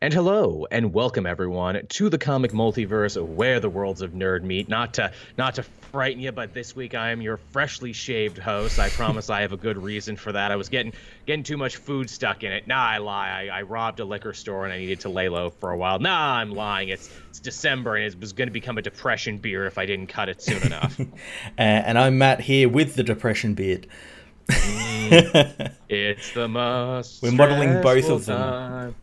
And 0.00 0.14
hello 0.14 0.64
and 0.70 0.94
welcome 0.94 1.26
everyone 1.26 1.84
to 1.84 2.08
the 2.08 2.18
comic 2.18 2.52
multiverse 2.52 3.20
where 3.20 3.58
the 3.58 3.68
worlds 3.68 4.00
of 4.00 4.12
nerd 4.12 4.44
meet. 4.44 4.68
Not 4.68 4.94
to 4.94 5.10
not 5.36 5.56
to 5.56 5.64
frighten 5.64 6.22
you, 6.22 6.30
but 6.30 6.54
this 6.54 6.76
week 6.76 6.94
I 6.94 7.10
am 7.10 7.20
your 7.20 7.36
freshly 7.36 7.92
shaved 7.92 8.38
host. 8.38 8.78
I 8.78 8.90
promise 8.90 9.28
I 9.28 9.40
have 9.40 9.52
a 9.52 9.56
good 9.56 9.76
reason 9.76 10.14
for 10.14 10.30
that. 10.30 10.52
I 10.52 10.56
was 10.56 10.68
getting 10.68 10.92
getting 11.26 11.42
too 11.42 11.56
much 11.56 11.78
food 11.78 12.08
stuck 12.08 12.44
in 12.44 12.52
it. 12.52 12.68
Nah, 12.68 12.80
I 12.80 12.98
lie. 12.98 13.28
I, 13.50 13.58
I 13.58 13.62
robbed 13.62 13.98
a 13.98 14.04
liquor 14.04 14.34
store 14.34 14.64
and 14.64 14.72
I 14.72 14.78
needed 14.78 15.00
to 15.00 15.08
lay 15.08 15.28
low 15.28 15.50
for 15.50 15.72
a 15.72 15.76
while. 15.76 15.98
Nah, 15.98 16.36
I'm 16.36 16.52
lying. 16.52 16.90
It's 16.90 17.10
it's 17.30 17.40
December 17.40 17.96
and 17.96 18.04
it 18.06 18.20
was 18.20 18.32
going 18.32 18.46
to 18.46 18.52
become 18.52 18.78
a 18.78 18.82
depression 18.82 19.38
beer 19.38 19.66
if 19.66 19.78
I 19.78 19.86
didn't 19.86 20.06
cut 20.06 20.28
it 20.28 20.40
soon 20.40 20.62
enough. 20.62 21.00
uh, 21.00 21.06
and 21.56 21.98
I'm 21.98 22.18
Matt 22.18 22.40
here 22.40 22.68
with 22.68 22.94
the 22.94 23.02
depression 23.02 23.54
beard. 23.54 23.88
It's 25.90 26.34
the 26.34 26.48
most. 26.48 27.22
We're 27.22 27.32
modeling 27.32 27.80
both 27.80 28.10
of 28.10 28.26
them. 28.26 28.94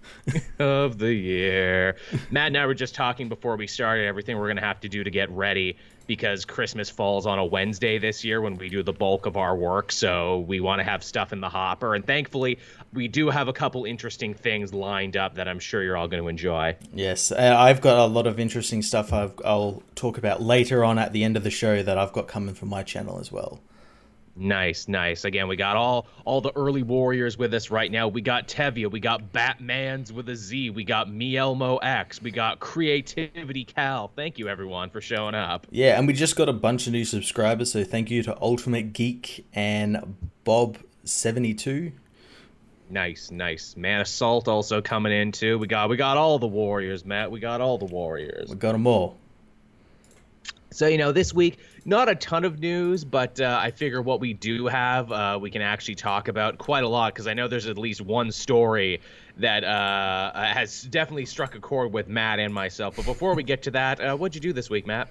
of 0.59 1.00
the 1.00 1.14
year. 1.14 1.98
Matt 2.30 2.48
and 2.48 2.57
I 2.57 2.66
were 2.68 2.75
just 2.75 2.94
talking 2.94 3.27
before 3.27 3.55
we 3.55 3.66
started 3.66 4.05
everything 4.05 4.38
we're 4.38 4.48
gonna 4.48 4.62
have 4.62 4.80
to 4.81 4.89
do 4.89 5.03
to 5.03 5.09
get 5.09 5.31
ready 5.31 5.77
because 6.08 6.45
Christmas 6.45 6.89
falls 6.89 7.26
on 7.26 7.39
a 7.39 7.45
Wednesday 7.45 7.98
this 7.98 8.23
year 8.23 8.39
when 8.41 8.55
we 8.55 8.70
do 8.70 8.84
the 8.84 8.94
bulk 8.94 9.26
of 9.26 9.36
our 9.38 9.55
work. 9.55 9.91
So 9.91 10.39
we 10.41 10.59
want 10.59 10.80
to 10.80 10.84
have 10.84 11.03
stuff 11.03 11.34
in 11.34 11.41
the 11.41 11.50
hopper, 11.50 11.95
and 11.95 12.05
thankfully 12.05 12.59
we 12.94 13.08
do 13.08 13.30
have 13.30 13.48
a 13.48 13.53
couple 13.53 13.86
interesting 13.86 14.34
things 14.34 14.73
lined 14.73 15.17
up 15.17 15.36
that 15.36 15.48
I'm 15.48 15.59
sure 15.59 15.84
you're 15.84 15.98
all 15.98 16.08
going 16.08 16.22
to 16.22 16.30
enjoy. 16.30 16.75
Yes, 16.94 17.31
uh, 17.31 17.55
I've 17.58 17.81
got 17.81 17.98
a 17.98 18.05
lot 18.05 18.27
of 18.27 18.39
interesting 18.39 18.81
stuff 18.81 19.12
i 19.12 19.31
will 19.44 19.84
talk 19.95 20.17
about 20.17 20.41
later 20.41 20.84
on 20.84 21.00
at 21.00 21.14
the 21.14 21.23
end 21.23 21.36
of 21.36 21.44
the 21.44 21.52
show 21.52 21.81
that 21.81 21.98
I've 21.98 22.14
got 22.14 22.27
coming 22.27 22.53
from 22.53 22.70
my 22.70 22.84
channel 22.84 23.20
as 23.20 23.31
well. 23.31 23.59
Nice, 24.38 24.89
nice. 24.89 25.23
Again, 25.23 25.48
we 25.48 25.55
got 25.55 25.77
all 25.77 26.07
all 26.25 26.41
the 26.41 26.52
early 26.57 26.84
warriors 26.84 27.38
with 27.38 27.53
us 27.53 27.71
right 27.71 27.89
now. 27.89 28.09
We 28.09 28.21
got 28.21 28.49
Tevia, 28.49 28.91
we 28.91 28.99
got 28.99 29.31
Batman's 29.31 30.11
with 30.11 30.27
a 30.27 30.35
Z, 30.35 30.71
we 30.71 30.84
got 30.84 31.08
Mielmo 31.08 31.80
X, 31.81 32.21
we 32.21 32.31
got 32.31 32.59
Creativity 32.59 33.63
Cal. 33.63 34.11
Thank 34.13 34.38
you 34.38 34.49
everyone 34.49 34.89
for 34.89 35.00
showing 35.00 35.36
up. 35.36 35.67
Yeah, 35.72 35.97
and 35.97 36.06
we 36.06 36.11
just 36.11 36.36
got 36.36 36.50
a 36.50 36.53
bunch 36.53 36.86
of 36.86 36.91
new 36.91 37.06
subscribers, 37.06 37.72
so 37.72 37.86
thank 37.86 38.11
you 38.11 38.23
to 38.23 38.38
Ultimate 38.41 38.91
Geek 38.91 39.45
and 39.53 40.17
Bob72. 40.45 41.94
Nice, 42.89 43.31
nice. 43.31 43.78
Man 43.78 44.02
Assault 44.02 44.50
also 44.50 44.81
coming 44.81 45.13
in 45.13 45.31
too. 45.31 45.58
We 45.58 45.67
got 45.67 45.89
we 45.89 45.95
got 45.95 46.17
all 46.17 46.39
the 46.39 46.47
warriors, 46.47 47.06
Matt. 47.06 47.31
We 47.31 47.39
got 47.39 47.61
all 47.61 47.78
the 47.78 47.86
warriors. 47.86 48.50
We 48.50 48.58
got 48.58 48.73
them 48.73 48.86
all. 48.86 49.17
So, 50.75 50.88
you 50.88 50.97
know, 50.97 51.13
this 51.13 51.33
week, 51.33 51.58
not 51.86 52.09
a 52.09 52.16
ton 52.16 52.44
of 52.44 52.59
news, 52.59 53.05
but 53.05 53.39
uh, 53.39 53.59
I 53.61 53.69
figure 53.69 54.02
what 54.02 54.19
we 54.19 54.33
do 54.33 54.66
have, 54.66 55.11
uh, 55.11 55.38
we 55.39 55.52
can 55.52 55.61
actually 55.61 55.95
talk 55.95 56.28
about 56.28 56.58
quite 56.58 56.83
a 56.83 56.89
lot 56.89 57.14
because 57.14 57.28
I 57.28 57.33
know 57.33 57.47
there's 57.47 57.67
at 57.67 57.78
least 57.78 58.02
one 58.02 58.31
story 58.31 59.02
that 59.38 59.64
uh, 59.64 60.33
has 60.33 60.81
definitely 60.81 61.25
struck 61.25 61.53
a 61.53 61.59
chord 61.59 61.94
with 61.94 62.08
Matt 62.08 62.39
and 62.39 62.52
myself. 62.52 62.95
But 62.95 63.06
before 63.06 63.36
we 63.36 63.44
get 63.44 63.61
to 63.63 63.72
that, 63.72 64.02
uh, 64.02 64.17
what'd 64.17 64.33
you 64.33 64.41
do 64.41 64.52
this 64.52 64.69
week, 64.69 64.88
Matt? 64.88 65.09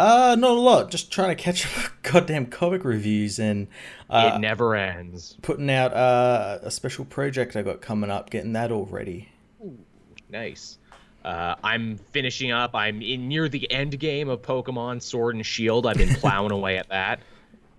Uh, 0.00 0.34
not 0.36 0.50
a 0.50 0.54
lot. 0.54 0.90
Just 0.90 1.12
trying 1.12 1.28
to 1.28 1.40
catch 1.40 1.66
up 1.66 1.92
goddamn 2.02 2.46
comic 2.46 2.84
reviews 2.84 3.38
and 3.38 3.68
uh, 4.08 4.32
it 4.34 4.40
never 4.40 4.74
ends. 4.74 5.36
Putting 5.42 5.70
out 5.70 5.92
uh, 5.92 6.58
a 6.62 6.70
special 6.72 7.04
project 7.04 7.54
I 7.54 7.62
got 7.62 7.82
coming 7.82 8.10
up, 8.10 8.30
getting 8.30 8.54
that 8.54 8.72
all 8.72 8.86
ready. 8.86 9.28
Ooh, 9.62 9.78
nice. 10.28 10.78
Uh, 11.24 11.54
I'm 11.62 11.98
finishing 12.12 12.50
up. 12.50 12.74
I'm 12.74 13.02
in 13.02 13.28
near 13.28 13.48
the 13.48 13.70
end 13.70 13.98
game 13.98 14.28
of 14.28 14.42
Pokemon 14.42 15.02
Sword 15.02 15.34
and 15.34 15.44
Shield. 15.44 15.86
I've 15.86 15.96
been 15.96 16.14
plowing 16.14 16.52
away 16.52 16.78
at 16.78 16.88
that. 16.88 17.20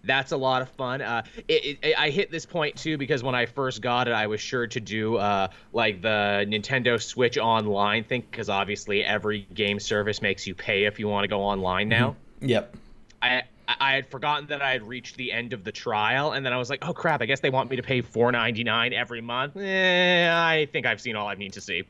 That's 0.03 0.31
a 0.31 0.37
lot 0.37 0.61
of 0.61 0.69
fun. 0.69 1.01
Uh, 1.01 1.23
it, 1.47 1.77
it, 1.81 1.95
I 1.97 2.09
hit 2.09 2.31
this 2.31 2.45
point 2.45 2.75
too 2.75 2.97
because 2.97 3.21
when 3.23 3.35
I 3.35 3.45
first 3.45 3.81
got 3.81 4.07
it, 4.07 4.13
I 4.13 4.27
was 4.27 4.41
sure 4.41 4.65
to 4.67 4.79
do 4.79 5.17
uh, 5.17 5.49
like 5.73 6.01
the 6.01 6.45
Nintendo 6.47 7.01
Switch 7.01 7.37
Online 7.37 8.03
thing 8.03 8.23
because 8.29 8.49
obviously 8.49 9.03
every 9.03 9.47
game 9.53 9.79
service 9.79 10.21
makes 10.21 10.47
you 10.47 10.55
pay 10.55 10.85
if 10.85 10.99
you 10.99 11.07
want 11.07 11.23
to 11.23 11.27
go 11.27 11.41
online 11.41 11.87
now. 11.89 12.15
Mm-hmm. 12.41 12.49
Yep. 12.49 12.75
I 13.21 13.43
I 13.79 13.93
had 13.93 14.09
forgotten 14.09 14.47
that 14.47 14.61
I 14.61 14.71
had 14.71 14.83
reached 14.83 15.17
the 15.17 15.31
end 15.31 15.53
of 15.53 15.63
the 15.63 15.71
trial, 15.71 16.31
and 16.33 16.45
then 16.45 16.53
I 16.53 16.57
was 16.57 16.69
like, 16.69 16.87
"Oh 16.87 16.93
crap! 16.93 17.21
I 17.21 17.25
guess 17.25 17.39
they 17.39 17.49
want 17.49 17.69
me 17.69 17.75
to 17.75 17.83
pay 17.83 18.01
four 18.01 18.31
ninety 18.31 18.63
nine 18.63 18.93
every 18.93 19.21
month." 19.21 19.57
Eh, 19.57 20.29
I 20.31 20.67
think 20.71 20.85
I've 20.85 21.01
seen 21.01 21.15
all 21.15 21.27
I 21.27 21.35
need 21.35 21.53
to 21.53 21.61
see. 21.61 21.83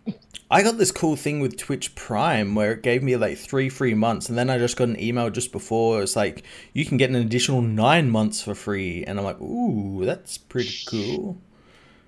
I 0.50 0.64
got 0.64 0.78
this 0.78 0.92
cool 0.92 1.16
thing 1.16 1.40
with 1.40 1.58
Twitch 1.58 1.96
Prime 1.96 2.56
where 2.56 2.74
it 2.74 2.84
gave 2.84 3.04
me 3.04 3.16
like 3.16 3.38
three 3.38 3.70
free 3.70 3.94
months, 3.94 4.28
and 4.28 4.38
then 4.38 4.50
I 4.50 4.58
just 4.58 4.76
got 4.78 4.90
an 4.90 5.00
email 5.00 5.30
just 5.30 5.52
before. 5.52 6.02
It's 6.02 6.16
like 6.16 6.44
you 6.74 6.86
can 6.86 6.98
get 6.98 7.10
an 7.10 7.16
additional 7.16 7.62
nine 7.62 8.10
months 8.10 8.42
for 8.42 8.54
free, 8.56 9.04
and 9.06 9.18
I'm 9.18 9.26
like, 9.26 9.40
"Ooh, 9.42 10.06
that's 10.06 10.38
pretty 10.38 10.76
cool." 10.88 11.38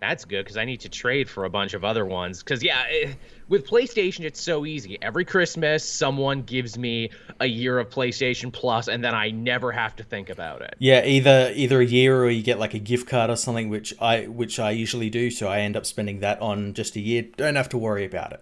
That's 0.04 0.26
good 0.26 0.44
because 0.44 0.58
I 0.58 0.66
need 0.66 0.82
to 0.82 0.90
trade 0.90 1.30
for 1.30 1.46
a 1.46 1.50
bunch 1.50 1.74
of 1.74 1.86
other 1.86 2.06
ones. 2.06 2.44
Because 2.44 2.62
yeah, 2.62 2.84
it, 2.90 3.08
eh, 3.08 3.14
with 3.48 3.66
PlayStation, 3.66 4.26
it's 4.26 4.42
so 4.42 4.66
easy. 4.66 4.98
Every 5.02 5.24
Christmas, 5.24 5.88
someone 5.88 6.42
gives 6.42 6.78
me 6.78 7.12
a 7.40 7.46
year 7.46 7.80
of 7.80 7.90
PlayStation 7.90 8.52
Plus, 8.52 8.90
and 8.90 9.02
then 9.02 9.16
I 9.16 9.30
never 9.30 9.72
have 9.72 9.96
to 9.96 10.04
think 10.04 10.30
about 10.30 10.62
it. 10.62 10.76
Yeah, 10.78 11.06
either 11.06 11.54
either 11.56 11.80
a 11.80 11.86
year 11.86 12.22
or 12.22 12.30
you 12.30 12.44
get 12.44 12.60
like 12.60 12.74
a 12.74 12.80
gift 12.80 13.08
card 13.08 13.30
or 13.30 13.38
something, 13.38 13.70
which 13.70 13.94
I 14.02 14.24
which 14.26 14.60
I 14.60 14.72
usually 14.72 15.10
do. 15.10 15.32
So 15.32 15.48
I 15.48 15.60
end 15.60 15.78
up 15.78 15.86
spending 15.86 16.20
that 16.20 16.42
on 16.42 16.74
just 16.74 16.98
a 16.98 17.00
year. 17.00 17.22
Don't 17.38 17.56
have 17.56 17.70
to 17.70 17.78
worry 17.78 18.04
about 18.04 18.34
it. 18.34 18.42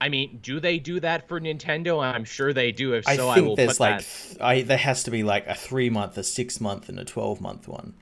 I 0.00 0.08
mean, 0.08 0.38
do 0.40 0.60
they 0.60 0.78
do 0.78 1.00
that 1.00 1.26
for 1.26 1.40
Nintendo? 1.40 2.00
I'm 2.00 2.24
sure 2.24 2.52
they 2.52 2.70
do. 2.70 2.92
If 2.92 3.08
I 3.08 3.16
so, 3.16 3.34
think 3.34 3.44
I 3.44 3.48
will 3.48 3.56
there's 3.56 3.78
put 3.78 3.80
like 3.80 3.98
that. 3.98 4.36
I 4.40 4.62
there 4.62 4.78
has 4.78 5.02
to 5.02 5.10
be 5.10 5.24
like 5.24 5.48
a 5.48 5.54
three 5.56 5.90
month, 5.90 6.16
a 6.16 6.22
six 6.22 6.60
month, 6.60 6.88
and 6.88 7.00
a 7.00 7.04
twelve 7.04 7.40
month 7.40 7.66
one. 7.66 7.94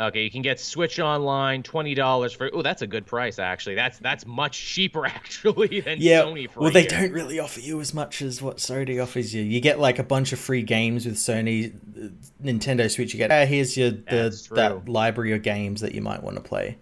Okay, 0.00 0.24
you 0.24 0.30
can 0.30 0.40
get 0.40 0.58
Switch 0.58 0.98
Online, 0.98 1.62
twenty 1.62 1.94
dollars 1.94 2.32
for. 2.32 2.50
Oh, 2.54 2.62
that's 2.62 2.80
a 2.80 2.86
good 2.86 3.04
price 3.04 3.38
actually. 3.38 3.74
That's 3.74 3.98
that's 3.98 4.24
much 4.24 4.58
cheaper 4.58 5.04
actually 5.06 5.80
than 5.80 5.98
yeah, 6.00 6.22
Sony 6.22 6.50
for. 6.50 6.60
Well, 6.60 6.72
they 6.72 6.86
don't 6.86 7.12
really 7.12 7.38
offer 7.38 7.60
you 7.60 7.80
as 7.80 7.92
much 7.92 8.22
as 8.22 8.40
what 8.40 8.56
Sony 8.56 9.02
offers 9.02 9.34
you. 9.34 9.42
You 9.42 9.60
get 9.60 9.78
like 9.78 9.98
a 9.98 10.02
bunch 10.02 10.32
of 10.32 10.38
free 10.38 10.62
games 10.62 11.04
with 11.04 11.16
Sony, 11.16 11.74
uh, 11.96 12.08
Nintendo 12.42 12.90
Switch. 12.90 13.12
You 13.12 13.18
get 13.18 13.30
ah, 13.30 13.44
here's 13.44 13.76
your 13.76 13.90
the, 13.90 14.48
that 14.52 14.88
library 14.88 15.32
of 15.32 15.42
games 15.42 15.82
that 15.82 15.94
you 15.94 16.00
might 16.00 16.22
want 16.22 16.36
to 16.36 16.42
play. 16.42 16.78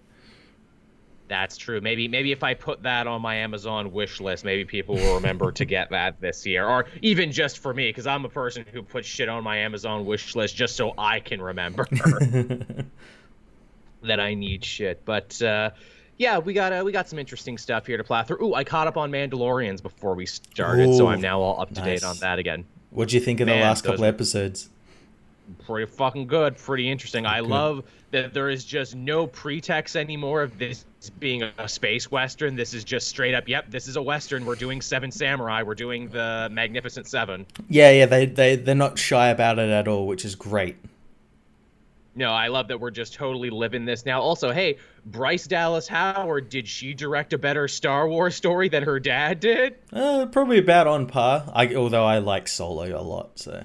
That's 1.28 1.56
true. 1.56 1.80
Maybe 1.80 2.08
maybe 2.08 2.32
if 2.32 2.42
I 2.42 2.54
put 2.54 2.82
that 2.84 3.06
on 3.06 3.22
my 3.22 3.36
Amazon 3.36 3.92
wish 3.92 4.20
list, 4.20 4.44
maybe 4.44 4.64
people 4.64 4.94
will 4.96 5.14
remember 5.16 5.52
to 5.52 5.64
get 5.64 5.90
that 5.92 6.20
this 6.20 6.46
year, 6.46 6.66
or 6.66 6.86
even 7.02 7.32
just 7.32 7.58
for 7.58 7.72
me, 7.72 7.90
because 7.90 8.06
I'm 8.06 8.24
a 8.24 8.30
person 8.30 8.64
who 8.72 8.82
puts 8.82 9.06
shit 9.06 9.28
on 9.28 9.44
my 9.44 9.58
Amazon 9.58 10.06
wish 10.06 10.34
list 10.34 10.56
just 10.56 10.74
so 10.76 10.94
I 10.96 11.20
can 11.20 11.40
remember. 11.40 11.86
that 14.02 14.20
I 14.20 14.34
need 14.34 14.64
shit. 14.64 15.04
But 15.04 15.40
uh, 15.42 15.70
yeah, 16.16 16.38
we 16.38 16.52
got 16.52 16.72
uh, 16.72 16.82
we 16.84 16.92
got 16.92 17.08
some 17.08 17.18
interesting 17.18 17.58
stuff 17.58 17.86
here 17.86 17.96
to 17.96 18.04
plow 18.04 18.22
through. 18.22 18.44
Ooh, 18.44 18.54
I 18.54 18.64
caught 18.64 18.86
up 18.86 18.96
on 18.96 19.10
Mandalorians 19.10 19.82
before 19.82 20.14
we 20.14 20.26
started, 20.26 20.88
Ooh, 20.88 20.96
so 20.96 21.08
I'm 21.08 21.20
now 21.20 21.40
all 21.40 21.60
up 21.60 21.68
to 21.74 21.80
nice. 21.80 22.00
date 22.00 22.04
on 22.04 22.16
that 22.18 22.38
again. 22.38 22.64
What'd 22.90 23.12
you 23.12 23.20
think 23.20 23.40
of 23.40 23.46
Man, 23.46 23.58
the 23.58 23.64
last 23.64 23.84
couple 23.84 24.04
episodes? 24.04 24.70
Pretty 25.66 25.90
fucking 25.90 26.26
good, 26.26 26.56
pretty 26.56 26.90
interesting. 26.90 27.26
I 27.26 27.40
love 27.40 27.84
that 28.10 28.32
there 28.32 28.48
is 28.48 28.64
just 28.64 28.94
no 28.94 29.26
pretext 29.26 29.96
anymore 29.96 30.42
of 30.42 30.58
this 30.58 30.84
being 31.18 31.42
a 31.42 31.68
space 31.68 32.10
western. 32.10 32.56
This 32.56 32.74
is 32.74 32.84
just 32.84 33.08
straight 33.08 33.34
up. 33.34 33.48
Yep, 33.48 33.70
this 33.70 33.86
is 33.86 33.96
a 33.96 34.02
western. 34.02 34.44
We're 34.44 34.56
doing 34.56 34.80
Seven 34.80 35.10
Samurai. 35.10 35.62
We're 35.62 35.74
doing 35.74 36.08
the 36.08 36.48
Magnificent 36.50 37.06
Seven. 37.06 37.46
Yeah, 37.68 37.90
yeah, 37.90 38.06
they 38.06 38.26
they 38.26 38.56
they're 38.56 38.74
not 38.74 38.98
shy 38.98 39.28
about 39.28 39.58
it 39.58 39.70
at 39.70 39.88
all, 39.88 40.06
which 40.06 40.24
is 40.24 40.34
great 40.34 40.76
no, 42.18 42.32
I 42.32 42.48
love 42.48 42.68
that 42.68 42.80
we're 42.80 42.90
just 42.90 43.14
totally 43.14 43.48
living 43.48 43.84
this 43.84 44.04
now. 44.04 44.20
Also, 44.20 44.50
hey, 44.50 44.78
Bryce 45.06 45.46
Dallas 45.46 45.86
Howard, 45.86 46.48
did 46.48 46.66
she 46.66 46.92
direct 46.92 47.32
a 47.32 47.38
better 47.38 47.68
Star 47.68 48.08
Wars 48.08 48.34
story 48.34 48.68
than 48.68 48.82
her 48.82 48.98
dad 48.98 49.38
did? 49.38 49.76
Uh, 49.92 50.26
probably 50.26 50.58
about 50.58 50.88
on 50.88 51.06
par. 51.06 51.50
I, 51.54 51.74
although 51.76 52.04
I 52.04 52.18
like 52.18 52.48
Solo 52.48 52.84
a 52.84 53.00
lot, 53.00 53.38
so. 53.38 53.64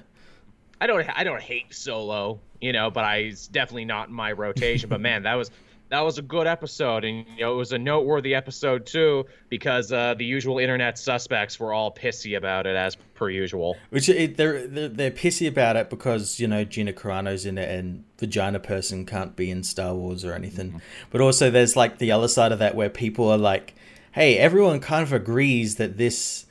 I 0.84 0.86
don't, 0.86 1.18
I 1.18 1.24
don't 1.24 1.40
hate 1.40 1.74
Solo, 1.74 2.40
you 2.60 2.74
know, 2.74 2.90
but 2.90 3.04
I 3.04 3.16
it's 3.16 3.48
definitely 3.48 3.86
not 3.86 4.08
in 4.08 4.14
my 4.14 4.32
rotation. 4.32 4.90
but 4.90 5.00
man, 5.00 5.22
that 5.22 5.32
was 5.32 5.50
that 5.88 6.00
was 6.00 6.18
a 6.18 6.22
good 6.22 6.46
episode, 6.46 7.06
and 7.06 7.24
you 7.36 7.40
know 7.40 7.54
it 7.54 7.56
was 7.56 7.72
a 7.72 7.78
noteworthy 7.78 8.34
episode 8.34 8.84
too 8.84 9.24
because 9.48 9.90
uh, 9.92 10.12
the 10.12 10.26
usual 10.26 10.58
internet 10.58 10.98
suspects 10.98 11.58
were 11.58 11.72
all 11.72 11.90
pissy 11.90 12.36
about 12.36 12.66
it 12.66 12.76
as 12.76 12.96
per 13.14 13.30
usual. 13.30 13.78
Which 13.88 14.10
it, 14.10 14.36
they're, 14.36 14.66
they're, 14.66 14.88
they're 14.88 15.10
pissy 15.10 15.48
about 15.48 15.76
it 15.76 15.88
because 15.88 16.38
you 16.38 16.46
know 16.46 16.64
Gina 16.64 16.92
Carano's 16.92 17.46
in 17.46 17.56
it 17.56 17.70
and 17.70 18.04
Vagina 18.18 18.60
Person 18.60 19.06
can't 19.06 19.34
be 19.34 19.50
in 19.50 19.62
Star 19.62 19.94
Wars 19.94 20.22
or 20.22 20.34
anything. 20.34 20.68
Mm-hmm. 20.68 20.78
But 21.08 21.22
also 21.22 21.50
there's 21.50 21.76
like 21.76 21.96
the 21.96 22.12
other 22.12 22.28
side 22.28 22.52
of 22.52 22.58
that 22.58 22.74
where 22.74 22.90
people 22.90 23.26
are 23.30 23.38
like, 23.38 23.74
hey, 24.12 24.36
everyone 24.36 24.80
kind 24.80 25.02
of 25.02 25.14
agrees 25.14 25.76
that 25.76 25.96
this 25.96 26.44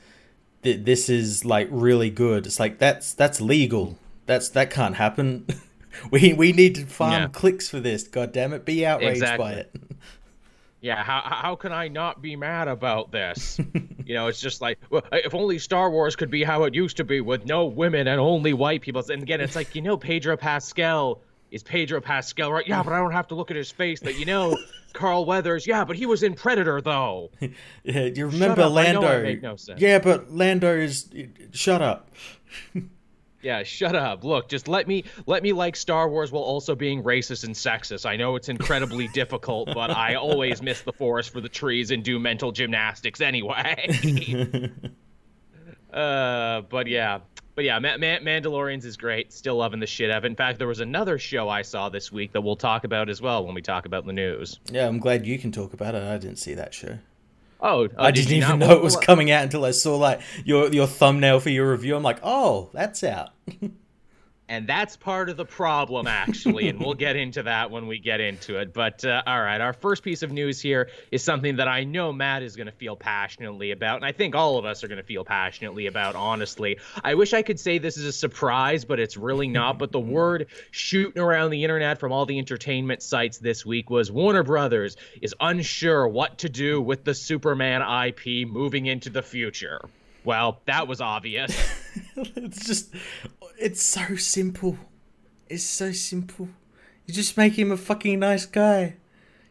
that 0.62 0.84
this 0.84 1.08
is 1.08 1.44
like 1.44 1.68
really 1.70 2.10
good. 2.10 2.46
It's 2.46 2.58
like 2.58 2.78
that's 2.78 3.14
that's 3.14 3.40
legal. 3.40 3.96
That's 4.26 4.48
that 4.50 4.70
can't 4.70 4.96
happen. 4.96 5.46
we 6.10 6.32
we 6.32 6.52
need 6.52 6.74
to 6.76 6.86
farm 6.86 7.12
yeah. 7.12 7.28
clicks 7.28 7.68
for 7.68 7.80
this. 7.80 8.04
God 8.04 8.32
damn 8.32 8.52
it! 8.52 8.64
Be 8.64 8.86
outraged 8.86 9.16
exactly. 9.16 9.44
by 9.44 9.52
it. 9.52 9.74
yeah, 10.80 11.02
how 11.02 11.22
how 11.24 11.56
can 11.56 11.72
I 11.72 11.88
not 11.88 12.22
be 12.22 12.36
mad 12.36 12.68
about 12.68 13.12
this? 13.12 13.58
you 14.04 14.14
know, 14.14 14.26
it's 14.28 14.40
just 14.40 14.60
like 14.60 14.78
well, 14.90 15.02
if 15.12 15.34
only 15.34 15.58
Star 15.58 15.90
Wars 15.90 16.16
could 16.16 16.30
be 16.30 16.42
how 16.44 16.64
it 16.64 16.74
used 16.74 16.96
to 16.98 17.04
be 17.04 17.20
with 17.20 17.46
no 17.46 17.66
women 17.66 18.08
and 18.08 18.20
only 18.20 18.52
white 18.52 18.82
people. 18.82 19.02
And 19.10 19.22
again, 19.22 19.40
it's 19.40 19.56
like 19.56 19.74
you 19.74 19.82
know 19.82 19.96
Pedro 19.96 20.36
Pascal 20.36 21.20
is 21.50 21.62
Pedro 21.62 22.00
Pascal 22.00 22.52
right? 22.52 22.66
Yeah, 22.66 22.82
but 22.82 22.92
I 22.92 22.98
don't 22.98 23.12
have 23.12 23.28
to 23.28 23.34
look 23.34 23.50
at 23.50 23.56
his 23.56 23.70
face. 23.70 24.00
That 24.00 24.18
you 24.18 24.24
know, 24.24 24.58
Carl 24.92 25.24
Weathers. 25.24 25.66
Yeah, 25.66 25.84
but 25.84 25.96
he 25.96 26.06
was 26.06 26.22
in 26.22 26.34
Predator 26.34 26.80
though. 26.80 27.30
yeah, 27.84 28.06
you 28.06 28.26
remember 28.26 28.62
up, 28.62 28.72
I 28.72 28.92
know 28.92 29.02
I 29.02 29.22
Lando? 29.22 29.56
no. 29.68 29.74
Yeah, 29.76 29.98
but 29.98 30.32
Lando 30.32 30.76
is. 30.76 31.12
Shut 31.52 31.82
up. 31.82 32.10
Yeah, 33.44 33.62
shut 33.62 33.94
up. 33.94 34.24
Look, 34.24 34.48
just 34.48 34.68
let 34.68 34.88
me 34.88 35.04
let 35.26 35.42
me 35.42 35.52
like 35.52 35.76
Star 35.76 36.08
Wars 36.08 36.32
while 36.32 36.42
also 36.42 36.74
being 36.74 37.02
racist 37.02 37.44
and 37.44 37.54
sexist. 37.54 38.06
I 38.06 38.16
know 38.16 38.36
it's 38.36 38.48
incredibly 38.48 39.06
difficult, 39.12 39.68
but 39.74 39.90
I 39.90 40.14
always 40.14 40.62
miss 40.62 40.80
the 40.80 40.94
forest 40.94 41.30
for 41.30 41.42
the 41.42 41.48
trees 41.50 41.90
and 41.90 42.02
do 42.02 42.18
mental 42.18 42.52
gymnastics 42.52 43.20
anyway. 43.20 44.70
uh, 45.92 46.62
but 46.62 46.86
yeah. 46.86 47.20
But 47.54 47.64
yeah, 47.64 47.78
Ma- 47.78 47.98
Ma- 47.98 48.18
Mandalorians 48.18 48.84
is 48.86 48.96
great. 48.96 49.32
Still 49.32 49.56
loving 49.56 49.78
the 49.78 49.86
shit 49.86 50.10
out 50.10 50.18
of 50.18 50.24
it. 50.24 50.28
In 50.28 50.36
fact, 50.36 50.58
there 50.58 50.66
was 50.66 50.80
another 50.80 51.18
show 51.18 51.48
I 51.48 51.62
saw 51.62 51.88
this 51.88 52.10
week 52.10 52.32
that 52.32 52.40
we'll 52.40 52.56
talk 52.56 52.82
about 52.84 53.08
as 53.10 53.20
well 53.20 53.44
when 53.44 53.54
we 53.54 53.62
talk 53.62 53.86
about 53.86 54.06
the 54.06 54.12
news. 54.12 54.58
Yeah, 54.72 54.88
I'm 54.88 54.98
glad 54.98 55.24
you 55.24 55.38
can 55.38 55.52
talk 55.52 55.72
about 55.74 55.94
it. 55.94 56.02
I 56.02 56.16
didn't 56.16 56.38
see 56.38 56.54
that 56.54 56.74
show. 56.74 56.98
Oh, 57.66 57.88
I 57.96 58.10
did 58.10 58.28
didn't 58.28 58.42
even 58.42 58.58
know 58.58 58.72
it 58.72 58.82
was 58.82 58.94
coming 58.94 59.30
out 59.30 59.42
until 59.42 59.64
I 59.64 59.70
saw 59.70 59.96
like 59.96 60.20
your 60.44 60.70
your 60.70 60.86
thumbnail 60.86 61.40
for 61.40 61.48
your 61.48 61.70
review. 61.70 61.96
I'm 61.96 62.02
like, 62.02 62.20
oh, 62.22 62.68
that's 62.74 63.02
out. 63.02 63.30
And 64.46 64.68
that's 64.68 64.96
part 64.96 65.30
of 65.30 65.38
the 65.38 65.46
problem, 65.46 66.06
actually, 66.06 66.68
and 66.68 66.78
we'll 66.78 66.94
get 66.94 67.16
into 67.16 67.44
that 67.44 67.70
when 67.70 67.86
we 67.86 67.98
get 67.98 68.20
into 68.20 68.58
it. 68.58 68.74
But 68.74 69.02
uh, 69.02 69.22
all 69.26 69.40
right, 69.40 69.60
our 69.60 69.72
first 69.72 70.02
piece 70.02 70.22
of 70.22 70.32
news 70.32 70.60
here 70.60 70.90
is 71.10 71.22
something 71.22 71.56
that 71.56 71.66
I 71.66 71.84
know 71.84 72.12
Matt 72.12 72.42
is 72.42 72.54
going 72.54 72.66
to 72.66 72.72
feel 72.72 72.94
passionately 72.94 73.70
about, 73.70 73.96
and 73.96 74.04
I 74.04 74.12
think 74.12 74.34
all 74.34 74.58
of 74.58 74.66
us 74.66 74.84
are 74.84 74.88
going 74.88 75.00
to 75.00 75.06
feel 75.06 75.24
passionately 75.24 75.86
about, 75.86 76.14
honestly. 76.14 76.78
I 77.02 77.14
wish 77.14 77.32
I 77.32 77.40
could 77.40 77.58
say 77.58 77.78
this 77.78 77.96
is 77.96 78.04
a 78.04 78.12
surprise, 78.12 78.84
but 78.84 79.00
it's 79.00 79.16
really 79.16 79.48
not. 79.48 79.78
But 79.78 79.92
the 79.92 80.00
word 80.00 80.48
shooting 80.70 81.22
around 81.22 81.50
the 81.50 81.62
internet 81.62 81.98
from 81.98 82.12
all 82.12 82.26
the 82.26 82.38
entertainment 82.38 83.02
sites 83.02 83.38
this 83.38 83.64
week 83.64 83.88
was 83.88 84.12
Warner 84.12 84.42
Brothers 84.42 84.96
is 85.22 85.34
unsure 85.40 86.06
what 86.06 86.38
to 86.38 86.50
do 86.50 86.82
with 86.82 87.04
the 87.04 87.14
Superman 87.14 87.80
IP 87.80 88.46
moving 88.46 88.84
into 88.86 89.08
the 89.08 89.22
future. 89.22 89.80
Well, 90.22 90.60
that 90.66 90.86
was 90.86 91.00
obvious. 91.00 91.82
it's 92.16 92.66
just, 92.66 92.94
it's 93.58 93.82
so 93.82 94.16
simple. 94.16 94.76
It's 95.48 95.64
so 95.64 95.92
simple. 95.92 96.48
You 97.06 97.14
just 97.14 97.36
make 97.36 97.58
him 97.58 97.70
a 97.70 97.76
fucking 97.76 98.18
nice 98.18 98.46
guy. 98.46 98.96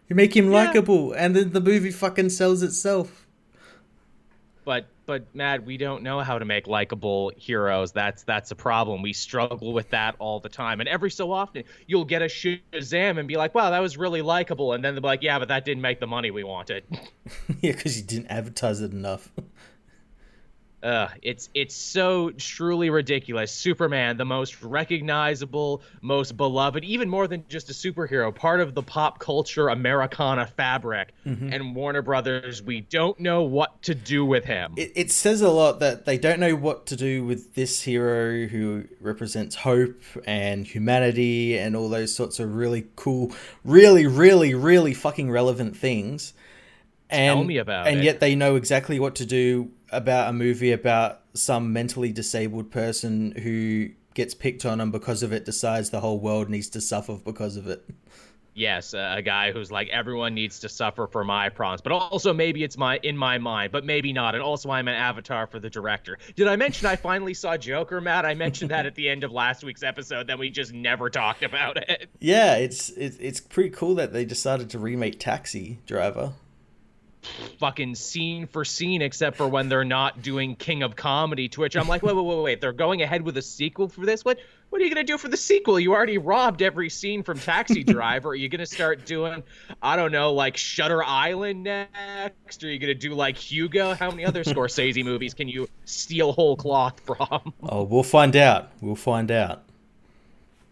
You 0.09 0.15
make 0.15 0.35
him 0.35 0.47
Yeah. 0.51 0.57
likable, 0.65 1.13
and 1.13 1.35
then 1.35 1.51
the 1.53 1.61
movie 1.61 1.91
fucking 1.91 2.29
sells 2.29 2.61
itself. 2.63 3.25
but 4.65 4.87
but 5.05 5.25
Matt, 5.35 5.65
we 5.65 5.75
don't 5.75 6.01
know 6.01 6.21
how 6.21 6.39
to 6.39 6.45
make 6.45 6.65
likable 6.65 7.31
heroes. 7.35 7.91
That's 7.91 8.23
that's 8.23 8.51
a 8.51 8.55
problem. 8.55 9.01
We 9.01 9.11
struggle 9.13 9.73
with 9.73 9.89
that 9.89 10.15
all 10.19 10.39
the 10.39 10.47
time. 10.49 10.79
And 10.79 10.87
every 10.87 11.11
so 11.11 11.31
often, 11.31 11.63
you'll 11.87 12.05
get 12.05 12.21
a 12.21 12.25
Shazam 12.25 13.19
and 13.19 13.27
be 13.27 13.35
like, 13.35 13.53
"Wow, 13.53 13.69
that 13.71 13.79
was 13.79 13.97
really 13.97 14.21
likable," 14.21 14.71
and 14.73 14.83
then 14.83 14.93
they'll 14.95 15.01
be 15.01 15.07
like, 15.07 15.21
"Yeah, 15.23 15.39
but 15.39 15.49
that 15.49 15.65
didn't 15.65 15.81
make 15.81 15.99
the 15.99 16.07
money 16.07 16.31
we 16.31 16.43
wanted." 16.45 16.85
yeah, 17.61 17.73
because 17.73 17.97
you 17.97 18.03
didn't 18.03 18.27
advertise 18.27 18.79
it 18.81 18.91
enough. 18.93 19.29
Uh, 20.83 21.07
it's 21.21 21.49
it's 21.53 21.75
so 21.75 22.29
truly 22.31 22.89
ridiculous. 22.89 23.53
Superman, 23.53 24.17
the 24.17 24.25
most 24.25 24.61
recognizable, 24.61 25.81
most 26.01 26.35
beloved, 26.35 26.83
even 26.83 27.09
more 27.09 27.25
than 27.27 27.45
just 27.47 27.69
a 27.69 27.73
superhero, 27.73 28.35
part 28.35 28.59
of 28.59 28.75
the 28.75 28.83
pop 28.83 29.19
culture 29.19 29.69
Americana 29.69 30.45
fabric. 30.45 31.13
And 31.23 31.73
Warner 31.73 32.01
Brothers, 32.01 32.61
we 32.61 32.81
don't 32.81 33.17
know 33.19 33.43
what 33.43 33.81
to 33.83 33.95
do 33.95 34.25
with 34.25 34.43
him. 34.43 34.73
it, 34.75 34.91
it 34.95 35.11
says 35.11 35.41
a 35.41 35.49
lot 35.49 35.79
that 35.79 36.05
they 36.05 36.17
don't 36.17 36.39
know 36.39 36.55
what 36.55 36.85
to 36.87 36.95
do 36.97 37.23
with 37.23 37.55
this 37.55 37.83
hero 37.83 38.47
who 38.47 38.83
represents 38.99 39.55
hope 39.55 40.01
and 40.25 40.67
humanity 40.67 41.57
and 41.57 41.75
all 41.77 41.87
those 41.87 42.13
sorts 42.13 42.39
of 42.39 42.55
really 42.55 42.87
cool, 42.97 43.31
really, 43.63 44.05
really, 44.05 44.53
really 44.53 44.93
fucking 44.93 45.31
relevant 45.31 45.77
things. 45.77 46.33
And, 47.09 47.37
Tell 47.37 47.43
me 47.43 47.57
about 47.57 47.87
and 47.87 47.99
it. 47.99 48.03
yet 48.03 48.19
they 48.19 48.35
know 48.35 48.55
exactly 48.55 48.99
what 48.99 49.15
to 49.15 49.25
do 49.25 49.71
about 49.93 50.29
a 50.29 50.33
movie 50.33 50.71
about 50.71 51.21
some 51.33 51.73
mentally 51.73 52.11
disabled 52.11 52.71
person 52.71 53.31
who 53.43 53.89
gets 54.13 54.33
picked 54.33 54.65
on 54.65 54.79
and 54.79 54.91
because 54.91 55.23
of 55.23 55.33
it 55.33 55.45
decides 55.45 55.89
the 55.89 55.99
whole 55.99 56.19
world 56.19 56.49
needs 56.49 56.69
to 56.69 56.81
suffer 56.81 57.15
because 57.15 57.57
of 57.57 57.67
it. 57.67 57.83
yes, 58.53 58.93
a, 58.93 59.21
guy 59.23 59.51
who's 59.51 59.71
like 59.71 59.89
everyone 59.89 60.33
needs 60.33 60.59
to 60.59 60.69
suffer 60.69 61.07
for 61.07 61.23
my 61.23 61.49
problems, 61.49 61.81
but 61.81 61.91
also 61.91 62.33
maybe 62.33 62.63
it's 62.63 62.77
my 62.77 62.99
in 63.01 63.17
my 63.17 63.37
mind, 63.37 63.71
but 63.71 63.83
maybe 63.83 64.13
not. 64.13 64.35
And 64.35 64.43
also 64.43 64.69
I'm 64.69 64.87
an 64.87 64.93
avatar 64.95 65.47
for 65.47 65.59
the 65.59 65.69
director. 65.69 66.17
Did 66.35 66.47
I 66.47 66.55
mention 66.55 66.87
I 66.87 66.95
finally 66.95 67.33
saw 67.33 67.57
Joker, 67.57 68.01
Matt? 68.01 68.25
I 68.25 68.35
mentioned 68.35 68.69
that 68.71 68.85
at 68.85 68.95
the 68.95 69.09
end 69.09 69.23
of 69.23 69.31
last 69.31 69.63
week's 69.63 69.83
episode, 69.83 70.27
then 70.27 70.37
we 70.37 70.49
just 70.49 70.73
never 70.73 71.09
talked 71.09 71.43
about 71.43 71.77
it. 71.77 72.09
Yeah, 72.19 72.55
it's 72.55 72.89
it's 72.91 73.17
it's 73.17 73.39
pretty 73.39 73.71
cool 73.71 73.95
that 73.95 74.13
they 74.13 74.25
decided 74.25 74.69
to 74.71 74.79
remake 74.79 75.19
Taxi 75.19 75.79
Driver. 75.85 76.33
Fucking 77.59 77.95
scene 77.95 78.47
for 78.47 78.65
scene, 78.65 79.01
except 79.01 79.37
for 79.37 79.47
when 79.47 79.69
they're 79.69 79.83
not 79.83 80.21
doing 80.21 80.55
King 80.55 80.83
of 80.83 80.95
Comedy, 80.95 81.49
to 81.49 81.61
which 81.61 81.75
I'm 81.75 81.87
like, 81.87 82.03
wait, 82.03 82.15
wait, 82.15 82.25
wait, 82.25 82.41
wait. 82.41 82.61
They're 82.61 82.73
going 82.73 83.01
ahead 83.01 83.21
with 83.21 83.37
a 83.37 83.41
sequel 83.41 83.87
for 83.87 84.05
this? 84.05 84.25
What 84.25 84.39
what 84.69 84.81
are 84.81 84.85
you 84.85 84.89
gonna 84.89 85.03
do 85.03 85.19
for 85.19 85.27
the 85.27 85.37
sequel? 85.37 85.79
You 85.79 85.93
already 85.93 86.17
robbed 86.17 86.63
every 86.63 86.89
scene 86.89 87.21
from 87.21 87.37
Taxi 87.37 87.83
Driver. 87.83 88.29
Are 88.29 88.35
you 88.35 88.49
gonna 88.49 88.65
start 88.65 89.05
doing, 89.05 89.43
I 89.81 89.95
don't 89.95 90.11
know, 90.11 90.33
like 90.33 90.57
Shutter 90.57 91.03
Island 91.03 91.63
next? 91.63 92.63
Are 92.63 92.71
you 92.71 92.79
gonna 92.79 92.95
do 92.95 93.13
like 93.13 93.37
Hugo? 93.37 93.93
How 93.93 94.09
many 94.09 94.25
other 94.25 94.43
Scorsese 94.43 95.03
movies 95.03 95.35
can 95.35 95.47
you 95.47 95.69
steal 95.85 96.31
whole 96.33 96.57
cloth 96.57 96.99
from? 97.01 97.53
Oh, 97.61 97.83
we'll 97.83 98.01
find 98.01 98.35
out. 98.35 98.71
We'll 98.81 98.95
find 98.95 99.29
out. 99.29 99.63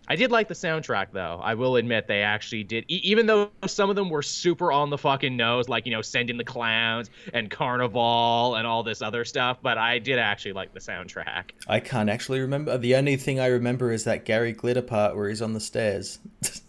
I 0.08 0.16
did 0.16 0.30
like 0.32 0.48
the 0.48 0.54
soundtrack 0.54 1.08
though. 1.14 1.40
I 1.42 1.54
will 1.54 1.78
admit 1.78 2.08
they 2.08 2.22
actually 2.24 2.64
did, 2.64 2.86
e- 2.90 3.00
even 3.04 3.28
though 3.28 3.52
some 3.68 3.90
of 3.90 3.96
them 3.96 4.10
were 4.10 4.22
super 4.24 4.72
on 4.72 4.90
the 4.90 4.98
fucking 4.98 5.38
nose, 5.38 5.70
like 5.70 5.86
you 5.86 5.92
know, 5.94 6.02
Send 6.02 6.30
in 6.30 6.38
the 6.38 6.44
Clowns 6.44 7.10
and 7.34 7.50
Carnival 7.50 8.56
and 8.56 8.68
all 8.68 8.84
this 8.84 9.02
other 9.02 9.24
stuff. 9.24 9.60
But 9.62 9.78
I 9.78 10.00
did 10.00 10.20
actually 10.20 10.54
like 10.54 10.74
the 10.74 10.80
soundtrack. 10.82 11.52
I 11.68 11.80
can't 11.80 12.10
actually 12.10 12.42
remember. 12.42 12.78
The 12.78 12.96
only 12.96 13.16
thing 13.16 13.40
I 13.40 13.46
remember 13.48 13.92
is 13.92 14.04
that 14.04 14.26
Gary 14.26 14.52
Glitter 14.52 14.82
part 14.82 15.16
where 15.16 15.30
he's 15.30 15.42
on 15.42 15.54
the 15.54 15.62
stairs. 15.62 16.20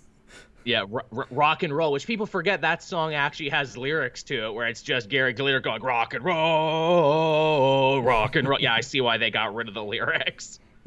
Yeah, 0.64 0.84
r- 0.94 1.04
r- 1.12 1.26
rock 1.32 1.64
and 1.64 1.74
roll, 1.74 1.90
which 1.90 2.06
people 2.06 2.24
forget 2.24 2.60
that 2.60 2.84
song 2.84 3.14
actually 3.14 3.48
has 3.48 3.76
lyrics 3.76 4.22
to 4.22 4.44
it, 4.46 4.54
where 4.54 4.68
it's 4.68 4.80
just 4.80 5.08
Gary 5.08 5.32
Glitter 5.32 5.58
going 5.58 5.82
rock 5.82 6.14
and 6.14 6.24
roll, 6.24 8.00
rock 8.00 8.36
and 8.36 8.46
roll. 8.48 8.60
Yeah, 8.60 8.72
I 8.72 8.80
see 8.80 9.00
why 9.00 9.18
they 9.18 9.32
got 9.32 9.56
rid 9.56 9.66
of 9.66 9.74
the 9.74 9.82
lyrics. 9.82 10.60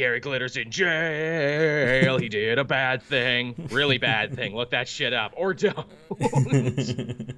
Gary 0.00 0.22
Glitter's 0.22 0.56
in 0.56 0.70
jail. 0.70 2.16
He 2.16 2.30
did 2.30 2.58
a 2.58 2.64
bad 2.64 3.02
thing, 3.02 3.68
really 3.70 3.98
bad 3.98 4.34
thing. 4.34 4.56
Look 4.56 4.70
that 4.70 4.88
shit 4.88 5.12
up, 5.12 5.34
or 5.36 5.52
don't. 5.52 5.86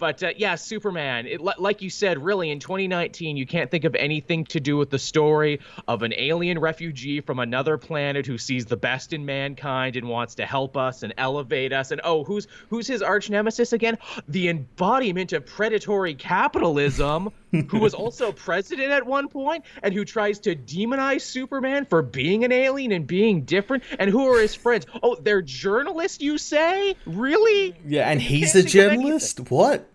But 0.00 0.22
uh, 0.22 0.30
yeah, 0.34 0.54
Superman. 0.54 1.26
It, 1.26 1.42
like 1.42 1.82
you 1.82 1.90
said, 1.90 2.24
really 2.24 2.50
in 2.50 2.58
2019, 2.58 3.36
you 3.36 3.46
can't 3.46 3.70
think 3.70 3.84
of 3.84 3.94
anything 3.94 4.44
to 4.46 4.58
do 4.58 4.78
with 4.78 4.88
the 4.88 4.98
story 4.98 5.60
of 5.86 6.02
an 6.02 6.14
alien 6.16 6.58
refugee 6.58 7.20
from 7.20 7.38
another 7.38 7.76
planet 7.76 8.26
who 8.26 8.38
sees 8.38 8.64
the 8.64 8.78
best 8.78 9.12
in 9.12 9.26
mankind 9.26 9.96
and 9.96 10.08
wants 10.08 10.36
to 10.36 10.46
help 10.46 10.78
us 10.78 11.02
and 11.02 11.12
elevate 11.18 11.74
us. 11.74 11.90
And 11.90 12.00
oh, 12.02 12.24
who's 12.24 12.48
who's 12.70 12.86
his 12.86 13.02
arch 13.02 13.28
nemesis 13.28 13.74
again? 13.74 13.98
The 14.26 14.48
embodiment 14.48 15.34
of 15.34 15.44
predatory 15.44 16.14
capitalism, 16.14 17.30
who 17.52 17.78
was 17.78 17.94
also 17.94 18.32
president 18.32 18.90
at 18.92 19.04
one 19.04 19.28
point 19.28 19.64
and 19.82 19.92
who 19.94 20.04
tries 20.04 20.38
to 20.40 20.54
demonize 20.54 21.22
Superman 21.22 21.84
for 21.84 22.02
being 22.02 22.44
an 22.44 22.52
alien 22.52 22.92
and 22.92 23.06
being 23.06 23.42
different. 23.42 23.82
And 23.98 24.10
who 24.10 24.26
are 24.32 24.40
his 24.40 24.54
friends? 24.54 24.86
Oh, 25.02 25.16
they're 25.20 25.42
journalists, 25.42 26.20
you 26.20 26.38
say? 26.38 26.94
Really? 27.06 27.74
yeah, 27.86 28.10
and 28.10 28.20
he's 28.20 28.54
a 28.54 28.62
think 28.62 28.74
of 28.74 28.80
anything. 28.80 29.00
journalist? 29.02 29.50
What? 29.50 29.86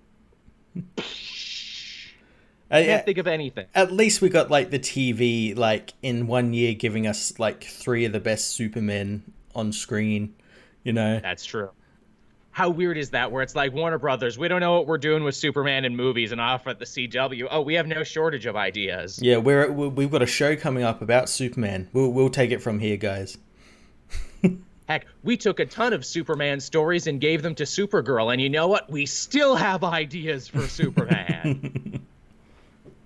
Uh, 2.72 2.78
yeah, 2.80 2.84
Can't 2.86 3.06
think 3.06 3.18
of 3.20 3.28
anything. 3.28 3.68
at 3.76 3.92
least 3.92 4.22
we 4.22 4.30
got 4.30 4.50
like 4.50 4.72
the 4.72 4.80
TV 4.80 5.56
like 5.56 5.94
in 6.02 6.26
one 6.28 6.52
year 6.54 6.74
giving 6.74 7.06
us 7.06 7.38
like 7.40 7.64
three 7.64 8.06
of 8.06 8.12
the 8.12 8.20
best 8.20 8.50
Supermen 8.52 9.24
on 9.54 9.72
screen. 9.72 10.34
You 10.84 10.94
know, 10.94 11.20
That's 11.20 11.46
true. 11.46 11.70
How 12.56 12.70
weird 12.70 12.98
is 12.98 13.10
that? 13.10 13.34
Where 13.34 13.44
it's 13.44 13.54
like 13.54 13.74
Warner 13.74 13.98
Brothers, 14.00 14.38
we 14.38 14.48
don't 14.48 14.62
know 14.62 14.72
what 14.78 14.88
we're 14.88 14.98
doing 14.98 15.26
with 15.26 15.36
Superman 15.36 15.84
in 15.84 15.94
movies, 15.94 16.32
and 16.32 16.40
off 16.40 16.68
at 16.68 16.80
the 16.80 16.86
CW, 16.86 17.50
oh, 17.52 17.60
we 17.62 17.74
have 17.74 17.86
no 17.86 18.06
shortage 18.06 18.46
of 18.46 18.56
ideas. 18.56 19.20
yeah, 19.22 19.36
we're 19.36 19.70
we- 19.70 19.90
we've 19.90 20.10
got 20.10 20.22
a 20.22 20.26
show 20.26 20.56
coming 20.56 20.82
up 20.82 21.02
about 21.02 21.28
Superman. 21.28 21.90
We'll 21.92 22.14
we'll 22.14 22.30
take 22.30 22.52
it 22.52 22.62
from 22.62 22.80
here, 22.80 22.96
guys. 22.96 23.38
Heck, 24.88 25.06
we 25.22 25.36
took 25.36 25.60
a 25.60 25.66
ton 25.66 25.92
of 25.92 26.06
Superman 26.06 26.62
stories 26.62 27.08
and 27.08 27.20
gave 27.20 27.42
them 27.42 27.56
to 27.56 27.64
Supergirl, 27.64 28.32
and 28.32 28.42
you 28.42 28.48
know 28.50 28.70
what? 28.70 28.90
We 28.90 29.06
still 29.06 29.58
have 29.58 29.84
ideas 29.84 30.48
for 30.48 30.62
Superman. 30.62 32.05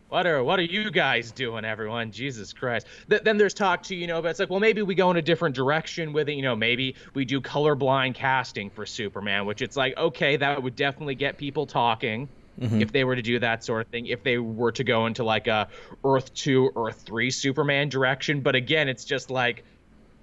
What 0.10 0.26
are 0.26 0.44
what 0.44 0.58
are 0.58 0.64
you 0.64 0.90
guys 0.90 1.32
doing, 1.32 1.64
everyone? 1.64 2.12
Jesus 2.12 2.52
Christ! 2.52 2.88
Th- 3.10 3.22
then 3.22 3.38
there's 3.38 3.54
talk 3.54 3.84
to 3.84 3.96
you 3.96 4.08
know, 4.08 4.24
but 4.24 4.30
it's 4.30 4.40
like, 4.40 4.50
well, 4.50 4.60
maybe 4.60 4.82
we 4.82 4.96
go 4.96 5.12
in 5.12 5.18
a 5.18 5.22
different 5.22 5.56
direction 5.56 6.14
with 6.14 6.30
it. 6.30 6.34
You 6.34 6.42
know, 6.42 6.56
maybe 6.56 6.96
we 7.14 7.26
do 7.26 7.40
colorblind 7.40 8.16
casting 8.16 8.72
for 8.72 8.88
Superman, 8.88 9.46
which 9.46 9.62
it's 9.62 9.78
like, 9.78 9.96
okay, 9.98 10.36
that 10.38 10.64
would 10.64 10.76
definitely 10.76 11.14
get 11.14 11.38
people 11.38 11.68
talking 11.68 12.28
mm-hmm. 12.60 12.82
if 12.82 12.92
they 12.92 13.04
were 13.04 13.16
to 13.16 13.22
do 13.22 13.38
that 13.38 13.64
sort 13.64 13.86
of 13.86 13.88
thing. 13.90 14.08
If 14.08 14.24
they 14.24 14.40
were 14.40 14.72
to 14.72 14.84
go 14.84 15.06
into 15.06 15.24
like 15.24 15.46
a 15.46 15.68
Earth 16.04 16.34
two, 16.34 16.72
Earth 16.76 17.04
three 17.06 17.30
Superman 17.30 17.90
direction, 17.90 18.42
but 18.42 18.56
again, 18.56 18.90
it's 18.90 19.06
just 19.06 19.30
like 19.30 19.64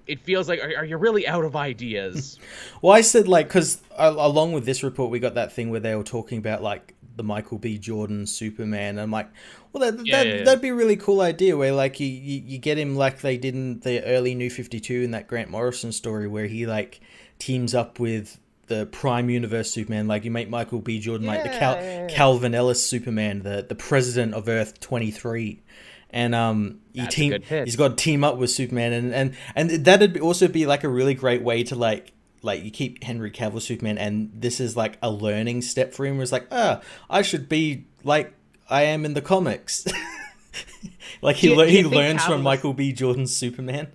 it 0.05 0.19
feels 0.19 0.49
like 0.49 0.59
are, 0.59 0.79
are 0.79 0.85
you 0.85 0.97
really 0.97 1.25
out 1.25 1.45
of 1.45 1.55
ideas? 1.55 2.39
well, 2.81 2.93
I 2.93 3.01
said 3.01 3.29
like 3.29 3.47
because 3.47 3.81
uh, 3.97 4.13
along 4.17 4.51
with 4.51 4.65
this 4.65 4.83
report, 4.83 5.11
we 5.11 5.19
got 5.19 5.35
that 5.35 5.53
thing 5.53 5.69
where 5.69 5.79
they 5.79 5.95
were 5.95 6.03
talking 6.03 6.39
about 6.39 6.61
like 6.61 6.93
the 7.17 7.23
Michael 7.23 7.57
B. 7.57 7.77
Jordan 7.77 8.25
Superman. 8.25 8.91
And 8.91 9.01
I'm 9.01 9.11
like, 9.11 9.29
well, 9.73 9.91
that, 9.91 10.05
Yeah, 10.05 10.17
that, 10.17 10.27
yeah, 10.27 10.33
yeah. 10.37 10.43
that'd 10.45 10.61
be 10.61 10.69
a 10.69 10.75
really 10.75 10.95
cool 10.95 11.19
idea 11.21 11.57
where 11.57 11.73
like 11.73 11.99
you, 11.99 12.07
you, 12.07 12.41
you 12.45 12.57
get 12.57 12.77
him 12.77 12.95
like 12.95 13.19
they 13.21 13.37
did 13.37 13.53
in 13.55 13.79
the 13.81 14.03
early 14.05 14.33
New 14.35 14.49
52 14.49 15.01
in 15.01 15.11
that 15.11 15.27
Grant 15.27 15.49
Morrison 15.49 15.91
story 15.91 16.27
where 16.27 16.45
he 16.47 16.65
like 16.65 17.01
teams 17.39 17.75
up 17.75 17.99
with 17.99 18.39
the 18.67 18.85
Prime 18.85 19.29
Universe 19.29 19.71
Superman. 19.71 20.07
Like 20.07 20.23
you 20.25 20.31
make 20.31 20.49
Michael 20.49 20.79
B. 20.79 20.99
Jordan 20.99 21.27
like 21.27 21.43
the 21.43 21.49
Cal- 21.49 21.75
Yeah, 21.75 21.81
yeah, 21.81 22.01
yeah. 22.01 22.07
Calvin 22.07 22.53
Ellis 22.55 22.85
Superman, 22.87 23.43
the, 23.43 23.65
the 23.67 23.75
president 23.75 24.33
of 24.33 24.47
Earth 24.47 24.79
23. 24.79 25.61
And 26.09 26.33
um, 26.33 26.79
he 26.93 27.01
team 27.07 27.31
he's 27.65 27.75
got 27.75 27.89
to 27.89 27.95
team 27.95 28.23
up 28.23 28.37
with 28.37 28.49
Superman, 28.49 28.93
and 28.93 29.13
and 29.13 29.35
and 29.55 29.69
that'd 29.85 30.13
be- 30.13 30.21
also 30.21 30.47
be 30.47 30.65
like 30.65 30.85
a 30.85 30.89
really 30.89 31.13
great 31.13 31.41
way 31.43 31.63
to 31.63 31.75
like 31.75 32.13
like 32.47 32.63
you 32.63 32.71
keep 32.71 33.03
Henry 33.03 33.29
Cavill 33.29 33.61
Superman, 33.61 33.99
and 33.99 34.31
this 34.33 34.59
is 34.59 34.75
like 34.75 34.97
a 35.03 35.11
learning 35.11 35.61
step 35.61 35.93
for 35.93 36.05
him. 36.05 36.15
Where 36.17 36.23
it's 36.23 36.31
like, 36.31 36.47
ah, 36.51 36.81
I 37.09 37.21
should 37.21 37.47
be 37.47 37.85
like 38.03 38.33
I 38.69 38.83
am 38.83 39.05
in 39.05 39.13
the 39.13 39.21
comics. 39.21 39.85
like 41.21 41.35
he 41.35 41.49
you- 41.49 41.55
le- 41.55 41.67
he 41.67 41.83
learns 41.83 42.23
from 42.25 42.41
Michael 42.41 42.73
B. 42.73 42.91
Jordan's 42.93 43.35
Superman. 43.35 43.89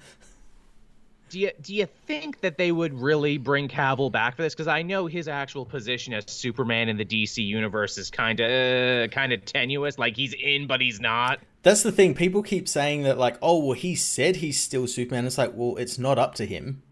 Do 1.31 1.41
you 1.41 1.51
do 1.63 1.75
you 1.75 1.89
think 2.07 2.41
that 2.43 2.59
they 2.59 2.71
would 2.71 2.93
really 2.93 3.39
bring 3.39 3.67
Cavill 3.67 4.13
back 4.13 4.37
for 4.37 4.43
this? 4.43 4.55
Because 4.55 4.69
I 4.69 4.83
know 4.83 5.07
his 5.07 5.29
actual 5.29 5.65
position 5.65 6.13
as 6.13 6.31
Superman 6.31 6.91
in 6.91 6.99
the 6.99 7.07
DC 7.07 7.43
universe 7.43 7.97
is 7.97 8.11
kind 8.11 8.39
of 8.39 9.11
kind 9.11 9.33
of 9.33 9.43
tenuous. 9.47 9.99
Like 9.99 10.15
he's 10.15 10.35
in, 10.35 10.67
but 10.67 10.83
he's 10.83 11.01
not. 11.01 11.41
That's 11.63 11.83
the 11.83 11.93
thing. 11.93 12.15
People 12.15 12.43
keep 12.43 12.69
saying 12.69 13.05
that, 13.05 13.19
like, 13.19 13.39
oh, 13.41 13.65
well, 13.65 13.73
he 13.73 13.95
said 13.95 14.37
he's 14.37 14.61
still 14.61 14.87
Superman. 14.87 15.27
It's 15.27 15.39
like, 15.39 15.53
well, 15.55 15.77
it's 15.77 15.97
not 15.97 16.19
up 16.19 16.35
to 16.35 16.45
him. 16.45 16.83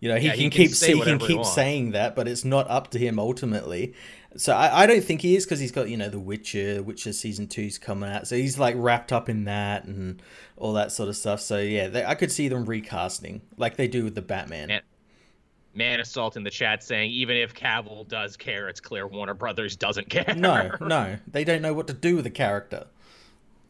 You 0.00 0.08
know, 0.08 0.16
he 0.16 0.26
Yeah, 0.26 0.34
can 0.34 0.48
he 0.50 0.50
can 0.50 0.68
keep 0.68 0.74
say 0.74 0.94
he 0.94 1.02
can 1.02 1.18
whatever 1.18 1.26
he 1.28 1.38
keep 1.38 1.44
saying 1.44 1.90
that, 1.92 2.14
but 2.16 2.28
it's 2.28 2.44
not 2.44 2.68
up 2.70 2.90
to 2.92 2.98
him 2.98 3.18
ultimately. 3.18 3.94
So 4.36 4.54
I, 4.54 4.82
I 4.84 4.86
don't 4.86 5.02
think 5.02 5.22
he 5.22 5.34
is 5.36 5.44
because 5.44 5.58
he's 5.60 5.72
got 5.72 5.88
you 5.88 5.96
know 5.96 6.08
the 6.08 6.20
Witcher, 6.20 6.82
Witcher 6.82 7.12
season 7.12 7.48
two's 7.48 7.78
coming 7.78 8.10
out, 8.10 8.26
so 8.28 8.36
he's 8.36 8.58
like 8.58 8.74
wrapped 8.78 9.12
up 9.12 9.28
in 9.28 9.44
that 9.44 9.84
and 9.84 10.22
all 10.56 10.72
that 10.74 10.92
sort 10.92 11.08
of 11.08 11.16
stuff. 11.16 11.40
So 11.40 11.58
yeah, 11.58 11.88
they, 11.88 12.04
I 12.04 12.14
could 12.14 12.30
see 12.32 12.48
them 12.48 12.64
recasting 12.64 13.42
like 13.56 13.76
they 13.76 13.88
do 13.88 14.04
with 14.04 14.14
the 14.14 14.22
Batman. 14.22 14.68
Man, 14.68 14.82
Man 15.74 16.00
Assault 16.00 16.36
in 16.36 16.44
the 16.44 16.50
chat 16.50 16.82
saying 16.82 17.10
even 17.10 17.36
if 17.36 17.54
Cavill 17.54 18.06
does 18.08 18.36
care, 18.36 18.68
it's 18.68 18.80
clear 18.80 19.06
Warner 19.06 19.34
Brothers 19.34 19.76
doesn't 19.76 20.08
care. 20.10 20.34
No, 20.36 20.72
no, 20.80 21.18
they 21.26 21.44
don't 21.44 21.62
know 21.62 21.74
what 21.74 21.86
to 21.88 21.92
do 21.92 22.16
with 22.16 22.24
the 22.24 22.30
character. 22.30 22.86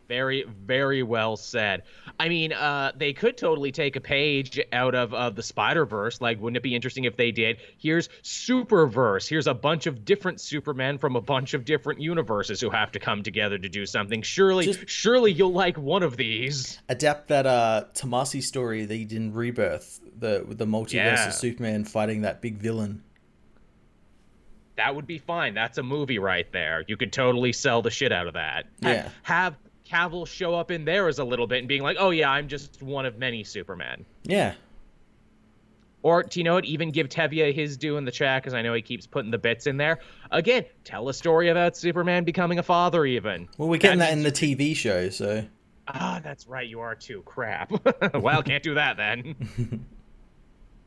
Very, 0.08 0.44
very 0.64 1.02
well 1.02 1.36
said. 1.36 1.82
I 2.18 2.30
mean, 2.30 2.54
uh, 2.54 2.92
they 2.96 3.12
could 3.12 3.36
totally 3.36 3.70
take 3.70 3.94
a 3.94 4.00
page 4.00 4.58
out 4.72 4.94
of 4.94 5.12
uh, 5.12 5.28
the 5.28 5.42
Spider 5.42 5.84
Verse. 5.84 6.22
Like, 6.22 6.40
wouldn't 6.40 6.56
it 6.56 6.62
be 6.62 6.74
interesting 6.74 7.04
if 7.04 7.16
they 7.18 7.30
did? 7.30 7.58
Here's 7.76 8.08
Superverse. 8.22 9.28
Here's 9.28 9.46
a 9.46 9.52
bunch 9.52 9.86
of 9.86 10.06
different 10.06 10.40
Supermen 10.40 10.96
from 10.96 11.14
a 11.14 11.20
bunch 11.20 11.52
of 11.52 11.66
different 11.66 12.00
universes 12.00 12.58
who 12.58 12.70
have 12.70 12.90
to 12.92 12.98
come 12.98 13.22
together 13.22 13.58
to 13.58 13.68
do 13.68 13.84
something. 13.84 14.22
Surely, 14.22 14.64
Just- 14.64 14.88
surely 14.88 15.30
you'll 15.30 15.52
like 15.52 15.76
one 15.76 16.02
of 16.02 16.16
these. 16.16 16.80
Adapt 16.88 17.28
that 17.28 17.44
uh 17.46 17.84
Tomasi 17.94 18.40
story 18.42 18.80
that 18.82 18.88
they 18.88 19.04
did 19.04 19.12
in 19.18 19.34
Rebirth, 19.34 20.00
the 20.18 20.42
the 20.48 20.64
multiverse 20.66 20.94
Yeah. 20.94 21.28
of 21.28 21.34
Superman 21.34 21.84
fighting 21.84 22.22
that 22.22 22.40
big 22.40 22.56
villain. 22.56 23.02
That 24.76 24.94
would 24.94 25.06
be 25.06 25.18
fine. 25.18 25.54
That's 25.54 25.76
a 25.76 25.82
movie 25.82 26.18
right 26.18 26.50
there. 26.52 26.84
You 26.86 26.96
could 26.96 27.12
totally 27.12 27.52
sell 27.52 27.82
the 27.82 27.90
shit 27.90 28.12
out 28.12 28.26
of 28.28 28.34
that. 28.34 28.66
Ha- 28.82 28.88
Yeah. 28.90 29.08
Have 29.24 29.56
Cavill 29.88 30.26
show 30.26 30.54
up 30.54 30.70
in 30.70 30.84
there 30.84 31.08
as 31.08 31.18
a 31.18 31.24
little 31.24 31.46
bit 31.46 31.58
and 31.60 31.68
being 31.68 31.82
like, 31.82 31.96
"Oh 31.98 32.10
yeah, 32.10 32.30
I'm 32.30 32.48
just 32.48 32.82
one 32.82 33.06
of 33.06 33.18
many 33.18 33.42
Superman." 33.44 34.04
Yeah, 34.24 34.54
Or, 36.02 36.22
do 36.22 36.38
you 36.40 36.44
know 36.44 36.54
what? 36.54 36.64
Even 36.64 36.90
give 36.90 37.08
Tevye 37.08 37.52
his 37.52 37.76
due 37.76 37.96
in 37.96 38.04
the 38.04 38.12
chat 38.12 38.42
because 38.42 38.54
I 38.54 38.62
know 38.62 38.72
he 38.74 38.82
keeps 38.82 39.06
putting 39.06 39.30
the 39.30 39.38
bits 39.38 39.66
in 39.66 39.76
there. 39.78 39.98
Again, 40.30 40.64
tell 40.84 41.08
a 41.08 41.14
story 41.14 41.48
about 41.48 41.76
Superman 41.76 42.24
becoming 42.24 42.58
a 42.58 42.62
father, 42.62 43.04
even. 43.04 43.48
well, 43.58 43.68
we're 43.68 43.78
getting 43.78 43.98
that 43.98 44.12
in 44.12 44.22
the 44.22 44.30
TV 44.32 44.76
show, 44.76 45.08
so 45.10 45.44
Ah, 45.88 46.20
that's 46.22 46.46
right. 46.46 46.68
You 46.68 46.80
are 46.80 46.94
too. 46.94 47.22
Crap. 47.24 47.72
well, 48.14 48.42
can't 48.42 48.62
do 48.62 48.74
that 48.74 48.96
then. 48.98 49.86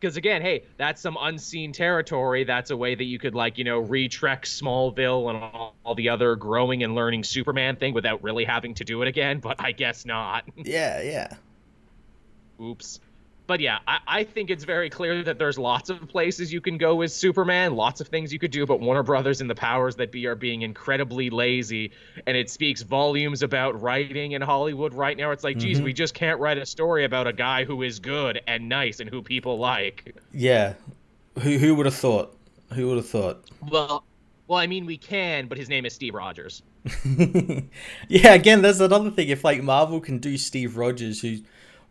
Because 0.02 0.18
again, 0.18 0.42
hey, 0.42 0.64
that's 0.78 1.00
some 1.00 1.16
unseen 1.22 1.74
territory. 1.74 2.44
That's 2.44 2.72
a 2.72 2.78
way 2.78 2.96
that 2.96 3.04
you 3.04 3.20
could, 3.20 3.36
like, 3.36 3.60
you 3.60 3.64
know, 3.64 3.84
retrek 3.84 4.42
Smallville 4.42 5.30
and 5.30 5.38
all, 5.38 5.76
all 5.86 5.94
the 5.94 6.10
other 6.10 6.36
growing 6.36 6.84
and 6.84 6.96
learning 6.96 7.24
Superman 7.24 7.76
thing 7.76 7.94
without 7.94 8.24
really 8.24 8.44
having 8.44 8.74
to 8.76 8.84
do 8.84 9.04
it 9.04 9.08
again. 9.08 9.40
But 9.40 9.64
I 9.64 9.74
guess 9.74 10.04
not. 10.04 10.44
yeah, 10.56 11.02
yeah. 11.02 11.34
Oops. 12.60 13.00
But 13.48 13.60
yeah, 13.60 13.80
I, 13.88 14.00
I 14.08 14.24
think 14.24 14.50
it's 14.50 14.64
very 14.64 14.90
clear 14.90 15.24
that 15.24 15.38
there's 15.38 15.58
lots 15.58 15.90
of 15.90 16.08
places 16.08 16.54
you 16.54 16.62
can 16.62 16.78
go 16.78 16.96
with 16.96 17.12
Superman, 17.12 17.76
lots 17.76 18.00
of 18.00 18.08
things 18.08 18.32
you 18.32 18.40
could 18.40 18.52
do, 18.52 18.66
but 18.66 18.80
Warner 18.80 19.04
Brothers 19.04 19.42
and 19.42 19.50
the 19.50 19.56
powers 19.56 19.96
that 19.98 20.12
be 20.12 20.26
are 20.28 20.36
being 20.36 20.62
incredibly 20.62 21.30
lazy, 21.30 21.92
and 22.26 22.38
it 22.38 22.50
speaks 22.50 22.82
volumes 22.82 23.44
about 23.44 23.82
writing 23.82 24.34
in 24.34 24.42
Hollywood 24.42 24.94
right 24.94 25.18
now. 25.18 25.32
It's 25.32 25.44
like, 25.44 25.58
geez, 25.58 25.78
mm-hmm. 25.78 25.86
we 25.86 25.94
just 25.94 26.14
can't 26.14 26.40
write 26.40 26.58
a 26.58 26.66
story 26.66 27.04
about 27.04 27.28
a 27.28 27.34
guy 27.34 27.66
who 27.66 27.82
is 27.82 28.00
good 28.00 28.42
and 28.48 28.70
nice 28.70 29.00
and 29.00 29.10
who 29.10 29.22
people 29.22 29.58
like. 29.58 30.16
Yeah. 30.32 30.76
Who 31.40 31.58
who 31.58 31.76
would 31.76 31.86
have 31.86 31.96
thought? 31.96 32.38
Who 32.74 32.88
would 32.88 32.98
have 32.98 33.10
thought? 33.10 33.50
Well, 33.70 34.04
well, 34.48 34.60
I 34.60 34.68
mean, 34.68 34.86
we 34.86 34.98
can, 34.98 35.48
but 35.48 35.58
his 35.58 35.70
name 35.70 35.86
is 35.86 35.94
Steve 35.94 36.14
Rogers. 36.14 36.62
yeah, 38.08 38.34
again, 38.34 38.62
that's 38.62 38.80
another 38.80 39.12
thing. 39.12 39.30
If 39.30 39.44
like 39.44 39.64
Marvel 39.64 40.02
can 40.02 40.18
do 40.18 40.38
Steve 40.38 40.76
Rogers, 40.76 41.22
who 41.22 41.38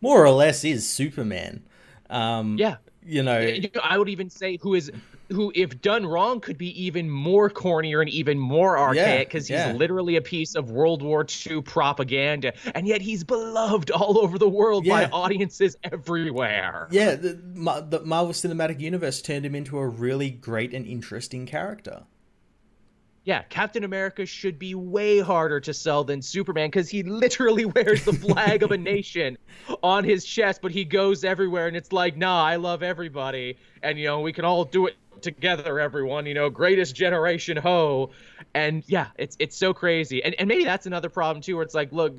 more 0.00 0.24
or 0.24 0.30
less 0.30 0.64
is 0.64 0.88
Superman, 0.88 1.62
um, 2.08 2.56
Yeah. 2.58 2.76
you 3.04 3.22
know, 3.22 3.50
I 3.82 3.98
would 3.98 4.08
even 4.08 4.30
say 4.30 4.58
who 4.60 4.74
is 4.74 4.90
who, 5.28 5.52
if 5.54 5.80
done 5.80 6.04
wrong, 6.04 6.40
could 6.40 6.58
be 6.58 6.70
even 6.82 7.08
more 7.08 7.48
cornier 7.48 8.00
and 8.00 8.10
even 8.10 8.36
more 8.36 8.76
archaic 8.76 9.28
because 9.28 9.46
he's 9.46 9.58
yeah. 9.58 9.72
literally 9.72 10.16
a 10.16 10.20
piece 10.20 10.56
of 10.56 10.72
World 10.72 11.02
War 11.02 11.24
II 11.46 11.62
propaganda, 11.62 12.52
and 12.74 12.84
yet 12.88 13.00
he's 13.00 13.22
beloved 13.22 13.92
all 13.92 14.18
over 14.18 14.38
the 14.38 14.48
world 14.48 14.84
by 14.86 15.04
audiences 15.12 15.76
everywhere. 15.84 16.88
yeah, 16.90 17.14
the, 17.14 17.34
the 17.88 18.00
Marvel 18.04 18.32
Cinematic 18.32 18.80
Universe 18.80 19.22
turned 19.22 19.46
him 19.46 19.54
into 19.54 19.78
a 19.78 19.86
really 19.86 20.30
great 20.30 20.74
and 20.74 20.84
interesting 20.84 21.46
character. 21.46 22.02
Yeah, 23.24 23.42
Captain 23.42 23.84
America 23.84 24.24
should 24.24 24.58
be 24.58 24.74
way 24.74 25.20
harder 25.20 25.60
to 25.60 25.74
sell 25.74 26.04
than 26.04 26.22
Superman 26.22 26.68
because 26.68 26.88
he 26.88 27.02
literally 27.02 27.64
wears 27.76 28.04
the 28.04 28.14
flag 28.14 28.62
of 28.62 28.70
a 28.70 28.78
nation 28.78 29.36
on 29.82 30.04
his 30.04 30.24
chest, 30.24 30.60
but 30.62 30.70
he 30.70 30.84
goes 30.84 31.22
everywhere 31.22 31.66
and 31.66 31.76
it's 31.76 31.92
like, 31.92 32.16
nah, 32.16 32.42
I 32.44 32.56
love 32.56 32.82
everybody. 32.82 33.58
And, 33.82 33.98
you 33.98 34.06
know, 34.06 34.20
we 34.20 34.32
can 34.32 34.44
all 34.44 34.64
do 34.64 34.86
it 34.86 34.96
together, 35.20 35.78
everyone, 35.78 36.26
you 36.26 36.34
know, 36.34 36.50
greatest 36.50 36.94
generation 36.94 37.56
ho. 37.56 38.10
And 38.54 38.82
yeah, 38.86 39.08
it's 39.16 39.36
it's 39.38 39.56
so 39.56 39.72
crazy. 39.72 40.22
And 40.24 40.34
and 40.38 40.48
maybe 40.48 40.64
that's 40.64 40.86
another 40.86 41.08
problem 41.08 41.42
too, 41.42 41.56
where 41.56 41.62
it's 41.62 41.74
like, 41.74 41.92
look, 41.92 42.14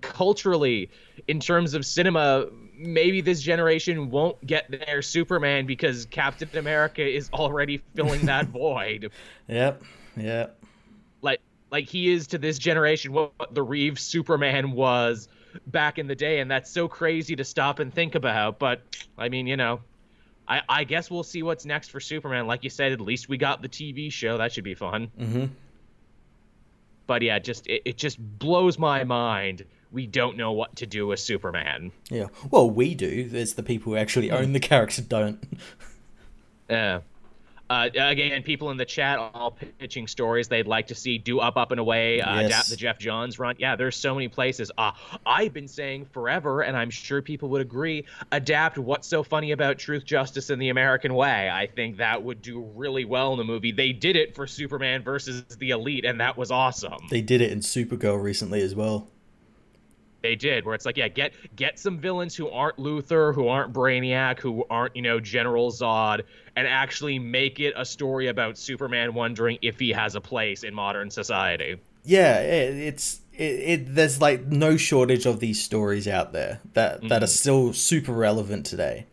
culturally, 0.00 0.90
in 1.28 1.38
terms 1.40 1.74
of 1.74 1.84
cinema, 1.84 2.46
maybe 2.76 3.20
this 3.20 3.40
generation 3.40 4.10
won't 4.10 4.44
get 4.44 4.70
their 4.70 5.02
Superman 5.02 5.66
because 5.66 6.06
Captain 6.06 6.48
America 6.56 7.06
is 7.06 7.30
already 7.32 7.82
filling 7.94 8.26
that 8.26 8.46
void 8.56 9.10
Yep, 9.48 9.82
yep. 10.16 10.58
like 11.22 11.40
like 11.70 11.84
he 11.84 12.12
is 12.12 12.28
to 12.28 12.38
this 12.38 12.58
generation 12.58 13.12
what, 13.12 13.32
the 13.52 13.62
Reeves 13.62 14.02
Superman 14.02 14.72
was 14.72 15.28
back 15.66 15.98
in 15.98 16.06
the 16.06 16.14
day, 16.14 16.40
and 16.40 16.50
that's 16.50 16.70
so 16.70 16.88
crazy 16.88 17.36
to 17.36 17.44
stop 17.44 17.78
and 17.78 17.92
think 17.92 18.14
about. 18.14 18.58
But 18.58 18.82
I 19.16 19.28
mean, 19.28 19.46
you 19.46 19.56
know, 19.56 19.80
I 20.48 20.62
I 20.68 20.84
guess 20.84 21.10
we'll 21.10 21.22
see 21.22 21.42
what's 21.42 21.64
next 21.64 21.90
for 21.90 22.00
Superman. 22.00 22.46
Like 22.46 22.64
you 22.64 22.70
said, 22.70 22.92
at 22.92 23.00
least 23.00 23.28
we 23.28 23.36
got 23.36 23.62
the 23.62 23.68
TV 23.68 24.10
show. 24.12 24.38
That 24.38 24.52
should 24.52 24.64
be 24.64 24.74
fun. 24.74 25.10
Mm-hmm. 25.18 25.44
But 27.06 27.22
yeah, 27.22 27.38
just 27.38 27.66
it, 27.66 27.82
it 27.84 27.96
just 27.96 28.18
blows 28.18 28.78
my 28.78 29.04
mind. 29.04 29.64
We 29.92 30.06
don't 30.06 30.36
know 30.36 30.52
what 30.52 30.76
to 30.76 30.86
do 30.86 31.06
with 31.06 31.20
Superman. 31.20 31.92
Yeah. 32.10 32.26
Well, 32.50 32.68
we 32.68 32.94
do. 32.94 33.28
There's 33.28 33.54
the 33.54 33.62
people 33.62 33.92
who 33.92 33.98
actually 33.98 34.30
own 34.30 34.52
the 34.52 34.60
character 34.60 35.02
don't. 35.02 35.42
Yeah. 36.68 37.00
Uh, 37.68 37.88
again, 37.94 38.42
people 38.42 38.70
in 38.70 38.76
the 38.76 38.84
chat 38.84 39.18
all 39.18 39.56
pitching 39.78 40.06
stories 40.06 40.46
they'd 40.46 40.66
like 40.68 40.86
to 40.86 40.94
see 40.94 41.18
do 41.18 41.40
up, 41.40 41.56
up 41.56 41.72
and 41.72 41.80
away, 41.80 42.20
uh, 42.20 42.36
Yes. 42.36 42.46
adapt 42.46 42.70
the 42.70 42.76
Geoff 42.76 42.98
Johns 42.98 43.38
run. 43.38 43.56
Yeah, 43.58 43.74
there's 43.74 43.96
so 43.96 44.14
many 44.14 44.28
places. 44.28 44.70
Uh, 44.78 44.92
I've 45.24 45.52
been 45.52 45.66
saying 45.66 46.06
forever, 46.12 46.62
and 46.62 46.76
I'm 46.76 46.90
sure 46.90 47.22
people 47.22 47.48
would 47.50 47.60
agree, 47.60 48.04
adapt 48.30 48.78
What's 48.78 49.08
So 49.08 49.22
Funny 49.24 49.50
About 49.50 49.78
Truth, 49.78 50.04
Justice, 50.04 50.50
and 50.50 50.62
the 50.62 50.68
American 50.68 51.14
Way. 51.14 51.50
I 51.50 51.66
think 51.66 51.96
that 51.96 52.22
would 52.22 52.40
do 52.40 52.60
really 52.74 53.04
well 53.04 53.32
in 53.32 53.38
the 53.38 53.44
movie. 53.44 53.72
They 53.72 53.92
did 53.92 54.14
it 54.16 54.34
for 54.36 54.46
Superman 54.46 55.02
versus 55.02 55.44
the 55.58 55.70
Elite, 55.70 56.04
and 56.04 56.20
that 56.20 56.36
was 56.36 56.50
awesome. 56.52 56.98
They 57.10 57.20
did 57.22 57.40
it 57.40 57.50
in 57.50 57.60
Supergirl 57.60 58.22
recently 58.22 58.60
as 58.62 58.74
well. 58.76 59.08
They 60.22 60.34
did, 60.34 60.64
where 60.64 60.74
it's 60.74 60.86
like, 60.86 60.96
yeah, 60.96 61.08
get 61.08 61.34
get 61.54 61.78
some 61.78 61.98
villains 61.98 62.34
who 62.34 62.48
aren't 62.48 62.78
Luthor, 62.78 63.34
who 63.34 63.48
aren't 63.48 63.72
Brainiac, 63.72 64.40
who 64.40 64.64
aren't, 64.68 64.96
you 64.96 65.02
know, 65.02 65.20
General 65.20 65.70
Zod, 65.70 66.22
and 66.56 66.66
actually 66.66 67.18
make 67.18 67.60
it 67.60 67.74
a 67.76 67.84
story 67.84 68.28
about 68.28 68.58
Superman 68.58 69.14
wondering 69.14 69.58
if 69.62 69.78
he 69.78 69.90
has 69.90 70.14
a 70.14 70.20
place 70.20 70.64
in 70.64 70.74
modern 70.74 71.10
society. 71.10 71.76
Yeah, 72.04 72.40
it, 72.40 72.74
it's 72.74 73.20
it, 73.34 73.42
it. 73.42 73.94
There's 73.94 74.20
like 74.20 74.46
no 74.46 74.76
shortage 74.76 75.26
of 75.26 75.40
these 75.40 75.62
stories 75.62 76.08
out 76.08 76.32
there 76.32 76.60
that 76.72 77.02
that 77.08 77.22
are 77.22 77.26
mm-hmm. 77.26 77.26
still 77.26 77.72
super 77.72 78.12
relevant 78.12 78.66
today. 78.66 79.06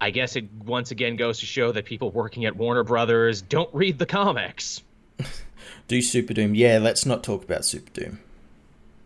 I 0.00 0.10
guess 0.10 0.36
it 0.36 0.52
once 0.64 0.90
again 0.90 1.16
goes 1.16 1.40
to 1.40 1.46
show 1.46 1.72
that 1.72 1.84
people 1.84 2.10
working 2.10 2.44
at 2.44 2.56
Warner 2.56 2.84
Brothers 2.84 3.40
don't 3.40 3.72
read 3.72 3.98
the 3.98 4.06
comics. 4.06 4.82
Do 5.88 6.02
Super 6.02 6.34
Doom. 6.34 6.54
Yeah, 6.54 6.78
let's 6.78 7.06
not 7.06 7.22
talk 7.22 7.44
about 7.44 7.64
Super 7.64 7.90
Doom. 7.90 8.20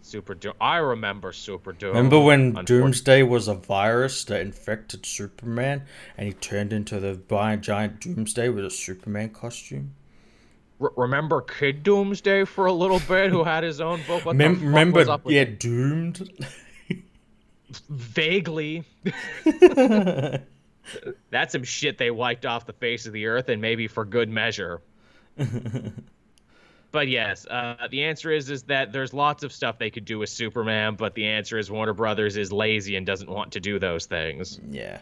Super 0.09 0.35
Doom. 0.35 0.55
I 0.61 0.79
remember 0.79 1.33
Super 1.33 1.73
Doom. 1.73 1.91
Remember 1.91 2.19
when 2.19 2.53
Doomsday 2.65 3.23
was 3.23 3.47
a 3.47 3.55
virus 3.55 4.25
that 4.25 4.41
infected 4.41 5.05
Superman 5.05 5.83
and 6.17 6.27
he 6.27 6.33
turned 6.33 6.73
into 6.73 6.99
the 6.99 7.21
giant 7.61 8.01
Doomsday 8.01 8.49
with 8.49 8.65
a 8.65 8.71
Superman 8.71 9.29
costume? 9.31 9.95
R- 10.81 10.93
remember 10.97 11.43
Kid 11.43 11.83
Doomsday 11.83 12.45
for 12.45 12.67
a 12.67 12.73
little 12.73 13.01
bit, 13.01 13.31
who 13.31 13.45
had 13.45 13.65
his 13.65 13.81
own 13.81 14.01
book. 14.07 14.25
Mem- 14.35 14.65
remember, 14.65 15.21
yeah, 15.27 15.45
Doomed. 15.45 16.31
Vaguely. 17.91 18.85
That's 21.31 21.53
some 21.53 21.65
shit 21.65 21.99
they 21.99 22.11
wiped 22.11 22.47
off 22.47 22.65
the 22.65 22.73
face 22.73 23.05
of 23.07 23.13
the 23.13 23.27
earth, 23.27 23.51
and 23.51 23.61
maybe 23.61 23.89
for 23.89 24.07
good 24.07 24.31
measure. 24.31 24.81
but 26.91 27.09
yes, 27.09 27.47
uh, 27.47 27.89
the 27.91 28.05
answer 28.05 28.31
is 28.31 28.51
is 28.51 28.63
that 28.65 28.93
there's 28.93 29.13
lots 29.13 29.43
of 29.43 29.53
stuff 29.53 29.79
they 29.79 29.91
could 29.91 30.05
do 30.05 30.19
with 30.19 30.29
Superman, 30.31 30.95
but 30.95 31.15
the 31.15 31.27
answer 31.27 31.59
is 31.59 31.71
Warner 31.71 31.93
Brothers 31.93 32.37
is 32.37 32.53
lazy 32.53 32.97
and 32.97 33.07
doesn't 33.07 33.29
want 33.29 33.53
to 33.53 33.61
do 33.61 33.79
those 33.79 34.07
things. 34.07 34.59
Yeah. 34.71 34.99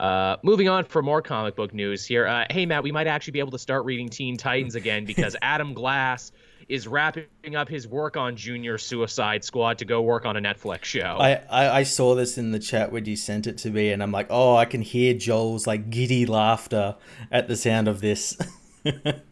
Uh, 0.00 0.38
moving 0.42 0.68
on 0.68 0.84
for 0.86 1.02
more 1.02 1.20
comic 1.20 1.54
book 1.54 1.74
news 1.74 2.06
here. 2.06 2.26
Uh, 2.26 2.46
hey, 2.50 2.64
Matt, 2.64 2.82
we 2.82 2.90
might 2.90 3.06
actually 3.06 3.32
be 3.32 3.38
able 3.38 3.50
to 3.50 3.58
start 3.58 3.84
reading 3.84 4.08
Teen 4.08 4.36
Titans 4.36 4.74
again 4.74 5.04
because 5.04 5.36
Adam 5.42 5.74
Glass 5.74 6.32
is 6.70 6.88
wrapping 6.88 7.26
up 7.54 7.68
his 7.68 7.86
work 7.86 8.16
on 8.16 8.34
Junior 8.34 8.78
Suicide 8.78 9.44
Squad 9.44 9.76
to 9.78 9.84
go 9.84 10.00
work 10.00 10.24
on 10.24 10.36
a 10.36 10.40
Netflix 10.40 10.84
show. 10.84 11.18
I, 11.20 11.42
I, 11.50 11.68
I 11.68 11.82
saw 11.82 12.14
this 12.14 12.38
in 12.38 12.52
the 12.52 12.58
chat 12.58 12.92
when 12.92 13.04
you 13.04 13.16
sent 13.16 13.46
it 13.46 13.58
to 13.58 13.70
me, 13.70 13.90
and 13.90 14.02
I'm 14.02 14.12
like, 14.12 14.28
oh, 14.30 14.56
I 14.56 14.64
can 14.64 14.80
hear 14.80 15.12
Joel's 15.12 15.66
like 15.66 15.90
giddy 15.90 16.24
laughter 16.26 16.96
at 17.30 17.48
the 17.48 17.56
sound 17.56 17.86
of 17.86 18.00
this. 18.00 18.38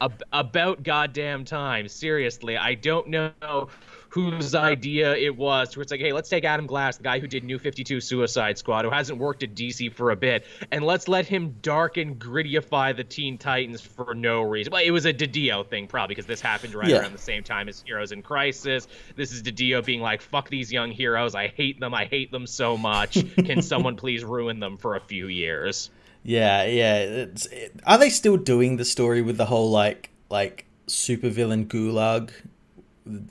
about 0.00 0.82
goddamn 0.82 1.44
time. 1.44 1.88
Seriously, 1.88 2.56
I 2.56 2.74
don't 2.74 3.08
know 3.08 3.68
whose 4.10 4.54
idea 4.54 5.14
it 5.14 5.36
was. 5.36 5.76
Where 5.76 5.82
it's 5.82 5.90
like, 5.90 6.00
hey, 6.00 6.12
let's 6.12 6.28
take 6.28 6.44
Adam 6.44 6.66
Glass, 6.66 6.96
the 6.98 7.04
guy 7.04 7.20
who 7.20 7.26
did 7.26 7.44
New 7.44 7.58
52 7.58 8.00
Suicide 8.00 8.58
Squad, 8.58 8.84
who 8.84 8.90
hasn't 8.90 9.18
worked 9.18 9.42
at 9.42 9.54
DC 9.54 9.92
for 9.92 10.10
a 10.10 10.16
bit, 10.16 10.44
and 10.70 10.84
let's 10.84 11.08
let 11.08 11.26
him 11.26 11.56
dark 11.62 11.96
and 11.96 12.18
grittyify 12.18 12.94
the 12.94 13.04
Teen 13.04 13.38
Titans 13.38 13.80
for 13.80 14.14
no 14.14 14.42
reason. 14.42 14.72
Well, 14.72 14.82
it 14.84 14.90
was 14.90 15.06
a 15.06 15.14
DiDio 15.14 15.66
thing, 15.66 15.86
probably, 15.86 16.14
because 16.14 16.26
this 16.26 16.40
happened 16.40 16.74
right 16.74 16.88
yeah. 16.88 17.00
around 17.00 17.12
the 17.12 17.18
same 17.18 17.44
time 17.44 17.68
as 17.68 17.82
Heroes 17.86 18.12
in 18.12 18.22
Crisis. 18.22 18.88
This 19.16 19.32
is 19.32 19.42
DiDio 19.42 19.84
being 19.84 20.00
like, 20.00 20.20
fuck 20.20 20.50
these 20.50 20.72
young 20.72 20.90
heroes. 20.90 21.34
I 21.34 21.48
hate 21.48 21.80
them. 21.80 21.94
I 21.94 22.04
hate 22.04 22.30
them 22.30 22.46
so 22.46 22.76
much. 22.76 23.18
Can 23.36 23.62
someone 23.70 23.96
please 23.96 24.24
ruin 24.24 24.60
them 24.60 24.76
for 24.76 24.96
a 24.96 25.00
few 25.00 25.28
years? 25.28 25.90
Yeah, 26.22 26.64
yeah. 26.64 26.96
It, 26.98 27.72
are 27.86 27.98
they 27.98 28.10
still 28.10 28.36
doing 28.36 28.76
the 28.76 28.84
story 28.84 29.22
with 29.22 29.36
the 29.36 29.46
whole 29.46 29.70
like 29.70 30.10
like 30.28 30.66
supervillain 30.86 31.66
gulag 31.66 32.30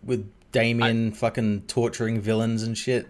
with 0.03 0.29
Damian 0.51 1.11
I, 1.11 1.15
fucking 1.15 1.63
torturing 1.67 2.21
villains 2.21 2.63
and 2.63 2.77
shit? 2.77 3.07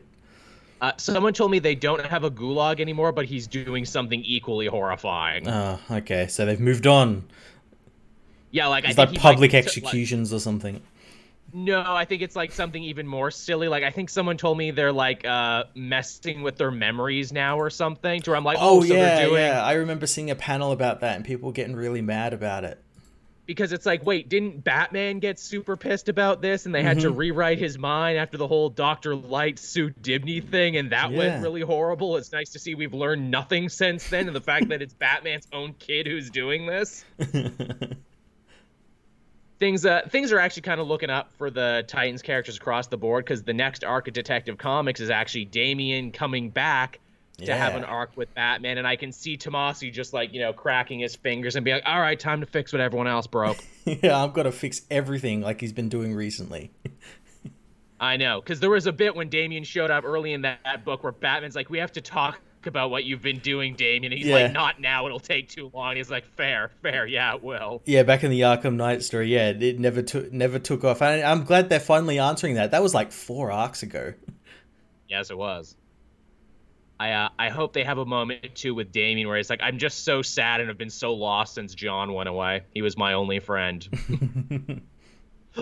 Uh, 0.82 0.94
someone 0.98 1.34
told 1.34 1.52
me 1.52 1.60
they 1.60 1.76
don't 1.76 2.06
have 2.06 2.24
a 2.24 2.32
gulag 2.32 2.80
anymore, 2.80 3.12
but 3.12 3.26
he's 3.26 3.48
doing 3.48 3.86
something 3.86 4.24
equally 4.24 4.68
horrifying. 4.68 5.48
Oh, 5.48 5.80
okay. 5.92 6.28
So 6.28 6.46
they've 6.46 6.60
moved 6.60 6.88
on. 6.88 7.26
Yeah, 8.52 8.68
like 8.68 8.86
it's 8.86 8.98
I 8.98 9.06
like 9.06 9.20
public 9.20 9.54
executions 9.54 10.32
like, 10.32 10.38
or 10.38 10.40
something. 10.40 10.82
No, 11.54 11.84
I 11.86 12.06
think 12.06 12.22
it's 12.22 12.36
like 12.36 12.52
something 12.52 12.84
even 12.84 13.08
more 13.08 13.32
silly. 13.32 13.68
Like 13.68 13.84
I 13.84 13.92
think 13.92 14.10
someone 14.10 14.38
told 14.38 14.58
me 14.58 14.72
they're 14.72 14.92
like 14.92 15.26
uh 15.26 15.66
messing 15.76 16.42
with 16.42 16.58
their 16.58 16.72
memories 16.72 17.32
now 17.32 17.60
or 17.60 17.70
something. 17.70 18.22
To 18.22 18.32
where 18.32 18.38
I'm 18.38 18.44
like, 18.44 18.58
oh, 18.60 18.80
oh 18.80 18.84
so 18.84 18.94
yeah, 18.94 19.26
doing... 19.26 19.42
yeah. 19.42 19.64
I 19.64 19.74
remember 19.74 20.08
seeing 20.08 20.30
a 20.30 20.36
panel 20.36 20.72
about 20.72 21.02
that 21.02 21.16
and 21.16 21.26
people 21.26 21.52
getting 21.52 21.76
really 21.76 22.02
mad 22.02 22.34
about 22.34 22.64
it. 22.64 22.84
Because 23.46 23.72
it's 23.72 23.86
like, 23.86 24.06
wait, 24.06 24.30
didn't 24.30 24.64
Batman 24.64 25.18
get 25.18 25.40
super 25.40 25.76
pissed 25.76 26.08
about 26.08 26.40
this 26.40 26.68
and 26.68 26.76
they 26.76 26.84
had 26.84 26.98
mm-hmm. 26.98 27.08
to 27.08 27.14
rewrite 27.14 27.58
his 27.58 27.80
mind 27.80 28.20
after 28.20 28.38
the 28.38 28.48
whole 28.48 28.70
Doctor 28.70 29.16
Light 29.16 29.58
Sue 29.58 29.90
Dibney 29.90 30.48
thing 30.48 30.78
and 30.78 30.92
that 30.92 31.10
yeah. 31.10 31.18
went 31.18 31.42
really 31.42 31.62
horrible? 31.62 32.18
It's 32.18 32.32
nice 32.32 32.52
to 32.52 32.60
see 32.60 32.76
we've 32.76 32.94
learned 32.94 33.32
nothing 33.32 33.70
since 33.70 34.08
then, 34.08 34.28
and 34.28 34.36
the 34.36 34.42
fact 34.42 34.70
that 34.70 34.84
it's 34.84 34.94
Batman's 34.94 35.48
own 35.52 35.74
kid 35.74 36.06
who's 36.06 36.30
doing 36.30 36.68
this. 36.68 37.04
things 39.60 39.86
uh, 39.86 40.02
things 40.10 40.32
are 40.32 40.40
actually 40.40 40.64
kind 40.64 40.80
of 40.82 40.88
looking 40.88 41.10
up 41.10 41.32
for 41.38 41.50
the 41.50 41.84
Titans 41.88 42.22
characters 42.22 42.58
across 42.58 42.88
the 42.88 42.98
board 42.98 43.26
because 43.26 43.44
the 43.44 43.54
next 43.54 43.84
arc 43.84 44.08
of 44.08 44.14
Detective 44.14 44.58
Comics 44.58 45.00
is 45.00 45.10
actually 45.10 45.46
Damian 45.46 46.12
coming 46.12 46.50
back 46.50 47.00
to 47.40 47.46
yeah. 47.46 47.56
have 47.56 47.76
an 47.76 47.86
arc 47.86 48.16
with 48.18 48.34
Batman, 48.36 48.78
and 48.78 48.88
I 48.88 48.96
can 48.96 49.12
see 49.12 49.38
Tomasi 49.38 49.92
just 49.92 50.14
like 50.14 50.34
you 50.34 50.40
know 50.40 50.54
cracking 50.54 51.00
his 51.00 51.16
fingers 51.16 51.56
and 51.56 51.64
be 51.64 51.72
like, 51.72 51.84
"All 51.86 52.00
right, 52.00 52.20
time 52.20 52.40
to 52.40 52.46
fix 52.46 52.74
what 52.74 52.82
everyone 52.82 53.08
else 53.08 53.28
broke." 53.28 53.58
yeah, 53.86 54.24
I've 54.24 54.34
got 54.34 54.44
to 54.44 54.52
fix 54.52 54.82
everything 54.90 55.42
like 55.42 55.62
he's 55.62 55.74
been 55.74 55.90
doing 55.90 56.16
recently. 56.16 56.72
I 58.02 58.16
know, 58.16 58.40
because 58.40 58.62
there 58.62 58.70
was 58.70 58.88
a 58.88 58.94
bit 58.94 59.14
when 59.14 59.28
Damian 59.28 59.66
showed 59.66 59.92
up 59.92 60.06
early 60.06 60.32
in 60.32 60.44
that, 60.44 60.60
that 60.64 60.86
book 60.86 61.04
where 61.04 61.12
Batman's 61.12 61.56
like, 61.56 61.70
"We 61.70 61.80
have 61.80 61.92
to 61.94 62.02
talk 62.02 62.40
about 62.68 62.92
what 62.92 63.04
you've 63.04 63.22
been 63.22 63.40
doing, 63.40 63.76
Damian. 63.76 64.12
He's 64.12 64.26
yeah. 64.26 64.36
like, 64.36 64.52
not 64.52 64.80
now. 64.82 65.06
It'll 65.06 65.20
take 65.20 65.50
too 65.50 65.72
long. 65.74 65.96
He's 65.96 66.10
like, 66.10 66.26
fair, 66.36 66.72
fair. 66.82 67.06
Yeah, 67.06 67.36
it 67.36 67.44
will. 67.44 67.82
Yeah, 67.86 68.04
back 68.04 68.24
in 68.24 68.32
the 68.32 68.42
Arkham 68.42 68.76
Knight 68.76 69.04
story, 69.04 69.34
yeah, 69.34 69.50
it 69.50 69.80
never 69.80 70.02
took 70.02 70.32
never 70.32 70.60
took 70.60 70.84
off. 70.84 71.02
And 71.02 71.22
I'm 71.24 71.44
glad 71.44 71.70
they're 71.70 71.80
finally 71.80 72.20
answering 72.20 72.56
that. 72.56 72.72
That 72.72 72.84
was 72.84 72.94
like 72.94 73.12
four 73.12 73.52
arcs 73.52 73.84
ago. 73.84 74.14
Yes, 75.10 75.32
it 75.32 75.38
was. 75.40 75.76
I 77.00 77.14
uh, 77.14 77.30
I 77.40 77.50
hope 77.50 77.74
they 77.74 77.84
have 77.84 77.98
a 77.98 78.06
moment 78.06 78.54
too 78.54 78.76
with 78.76 78.92
Damian 78.92 79.28
where 79.28 79.38
he's 79.38 79.50
like, 79.50 79.62
I'm 79.64 79.80
just 79.80 80.04
so 80.04 80.22
sad 80.22 80.60
and 80.60 80.70
have 80.70 80.78
been 80.78 80.90
so 80.90 81.14
lost 81.14 81.56
since 81.56 81.74
Jon 81.74 82.14
went 82.14 82.30
away. 82.30 82.62
He 82.76 82.84
was 82.84 82.96
my 82.96 83.14
only 83.14 83.40
friend. 83.40 83.88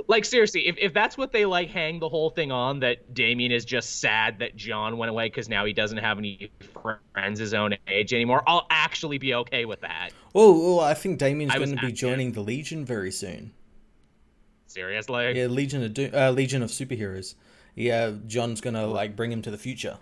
like 0.08 0.26
seriously, 0.26 0.68
if, 0.68 0.78
if 0.78 0.94
that's 0.94 1.18
what 1.18 1.32
they 1.32 1.46
like 1.46 1.70
hang 1.70 2.00
the 2.00 2.10
whole 2.10 2.30
thing 2.30 2.52
on, 2.52 2.80
that 2.82 3.14
Damian 3.14 3.52
is 3.52 3.66
just 3.66 4.00
sad 4.00 4.40
that 4.40 4.56
Jon 4.56 4.98
went 4.98 5.10
away 5.10 5.28
because 5.28 5.50
now 5.50 5.66
he 5.66 5.74
doesn't 5.74 5.98
have 5.98 6.18
any 6.18 6.52
friends 7.14 7.40
his 7.40 7.54
own 7.54 7.76
age 7.88 8.14
anymore, 8.14 8.44
I'll 8.48 8.68
actually 8.70 9.18
be 9.18 9.34
okay 9.36 9.66
with 9.66 9.82
that. 9.82 10.10
Oh, 10.36 10.76
well, 10.76 10.86
I 10.86 10.94
think 10.94 11.20
Damian's 11.20 11.54
going 11.54 11.76
to 11.76 11.86
be 11.86 11.92
joining 11.92 12.34
the 12.34 12.42
Legion 12.42 12.86
very 12.86 13.12
soon. 13.12 13.54
Seriously? 14.68 15.38
Yeah, 15.38 15.48
Legion 15.48 15.84
of 15.84 15.94
Do- 15.94 16.12
uh, 16.14 16.32
Legion 16.32 16.62
of 16.62 16.70
Superheroes. 16.70 17.36
Yeah, 17.76 18.12
Jon's 18.26 18.60
gonna 18.60 18.88
like 18.88 19.16
bring 19.16 19.32
him 19.32 19.42
to 19.44 19.52
the 19.52 19.58
future. 19.58 19.98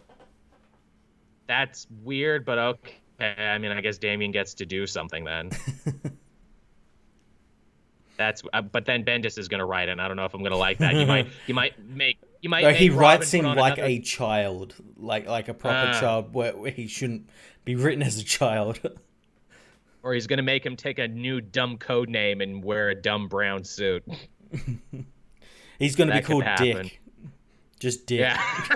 That's 1.48 1.88
weird, 2.04 2.45
but 2.45 2.58
okay. 2.58 2.95
I 3.19 3.58
mean, 3.58 3.71
I 3.71 3.82
guess 3.82 3.98
Damian 3.98 4.32
gets 4.32 4.54
to 4.56 4.65
do 4.65 4.88
something 4.88 5.24
then. 5.24 5.52
That's 8.17 8.41
uh, 8.54 8.62
but 8.62 8.86
then 8.86 9.04
Bendis 9.04 9.38
is 9.38 9.47
gonna 9.47 9.65
write 9.65 9.89
it. 9.89 9.93
And 9.93 10.01
I 10.01 10.08
don't 10.08 10.17
know 10.17 10.25
if 10.25 10.34
I'm 10.34 10.43
gonna 10.43 10.58
like 10.58 10.78
that. 10.80 10.95
You 10.95 11.06
might 11.06 11.28
you 11.47 11.54
might 11.54 11.73
make 11.89 12.17
you 12.41 12.49
might. 12.49 12.62
No, 12.62 12.71
he 12.71 12.89
writes 12.89 13.32
him 13.32 13.45
like 13.45 13.78
another... 13.78 13.84
a 13.84 13.99
child, 13.99 14.75
like 14.97 15.28
like 15.28 15.47
a 15.47 15.54
proper 15.54 15.89
uh, 15.89 15.99
child, 15.99 16.34
where, 16.34 16.56
where 16.56 16.71
he 16.71 16.88
shouldn't 16.88 17.30
be 17.63 17.75
written 17.75 18.04
as 18.04 18.19
a 18.19 18.23
child. 18.23 18.80
or 20.04 20.13
he's 20.13 20.28
gonna 20.28 20.43
make 20.43 20.63
him 20.63 20.75
take 20.75 20.99
a 20.99 21.08
new 21.08 21.41
dumb 21.41 21.78
code 21.78 22.10
name 22.10 22.41
and 22.41 22.63
wear 22.63 22.89
a 22.89 22.95
dumb 22.95 23.28
brown 23.28 23.63
suit. 23.63 24.04
he's 25.80 25.95
gonna 25.95 26.13
be 26.13 26.21
called 26.21 26.45
Dick. 26.58 27.01
Just 27.80 28.06
Dick. 28.06 28.19
Yeah. 28.19 28.67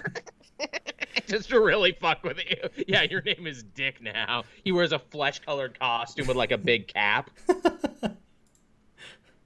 just 1.27 1.49
to 1.49 1.59
really 1.59 1.91
fuck 1.91 2.23
with 2.23 2.39
you. 2.39 2.83
Yeah, 2.87 3.03
your 3.03 3.21
name 3.21 3.45
is 3.45 3.61
Dick 3.61 4.01
now. 4.01 4.43
He 4.63 4.71
wears 4.71 4.91
a 4.91 4.99
flesh 4.99 5.39
colored 5.39 5.79
costume 5.79 6.25
with 6.25 6.35
like 6.35 6.51
a 6.51 6.57
big 6.57 6.87
cap. 6.87 7.29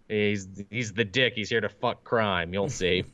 He's 0.07 0.47
he's 0.69 0.93
the 0.93 1.05
dick. 1.05 1.33
He's 1.35 1.49
here 1.49 1.61
to 1.61 1.69
fuck 1.69 2.03
crime. 2.03 2.53
You'll 2.53 2.69
see. 2.69 3.05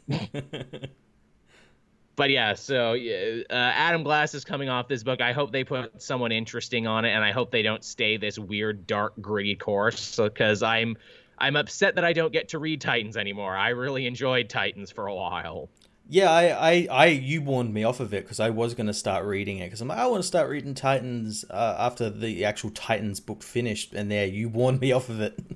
but 2.16 2.30
yeah, 2.30 2.54
so 2.54 2.96
uh, 2.96 3.54
Adam 3.54 4.04
Glass 4.04 4.34
is 4.34 4.44
coming 4.44 4.70
off 4.70 4.88
this 4.88 5.04
book. 5.04 5.22
I 5.22 5.32
hope 5.32 5.52
they 5.52 5.64
put 5.64 6.02
someone 6.02 6.32
interesting 6.32 6.88
on 6.88 7.06
it, 7.06 7.12
and 7.12 7.24
I 7.24 7.32
hope 7.32 7.52
they 7.52 7.62
don't 7.62 7.84
stay 7.84 8.18
this 8.18 8.40
weird, 8.40 8.88
dark, 8.88 9.14
gritty 9.22 9.56
course. 9.56 10.18
Because 10.18 10.64
I'm 10.64 10.98
I'm 11.38 11.56
upset 11.56 11.96
that 11.96 12.04
I 12.06 12.14
don't 12.14 12.34
get 12.34 12.50
to 12.50 12.60
read 12.60 12.82
Titans 12.82 13.18
anymore. 13.18 13.56
I 13.56 13.70
really 13.70 14.06
enjoyed 14.06 14.50
Titans 14.50 14.92
for 14.92 15.08
a 15.08 15.16
while. 15.16 15.70
Yeah, 16.12 16.32
I, 16.32 16.72
I, 16.72 16.88
I 16.90 17.06
you 17.06 17.44
warned 17.44 17.72
me 17.72 17.84
off 17.84 18.00
of 18.00 18.16
it 18.16 18.24
because 18.24 18.40
I 18.40 18.50
was 18.50 18.74
going 18.74 18.88
to 18.88 18.96
start 18.96 19.26
reading 19.26 19.60
it 19.60 19.66
because 19.66 19.80
I'm 19.80 19.90
like, 19.90 20.00
I 20.00 20.08
want 20.08 20.24
to 20.24 20.28
start 20.28 20.50
reading 20.50 20.74
Titans 20.74 21.46
uh, 21.52 21.76
after 21.78 22.10
the 22.10 22.46
actual 22.46 22.72
Titans 22.72 23.20
book 23.20 23.44
finished, 23.44 23.94
and 23.94 24.10
there 24.10 24.26
you 24.26 24.50
warned 24.50 24.82
me 24.82 24.92
off 24.92 25.10
of 25.10 25.22
it. 25.22 25.40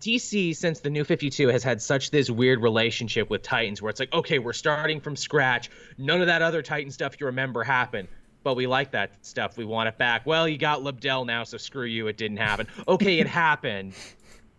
DC 0.00 0.56
since 0.56 0.80
the 0.80 0.90
New 0.90 1.04
52 1.04 1.48
has 1.48 1.62
had 1.62 1.82
such 1.82 2.10
this 2.10 2.30
weird 2.30 2.62
relationship 2.62 3.28
with 3.28 3.42
Titans 3.42 3.82
where 3.82 3.90
it's 3.90 4.00
like, 4.00 4.12
okay, 4.12 4.38
we're 4.38 4.52
starting 4.52 5.00
from 5.00 5.14
scratch. 5.14 5.70
None 5.98 6.20
of 6.20 6.26
that 6.28 6.42
other 6.42 6.62
Titan 6.62 6.90
stuff 6.90 7.20
you 7.20 7.26
remember 7.26 7.62
happened. 7.62 8.08
But 8.42 8.54
we 8.56 8.66
like 8.66 8.92
that 8.92 9.12
stuff. 9.20 9.58
We 9.58 9.66
want 9.66 9.88
it 9.90 9.98
back. 9.98 10.24
Well, 10.24 10.48
you 10.48 10.56
got 10.56 10.80
Lobdell 10.80 11.26
now, 11.26 11.44
so 11.44 11.58
screw 11.58 11.84
you. 11.84 12.06
It 12.06 12.16
didn't 12.16 12.38
happen. 12.38 12.66
Okay, 12.88 13.18
it 13.18 13.26
happened. 13.44 13.92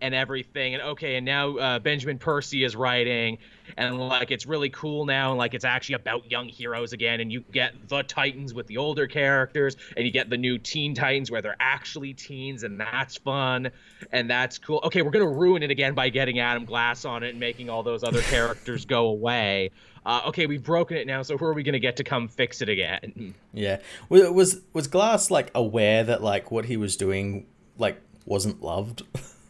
And 0.01 0.15
everything 0.15 0.73
and 0.73 0.83
okay 0.83 1.15
and 1.15 1.25
now 1.25 1.57
uh, 1.57 1.79
benjamin 1.79 2.17
percy 2.17 2.63
is 2.63 2.75
writing 2.75 3.37
and 3.77 3.99
like 3.99 4.31
it's 4.31 4.45
really 4.45 4.69
cool 4.69 5.05
now 5.05 5.29
and 5.29 5.37
like 5.37 5.53
it's 5.53 5.65
actually 5.65 5.95
about 5.95 6.29
young 6.29 6.47
heroes 6.47 6.93
again 6.93 7.19
and 7.19 7.31
you 7.31 7.41
get 7.51 7.73
the 7.87 8.03
titans 8.03 8.53
with 8.53 8.67
the 8.67 8.77
older 8.77 9.07
characters 9.07 9.77
and 9.95 10.05
you 10.05 10.11
get 10.11 10.29
the 10.29 10.37
new 10.37 10.57
teen 10.57 10.93
titans 10.93 11.31
where 11.31 11.41
they're 11.41 11.55
actually 11.59 12.13
teens 12.13 12.63
and 12.63 12.79
that's 12.79 13.17
fun 13.17 13.69
and 14.11 14.29
that's 14.29 14.57
cool. 14.57 14.81
Okay 14.83 15.01
we're 15.01 15.11
gonna 15.11 15.27
ruin 15.27 15.63
it 15.63 15.71
again 15.71 15.93
by 15.93 16.09
getting 16.09 16.39
adam 16.39 16.65
glass 16.65 17.05
on 17.05 17.23
it 17.23 17.29
and 17.29 17.39
making 17.39 17.69
all 17.69 17.83
those 17.83 18.03
other 18.03 18.21
characters 18.21 18.85
go 18.85 19.07
away. 19.07 19.71
Uh, 20.05 20.21
okay 20.27 20.47
we've 20.47 20.63
broken 20.63 20.97
it 20.97 21.07
now 21.07 21.21
so 21.21 21.37
who 21.37 21.45
are 21.45 21.53
we 21.53 21.63
gonna 21.63 21.79
get 21.79 21.97
to 21.97 22.03
come 22.03 22.27
fix 22.27 22.61
it 22.61 22.69
again? 22.69 23.33
Yeah. 23.53 23.77
Was 24.09 24.61
was 24.73 24.87
glass 24.87 25.31
like 25.31 25.51
aware 25.55 26.03
that 26.03 26.21
like 26.21 26.51
what 26.51 26.65
he 26.65 26.77
was 26.77 26.97
doing 26.97 27.45
like 27.77 28.01
wasn't 28.25 28.61
loved 28.61 29.03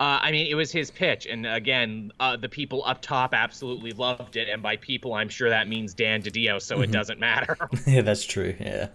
Uh, 0.00 0.20
I 0.22 0.30
mean, 0.30 0.46
it 0.46 0.54
was 0.54 0.70
his 0.70 0.92
pitch, 0.92 1.26
and 1.26 1.44
again, 1.44 2.12
uh, 2.20 2.36
the 2.36 2.48
people 2.48 2.84
up 2.86 3.02
top 3.02 3.34
absolutely 3.34 3.90
loved 3.90 4.36
it, 4.36 4.48
and 4.48 4.62
by 4.62 4.76
people, 4.76 5.12
I'm 5.12 5.28
sure 5.28 5.50
that 5.50 5.66
means 5.66 5.92
Dan 5.92 6.22
DiDio, 6.22 6.62
so 6.62 6.76
mm-hmm. 6.76 6.84
it 6.84 6.92
doesn't 6.92 7.18
matter. 7.18 7.56
yeah, 7.86 8.02
that's 8.02 8.24
true. 8.24 8.54
Yeah. 8.60 8.88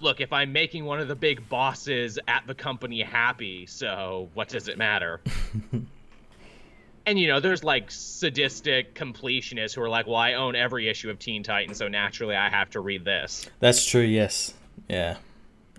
Look, 0.00 0.22
if 0.22 0.32
I'm 0.32 0.54
making 0.54 0.86
one 0.86 1.00
of 1.00 1.08
the 1.08 1.14
big 1.14 1.46
bosses 1.50 2.18
at 2.26 2.46
the 2.46 2.54
company 2.54 3.02
happy, 3.02 3.66
so 3.66 4.30
what 4.32 4.48
does 4.48 4.68
it 4.68 4.78
matter? 4.78 5.20
and 7.06 7.18
you 7.18 7.28
know, 7.28 7.38
there's 7.38 7.62
like 7.62 7.90
sadistic 7.90 8.94
completionists 8.94 9.74
who 9.74 9.82
are 9.82 9.90
like, 9.90 10.06
"Well, 10.06 10.16
I 10.16 10.32
own 10.32 10.56
every 10.56 10.88
issue 10.88 11.10
of 11.10 11.18
Teen 11.18 11.42
Titans, 11.42 11.76
so 11.76 11.88
naturally, 11.88 12.36
I 12.36 12.48
have 12.48 12.70
to 12.70 12.80
read 12.80 13.04
this." 13.04 13.50
That's 13.58 13.84
true. 13.84 14.00
Yes. 14.00 14.54
Yeah. 14.88 15.18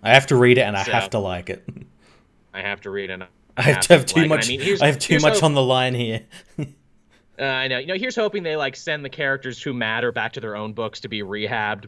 I 0.03 0.13
have 0.13 0.27
to 0.27 0.35
read 0.35 0.59
it, 0.59 0.61
and 0.61 0.77
I 0.77 0.83
so, 0.83 0.91
have 0.91 1.09
to 1.11 1.19
like 1.19 1.49
it. 1.49 1.67
I 2.53 2.61
have 2.61 2.81
to 2.81 2.91
read 2.91 3.09
it. 3.09 3.21
I 3.57 3.61
have 3.63 3.79
to 3.81 3.93
have 3.93 4.05
too 4.05 4.27
much. 4.27 4.45
I, 4.45 4.57
mean, 4.57 4.77
I 4.81 4.87
have 4.87 4.99
too 4.99 5.19
much 5.19 5.35
hope, 5.35 5.43
on 5.43 5.53
the 5.53 5.63
line 5.63 5.93
here. 5.93 6.21
uh, 6.59 6.65
I 7.43 7.67
know. 7.67 7.79
You 7.79 7.87
know, 7.87 7.95
here's 7.95 8.15
hoping 8.15 8.43
they 8.43 8.55
like 8.55 8.75
send 8.75 9.03
the 9.03 9.09
characters 9.09 9.61
who 9.61 9.73
matter 9.73 10.11
back 10.11 10.33
to 10.33 10.39
their 10.39 10.55
own 10.55 10.73
books 10.73 11.01
to 11.01 11.07
be 11.07 11.21
rehabbed. 11.21 11.85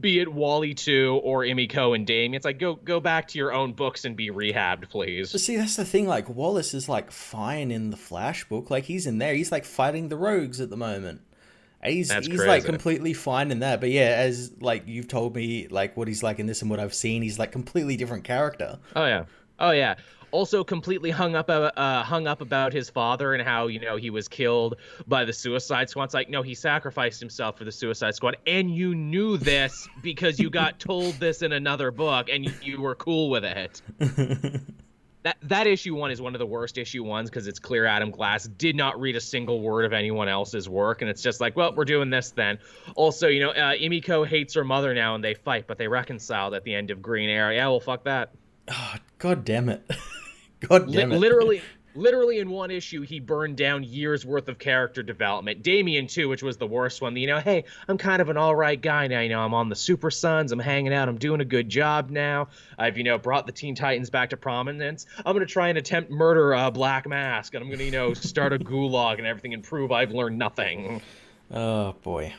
Be 0.00 0.20
it 0.20 0.32
Wally 0.32 0.74
two 0.74 1.20
or 1.24 1.42
Emiko 1.42 1.96
and 1.96 2.06
Damian. 2.06 2.34
It's 2.34 2.44
like 2.44 2.58
go 2.58 2.74
go 2.76 3.00
back 3.00 3.28
to 3.28 3.38
your 3.38 3.52
own 3.52 3.72
books 3.72 4.04
and 4.04 4.16
be 4.16 4.30
rehabbed, 4.30 4.88
please. 4.88 5.32
But 5.32 5.40
see, 5.40 5.56
that's 5.56 5.76
the 5.76 5.84
thing. 5.84 6.06
Like 6.06 6.28
Wallace 6.28 6.74
is 6.74 6.88
like 6.88 7.10
fine 7.10 7.70
in 7.70 7.90
the 7.90 7.96
Flash 7.96 8.44
book. 8.44 8.70
Like 8.70 8.84
he's 8.84 9.06
in 9.06 9.18
there. 9.18 9.34
He's 9.34 9.50
like 9.50 9.64
fighting 9.64 10.08
the 10.08 10.16
rogues 10.16 10.60
at 10.60 10.70
the 10.70 10.76
moment. 10.76 11.22
he's 11.84 12.08
That's 12.08 12.26
he's 12.26 12.36
crazy. 12.36 12.48
like 12.48 12.64
completely 12.64 13.14
fine 13.14 13.50
in 13.50 13.60
that. 13.60 13.80
But 13.80 13.90
yeah, 13.90 14.14
as 14.16 14.52
like 14.60 14.84
you've 14.86 15.08
told 15.08 15.34
me, 15.34 15.66
like 15.66 15.96
what 15.96 16.06
he's 16.06 16.22
like 16.22 16.38
in 16.38 16.46
this 16.46 16.62
and 16.62 16.70
what 16.70 16.78
I've 16.78 16.94
seen, 16.94 17.22
he's 17.22 17.40
like 17.40 17.50
completely 17.50 17.96
different 17.96 18.22
character. 18.22 18.78
Oh 18.94 19.06
yeah. 19.06 19.24
Oh 19.58 19.72
yeah 19.72 19.96
also 20.30 20.64
completely 20.64 21.10
hung 21.10 21.34
up 21.34 21.48
uh, 21.48 21.70
uh, 21.76 22.02
hung 22.02 22.26
up 22.26 22.40
about 22.40 22.72
his 22.72 22.90
father 22.90 23.34
and 23.34 23.42
how 23.42 23.66
you 23.66 23.80
know 23.80 23.96
he 23.96 24.10
was 24.10 24.28
killed 24.28 24.76
by 25.06 25.24
the 25.24 25.32
Suicide 25.32 25.90
Squad. 25.90 26.04
It's 26.04 26.14
like 26.14 26.28
no, 26.30 26.42
he 26.42 26.54
sacrificed 26.54 27.20
himself 27.20 27.58
for 27.58 27.64
the 27.64 27.72
Suicide 27.72 28.14
Squad, 28.14 28.36
and 28.46 28.74
you 28.74 28.94
knew 28.94 29.36
this 29.36 29.88
because 30.02 30.38
you 30.38 30.50
got 30.50 30.78
told 30.80 31.14
this 31.14 31.42
in 31.42 31.52
another 31.52 31.90
book, 31.90 32.28
and 32.30 32.44
you, 32.44 32.52
you 32.62 32.80
were 32.80 32.94
cool 32.94 33.30
with 33.30 33.44
it. 33.44 33.82
that 35.22 35.36
that 35.42 35.66
issue 35.66 35.94
one 35.94 36.10
is 36.10 36.20
one 36.20 36.34
of 36.34 36.38
the 36.38 36.46
worst 36.46 36.78
issue 36.78 37.04
ones 37.04 37.28
because 37.28 37.46
it's 37.46 37.58
clear 37.58 37.84
Adam 37.84 38.10
Glass 38.10 38.44
did 38.44 38.74
not 38.74 38.98
read 39.00 39.16
a 39.16 39.20
single 39.20 39.60
word 39.60 39.84
of 39.84 39.92
anyone 39.92 40.28
else's 40.28 40.68
work, 40.68 41.02
and 41.02 41.10
it's 41.10 41.22
just 41.22 41.40
like, 41.40 41.56
well, 41.56 41.74
we're 41.74 41.84
doing 41.84 42.10
this 42.10 42.30
then. 42.30 42.58
Also, 42.94 43.28
you 43.28 43.40
know, 43.40 43.50
uh, 43.50 43.74
Emiko 43.74 44.26
hates 44.26 44.54
her 44.54 44.64
mother 44.64 44.94
now, 44.94 45.14
and 45.14 45.22
they 45.22 45.34
fight, 45.34 45.66
but 45.66 45.78
they 45.78 45.88
reconciled 45.88 46.54
at 46.54 46.64
the 46.64 46.74
end 46.74 46.90
of 46.90 47.02
Green 47.02 47.28
Arrow. 47.28 47.54
Yeah, 47.54 47.68
well, 47.68 47.80
fuck 47.80 48.04
that. 48.04 48.30
Oh, 48.70 48.94
God 49.18 49.44
damn 49.44 49.68
it. 49.68 49.88
God 50.60 50.92
damn 50.92 51.12
it. 51.12 51.18
literally, 51.18 51.62
literally 51.94 52.38
in 52.38 52.50
one 52.50 52.70
issue, 52.70 53.02
he 53.02 53.20
burned 53.20 53.56
down 53.56 53.82
years 53.82 54.24
worth 54.24 54.48
of 54.48 54.58
character 54.58 55.02
development. 55.02 55.62
Damian 55.62 56.06
too, 56.06 56.28
which 56.28 56.42
was 56.42 56.56
the 56.56 56.66
worst 56.66 57.02
one. 57.02 57.16
You 57.16 57.26
know, 57.26 57.40
hey, 57.40 57.64
I'm 57.88 57.98
kind 57.98 58.22
of 58.22 58.28
an 58.28 58.36
all 58.36 58.54
right 58.54 58.80
guy 58.80 59.06
now. 59.06 59.20
You 59.20 59.30
know, 59.30 59.40
I'm 59.40 59.54
on 59.54 59.68
the 59.68 59.76
Super 59.76 60.10
Sons. 60.10 60.52
I'm 60.52 60.58
hanging 60.58 60.92
out. 60.92 61.08
I'm 61.08 61.18
doing 61.18 61.40
a 61.40 61.44
good 61.44 61.68
job 61.68 62.10
now. 62.10 62.48
I've 62.78 62.96
you 62.96 63.04
know 63.04 63.18
brought 63.18 63.46
the 63.46 63.52
Teen 63.52 63.74
Titans 63.74 64.10
back 64.10 64.30
to 64.30 64.36
prominence. 64.36 65.06
I'm 65.24 65.34
gonna 65.34 65.46
try 65.46 65.68
and 65.68 65.78
attempt 65.78 66.10
murder 66.10 66.54
uh, 66.54 66.70
Black 66.70 67.08
Mask, 67.08 67.54
and 67.54 67.64
I'm 67.64 67.70
gonna 67.70 67.84
you 67.84 67.90
know 67.90 68.14
start 68.14 68.52
a 68.52 68.58
gulag 68.58 69.18
and 69.18 69.26
everything 69.26 69.54
and 69.54 69.62
prove 69.62 69.92
I've 69.92 70.12
learned 70.12 70.38
nothing. 70.38 71.02
Oh 71.50 71.94
boy. 72.02 72.32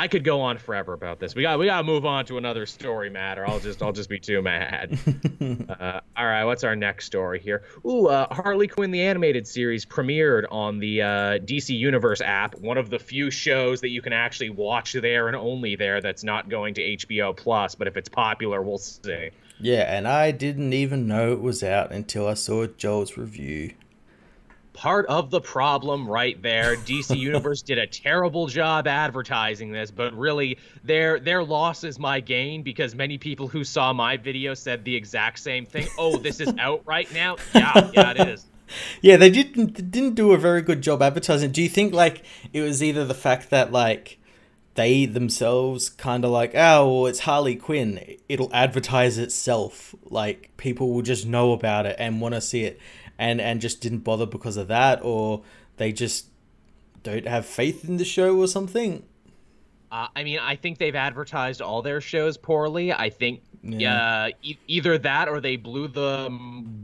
I 0.00 0.06
could 0.06 0.22
go 0.22 0.40
on 0.42 0.58
forever 0.58 0.92
about 0.92 1.18
this. 1.18 1.34
We 1.34 1.42
got 1.42 1.58
we 1.58 1.66
got 1.66 1.78
to 1.78 1.84
move 1.84 2.06
on 2.06 2.24
to 2.26 2.38
another 2.38 2.66
story 2.66 3.10
matter. 3.10 3.44
I'll 3.44 3.58
just 3.58 3.82
I'll 3.82 3.92
just 3.92 4.08
be 4.08 4.20
too 4.20 4.40
mad. 4.40 4.96
uh, 5.68 6.00
all 6.16 6.24
right, 6.24 6.44
what's 6.44 6.62
our 6.62 6.76
next 6.76 7.06
story 7.06 7.40
here? 7.40 7.64
Ooh, 7.84 8.06
uh, 8.06 8.32
Harley 8.32 8.68
Quinn 8.68 8.92
the 8.92 9.02
animated 9.02 9.48
series 9.48 9.84
premiered 9.84 10.44
on 10.52 10.78
the 10.78 11.02
uh, 11.02 11.06
DC 11.38 11.76
Universe 11.76 12.20
app. 12.20 12.54
One 12.60 12.78
of 12.78 12.90
the 12.90 13.00
few 13.00 13.32
shows 13.32 13.80
that 13.80 13.88
you 13.88 14.00
can 14.00 14.12
actually 14.12 14.50
watch 14.50 14.92
there 14.92 15.26
and 15.26 15.34
only 15.34 15.74
there. 15.74 16.00
That's 16.00 16.22
not 16.22 16.48
going 16.48 16.74
to 16.74 16.80
HBO 16.80 17.36
Plus, 17.36 17.74
but 17.74 17.88
if 17.88 17.96
it's 17.96 18.08
popular, 18.08 18.62
we'll 18.62 18.78
see. 18.78 19.30
Yeah, 19.58 19.92
and 19.92 20.06
I 20.06 20.30
didn't 20.30 20.74
even 20.74 21.08
know 21.08 21.32
it 21.32 21.40
was 21.40 21.64
out 21.64 21.90
until 21.90 22.28
I 22.28 22.34
saw 22.34 22.68
Joel's 22.68 23.16
review 23.16 23.74
part 24.78 25.06
of 25.06 25.28
the 25.30 25.40
problem 25.40 26.08
right 26.08 26.40
there. 26.40 26.76
DC 26.76 27.18
Universe 27.18 27.62
did 27.62 27.78
a 27.78 27.86
terrible 27.86 28.46
job 28.46 28.86
advertising 28.86 29.72
this, 29.72 29.90
but 29.90 30.16
really 30.16 30.56
their 30.84 31.18
their 31.18 31.42
loss 31.42 31.82
is 31.82 31.98
my 31.98 32.20
gain 32.20 32.62
because 32.62 32.94
many 32.94 33.18
people 33.18 33.48
who 33.48 33.64
saw 33.64 33.92
my 33.92 34.16
video 34.16 34.54
said 34.54 34.84
the 34.84 34.94
exact 34.94 35.40
same 35.40 35.66
thing. 35.66 35.88
Oh, 35.98 36.16
this 36.16 36.38
is 36.40 36.54
out 36.58 36.82
right 36.86 37.12
now? 37.12 37.36
Yeah, 37.54 37.90
yeah, 37.92 38.10
it 38.12 38.28
is. 38.28 38.46
Yeah, 39.02 39.16
they 39.16 39.30
didn't 39.30 39.90
didn't 39.90 40.14
do 40.14 40.32
a 40.32 40.38
very 40.38 40.62
good 40.62 40.80
job 40.80 41.02
advertising. 41.02 41.50
Do 41.50 41.60
you 41.60 41.68
think 41.68 41.92
like 41.92 42.22
it 42.52 42.60
was 42.60 42.80
either 42.80 43.04
the 43.04 43.14
fact 43.14 43.50
that 43.50 43.72
like 43.72 44.18
they 44.74 45.06
themselves 45.06 45.88
kind 45.88 46.24
of 46.24 46.30
like, 46.30 46.52
oh, 46.54 47.00
well, 47.00 47.06
it's 47.06 47.20
Harley 47.20 47.56
Quinn. 47.56 48.16
It'll 48.28 48.54
advertise 48.54 49.18
itself. 49.18 49.92
Like 50.04 50.56
people 50.56 50.94
will 50.94 51.02
just 51.02 51.26
know 51.26 51.50
about 51.50 51.84
it 51.84 51.96
and 51.98 52.20
want 52.20 52.36
to 52.36 52.40
see 52.40 52.62
it 52.62 52.78
and 53.18 53.40
and 53.40 53.60
just 53.60 53.80
didn't 53.80 54.00
bother 54.00 54.26
because 54.26 54.56
of 54.56 54.68
that, 54.68 55.00
or 55.02 55.42
they 55.76 55.92
just 55.92 56.28
don't 57.02 57.26
have 57.26 57.44
faith 57.46 57.84
in 57.88 57.96
the 57.96 58.04
show 58.04 58.38
or 58.38 58.46
something. 58.46 59.04
Uh, 59.90 60.08
I 60.14 60.22
mean, 60.22 60.38
I 60.38 60.56
think 60.56 60.78
they've 60.78 60.94
advertised 60.94 61.62
all 61.62 61.82
their 61.82 62.00
shows 62.00 62.36
poorly. 62.36 62.92
I 62.92 63.10
think 63.10 63.42
yeah. 63.62 63.96
Uh, 63.96 64.30
e- 64.42 64.58
either 64.66 64.98
that 64.98 65.28
or 65.28 65.40
they 65.40 65.56
blew 65.56 65.88
the 65.88 66.28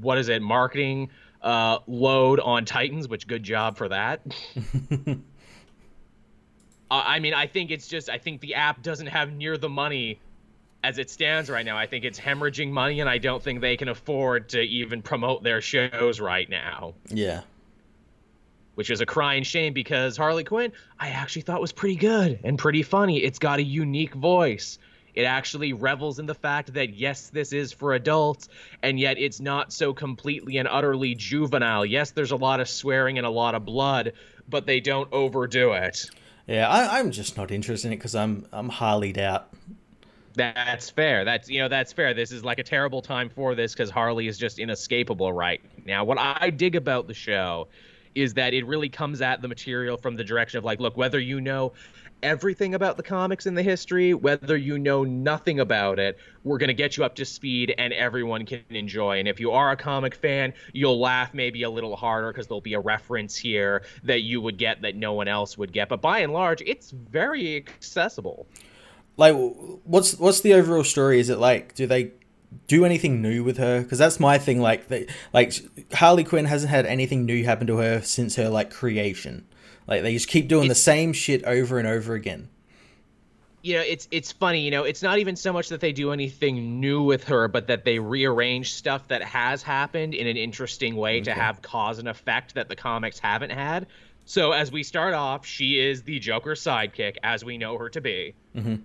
what 0.01 0.18
is 0.18 0.29
it 0.29 0.42
marketing 0.42 1.11
uh, 1.42 1.79
load 1.87 2.40
on 2.40 2.64
Titans, 2.64 3.07
which 3.09 3.27
good 3.27 3.42
job 3.42 3.77
for 3.77 3.88
that. 3.88 4.23
uh, 5.07 5.14
I 6.90 7.20
mean, 7.20 7.35
I 7.35 7.47
think 7.47 7.70
it's 7.70 7.87
just 7.87 8.09
I 8.09 8.18
think 8.18 8.40
the 8.40 8.55
app 8.55 8.83
doesn't 8.83 9.07
have 9.07 9.33
near 9.33 9.57
the 9.57 9.68
money 9.68 10.18
as 10.85 10.99
it 10.99 11.09
stands 11.09 11.49
right 11.49 11.64
now, 11.64 11.79
I 11.79 11.87
think 11.87 12.05
it's 12.05 12.20
hemorrhaging 12.20 12.70
money, 12.70 13.01
and 13.01 13.09
I 13.09 13.16
don't 13.16 13.42
think 13.42 13.62
they 13.62 13.79
can 13.79 13.88
afford 13.88 14.51
to 14.51 14.61
even 14.61 15.01
promote 15.01 15.42
their 15.42 15.62
shows 15.62 16.20
right 16.20 16.49
now. 16.49 16.92
Yeah. 17.09 17.40
Which 18.75 18.90
is 18.90 19.01
a 19.01 19.07
crying 19.07 19.44
shame 19.44 19.73
because 19.73 20.18
Harley 20.18 20.44
Quinn, 20.44 20.73
I 21.01 21.09
actually 21.09 21.42
thought 21.42 21.62
was 21.62 21.73
pretty 21.73 21.97
good 21.97 22.38
and 22.44 22.59
pretty 22.59 22.83
funny. 22.83 23.25
It's 23.25 23.38
got 23.38 23.61
a 23.61 23.62
unique 23.62 24.12
voice. 24.12 24.79
It 25.14 25.23
actually 25.23 25.73
revels 25.73 26.18
in 26.18 26.27
the 26.27 26.35
fact 26.35 26.75
that, 26.75 26.92
yes, 26.92 27.31
this 27.31 27.55
is 27.55 27.73
for 27.73 27.94
adults, 27.94 28.51
and 28.83 29.01
yet 29.01 29.16
it's 29.16 29.40
not 29.40 29.73
so 29.73 29.94
completely 29.94 30.59
and 30.59 30.68
utterly 30.68 31.14
juvenile. 31.14 31.87
Yes, 31.87 32.11
there's 32.11 32.33
a 32.33 32.37
lot 32.37 32.61
of 32.61 32.68
swearing 32.68 33.16
and 33.16 33.27
a 33.27 33.31
lot 33.31 33.55
of 33.55 33.64
blood, 33.64 34.12
but 34.51 34.66
they 34.66 34.81
don't 34.81 35.11
overdo 35.12 35.73
it. 35.73 36.05
Yeah, 36.47 36.68
I, 36.68 37.01
am 37.01 37.11
just 37.11 37.38
not 37.38 37.51
interested 37.51 37.87
in 37.87 37.94
it 37.94 37.97
because 37.97 38.14
I'm 38.14 38.47
I'm 38.53 38.70
Harleyed 38.70 39.16
out. 39.16 39.54
That's 40.35 40.90
fair. 40.90 41.25
That's 41.25 41.49
you 41.49 41.61
know 41.61 41.68
that's 41.68 41.92
fair. 41.92 42.12
This 42.12 42.33
is 42.33 42.44
like 42.44 42.59
a 42.59 42.64
terrible 42.64 43.03
time 43.03 43.29
for 43.29 43.55
this 43.55 43.73
because 43.73 43.90
Harley 43.90 44.27
is 44.27 44.37
just 44.37 44.59
inescapable 44.59 45.33
right 45.33 45.61
now. 45.87 46.05
What 46.05 46.18
I 46.18 46.51
dig 46.51 46.75
about 46.75 47.07
the 47.07 47.14
show 47.14 47.68
is 48.14 48.35
that 48.35 48.55
it 48.55 48.66
really 48.66 48.88
comes 48.88 49.20
at 49.20 49.42
the 49.42 49.49
material 49.49 49.97
from 49.97 50.16
the 50.16 50.25
direction 50.25 50.59
of 50.59 50.64
like, 50.64 50.81
look, 50.81 50.97
whether 50.97 51.18
you 51.18 51.40
know 51.40 51.73
everything 52.23 52.75
about 52.75 52.97
the 52.97 53.03
comics 53.03 53.47
and 53.47 53.57
the 53.57 53.62
history, 53.62 54.14
whether 54.14 54.57
you 54.57 54.79
know 54.79 55.05
nothing 55.05 55.61
about 55.61 55.99
it, 55.99 56.16
we're 56.42 56.59
going 56.59 56.68
to 56.68 56.75
get 56.75 56.97
you 56.97 57.05
up 57.05 57.14
to 57.16 57.25
speed 57.25 57.75
and 57.77 57.92
everyone 57.92 58.47
can 58.47 58.62
enjoy. 58.70 59.18
And 59.18 59.29
if 59.29 59.40
you 59.40 59.51
are 59.51 59.73
a 59.73 59.77
comic 59.77 60.14
fan, 60.14 60.55
you'll 60.73 61.01
laugh 61.01 61.35
maybe 61.35 61.64
a 61.64 61.70
little 61.70 61.97
harder 61.97 62.33
because 62.33 62.47
there'll 62.47 62.61
be 62.61 62.75
a 62.75 62.81
reference 62.81 63.37
here 63.37 63.83
that 64.05 64.23
you 64.23 64.40
would 64.40 64.59
get 64.59 64.83
that 64.83 64.97
no 64.97 65.12
one 65.12 65.29
else 65.29 65.59
would 65.59 65.73
get. 65.73 65.88
But 65.88 66.01
by 66.01 66.20
and 66.20 66.33
large, 66.33 66.62
it's 66.64 66.90
very 66.90 67.57
accessible 67.57 68.47
like 69.16 69.35
what's 69.85 70.18
what's 70.18 70.40
the 70.40 70.55
overall 70.55 70.85
story 70.85 71.20
is 71.20 71.29
it 71.29 71.38
like 71.38 71.74
do 71.74 71.87
they 71.87 72.12
do 72.66 72.85
anything 72.85 73.20
new 73.20 73.42
with 73.42 73.59
her 73.59 73.83
because 73.83 73.98
that's 73.98 74.20
my 74.20 74.38
thing 74.38 74.61
like 74.61 74.88
they 74.88 75.07
like 75.33 75.55
harley 75.94 76.24
quinn 76.24 76.44
hasn't 76.44 76.70
had 76.70 76.87
anything 76.87 77.24
new 77.24 77.44
happen 77.44 77.66
to 77.66 77.79
her 77.79 78.00
since 78.03 78.37
her 78.37 78.48
like 78.48 78.70
creation 78.70 79.46
like 79.87 80.03
they 80.03 80.12
just 80.12 80.29
keep 80.29 80.48
doing 80.48 80.68
the 80.68 80.74
same 80.74 81.12
shit 81.12 81.44
over 81.44 81.79
and 81.79 81.88
over 81.88 82.14
again 82.14 82.48
you 83.64 83.77
know, 83.77 83.81
it's 83.81 84.07
it's 84.11 84.31
funny, 84.31 84.61
you 84.61 84.70
know, 84.70 84.85
it's 84.85 85.03
not 85.03 85.18
even 85.18 85.37
so 85.37 85.50
much 85.50 85.70
that 85.70 85.81
they 85.81 85.90
do 85.90 86.12
anything 86.12 86.81
new 86.81 87.03
with 87.03 87.24
her, 87.24 87.48
but 87.48 87.66
that 87.68 87.83
they 87.83 87.98
rearrange 87.98 88.74
stuff 88.74 89.09
that 89.09 89.22
has 89.22 89.62
happened 89.62 90.12
in 90.12 90.27
an 90.27 90.37
interesting 90.37 90.96
way 90.96 91.16
okay. 91.16 91.24
to 91.24 91.33
have 91.33 91.62
cause 91.62 91.98
and 91.98 92.07
effect 92.07 92.57
that 92.57 92.68
the 92.68 92.77
comics 92.77 93.18
haven't 93.18 93.48
had. 93.48 93.87
So 94.27 94.53
as 94.53 94.70
we 94.70 94.83
start 94.83 95.14
off, 95.14 95.46
she 95.46 95.79
is 95.79 96.03
the 96.03 96.18
Joker's 96.18 96.62
sidekick, 96.62 97.16
as 97.22 97.42
we 97.42 97.57
know 97.57 97.79
her 97.79 97.88
to 97.88 98.03
be. 98.03 98.35
Mm-hmm. 98.55 98.77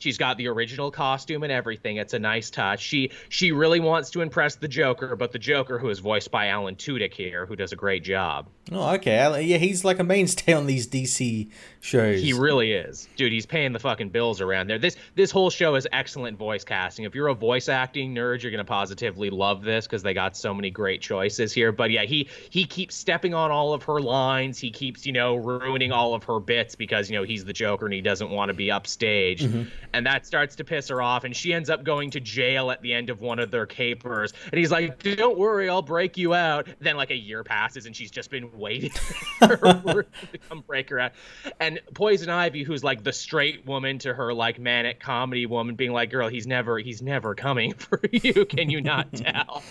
She's 0.00 0.18
got 0.18 0.38
the 0.38 0.48
original 0.48 0.90
costume 0.90 1.42
and 1.42 1.52
everything. 1.52 1.98
It's 1.98 2.14
a 2.14 2.18
nice 2.18 2.50
touch. 2.50 2.80
She 2.80 3.12
she 3.28 3.52
really 3.52 3.80
wants 3.80 4.10
to 4.10 4.22
impress 4.22 4.56
the 4.56 4.66
Joker, 4.66 5.14
but 5.14 5.30
the 5.30 5.38
Joker, 5.38 5.78
who 5.78 5.90
is 5.90 5.98
voiced 5.98 6.30
by 6.30 6.48
Alan 6.48 6.74
Tudyk 6.74 7.14
here, 7.14 7.46
who 7.46 7.54
does 7.54 7.72
a 7.72 7.76
great 7.76 8.02
job. 8.02 8.48
Oh, 8.72 8.94
okay. 8.94 9.44
Yeah, 9.44 9.56
he's 9.56 9.84
like 9.84 9.98
a 9.98 10.04
mainstay 10.04 10.52
on 10.52 10.66
these 10.66 10.86
DC 10.86 11.50
shows. 11.80 12.22
He 12.22 12.32
really 12.32 12.72
is, 12.72 13.08
dude. 13.16 13.32
He's 13.32 13.46
paying 13.46 13.72
the 13.72 13.78
fucking 13.78 14.10
bills 14.10 14.40
around 14.40 14.68
there. 14.68 14.78
This 14.78 14.96
this 15.16 15.30
whole 15.30 15.50
show 15.50 15.74
is 15.74 15.88
excellent 15.92 16.38
voice 16.38 16.62
casting. 16.62 17.04
If 17.04 17.14
you're 17.14 17.28
a 17.28 17.34
voice 17.34 17.68
acting 17.68 18.14
nerd, 18.14 18.42
you're 18.42 18.52
gonna 18.52 18.64
positively 18.64 19.30
love 19.30 19.62
this 19.64 19.86
because 19.86 20.02
they 20.02 20.14
got 20.14 20.36
so 20.36 20.54
many 20.54 20.70
great 20.70 21.00
choices 21.00 21.52
here. 21.52 21.72
But 21.72 21.90
yeah, 21.90 22.04
he 22.04 22.28
he 22.50 22.64
keeps 22.64 22.94
stepping 22.94 23.34
on 23.34 23.50
all 23.50 23.72
of 23.72 23.82
her 23.84 23.98
lines. 23.98 24.58
He 24.58 24.70
keeps 24.70 25.04
you 25.04 25.12
know 25.12 25.36
ruining 25.36 25.90
all 25.90 26.14
of 26.14 26.22
her 26.24 26.38
bits 26.38 26.74
because 26.74 27.10
you 27.10 27.16
know 27.16 27.24
he's 27.24 27.44
the 27.44 27.52
Joker 27.52 27.86
and 27.86 27.94
he 27.94 28.00
doesn't 28.00 28.30
want 28.30 28.50
to 28.50 28.54
be 28.54 28.70
upstage, 28.70 29.40
Mm-hmm. 29.40 29.68
And 29.92 30.06
that 30.06 30.26
starts 30.26 30.54
to 30.56 30.64
piss 30.64 30.88
her 30.88 31.02
off, 31.02 31.24
and 31.24 31.34
she 31.34 31.52
ends 31.52 31.70
up 31.70 31.82
going 31.82 32.10
to 32.10 32.20
jail 32.20 32.70
at 32.70 32.80
the 32.82 32.92
end 32.92 33.10
of 33.10 33.20
one 33.20 33.38
of 33.38 33.50
their 33.50 33.66
capers. 33.66 34.32
And 34.44 34.58
he's 34.58 34.70
like, 34.70 35.02
"Don't 35.02 35.38
worry, 35.38 35.68
I'll 35.68 35.82
break 35.82 36.16
you 36.16 36.34
out." 36.34 36.68
Then 36.78 36.96
like 36.96 37.10
a 37.10 37.16
year 37.16 37.42
passes, 37.42 37.86
and 37.86 37.96
she's 37.96 38.10
just 38.10 38.30
been 38.30 38.50
waiting 38.60 38.90
for 39.38 39.56
to 40.32 40.38
come 40.48 40.62
break 40.66 40.90
her 40.90 41.00
out. 41.00 41.12
And 41.58 41.80
Poison 41.94 42.30
Ivy, 42.30 42.62
who's 42.62 42.84
like 42.84 43.02
the 43.02 43.12
straight 43.12 43.66
woman 43.66 43.98
to 44.00 44.14
her 44.14 44.32
like 44.32 44.58
manic 44.58 45.00
comedy 45.00 45.46
woman, 45.46 45.74
being 45.74 45.92
like, 45.92 46.10
"Girl, 46.10 46.28
he's 46.28 46.46
never 46.46 46.78
he's 46.78 47.02
never 47.02 47.34
coming 47.34 47.72
for 47.78 48.00
you. 48.12 48.44
Can 48.44 48.70
you 48.70 48.80
not 48.80 49.12
tell?" 49.12 49.62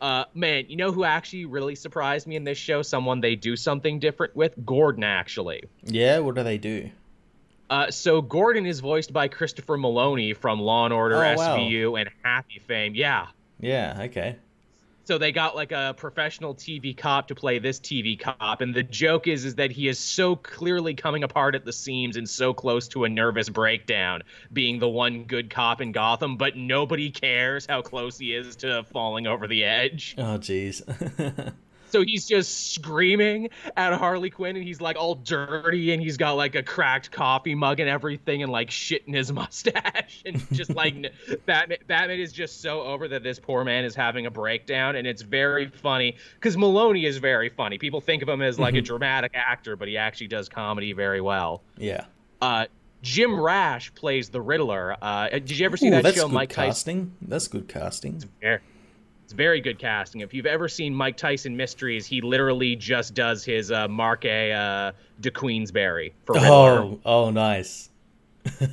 Uh, 0.00 0.24
man, 0.32 0.64
you 0.68 0.76
know 0.76 0.92
who 0.92 1.04
actually 1.04 1.44
really 1.44 1.74
surprised 1.74 2.26
me 2.26 2.36
in 2.36 2.44
this 2.44 2.56
show? 2.56 2.80
Someone 2.82 3.20
they 3.20 3.36
do 3.36 3.54
something 3.54 3.98
different 3.98 4.34
with? 4.34 4.54
Gordon, 4.64 5.04
actually. 5.04 5.64
Yeah, 5.84 6.20
what 6.20 6.36
do 6.36 6.42
they 6.42 6.56
do? 6.56 6.90
Uh, 7.68 7.90
so 7.90 8.22
Gordon 8.22 8.64
is 8.64 8.80
voiced 8.80 9.12
by 9.12 9.28
Christopher 9.28 9.76
Meloni 9.76 10.34
from 10.34 10.58
Law 10.58 10.86
and 10.86 10.94
Order, 10.94 11.16
oh, 11.16 11.36
SVU, 11.36 11.92
wow. 11.92 11.96
and 11.96 12.10
Happy 12.24 12.60
fame. 12.66 12.94
Yeah. 12.94 13.26
Yeah. 13.60 14.04
Okay 14.04 14.36
so 15.04 15.18
they 15.18 15.32
got 15.32 15.56
like 15.56 15.72
a 15.72 15.94
professional 15.96 16.54
TV 16.54 16.96
cop 16.96 17.28
to 17.28 17.34
play 17.34 17.58
this 17.58 17.80
TV 17.80 18.18
cop, 18.18 18.60
and 18.60 18.74
the 18.74 18.82
joke 18.82 19.26
is 19.26 19.44
is 19.44 19.56
that 19.56 19.70
he 19.70 19.88
is 19.88 19.98
so 19.98 20.36
clearly 20.36 20.94
coming 20.94 21.24
apart 21.24 21.54
at 21.54 21.64
the 21.64 21.72
seams 21.72 22.16
and 22.16 22.28
so 22.28 22.52
close 22.52 22.88
to 22.88 23.04
a 23.04 23.08
nervous 23.08 23.48
breakdown, 23.48 24.22
being 24.52 24.78
the 24.78 24.88
one 24.88 25.24
good 25.24 25.50
cop 25.50 25.80
in 25.80 25.92
Gotham, 25.92 26.36
but 26.36 26.56
nobody 26.56 27.10
cares 27.10 27.66
how 27.66 27.82
close 27.82 28.18
he 28.18 28.34
is 28.34 28.56
to 28.56 28.84
falling 28.92 29.26
over 29.26 29.46
the 29.46 29.64
edge. 29.64 30.14
Oh, 30.18 30.38
jeez. 30.38 30.82
So 31.90 32.02
he's 32.02 32.26
just 32.26 32.74
screaming 32.74 33.50
at 33.76 33.92
Harley 33.94 34.30
Quinn, 34.30 34.56
and 34.56 34.64
he's 34.64 34.80
like 34.80 34.96
all 34.96 35.14
dirty, 35.14 35.92
and 35.92 36.02
he's 36.02 36.16
got 36.16 36.32
like 36.32 36.54
a 36.54 36.62
cracked 36.62 37.10
coffee 37.10 37.54
mug 37.54 37.80
and 37.80 37.88
everything, 37.88 38.42
and 38.42 38.50
like 38.50 38.70
shit 38.70 39.06
in 39.06 39.14
his 39.14 39.32
mustache, 39.40 40.22
and 40.24 40.46
just 40.52 40.74
like 40.74 40.94
Batman. 41.46 41.78
Batman 41.86 42.20
is 42.20 42.32
just 42.32 42.60
so 42.60 42.82
over 42.82 43.08
that 43.08 43.22
this 43.22 43.38
poor 43.38 43.64
man 43.64 43.84
is 43.84 43.94
having 43.94 44.26
a 44.26 44.30
breakdown, 44.30 44.96
and 44.96 45.06
it's 45.06 45.22
very 45.22 45.68
funny 45.68 46.16
because 46.34 46.56
Meloni 46.56 47.06
is 47.06 47.18
very 47.18 47.48
funny. 47.48 47.78
People 47.78 48.00
think 48.00 48.22
of 48.22 48.28
him 48.28 48.42
as 48.42 48.58
like 48.58 48.74
mm-hmm. 48.74 48.78
a 48.78 48.82
dramatic 48.82 49.32
actor, 49.34 49.76
but 49.76 49.88
he 49.88 49.96
actually 49.96 50.28
does 50.28 50.48
comedy 50.48 50.92
very 50.92 51.20
well. 51.20 51.62
Yeah. 51.76 52.04
Uh, 52.40 52.66
Jim 53.02 53.38
Rash 53.38 53.94
plays 53.94 54.28
the 54.28 54.40
Riddler. 54.40 54.96
Uh, 55.00 55.28
did 55.30 55.58
you 55.58 55.66
ever 55.66 55.76
see 55.76 55.88
Ooh, 55.88 56.02
that 56.02 56.14
show, 56.14 56.28
Mike 56.28 56.50
casting? 56.50 57.06
Tyson? 57.06 57.16
That's 57.22 57.48
good 57.48 57.68
casting. 57.68 58.16
It's 58.16 58.26
very, 58.40 58.60
it's 59.30 59.36
very 59.36 59.60
good 59.60 59.78
casting. 59.78 60.22
If 60.22 60.34
you've 60.34 60.44
ever 60.44 60.66
seen 60.66 60.92
Mike 60.92 61.16
Tyson 61.16 61.56
Mysteries, 61.56 62.04
he 62.04 62.20
literally 62.20 62.74
just 62.74 63.14
does 63.14 63.44
his 63.44 63.70
uh, 63.70 63.86
Mark 63.86 64.24
A. 64.24 64.50
Uh, 64.50 64.92
de 65.20 65.30
Queensberry 65.30 66.12
for 66.24 66.34
Riddler. 66.34 66.48
Oh, 66.48 67.00
oh, 67.04 67.30
nice 67.30 67.89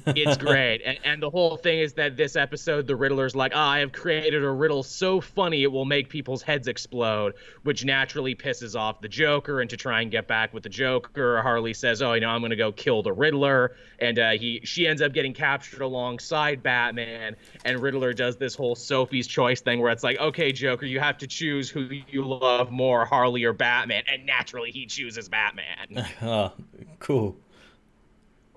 it's 0.08 0.38
great. 0.38 0.82
And, 0.86 0.98
and 1.04 1.24
the 1.24 1.30
whole 1.30 1.58
thing 1.58 1.80
is 1.80 1.94
that 1.94 2.18
this 2.18 2.36
episode, 2.36 2.88
the 2.88 2.96
Riddler's 2.96 3.36
like, 3.36 3.52
ah, 3.56 3.70
I 3.72 3.80
have 3.80 3.92
created 3.92 4.44
a 4.44 4.50
riddle 4.50 4.84
so 4.84 5.22
funny 5.22 5.64
it 5.64 5.72
will 5.72 5.86
make 5.86 6.10
people's 6.10 6.42
heads 6.42 6.68
explode, 6.68 7.34
which 7.64 7.86
naturally 7.86 8.36
pisses 8.36 8.78
off 8.78 9.02
the 9.02 9.08
Joker. 9.08 9.62
And 9.62 9.70
to 9.70 9.78
try 9.78 10.02
and 10.02 10.12
get 10.12 10.28
back 10.28 10.54
with 10.54 10.64
the 10.64 10.70
Joker, 10.70 11.42
Harley 11.42 11.74
says, 11.74 12.02
oh, 12.02 12.14
you 12.14 12.22
know, 12.22 12.30
I'm 12.30 12.42
going 12.42 12.52
to 12.52 12.56
go 12.56 12.72
kill 12.72 13.04
the 13.04 13.14
Riddler. 13.14 13.76
And 14.00 14.20
uh, 14.20 14.32
he 14.32 14.62
she 14.64 14.88
ends 14.88 15.02
up 15.02 15.14
getting 15.14 15.34
captured 15.34 15.82
alongside 15.82 16.64
Batman. 16.64 17.36
And 17.66 17.82
Riddler 17.82 18.14
does 18.14 18.38
this 18.38 18.56
whole 18.56 18.76
Sophie's 18.76 19.28
Choice 19.28 19.62
thing 19.62 19.82
where 19.82 19.92
it's 19.92 20.04
like, 20.04 20.20
okay, 20.20 20.52
Joker, 20.52 20.86
you 20.86 21.00
have 21.00 21.18
to 21.20 21.28
choose 21.28 21.70
who 21.70 21.90
you 22.10 22.26
love 22.26 22.72
more, 22.72 23.06
Harley 23.06 23.44
or 23.44 23.54
Batman. 23.54 24.04
And 24.08 24.26
naturally, 24.26 24.72
he 24.72 24.86
chooses 24.86 25.30
Batman. 25.30 26.06
oh, 26.22 26.52
cool 27.00 27.38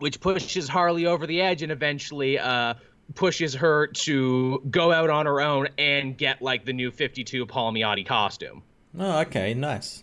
which 0.00 0.20
pushes 0.20 0.68
Harley 0.68 1.06
over 1.06 1.26
the 1.26 1.40
edge 1.40 1.62
and 1.62 1.70
eventually 1.70 2.38
uh, 2.38 2.74
pushes 3.14 3.54
her 3.54 3.88
to 3.88 4.62
go 4.70 4.92
out 4.92 5.10
on 5.10 5.26
her 5.26 5.40
own 5.40 5.68
and 5.78 6.16
get 6.16 6.42
like 6.42 6.64
the 6.64 6.72
new 6.72 6.90
52 6.90 7.46
Palmiotti 7.46 8.06
costume. 8.06 8.62
Oh, 8.98 9.20
okay, 9.20 9.54
nice. 9.54 10.02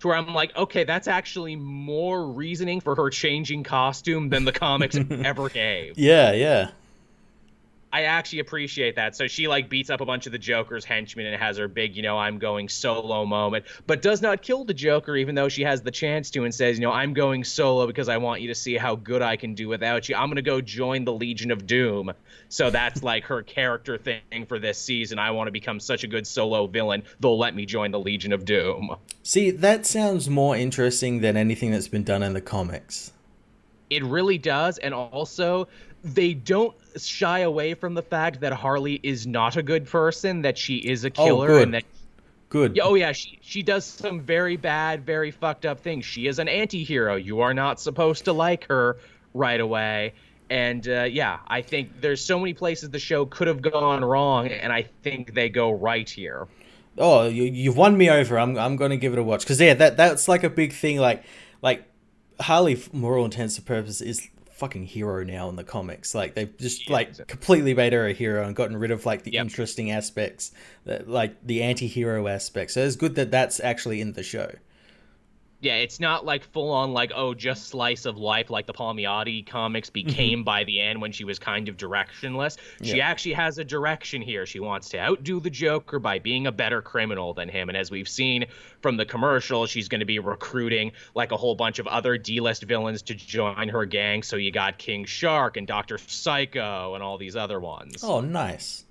To 0.00 0.08
where 0.08 0.16
I'm 0.16 0.32
like, 0.34 0.54
okay, 0.56 0.84
that's 0.84 1.08
actually 1.08 1.56
more 1.56 2.26
reasoning 2.26 2.80
for 2.80 2.94
her 2.94 3.10
changing 3.10 3.64
costume 3.64 4.28
than 4.28 4.44
the 4.44 4.52
comics 4.52 4.96
ever 5.10 5.48
gave. 5.48 5.98
Yeah, 5.98 6.32
yeah. 6.32 6.70
I 7.94 8.06
actually 8.06 8.40
appreciate 8.40 8.96
that. 8.96 9.14
So 9.14 9.28
she 9.28 9.46
like 9.46 9.68
beats 9.68 9.88
up 9.88 10.00
a 10.00 10.04
bunch 10.04 10.26
of 10.26 10.32
the 10.32 10.38
Joker's 10.38 10.84
henchmen 10.84 11.26
and 11.26 11.40
has 11.40 11.58
her 11.58 11.68
big, 11.68 11.94
you 11.94 12.02
know, 12.02 12.18
I'm 12.18 12.40
going 12.40 12.68
solo 12.68 13.24
moment, 13.24 13.66
but 13.86 14.02
does 14.02 14.20
not 14.20 14.42
kill 14.42 14.64
the 14.64 14.74
Joker 14.74 15.14
even 15.14 15.36
though 15.36 15.48
she 15.48 15.62
has 15.62 15.80
the 15.80 15.92
chance 15.92 16.28
to 16.30 16.42
and 16.42 16.52
says, 16.52 16.76
you 16.76 16.82
know, 16.82 16.90
I'm 16.90 17.14
going 17.14 17.44
solo 17.44 17.86
because 17.86 18.08
I 18.08 18.16
want 18.16 18.40
you 18.40 18.48
to 18.48 18.54
see 18.56 18.76
how 18.76 18.96
good 18.96 19.22
I 19.22 19.36
can 19.36 19.54
do 19.54 19.68
without 19.68 20.08
you. 20.08 20.16
I'm 20.16 20.26
going 20.26 20.34
to 20.34 20.42
go 20.42 20.60
join 20.60 21.04
the 21.04 21.12
Legion 21.12 21.52
of 21.52 21.68
Doom. 21.68 22.12
So 22.48 22.68
that's 22.68 23.00
like 23.04 23.22
her 23.26 23.44
character 23.44 23.96
thing 23.96 24.44
for 24.48 24.58
this 24.58 24.76
season. 24.76 25.20
I 25.20 25.30
want 25.30 25.46
to 25.46 25.52
become 25.52 25.78
such 25.78 26.02
a 26.02 26.08
good 26.08 26.26
solo 26.26 26.66
villain. 26.66 27.04
They'll 27.20 27.38
let 27.38 27.54
me 27.54 27.64
join 27.64 27.92
the 27.92 28.00
Legion 28.00 28.32
of 28.32 28.44
Doom. 28.44 28.96
See, 29.22 29.52
that 29.52 29.86
sounds 29.86 30.28
more 30.28 30.56
interesting 30.56 31.20
than 31.20 31.36
anything 31.36 31.70
that's 31.70 31.86
been 31.86 32.02
done 32.02 32.24
in 32.24 32.32
the 32.32 32.40
comics. 32.40 33.12
It 33.88 34.02
really 34.02 34.38
does. 34.38 34.78
And 34.78 34.92
also, 34.92 35.68
they 36.04 36.34
don't 36.34 36.76
shy 36.96 37.40
away 37.40 37.74
from 37.74 37.94
the 37.94 38.02
fact 38.02 38.40
that 38.40 38.52
Harley 38.52 39.00
is 39.02 39.26
not 39.26 39.56
a 39.56 39.62
good 39.62 39.86
person, 39.86 40.42
that 40.42 40.58
she 40.58 40.76
is 40.76 41.04
a 41.04 41.08
oh, 41.08 41.24
killer, 41.24 41.52
oh, 41.52 41.62
and 41.62 41.74
that 41.74 41.84
good. 42.50 42.78
Oh 42.80 42.94
yeah, 42.94 43.12
she 43.12 43.38
she 43.40 43.62
does 43.62 43.84
some 43.84 44.20
very 44.20 44.56
bad, 44.56 45.04
very 45.04 45.30
fucked 45.30 45.64
up 45.64 45.80
things. 45.80 46.04
She 46.04 46.26
is 46.26 46.38
an 46.38 46.48
anti-hero. 46.48 47.16
You 47.16 47.40
are 47.40 47.54
not 47.54 47.80
supposed 47.80 48.26
to 48.26 48.32
like 48.32 48.66
her 48.68 48.98
right 49.32 49.60
away. 49.60 50.12
And 50.50 50.86
uh, 50.86 51.04
yeah, 51.04 51.38
I 51.48 51.62
think 51.62 52.00
there's 52.02 52.22
so 52.22 52.38
many 52.38 52.52
places 52.52 52.90
the 52.90 52.98
show 52.98 53.24
could 53.24 53.48
have 53.48 53.62
gone 53.62 54.04
wrong, 54.04 54.48
and 54.48 54.72
I 54.72 54.82
think 55.02 55.32
they 55.32 55.48
go 55.48 55.72
right 55.72 56.08
here. 56.08 56.46
Oh, 56.98 57.26
you, 57.26 57.44
you've 57.44 57.76
won 57.76 57.96
me 57.96 58.10
over. 58.10 58.38
I'm 58.38 58.56
I'm 58.58 58.76
going 58.76 58.90
to 58.90 58.98
give 58.98 59.14
it 59.14 59.18
a 59.18 59.22
watch 59.22 59.40
because 59.40 59.60
yeah, 59.60 59.74
that 59.74 59.96
that's 59.96 60.28
like 60.28 60.44
a 60.44 60.50
big 60.50 60.74
thing. 60.74 60.98
Like 60.98 61.24
like 61.62 61.84
Harley, 62.40 62.74
for 62.74 63.18
all 63.18 63.24
intents 63.24 63.56
and 63.56 63.66
purposes, 63.66 64.02
is 64.02 64.28
fucking 64.54 64.84
hero 64.84 65.24
now 65.24 65.48
in 65.48 65.56
the 65.56 65.64
comics. 65.64 66.14
Like 66.14 66.34
they've 66.34 66.56
just 66.58 66.88
yeah, 66.88 66.92
like 66.92 67.08
exactly. 67.08 67.32
completely 67.32 67.74
made 67.74 67.92
her 67.92 68.06
a 68.06 68.12
hero 68.12 68.46
and 68.46 68.54
gotten 68.54 68.76
rid 68.76 68.90
of 68.90 69.04
like 69.04 69.24
the 69.24 69.32
yep. 69.32 69.42
interesting 69.42 69.90
aspects, 69.90 70.52
like 70.84 71.36
the 71.44 71.62
anti-hero 71.62 72.28
aspects. 72.28 72.74
So 72.74 72.84
it's 72.84 72.96
good 72.96 73.16
that 73.16 73.30
that's 73.30 73.60
actually 73.60 74.00
in 74.00 74.12
the 74.12 74.22
show 74.22 74.50
yeah, 75.64 75.76
it's 75.76 75.98
not 75.98 76.24
like 76.24 76.44
full 76.44 76.70
on 76.70 76.92
like 76.92 77.12
oh 77.14 77.32
just 77.32 77.68
slice 77.68 78.04
of 78.04 78.18
life 78.18 78.50
like 78.50 78.66
the 78.66 78.74
Palmiotti 78.74 79.46
comics 79.46 79.88
mm-hmm. 79.88 80.06
became 80.06 80.38
mm-hmm. 80.40 80.44
by 80.44 80.64
the 80.64 80.80
end 80.80 81.00
when 81.00 81.12
she 81.12 81.24
was 81.24 81.38
kind 81.38 81.68
of 81.68 81.76
directionless. 81.76 82.58
She 82.82 82.98
yeah. 82.98 83.08
actually 83.08 83.32
has 83.32 83.58
a 83.58 83.64
direction 83.64 84.20
here. 84.20 84.44
She 84.44 84.60
wants 84.60 84.90
to 84.90 84.98
outdo 84.98 85.40
the 85.40 85.50
Joker 85.50 85.98
by 85.98 86.18
being 86.18 86.46
a 86.46 86.52
better 86.52 86.82
criminal 86.82 87.32
than 87.32 87.48
him. 87.48 87.68
And 87.68 87.78
as 87.78 87.90
we've 87.90 88.08
seen 88.08 88.46
from 88.82 88.96
the 88.96 89.06
commercial, 89.06 89.66
she's 89.66 89.88
going 89.88 90.00
to 90.00 90.06
be 90.06 90.18
recruiting 90.18 90.92
like 91.14 91.32
a 91.32 91.36
whole 91.36 91.54
bunch 91.54 91.78
of 91.78 91.86
other 91.86 92.18
D-list 92.18 92.64
villains 92.64 93.02
to 93.02 93.14
join 93.14 93.68
her 93.68 93.86
gang. 93.86 94.22
So 94.22 94.36
you 94.36 94.52
got 94.52 94.78
King 94.78 95.06
Shark 95.06 95.56
and 95.56 95.66
Doctor 95.66 95.98
Psycho 95.98 96.94
and 96.94 97.02
all 97.02 97.16
these 97.16 97.36
other 97.36 97.58
ones. 97.58 98.04
Oh, 98.04 98.20
nice 98.20 98.84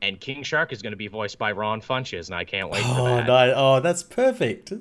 and 0.00 0.20
King 0.20 0.44
Shark 0.44 0.72
is 0.72 0.80
going 0.80 0.92
to 0.92 0.96
be 0.96 1.08
voiced 1.08 1.38
by 1.38 1.50
Ron 1.50 1.80
Funches, 1.80 2.26
and 2.26 2.34
I 2.36 2.44
can't 2.44 2.70
wait 2.70 2.84
oh, 2.84 2.94
for 2.94 3.02
that. 3.02 3.26
No, 3.26 3.54
oh, 3.56 3.80
that's 3.80 4.04
perfect. 4.04 4.72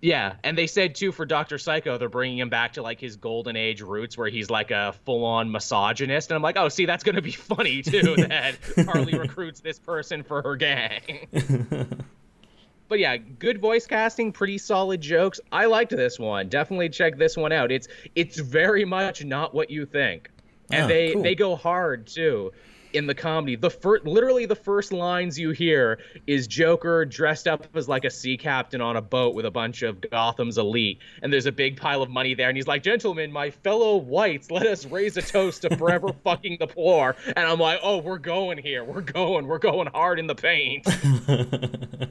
Yeah, 0.00 0.34
and 0.44 0.56
they 0.56 0.68
said 0.68 0.94
too 0.94 1.10
for 1.10 1.26
Doctor 1.26 1.58
Psycho, 1.58 1.98
they're 1.98 2.08
bringing 2.08 2.38
him 2.38 2.48
back 2.48 2.74
to 2.74 2.82
like 2.82 3.00
his 3.00 3.16
golden 3.16 3.56
age 3.56 3.80
roots, 3.80 4.16
where 4.16 4.28
he's 4.28 4.48
like 4.48 4.70
a 4.70 4.94
full-on 5.04 5.50
misogynist, 5.50 6.30
and 6.30 6.36
I'm 6.36 6.42
like, 6.42 6.56
oh, 6.56 6.68
see, 6.68 6.86
that's 6.86 7.02
gonna 7.02 7.20
be 7.22 7.32
funny 7.32 7.82
too. 7.82 8.14
that 8.28 8.54
Harley 8.86 9.18
recruits 9.18 9.58
this 9.60 9.78
person 9.80 10.22
for 10.22 10.40
her 10.42 10.54
gang. 10.54 11.26
but 12.88 12.98
yeah, 13.00 13.16
good 13.16 13.60
voice 13.60 13.86
casting, 13.86 14.30
pretty 14.32 14.56
solid 14.58 15.00
jokes. 15.00 15.40
I 15.50 15.66
liked 15.66 15.90
this 15.90 16.18
one. 16.18 16.48
Definitely 16.48 16.90
check 16.90 17.18
this 17.18 17.36
one 17.36 17.50
out. 17.52 17.72
It's 17.72 17.88
it's 18.14 18.38
very 18.38 18.84
much 18.84 19.24
not 19.24 19.52
what 19.52 19.68
you 19.68 19.84
think, 19.84 20.30
and 20.70 20.84
Ah, 20.84 20.86
they 20.88 21.12
cool. 21.12 21.22
they 21.22 21.34
go 21.34 21.56
hard 21.56 22.06
too 22.06 22.52
in 22.92 23.06
the 23.06 23.14
comedy. 23.14 23.56
The 23.56 23.70
first, 23.70 24.04
literally 24.06 24.46
the 24.46 24.54
first 24.56 24.92
lines 24.92 25.38
you 25.38 25.50
hear 25.50 25.98
is 26.26 26.46
Joker 26.46 27.04
dressed 27.04 27.46
up 27.46 27.66
as 27.74 27.88
like 27.88 28.04
a 28.04 28.10
sea 28.10 28.36
captain 28.36 28.80
on 28.80 28.96
a 28.96 29.02
boat 29.02 29.34
with 29.34 29.44
a 29.46 29.50
bunch 29.50 29.82
of 29.82 30.00
Gotham's 30.00 30.58
elite, 30.58 30.98
and 31.22 31.32
there's 31.32 31.46
a 31.46 31.52
big 31.52 31.76
pile 31.76 32.02
of 32.02 32.10
money 32.10 32.34
there, 32.34 32.48
and 32.48 32.56
he's 32.56 32.66
like, 32.66 32.82
"Gentlemen, 32.82 33.30
my 33.32 33.50
fellow 33.50 33.96
whites, 33.96 34.50
let 34.50 34.66
us 34.66 34.86
raise 34.86 35.16
a 35.16 35.22
toast 35.22 35.62
to 35.62 35.76
forever 35.76 36.08
fucking 36.24 36.56
the 36.60 36.66
poor." 36.66 37.14
And 37.26 37.38
I'm 37.46 37.58
like, 37.58 37.80
"Oh, 37.82 37.98
we're 37.98 38.18
going 38.18 38.58
here. 38.58 38.84
We're 38.84 39.00
going. 39.02 39.46
We're 39.46 39.58
going 39.58 39.88
hard 39.88 40.18
in 40.18 40.26
the 40.26 40.34
paint." 40.34 40.86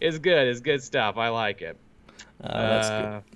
it's 0.00 0.18
good. 0.18 0.48
It's 0.48 0.60
good 0.60 0.82
stuff. 0.82 1.16
I 1.16 1.28
like 1.28 1.62
it. 1.62 1.76
Oh, 2.42 2.48
that's 2.52 2.88
Uh, 2.88 3.00
good. 3.30 3.35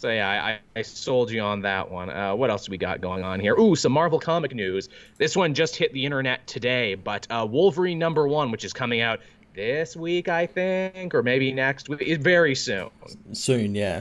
So 0.00 0.08
yeah, 0.08 0.58
I, 0.74 0.78
I 0.78 0.80
sold 0.80 1.30
you 1.30 1.42
on 1.42 1.60
that 1.60 1.90
one. 1.90 2.08
Uh, 2.08 2.34
what 2.34 2.48
else 2.48 2.64
do 2.64 2.70
we 2.70 2.78
got 2.78 3.02
going 3.02 3.22
on 3.22 3.38
here? 3.38 3.54
Ooh, 3.60 3.76
some 3.76 3.92
Marvel 3.92 4.18
comic 4.18 4.54
news. 4.54 4.88
This 5.18 5.36
one 5.36 5.52
just 5.52 5.76
hit 5.76 5.92
the 5.92 6.06
internet 6.06 6.46
today, 6.46 6.94
but 6.94 7.26
uh, 7.28 7.46
Wolverine 7.48 7.98
number 7.98 8.26
one, 8.26 8.50
which 8.50 8.64
is 8.64 8.72
coming 8.72 9.02
out 9.02 9.20
this 9.54 9.94
week, 9.94 10.26
I 10.26 10.46
think, 10.46 11.14
or 11.14 11.22
maybe 11.22 11.52
next 11.52 11.90
week, 11.90 12.18
very 12.22 12.54
soon. 12.54 12.88
Soon, 13.32 13.74
yeah. 13.74 14.00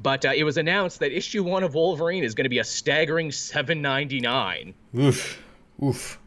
But 0.00 0.24
uh, 0.24 0.32
it 0.34 0.42
was 0.42 0.56
announced 0.56 0.98
that 0.98 1.16
issue 1.16 1.44
one 1.44 1.62
of 1.62 1.74
Wolverine 1.74 2.24
is 2.24 2.34
going 2.34 2.46
to 2.46 2.50
be 2.50 2.58
a 2.58 2.64
staggering 2.64 3.30
seven 3.30 3.80
ninety 3.80 4.18
nine. 4.18 4.74
Oof. 4.98 5.40
Oof. 5.80 6.18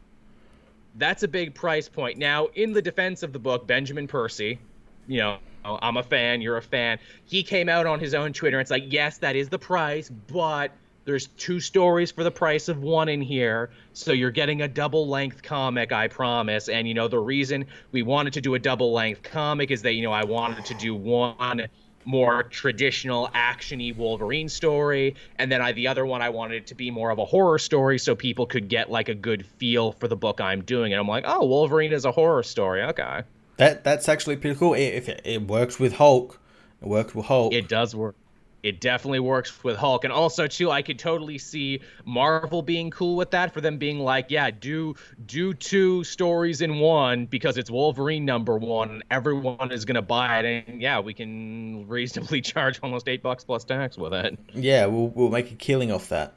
That's 0.95 1.23
a 1.23 1.27
big 1.27 1.53
price 1.53 1.89
point. 1.89 2.17
Now, 2.17 2.47
in 2.55 2.71
the 2.71 2.81
defense 2.81 3.21
of 3.21 3.33
the 3.33 3.39
book, 3.39 3.67
Benjamin 3.67 4.07
Percy, 4.07 4.59
you 5.07 5.17
know, 5.17 5.39
Oh, 5.65 5.77
I'm 5.81 5.97
a 5.97 6.03
fan, 6.03 6.41
you're 6.41 6.57
a 6.57 6.61
fan. 6.61 6.99
He 7.25 7.43
came 7.43 7.69
out 7.69 7.85
on 7.85 7.99
his 7.99 8.13
own 8.13 8.33
Twitter 8.33 8.57
and 8.57 8.61
it's 8.61 8.71
like, 8.71 8.85
yes, 8.87 9.17
that 9.19 9.35
is 9.35 9.49
the 9.49 9.59
price, 9.59 10.09
but 10.09 10.71
there's 11.05 11.27
two 11.27 11.59
stories 11.59 12.11
for 12.11 12.23
the 12.23 12.31
price 12.31 12.67
of 12.67 12.81
one 12.81 13.09
in 13.09 13.21
here. 13.21 13.71
So 13.93 14.11
you're 14.11 14.31
getting 14.31 14.61
a 14.61 14.67
double 14.67 15.07
length 15.07 15.41
comic, 15.41 15.91
I 15.91 16.07
promise. 16.07 16.69
And, 16.69 16.87
you 16.87 16.93
know, 16.93 17.07
the 17.07 17.19
reason 17.19 17.65
we 17.91 18.03
wanted 18.03 18.33
to 18.33 18.41
do 18.41 18.55
a 18.55 18.59
double 18.59 18.93
length 18.93 19.23
comic 19.23 19.71
is 19.71 19.81
that, 19.81 19.93
you 19.93 20.03
know, 20.03 20.11
I 20.11 20.23
wanted 20.23 20.65
to 20.65 20.73
do 20.75 20.95
one 20.95 21.67
more 22.05 22.43
traditional 22.43 23.27
actiony 23.35 23.95
Wolverine 23.95 24.49
story, 24.49 25.15
and 25.37 25.51
then 25.51 25.61
I 25.61 25.73
the 25.73 25.87
other 25.87 26.05
one 26.05 26.21
I 26.21 26.29
wanted 26.29 26.55
it 26.55 26.67
to 26.67 26.75
be 26.75 26.89
more 26.89 27.11
of 27.11 27.19
a 27.19 27.25
horror 27.25 27.59
story 27.59 27.99
so 27.99 28.15
people 28.15 28.45
could 28.45 28.67
get 28.67 28.89
like 28.89 29.09
a 29.09 29.15
good 29.15 29.45
feel 29.45 29.91
for 29.91 30.07
the 30.07 30.15
book 30.15 30.41
I'm 30.41 30.61
doing. 30.61 30.93
And 30.93 30.99
I'm 30.99 31.07
like, 31.07 31.25
oh, 31.27 31.45
Wolverine 31.45 31.93
is 31.93 32.05
a 32.05 32.11
horror 32.11 32.43
story. 32.43 32.81
Okay, 32.83 33.21
That 33.59 33.83
that's 33.83 34.09
actually 34.09 34.37
pretty 34.37 34.57
cool. 34.57 34.73
I- 34.73 34.77
If 34.77 35.07
it, 35.09 35.21
it 35.23 35.41
works 35.47 35.79
with 35.79 35.93
Hulk, 35.93 36.39
it 36.81 36.87
worked 36.87 37.13
with 37.15 37.25
Hulk. 37.27 37.53
it 37.53 37.67
does 37.69 37.95
work. 37.95 38.15
It 38.61 38.81
definitely 38.81 39.21
works 39.21 39.63
with 39.63 39.77
Hulk, 39.77 40.03
and 40.03 40.11
also 40.11 40.45
too, 40.45 40.69
I 40.69 40.81
could 40.81 40.99
totally 40.99 41.37
see 41.37 41.79
Marvel 42.03 42.61
being 42.61 42.89
cool 42.91 43.15
with 43.15 43.31
that. 43.31 43.53
For 43.53 43.61
them 43.61 43.77
being 43.77 43.99
like, 43.99 44.31
yeah, 44.31 44.51
do 44.51 44.95
do 45.25 45.53
two 45.53 46.03
stories 46.03 46.59
in 46.61 46.79
one 46.79 47.25
because 47.25 47.57
it's 47.57 47.71
Wolverine 47.71 48.25
number 48.25 48.57
one, 48.57 48.89
and 48.91 49.03
everyone 49.09 49.71
is 49.71 49.85
gonna 49.85 50.01
buy 50.01 50.39
it, 50.39 50.65
and 50.67 50.81
yeah, 50.81 50.99
we 50.99 51.13
can 51.13 51.87
reasonably 51.87 52.41
charge 52.51 52.81
almost 52.83 53.07
eight 53.07 53.23
bucks 53.23 53.45
plus 53.45 53.63
tax 53.63 53.97
with 53.97 54.13
it. 54.13 54.37
yeah, 54.53 54.85
we'll 54.87 55.07
we'll 55.07 55.29
make 55.29 55.51
a 55.53 55.55
killing 55.55 55.89
off 55.89 56.09
that. 56.09 56.33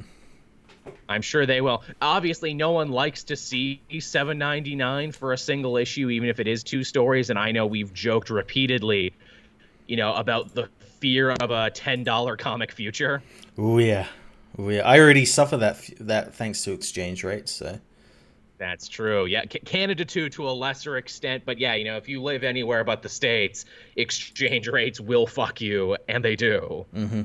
I'm 1.09 1.23
sure 1.23 1.47
they 1.47 1.61
will. 1.61 1.83
Obviously, 2.01 2.55
no 2.55 2.71
one 2.73 2.91
likes 2.91 3.25
to 3.25 3.37
see 3.37 3.81
7.99 3.91 5.15
for 5.15 5.33
a 5.33 5.39
single 5.39 5.77
issue, 5.77 6.11
even 6.11 6.29
if 6.29 6.41
it 6.41 6.49
is 6.49 6.63
two 6.63 6.85
stories. 6.85 7.31
And 7.31 7.39
I 7.39 7.53
know 7.53 7.67
we've 7.67 7.93
joked 7.93 8.31
repeatedly, 8.31 9.13
you 9.87 9.97
know, 9.97 10.15
about 10.15 10.55
the 10.55 10.69
fear 11.01 11.31
of 11.31 11.51
a 11.51 11.71
$10 11.71 12.39
comic 12.39 12.73
future. 12.73 13.23
Oh 13.59 13.79
yeah. 13.79 14.07
Oh 14.59 14.69
yeah. 14.69 14.87
I 14.87 14.99
already 14.99 15.25
suffer 15.25 15.57
that 15.59 15.89
that 16.01 16.35
thanks 16.35 16.63
to 16.65 16.73
exchange 16.73 17.25
rates. 17.25 17.53
So 17.53 17.79
That's 18.59 18.89
true. 18.89 19.27
Yeah, 19.27 19.43
C- 19.53 19.59
Canada 19.61 20.05
too, 20.05 20.29
to 20.31 20.49
a 20.49 20.53
lesser 20.53 20.97
extent. 20.97 21.45
But 21.45 21.59
yeah, 21.59 21.75
you 21.75 21.85
know, 21.85 21.97
if 21.97 22.09
you 22.09 22.23
live 22.23 22.45
anywhere 22.45 22.85
but 22.85 23.03
the 23.03 23.09
states, 23.09 23.65
exchange 23.97 24.69
rates 24.69 25.01
will 25.01 25.27
fuck 25.27 25.61
you, 25.61 25.97
and 26.09 26.25
they 26.25 26.37
do. 26.37 26.87
hmm 26.95 27.23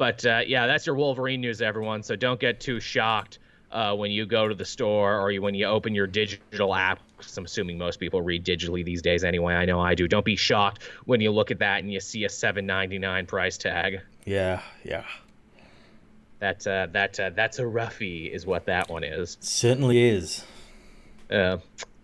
But 0.00 0.24
uh, 0.24 0.40
yeah, 0.46 0.66
that's 0.66 0.86
your 0.86 0.94
Wolverine 0.94 1.42
news, 1.42 1.60
everyone. 1.60 2.02
So 2.02 2.16
don't 2.16 2.40
get 2.40 2.58
too 2.58 2.80
shocked 2.80 3.38
uh, 3.70 3.94
when 3.94 4.10
you 4.10 4.24
go 4.24 4.48
to 4.48 4.54
the 4.54 4.64
store 4.64 5.20
or 5.20 5.30
you, 5.30 5.42
when 5.42 5.54
you 5.54 5.66
open 5.66 5.94
your 5.94 6.06
digital 6.06 6.74
app. 6.74 7.00
'cause 7.18 7.36
I'm 7.36 7.44
assuming 7.44 7.76
most 7.76 8.00
people 8.00 8.22
read 8.22 8.42
digitally 8.42 8.82
these 8.82 9.02
days 9.02 9.24
anyway. 9.24 9.52
I 9.52 9.66
know 9.66 9.78
I 9.78 9.94
do. 9.94 10.08
Don't 10.08 10.24
be 10.24 10.36
shocked 10.36 10.84
when 11.04 11.20
you 11.20 11.30
look 11.30 11.50
at 11.50 11.58
that 11.58 11.80
and 11.80 11.92
you 11.92 12.00
see 12.00 12.24
a 12.24 12.28
7.99 12.30 13.26
price 13.28 13.58
tag. 13.58 14.00
yeah, 14.24 14.62
yeah. 14.84 15.04
That 16.38 16.66
uh, 16.66 16.86
that 16.92 17.20
uh, 17.20 17.30
that's 17.36 17.58
a 17.58 17.66
roughie, 17.66 18.24
is 18.32 18.46
what 18.46 18.64
that 18.64 18.88
one 18.88 19.04
is. 19.04 19.36
Certainly 19.42 20.02
is. 20.02 20.42
Uh, 21.30 21.58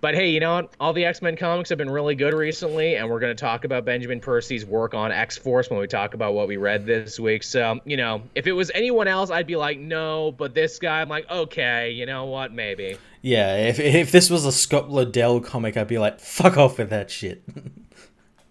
but 0.06 0.14
hey, 0.14 0.30
you 0.30 0.38
know 0.38 0.54
what? 0.54 0.72
All 0.78 0.92
the 0.92 1.04
X 1.04 1.20
Men 1.20 1.34
comics 1.36 1.68
have 1.70 1.78
been 1.78 1.90
really 1.90 2.14
good 2.14 2.32
recently, 2.32 2.94
and 2.94 3.10
we're 3.10 3.18
going 3.18 3.34
to 3.36 3.40
talk 3.40 3.64
about 3.64 3.84
Benjamin 3.84 4.20
Percy's 4.20 4.64
work 4.64 4.94
on 4.94 5.10
X 5.10 5.36
Force 5.36 5.68
when 5.68 5.80
we 5.80 5.88
talk 5.88 6.14
about 6.14 6.32
what 6.32 6.46
we 6.46 6.58
read 6.58 6.86
this 6.86 7.18
week. 7.18 7.42
So, 7.42 7.72
um, 7.72 7.80
you 7.84 7.96
know, 7.96 8.22
if 8.36 8.46
it 8.46 8.52
was 8.52 8.70
anyone 8.72 9.08
else, 9.08 9.30
I'd 9.30 9.48
be 9.48 9.56
like, 9.56 9.80
no, 9.80 10.30
but 10.30 10.54
this 10.54 10.78
guy, 10.78 11.00
I'm 11.00 11.08
like, 11.08 11.28
okay, 11.28 11.90
you 11.90 12.06
know 12.06 12.26
what? 12.26 12.52
Maybe. 12.52 12.98
Yeah, 13.22 13.56
if 13.56 13.80
if 13.80 14.12
this 14.12 14.30
was 14.30 14.44
a 14.46 14.52
Scott 14.52 14.90
Lobdell 14.90 15.44
comic, 15.44 15.76
I'd 15.76 15.88
be 15.88 15.98
like, 15.98 16.20
fuck 16.20 16.56
off 16.56 16.78
with 16.78 16.90
that 16.90 17.10
shit. 17.10 17.42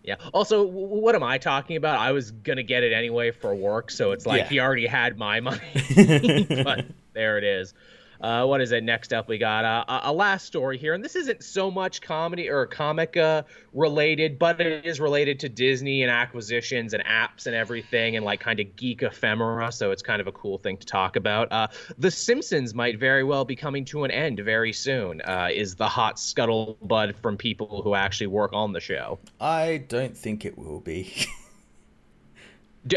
Yeah. 0.03 0.17
Also, 0.35 0.67
w- 0.67 0.87
what 0.87 1.15
am 1.15 1.23
I 1.23 1.39
talking 1.39 1.77
about? 1.77 1.97
I 1.97 2.11
was 2.11 2.29
going 2.29 2.57
to 2.57 2.63
get 2.63 2.83
it 2.83 2.93
anyway 2.93 3.31
for 3.31 3.55
work, 3.55 3.89
so 3.89 4.11
it's 4.11 4.27
like 4.27 4.41
Yeah. 4.41 4.49
he 4.49 4.59
already 4.59 4.85
had 4.85 5.17
my 5.17 5.39
money. 5.39 5.59
but 6.63 6.85
there 7.13 7.39
it 7.39 7.43
is. 7.43 7.73
Uh, 8.21 8.45
what 8.45 8.61
is 8.61 8.71
it? 8.71 8.83
Next 8.83 9.13
up, 9.13 9.27
we 9.27 9.37
got 9.37 9.65
uh, 9.65 10.01
a- 10.03 10.13
last 10.13 10.45
story 10.45 10.77
here, 10.77 10.93
and 10.93 11.03
this 11.03 11.15
isn't 11.15 11.43
so 11.43 11.69
much 11.69 12.01
comedy 12.01 12.49
or 12.49 12.65
comic 12.65 13.17
uh, 13.17 13.43
related, 13.73 14.39
but 14.39 14.59
it 14.61 14.85
is 14.85 14.99
related 14.99 15.39
to 15.41 15.49
Disney 15.49 16.03
and 16.03 16.11
acquisitions 16.11 16.93
and 16.93 17.03
apps 17.03 17.45
and 17.45 17.55
everything, 17.55 18.15
and 18.15 18.25
like 18.25 18.39
kind 18.39 18.59
of 18.59 18.75
geek 18.75 19.01
ephemera. 19.03 19.71
So 19.71 19.91
it's 19.91 20.01
kind 20.01 20.21
of 20.21 20.27
a 20.27 20.31
cool 20.31 20.57
thing 20.57 20.77
to 20.77 20.85
talk 20.85 21.15
about. 21.15 21.51
Uh, 21.51 21.67
the 21.97 22.11
Simpsons 22.11 22.73
might 22.73 22.99
very 22.99 23.23
well 23.23 23.45
be 23.45 23.55
coming 23.55 23.85
to 23.85 24.03
an 24.03 24.11
end 24.11 24.39
very 24.39 24.73
soon. 24.73 25.21
Uh, 25.21 25.49
is 25.51 25.75
the 25.75 25.87
hot 25.87 26.15
scuttlebutt 26.17 27.15
from 27.21 27.37
people 27.37 27.81
who 27.81 27.95
actually 27.95 28.27
work 28.27 28.51
on 28.53 28.73
the 28.73 28.79
show? 28.79 29.19
I 29.39 29.83
don't 29.87 30.17
think 30.17 30.45
it 30.45 30.57
will 30.57 30.79
be. 30.79 31.13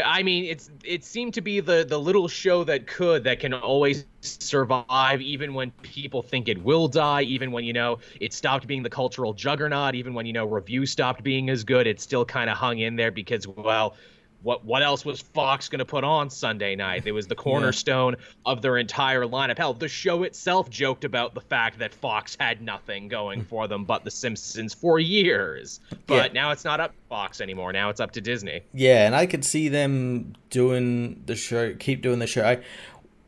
I 0.03 0.21
mean, 0.21 0.45
it's 0.45 0.69
it 0.83 1.03
seemed 1.03 1.33
to 1.33 1.41
be 1.41 1.59
the 1.61 1.83
the 1.87 1.99
little 1.99 2.27
show 2.27 2.63
that 2.65 2.85
could 2.85 3.23
that 3.23 3.39
can 3.39 3.53
always 3.53 4.05
survive 4.21 5.21
even 5.21 5.53
when 5.55 5.71
people 5.81 6.21
think 6.21 6.47
it 6.47 6.63
will 6.63 6.87
die, 6.87 7.23
even 7.23 7.51
when 7.51 7.63
you 7.63 7.73
know 7.73 7.97
it 8.19 8.31
stopped 8.33 8.67
being 8.67 8.83
the 8.83 8.89
cultural 8.89 9.33
juggernaut, 9.33 9.95
even 9.95 10.13
when 10.13 10.27
you 10.27 10.33
know 10.33 10.45
reviews 10.45 10.91
stopped 10.91 11.23
being 11.23 11.49
as 11.49 11.63
good, 11.63 11.87
it 11.87 11.99
still 11.99 12.23
kind 12.23 12.49
of 12.51 12.57
hung 12.57 12.77
in 12.79 12.97
there 12.97 13.11
because 13.11 13.47
well, 13.47 13.95
what 14.41 14.63
what 14.63 14.81
else 14.81 15.03
was 15.05 15.21
Fox 15.21 15.69
going 15.69 15.79
to 15.79 15.85
put 15.85 16.03
on 16.03 16.29
Sunday 16.29 16.75
night? 16.75 17.05
It 17.05 17.11
was 17.11 17.27
the 17.27 17.35
cornerstone 17.47 18.15
of 18.45 18.61
their 18.61 18.77
entire 18.77 19.23
lineup. 19.23 19.57
Hell, 19.57 19.73
the 19.73 19.87
show 19.87 20.23
itself 20.23 20.69
joked 20.69 21.03
about 21.03 21.33
the 21.33 21.41
fact 21.41 21.79
that 21.79 21.93
Fox 21.93 22.37
had 22.39 22.61
nothing 22.61 23.07
going 23.07 23.43
for 23.43 23.67
them 23.67 23.85
but 23.85 24.03
The 24.03 24.11
Simpsons 24.11 24.73
for 24.73 24.99
years. 24.99 25.79
But 26.07 26.33
now 26.33 26.51
it's 26.51 26.63
not 26.63 26.79
up 26.79 26.91
to 26.91 27.01
Fox 27.09 27.41
anymore. 27.41 27.73
Now 27.73 27.89
it's 27.89 27.99
up 27.99 28.11
to 28.11 28.21
Disney. 28.21 28.61
yeah, 28.73 29.05
and 29.05 29.15
I 29.15 29.25
could 29.25 29.43
see 29.43 29.69
them 29.69 30.33
doing 30.49 31.21
the 31.25 31.35
show, 31.35 31.75
keep 31.75 32.01
doing 32.01 32.19
the 32.19 32.27
show. 32.27 32.45
I, 32.45 32.59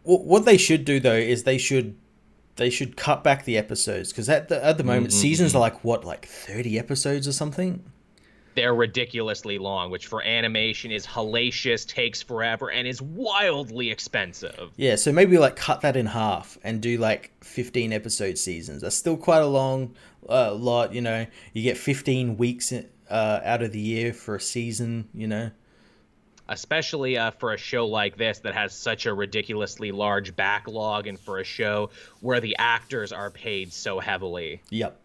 what 0.04 0.45
they 0.45 0.58
should 0.58 0.86
do 0.86 1.00
though 1.00 1.13
is 1.13 1.43
they 1.43 1.58
should 1.58 1.95
they 2.56 2.69
should 2.69 2.97
cut 2.97 3.24
back 3.24 3.45
the 3.45 3.58
episodes 3.58 4.12
because 4.12 4.30
at 4.30 4.47
the 4.50 4.63
at 4.63 4.78
the 4.78 4.84
moment 4.84 5.08
mm-hmm, 5.08 5.19
seasons 5.19 5.50
mm-hmm. 5.50 5.58
are 5.58 5.62
like 5.62 5.84
what 5.84 6.06
like 6.06 6.26
thirty 6.26 6.78
episodes 6.78 7.28
or 7.28 7.32
something. 7.32 7.84
They're 8.55 8.73
ridiculously 8.73 9.57
long, 9.57 9.91
which 9.91 10.07
for 10.07 10.23
animation 10.23 10.91
is 10.91 11.05
hellacious, 11.05 11.87
takes 11.87 12.21
forever, 12.21 12.69
and 12.69 12.87
is 12.87 13.01
wildly 13.01 13.91
expensive. 13.91 14.71
Yeah, 14.75 14.95
so 14.95 15.11
maybe 15.11 15.37
like 15.37 15.55
cut 15.55 15.81
that 15.81 15.95
in 15.95 16.07
half 16.07 16.57
and 16.63 16.81
do 16.81 16.97
like 16.97 17.31
15 17.43 17.93
episode 17.93 18.37
seasons. 18.37 18.81
That's 18.81 18.95
still 18.95 19.17
quite 19.17 19.41
a 19.41 19.47
long 19.47 19.95
uh, 20.27 20.53
lot, 20.53 20.93
you 20.93 21.01
know. 21.01 21.25
You 21.53 21.63
get 21.63 21.77
15 21.77 22.37
weeks 22.37 22.73
uh, 23.09 23.39
out 23.43 23.61
of 23.61 23.71
the 23.71 23.79
year 23.79 24.13
for 24.13 24.35
a 24.35 24.41
season, 24.41 25.09
you 25.13 25.27
know. 25.27 25.51
Especially 26.47 27.17
uh, 27.17 27.31
for 27.31 27.53
a 27.53 27.57
show 27.57 27.87
like 27.87 28.17
this 28.17 28.39
that 28.39 28.53
has 28.53 28.73
such 28.73 29.05
a 29.05 29.13
ridiculously 29.13 29.91
large 29.91 30.35
backlog, 30.35 31.08
and 31.08 31.17
for 31.17 31.39
a 31.39 31.45
show 31.45 31.91
where 32.19 32.41
the 32.41 32.58
actors 32.60 33.13
are 33.13 33.31
paid 33.31 33.71
so 33.71 33.99
heavily. 33.99 34.62
Yep. 34.69 34.99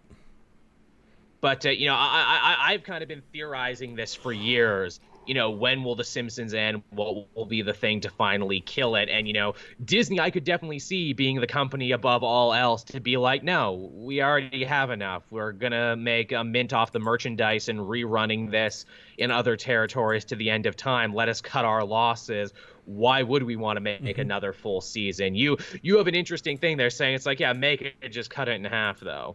But 1.40 1.66
uh, 1.66 1.70
you 1.70 1.86
know, 1.86 1.94
I, 1.94 2.56
I 2.58 2.72
I've 2.72 2.82
kind 2.82 3.02
of 3.02 3.08
been 3.08 3.22
theorizing 3.32 3.96
this 3.96 4.14
for 4.14 4.32
years 4.32 5.00
you 5.26 5.34
know, 5.34 5.50
when 5.50 5.82
will 5.82 5.96
The 5.96 6.04
Simpsons 6.04 6.54
end? 6.54 6.82
What 6.90 7.26
will 7.34 7.46
be 7.46 7.62
the 7.62 7.72
thing 7.72 8.00
to 8.02 8.10
finally 8.10 8.60
kill 8.60 8.94
it? 8.94 9.08
And, 9.08 9.26
you 9.26 9.34
know, 9.34 9.54
Disney, 9.84 10.20
I 10.20 10.30
could 10.30 10.44
definitely 10.44 10.78
see 10.78 11.12
being 11.12 11.40
the 11.40 11.46
company 11.46 11.90
above 11.92 12.22
all 12.22 12.54
else 12.54 12.84
to 12.84 13.00
be 13.00 13.16
like, 13.16 13.42
no, 13.42 13.90
we 13.92 14.22
already 14.22 14.64
have 14.64 14.90
enough. 14.90 15.24
We're 15.30 15.52
going 15.52 15.72
to 15.72 15.96
make 15.96 16.32
a 16.32 16.44
mint 16.44 16.72
off 16.72 16.92
the 16.92 17.00
merchandise 17.00 17.68
and 17.68 17.80
rerunning 17.80 18.50
this 18.50 18.86
in 19.18 19.30
other 19.30 19.56
territories 19.56 20.26
to 20.26 20.36
the 20.36 20.50
end 20.50 20.66
of 20.66 20.76
time. 20.76 21.12
Let 21.12 21.28
us 21.28 21.40
cut 21.40 21.64
our 21.64 21.84
losses. 21.84 22.52
Why 22.84 23.22
would 23.22 23.42
we 23.42 23.56
want 23.56 23.78
to 23.78 23.80
make, 23.80 24.00
make 24.00 24.14
mm-hmm. 24.14 24.22
another 24.22 24.52
full 24.52 24.80
season? 24.80 25.34
You 25.34 25.56
you 25.82 25.98
have 25.98 26.06
an 26.06 26.14
interesting 26.14 26.56
thing 26.56 26.76
there 26.76 26.90
saying 26.90 27.16
it's 27.16 27.26
like, 27.26 27.40
yeah, 27.40 27.52
make 27.52 27.82
it, 27.82 28.08
just 28.10 28.30
cut 28.30 28.48
it 28.48 28.52
in 28.52 28.64
half 28.64 29.00
though. 29.00 29.34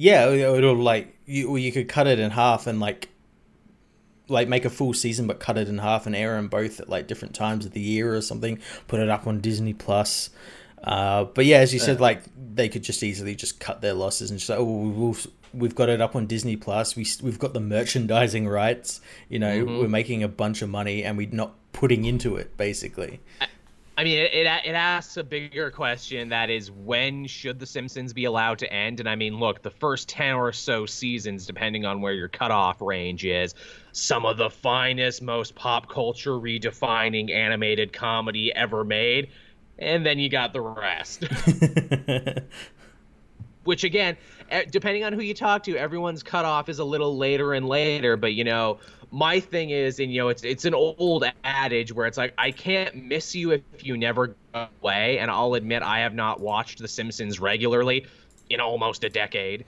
Yeah, 0.00 0.30
it'll 0.30 0.76
like 0.76 1.18
you 1.26 1.56
you 1.56 1.72
could 1.72 1.88
cut 1.88 2.06
it 2.06 2.20
in 2.20 2.30
half 2.30 2.68
and 2.68 2.78
like 2.78 3.08
like 4.28 4.46
make 4.46 4.64
a 4.64 4.70
full 4.70 4.94
season 4.94 5.26
but 5.26 5.40
cut 5.40 5.58
it 5.58 5.68
in 5.68 5.78
half 5.78 6.06
and 6.06 6.14
air 6.14 6.36
them 6.36 6.46
both 6.46 6.78
at 6.78 6.88
like 6.88 7.08
different 7.08 7.34
times 7.34 7.66
of 7.66 7.72
the 7.72 7.80
year 7.80 8.14
or 8.14 8.20
something. 8.20 8.60
Put 8.86 9.00
it 9.00 9.08
up 9.08 9.26
on 9.26 9.40
Disney 9.40 9.74
Plus. 9.74 10.30
Uh, 10.84 11.24
but 11.24 11.46
yeah, 11.46 11.56
as 11.56 11.74
you 11.74 11.80
said, 11.80 11.98
like 12.00 12.22
they 12.54 12.68
could 12.68 12.84
just 12.84 13.02
easily 13.02 13.34
just 13.34 13.58
cut 13.58 13.80
their 13.80 13.92
losses 13.92 14.30
and 14.30 14.38
just 14.38 14.48
like, 14.48 14.60
oh, 14.60 14.88
we'll, 14.88 15.16
we've 15.52 15.74
got 15.74 15.88
it 15.88 16.00
up 16.00 16.14
on 16.14 16.28
Disney 16.28 16.56
Plus. 16.56 16.94
We 16.94 17.04
we've 17.20 17.40
got 17.40 17.52
the 17.52 17.60
merchandising 17.60 18.46
rights. 18.46 19.00
You 19.28 19.40
know, 19.40 19.64
mm-hmm. 19.64 19.78
we're 19.78 19.88
making 19.88 20.22
a 20.22 20.28
bunch 20.28 20.62
of 20.62 20.68
money 20.68 21.02
and 21.02 21.18
we're 21.18 21.30
not 21.32 21.54
putting 21.72 22.04
into 22.04 22.36
it 22.36 22.56
basically. 22.56 23.18
I 23.98 24.04
mean, 24.04 24.18
it, 24.18 24.32
it, 24.32 24.46
it 24.46 24.76
asks 24.76 25.16
a 25.16 25.24
bigger 25.24 25.72
question 25.72 26.28
that 26.28 26.50
is, 26.50 26.70
when 26.70 27.26
should 27.26 27.58
The 27.58 27.66
Simpsons 27.66 28.12
be 28.12 28.26
allowed 28.26 28.60
to 28.60 28.72
end? 28.72 29.00
And 29.00 29.08
I 29.08 29.16
mean, 29.16 29.40
look, 29.40 29.60
the 29.62 29.72
first 29.72 30.08
10 30.08 30.34
or 30.36 30.52
so 30.52 30.86
seasons, 30.86 31.44
depending 31.44 31.84
on 31.84 32.00
where 32.00 32.12
your 32.12 32.28
cutoff 32.28 32.80
range 32.80 33.24
is, 33.24 33.56
some 33.90 34.24
of 34.24 34.36
the 34.36 34.50
finest, 34.50 35.20
most 35.20 35.56
pop 35.56 35.88
culture 35.88 36.34
redefining 36.34 37.32
animated 37.32 37.92
comedy 37.92 38.54
ever 38.54 38.84
made. 38.84 39.30
And 39.80 40.06
then 40.06 40.20
you 40.20 40.28
got 40.28 40.52
the 40.52 40.60
rest. 40.60 41.24
Which, 43.64 43.82
again, 43.82 44.16
eh, 44.50 44.62
depending 44.70 45.02
on 45.02 45.12
who 45.12 45.22
you 45.22 45.34
talk 45.34 45.64
to, 45.64 45.76
everyone's 45.76 46.22
cutoff 46.22 46.68
is 46.68 46.78
a 46.78 46.84
little 46.84 47.16
later 47.16 47.52
and 47.52 47.66
later. 47.66 48.16
But, 48.16 48.34
you 48.34 48.44
know, 48.44 48.78
my 49.10 49.40
thing 49.40 49.70
is, 49.70 50.00
and 50.00 50.12
you 50.12 50.20
know, 50.20 50.28
it's 50.28 50.44
it's 50.44 50.64
an 50.64 50.74
old 50.74 51.24
adage 51.44 51.92
where 51.92 52.06
it's 52.06 52.18
like 52.18 52.34
I 52.36 52.50
can't 52.50 53.06
miss 53.06 53.34
you 53.34 53.52
if 53.52 53.62
you 53.82 53.96
never 53.96 54.28
go 54.52 54.68
away. 54.82 55.18
And 55.18 55.30
I'll 55.30 55.54
admit 55.54 55.82
I 55.82 56.00
have 56.00 56.14
not 56.14 56.40
watched 56.40 56.78
The 56.78 56.88
Simpsons 56.88 57.40
regularly 57.40 58.06
in 58.50 58.60
almost 58.60 59.04
a 59.04 59.08
decade, 59.08 59.64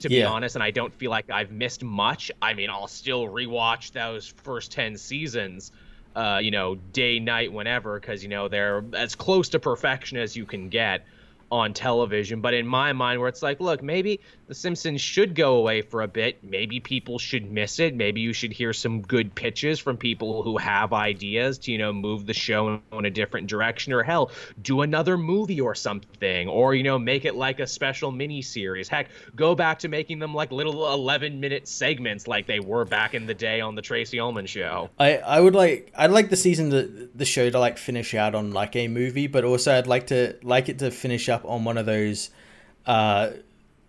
to 0.00 0.08
yeah. 0.08 0.20
be 0.20 0.24
honest. 0.24 0.56
And 0.56 0.62
I 0.62 0.70
don't 0.70 0.94
feel 0.94 1.10
like 1.10 1.30
I've 1.30 1.50
missed 1.50 1.82
much. 1.82 2.30
I 2.40 2.54
mean, 2.54 2.70
I'll 2.70 2.88
still 2.88 3.26
rewatch 3.26 3.92
those 3.92 4.28
first 4.28 4.72
ten 4.72 4.96
seasons. 4.96 5.72
Uh, 6.14 6.38
you 6.42 6.50
know, 6.50 6.76
day, 6.76 7.18
night, 7.18 7.52
whenever, 7.52 8.00
because 8.00 8.22
you 8.22 8.28
know 8.30 8.48
they're 8.48 8.82
as 8.94 9.14
close 9.14 9.50
to 9.50 9.58
perfection 9.58 10.16
as 10.16 10.34
you 10.34 10.46
can 10.46 10.70
get 10.70 11.04
on 11.50 11.72
television. 11.72 12.40
But 12.40 12.54
in 12.54 12.66
my 12.66 12.92
mind, 12.92 13.20
where 13.20 13.28
it's 13.28 13.42
like, 13.42 13.60
look, 13.60 13.82
maybe 13.82 14.20
The 14.48 14.54
Simpsons 14.54 15.00
should 15.00 15.34
go 15.34 15.56
away 15.56 15.82
for 15.82 16.02
a 16.02 16.08
bit. 16.08 16.42
Maybe 16.42 16.80
people 16.80 17.18
should 17.18 17.50
miss 17.50 17.78
it. 17.78 17.94
Maybe 17.94 18.20
you 18.20 18.32
should 18.32 18.52
hear 18.52 18.72
some 18.72 19.00
good 19.00 19.34
pitches 19.34 19.78
from 19.78 19.96
people 19.96 20.42
who 20.42 20.56
have 20.56 20.92
ideas 20.92 21.58
to, 21.58 21.72
you 21.72 21.78
know, 21.78 21.92
move 21.92 22.26
the 22.26 22.34
show 22.34 22.80
in 22.92 23.04
a 23.04 23.10
different 23.10 23.48
direction 23.48 23.92
or 23.92 24.02
hell, 24.02 24.30
do 24.60 24.82
another 24.82 25.18
movie 25.18 25.60
or 25.60 25.74
something 25.74 26.48
or, 26.48 26.74
you 26.74 26.82
know, 26.82 26.98
make 26.98 27.24
it 27.24 27.34
like 27.34 27.60
a 27.60 27.66
special 27.66 28.12
mini 28.12 28.42
series. 28.42 28.88
Heck, 28.88 29.08
go 29.34 29.54
back 29.54 29.80
to 29.80 29.88
making 29.88 30.18
them 30.18 30.34
like 30.34 30.52
little 30.52 30.92
11 30.92 31.40
minute 31.40 31.66
segments 31.66 32.28
like 32.28 32.46
they 32.46 32.60
were 32.60 32.84
back 32.84 33.14
in 33.14 33.26
the 33.26 33.34
day 33.34 33.60
on 33.60 33.74
the 33.74 33.82
Tracey 33.82 34.20
Ullman 34.20 34.46
show. 34.46 34.90
I, 34.98 35.18
I 35.18 35.40
would 35.40 35.54
like, 35.54 35.92
I'd 35.96 36.10
like 36.10 36.30
the 36.30 36.36
season, 36.36 36.70
to, 36.70 37.08
the 37.14 37.24
show 37.24 37.50
to 37.50 37.58
like 37.58 37.78
finish 37.78 38.14
out 38.14 38.34
on 38.34 38.52
like 38.52 38.76
a 38.76 38.88
movie, 38.88 39.26
but 39.26 39.44
also 39.44 39.76
I'd 39.76 39.86
like 39.86 40.08
to, 40.08 40.36
like 40.42 40.68
it 40.68 40.78
to 40.80 40.90
finish 40.90 41.28
up 41.36 41.44
on 41.44 41.64
one 41.64 41.78
of 41.78 41.86
those, 41.86 42.30
uh, 42.86 43.30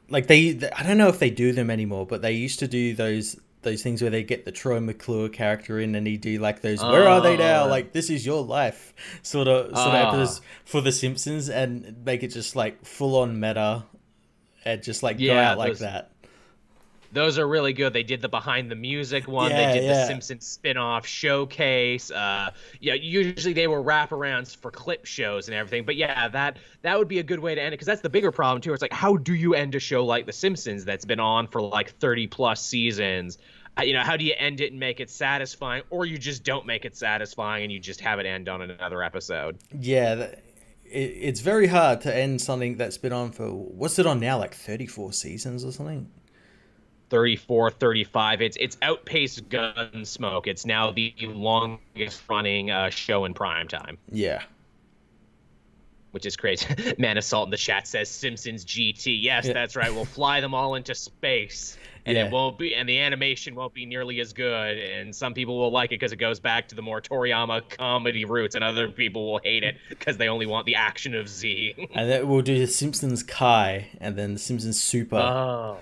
like 0.09 0.27
they, 0.27 0.59
I 0.75 0.83
don't 0.83 0.97
know 0.97 1.07
if 1.07 1.19
they 1.19 1.29
do 1.29 1.51
them 1.51 1.69
anymore, 1.69 2.05
but 2.05 2.21
they 2.21 2.33
used 2.33 2.59
to 2.59 2.67
do 2.67 2.93
those 2.93 3.37
those 3.63 3.81
things 3.81 4.01
where 4.01 4.11
they 4.11 4.23
get 4.23 4.45
the 4.45 4.51
Troy 4.51 4.79
McClure 4.79 5.29
character 5.29 5.79
in 5.79 5.95
and 5.95 6.07
he 6.07 6.15
do 6.15 6.37
like 6.37 6.61
those 6.61 6.81
where 6.81 7.07
are 7.07 7.19
they 7.19 7.35
now 7.35 7.63
ah. 7.63 7.67
like 7.67 7.91
this 7.91 8.09
is 8.09 8.25
your 8.25 8.41
life 8.43 8.93
sort 9.23 9.47
of 9.47 9.75
sort 9.75 9.89
of 9.89 9.93
ah. 9.93 10.07
episodes 10.07 10.41
for 10.63 10.79
the 10.79 10.91
Simpsons 10.91 11.49
and 11.49 12.05
make 12.05 12.23
it 12.23 12.29
just 12.29 12.55
like 12.55 12.85
full 12.85 13.17
on 13.17 13.39
meta 13.39 13.83
and 14.63 14.83
just 14.83 15.01
like 15.03 15.19
yeah, 15.19 15.33
go 15.33 15.39
out 15.39 15.57
like 15.57 15.77
that. 15.79 16.11
Those 17.11 17.39
are 17.39 17.47
really 17.47 17.73
good. 17.73 17.93
They 17.93 18.03
did 18.03 18.21
the 18.21 18.29
behind 18.29 18.69
the 18.69 18.75
music 18.75 19.27
one. 19.27 19.51
Yeah, 19.51 19.67
they 19.67 19.79
did 19.79 19.85
yeah. 19.85 19.93
the 19.93 20.07
Simpsons 20.07 20.45
spin-off 20.45 21.05
showcase. 21.05 22.11
Uh, 22.11 22.51
yeah, 22.79 22.93
usually 22.93 23.53
they 23.53 23.67
were 23.67 23.81
wraparounds 23.81 24.55
for 24.55 24.71
clip 24.71 25.05
shows 25.05 25.47
and 25.47 25.55
everything. 25.55 25.85
But 25.85 25.95
yeah, 25.95 26.27
that 26.29 26.57
that 26.81 26.97
would 26.97 27.07
be 27.07 27.19
a 27.19 27.23
good 27.23 27.39
way 27.39 27.55
to 27.55 27.61
end 27.61 27.69
it 27.69 27.71
because 27.71 27.87
that's 27.87 28.01
the 28.01 28.09
bigger 28.09 28.31
problem 28.31 28.61
too. 28.61 28.73
It's 28.73 28.81
like 28.81 28.93
how 28.93 29.17
do 29.17 29.33
you 29.33 29.53
end 29.53 29.75
a 29.75 29.79
show 29.79 30.05
like 30.05 30.25
The 30.25 30.33
Simpsons 30.33 30.85
that's 30.85 31.05
been 31.05 31.19
on 31.19 31.47
for 31.47 31.61
like 31.61 31.91
30 31.97 32.27
plus 32.27 32.65
seasons? 32.65 33.37
Uh, 33.77 33.83
you 33.83 33.93
know, 33.93 34.01
how 34.01 34.17
do 34.17 34.25
you 34.25 34.33
end 34.37 34.59
it 34.59 34.71
and 34.71 34.79
make 34.79 34.99
it 34.99 35.09
satisfying, 35.09 35.83
or 35.89 36.05
you 36.05 36.17
just 36.17 36.43
don't 36.43 36.65
make 36.65 36.83
it 36.83 36.97
satisfying 36.97 37.63
and 37.63 37.71
you 37.71 37.79
just 37.79 38.01
have 38.01 38.19
it 38.19 38.25
end 38.25 38.49
on 38.49 38.61
another 38.61 39.03
episode? 39.03 39.57
Yeah. 39.79 40.15
That- 40.15 40.43
it's 40.89 41.41
very 41.41 41.67
hard 41.67 41.99
to 41.99 42.15
end 42.15 42.41
something 42.41 42.77
that's 42.77 42.97
been 42.97 43.11
on 43.11 43.31
for 43.31 43.49
what's 43.49 43.99
it 43.99 44.05
on 44.05 44.21
now 44.21 44.37
like 44.37 44.53
34 44.53 45.11
seasons 45.11 45.65
or 45.65 45.73
something 45.73 46.09
34 47.09 47.71
35 47.71 48.41
it's 48.41 48.57
it's 48.59 48.77
outpaced 48.81 49.49
gunsmoke. 49.49 50.47
It's 50.47 50.65
now 50.65 50.91
the 50.91 51.13
longest 51.21 52.21
running 52.29 52.71
uh, 52.71 52.89
show 52.89 53.25
in 53.25 53.33
prime 53.33 53.67
time. 53.67 53.97
Yeah. 54.11 54.43
Which 56.11 56.25
is 56.25 56.35
crazy. 56.35 56.65
Man 56.97 57.17
assault 57.17 57.47
in 57.47 57.51
the 57.51 57.57
chat 57.57 57.87
says 57.87 58.09
simpsons 58.09 58.65
gt 58.65 59.21
yes 59.21 59.45
yeah. 59.45 59.53
that's 59.53 59.75
right. 59.75 59.93
We'll 59.93 60.05
fly 60.05 60.41
them 60.41 60.53
all 60.53 60.75
into 60.75 60.95
space. 60.95 61.77
And 62.05 62.15
yeah. 62.15 62.27
it 62.27 62.31
won't 62.31 62.57
be 62.57 62.73
and 62.73 62.87
the 62.87 62.99
animation 62.99 63.55
won't 63.55 63.73
be 63.73 63.85
nearly 63.85 64.19
as 64.19 64.33
good. 64.33 64.77
And 64.77 65.15
some 65.15 65.33
people 65.33 65.57
will 65.57 65.71
like 65.71 65.91
it 65.91 65.99
because 65.99 66.11
it 66.11 66.17
goes 66.17 66.39
back 66.39 66.67
to 66.69 66.75
the 66.75 66.81
more 66.81 67.01
toriyama 67.01 67.69
comedy 67.69 68.25
roots 68.25 68.55
and 68.55 68.63
other 68.63 68.89
people 68.89 69.31
will 69.31 69.41
hate 69.43 69.63
it 69.63 69.77
because 69.89 70.17
they 70.17 70.27
only 70.27 70.45
want 70.45 70.65
the 70.65 70.75
action 70.75 71.15
of 71.15 71.29
z. 71.29 71.73
And 71.93 72.09
then 72.09 72.27
we'll 72.27 72.41
do 72.41 72.59
the 72.59 72.67
simpsons 72.67 73.23
kai 73.23 73.89
and 73.99 74.17
then 74.17 74.33
the 74.33 74.39
simpsons 74.39 74.81
super. 74.81 75.17
Oh 75.17 75.77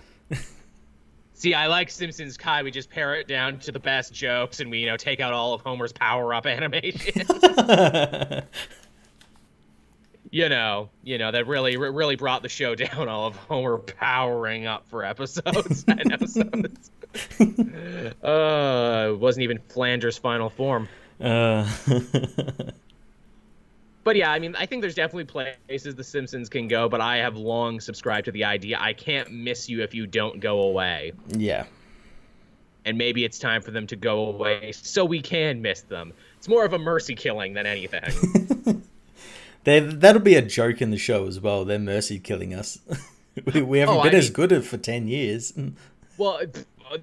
See, 1.35 1.53
I 1.53 1.67
like 1.67 1.91
Simpsons 1.91 2.37
Kai. 2.37 2.63
We 2.63 2.71
just 2.71 2.89
pare 2.89 3.15
it 3.15 3.27
down 3.27 3.59
to 3.59 3.73
the 3.73 3.79
best 3.79 4.13
jokes, 4.13 4.61
and 4.61 4.71
we, 4.71 4.79
you 4.79 4.85
know, 4.85 4.95
take 4.95 5.19
out 5.19 5.33
all 5.33 5.53
of 5.53 5.59
Homer's 5.61 5.91
power-up 5.91 6.45
animation. 6.47 7.25
you 10.31 10.47
know, 10.47 10.89
you 11.03 11.17
know 11.17 11.31
that 11.31 11.45
really, 11.45 11.75
really 11.75 12.15
brought 12.15 12.41
the 12.41 12.47
show 12.47 12.73
down. 12.75 13.09
All 13.09 13.27
of 13.27 13.35
Homer 13.35 13.77
powering 13.79 14.65
up 14.65 14.87
for 14.87 15.03
episodes 15.03 15.83
and 15.89 16.13
episodes. 16.13 16.89
uh, 18.23 19.09
it 19.11 19.19
wasn't 19.19 19.43
even 19.43 19.59
Flanders' 19.69 20.17
final 20.17 20.49
form. 20.49 20.87
Uh 21.19 21.69
but 24.05 24.15
yeah, 24.15 24.31
I 24.31 24.37
mean, 24.37 24.55
I 24.55 24.67
think 24.67 24.81
there's 24.81 24.93
definitely 24.93 25.25
places 25.67 25.95
The 25.95 26.03
Simpsons 26.03 26.47
can 26.47 26.67
go, 26.67 26.87
but 26.87 27.01
I 27.01 27.17
have 27.17 27.35
long 27.35 27.79
subscribed 27.79 28.25
to 28.25 28.31
the 28.31 28.45
idea 28.45 28.77
I 28.79 28.93
can't 28.93 29.31
miss 29.31 29.67
you 29.67 29.81
if 29.81 29.95
you 29.95 30.05
don't 30.05 30.39
go 30.39 30.61
away. 30.61 31.13
Yeah. 31.29 31.65
And 32.85 32.99
maybe 32.99 33.25
it's 33.25 33.39
time 33.39 33.63
for 33.63 33.71
them 33.71 33.87
to 33.87 33.95
go 33.95 34.27
away 34.27 34.73
so 34.73 35.03
we 35.03 35.23
can 35.23 35.59
miss 35.63 35.81
them. 35.81 36.13
It's 36.37 36.47
more 36.47 36.63
of 36.63 36.73
a 36.73 36.77
mercy 36.77 37.15
killing 37.15 37.55
than 37.55 37.65
anything. 37.65 38.83
they, 39.63 39.79
that'll 39.79 40.21
be 40.21 40.35
a 40.35 40.41
joke 40.43 40.83
in 40.83 40.91
the 40.91 40.99
show 40.99 41.25
as 41.25 41.39
well. 41.39 41.65
They're 41.65 41.79
mercy 41.79 42.19
killing 42.19 42.53
us. 42.53 42.77
we, 43.53 43.79
haven't 43.79 43.97
oh, 43.97 44.03
been 44.03 44.13
I 44.13 44.19
as 44.19 44.25
mean, 44.25 44.47
good 44.47 44.65
for 44.65 44.77
10 44.77 45.07
years. 45.07 45.51
Well, 46.17 46.39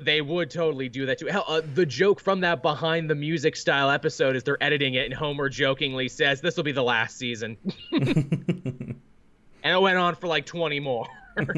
they 0.00 0.20
would 0.20 0.50
totally 0.50 0.88
do 0.88 1.06
that 1.06 1.18
too. 1.18 1.26
Hell, 1.26 1.44
uh, 1.48 1.62
the 1.74 1.86
joke 1.86 2.20
from 2.20 2.40
that 2.40 2.62
behind 2.62 3.10
the 3.10 3.14
music 3.14 3.56
style 3.56 3.90
episode 3.90 4.36
is 4.36 4.42
they're 4.42 4.62
editing 4.62 4.94
it, 4.94 5.04
and 5.04 5.14
Homer 5.14 5.48
jokingly 5.48 6.08
says, 6.08 6.40
"This 6.40 6.56
will 6.56 6.64
be 6.64 6.72
the 6.72 6.82
last 6.82 7.18
season," 7.18 7.56
and 7.92 8.96
it 9.64 9.80
went 9.80 9.98
on 9.98 10.14
for 10.14 10.26
like 10.26 10.46
twenty 10.46 10.80
more. 10.80 11.06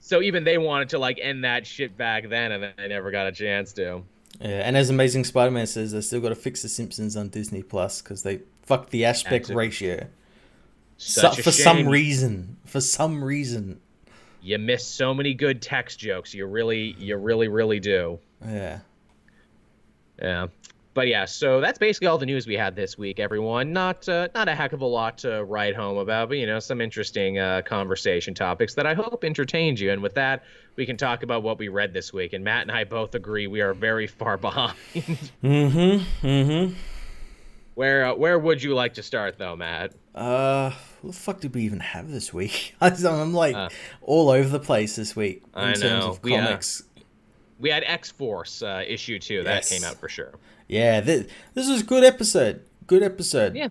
so 0.00 0.20
even 0.22 0.44
they 0.44 0.58
wanted 0.58 0.90
to 0.90 0.98
like 0.98 1.18
end 1.20 1.44
that 1.44 1.66
shit 1.66 1.96
back 1.96 2.28
then, 2.28 2.52
and 2.52 2.74
they 2.76 2.88
never 2.88 3.10
got 3.10 3.26
a 3.26 3.32
chance 3.32 3.72
to. 3.74 4.02
Yeah, 4.40 4.48
and 4.48 4.76
as 4.76 4.90
Amazing 4.90 5.24
Spider-Man 5.24 5.66
says, 5.66 5.92
they 5.92 6.00
still 6.00 6.20
got 6.20 6.30
to 6.30 6.34
fix 6.34 6.62
the 6.62 6.68
Simpsons 6.68 7.16
on 7.16 7.28
Disney 7.28 7.62
Plus 7.62 8.02
because 8.02 8.22
they 8.22 8.40
fucked 8.62 8.90
the 8.90 9.04
aspect 9.04 9.48
ratio. 9.48 10.06
So, 10.96 11.30
for 11.30 11.50
shame. 11.50 11.52
some 11.52 11.88
reason, 11.88 12.56
for 12.64 12.80
some 12.80 13.22
reason 13.22 13.80
you 14.42 14.58
miss 14.58 14.86
so 14.86 15.14
many 15.14 15.34
good 15.34 15.62
text 15.62 15.98
jokes. 15.98 16.34
You 16.34 16.46
really, 16.46 16.94
you 16.98 17.16
really, 17.16 17.48
really 17.48 17.80
do. 17.80 18.18
Yeah. 18.44 18.80
Yeah. 20.20 20.48
but 20.94 21.08
yeah, 21.08 21.24
so 21.24 21.60
that's 21.60 21.78
basically 21.78 22.06
all 22.06 22.18
the 22.18 22.26
news 22.26 22.46
we 22.46 22.54
had 22.54 22.76
this 22.76 22.98
week, 22.98 23.18
everyone. 23.18 23.72
Not 23.72 24.08
uh, 24.08 24.28
not 24.34 24.48
a 24.48 24.54
heck 24.54 24.72
of 24.72 24.82
a 24.82 24.86
lot 24.86 25.18
to 25.18 25.42
write 25.44 25.74
home 25.74 25.96
about, 25.96 26.28
but 26.28 26.38
you 26.38 26.46
know, 26.46 26.58
some 26.58 26.80
interesting 26.80 27.38
uh, 27.38 27.62
conversation 27.64 28.34
topics 28.34 28.74
that 28.74 28.86
I 28.86 28.94
hope 28.94 29.24
entertained 29.24 29.80
you. 29.80 29.90
And 29.90 30.02
with 30.02 30.14
that, 30.14 30.42
we 30.76 30.86
can 30.86 30.96
talk 30.96 31.22
about 31.22 31.42
what 31.42 31.58
we 31.58 31.68
read 31.68 31.92
this 31.92 32.12
week. 32.12 32.34
And 32.34 32.44
Matt 32.44 32.62
and 32.62 32.70
I 32.72 32.84
both 32.84 33.14
agree 33.14 33.46
we 33.46 33.62
are 33.62 33.74
very 33.74 34.06
far 34.06 34.36
behind. 34.38 34.76
mm-hmm. 34.94 36.26
Mm-hmm. 36.26 36.74
Where 37.74 38.06
uh, 38.06 38.14
where 38.14 38.38
would 38.38 38.62
you 38.62 38.74
like 38.74 38.94
to 38.94 39.02
start, 39.02 39.38
though, 39.38 39.56
Matt? 39.56 39.94
Uh, 40.14 40.72
what 41.02 41.12
the 41.14 41.18
fuck 41.18 41.40
did 41.40 41.54
we 41.54 41.62
even 41.62 41.80
have 41.80 42.10
this 42.10 42.32
week? 42.32 42.74
I'm 42.80 43.34
like 43.34 43.54
uh, 43.54 43.68
all 44.02 44.30
over 44.30 44.48
the 44.48 44.60
place 44.60 44.96
this 44.96 45.16
week 45.16 45.42
in 45.54 45.60
I 45.60 45.72
terms 45.72 45.82
know. 45.82 46.10
of 46.10 46.22
comics. 46.22 46.82
We, 46.94 47.00
uh, 47.00 47.04
we 47.58 47.70
had 47.70 47.84
X 47.84 48.10
Force 48.10 48.62
uh, 48.62 48.84
issue 48.86 49.18
two 49.18 49.42
that 49.44 49.66
came 49.66 49.84
out 49.84 49.96
for 49.96 50.08
sure. 50.08 50.32
Yeah, 50.68 51.00
this, 51.00 51.26
this 51.54 51.68
was 51.68 51.80
a 51.82 51.84
good 51.84 52.04
episode. 52.04 52.64
Good 52.86 53.02
episode. 53.02 53.54
Yeah. 53.56 53.68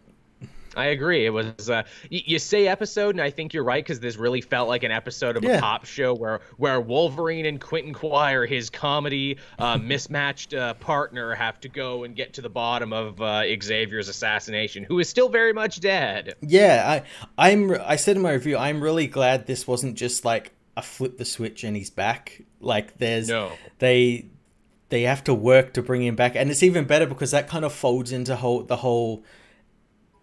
I 0.76 0.86
agree. 0.86 1.26
It 1.26 1.30
was 1.32 1.70
uh, 1.70 1.84
y- 2.12 2.24
you 2.26 2.40
say 2.40 2.68
episode, 2.68 3.16
and 3.16 3.22
I 3.22 3.30
think 3.30 3.54
you're 3.54 3.64
right 3.64 3.84
because 3.84 4.00
this 4.00 4.16
really 4.18 4.42
felt 4.42 4.70
like 4.70 4.84
an 4.84 4.92
episode 4.92 5.36
of 5.38 5.44
Yeah. 5.44 5.58
a 5.58 5.60
cop 5.60 5.86
show 5.86 6.14
where 6.14 6.42
where 6.58 6.80
Wolverine 6.80 7.46
and 7.46 7.60
Quentin 7.60 7.94
Quire, 7.94 8.46
his 8.46 8.70
comedy 8.70 9.38
uh, 9.60 9.78
mismatched 9.82 10.54
uh, 10.54 10.74
partner, 10.76 11.34
have 11.36 11.60
to 11.62 11.70
go 11.70 12.04
and 12.04 12.16
get 12.16 12.34
to 12.34 12.42
the 12.42 12.50
bottom 12.50 12.94
of 12.94 13.22
uh, 13.22 13.44
Xavier's 13.62 14.08
assassination, 14.08 14.84
who 14.84 15.00
is 15.00 15.10
still 15.10 15.30
very 15.30 15.54
much 15.54 15.80
dead. 15.80 16.36
Yeah, 16.42 17.02
I 17.38 17.52
I'm 17.54 17.76
I 17.86 17.96
said 17.98 18.16
in 18.16 18.22
my 18.22 18.32
review, 18.34 18.58
I'm 18.58 18.82
really 18.82 19.08
glad 19.08 19.48
this 19.48 19.68
wasn't 19.68 19.96
just 19.96 20.24
like 20.26 20.52
a 20.78 20.82
flip 20.82 21.18
the 21.18 21.26
switch 21.26 21.64
and 21.66 21.76
he's 21.76 21.90
back. 21.90 22.42
Like 22.62 22.98
there's 22.98 23.28
No. 23.28 23.52
they 23.80 24.28
they 24.90 25.02
have 25.04 25.24
to 25.26 25.34
work 25.34 25.74
to 25.74 25.82
bring 25.82 26.04
him 26.04 26.16
back, 26.16 26.36
and 26.36 26.50
it's 26.50 26.64
even 26.64 26.86
better 26.86 27.06
because 27.06 27.32
that 27.32 27.48
kind 27.50 27.66
of 27.66 27.74
folds 27.74 28.12
into 28.12 28.36
whole 28.38 28.64
the 28.64 28.78
whole 28.78 29.24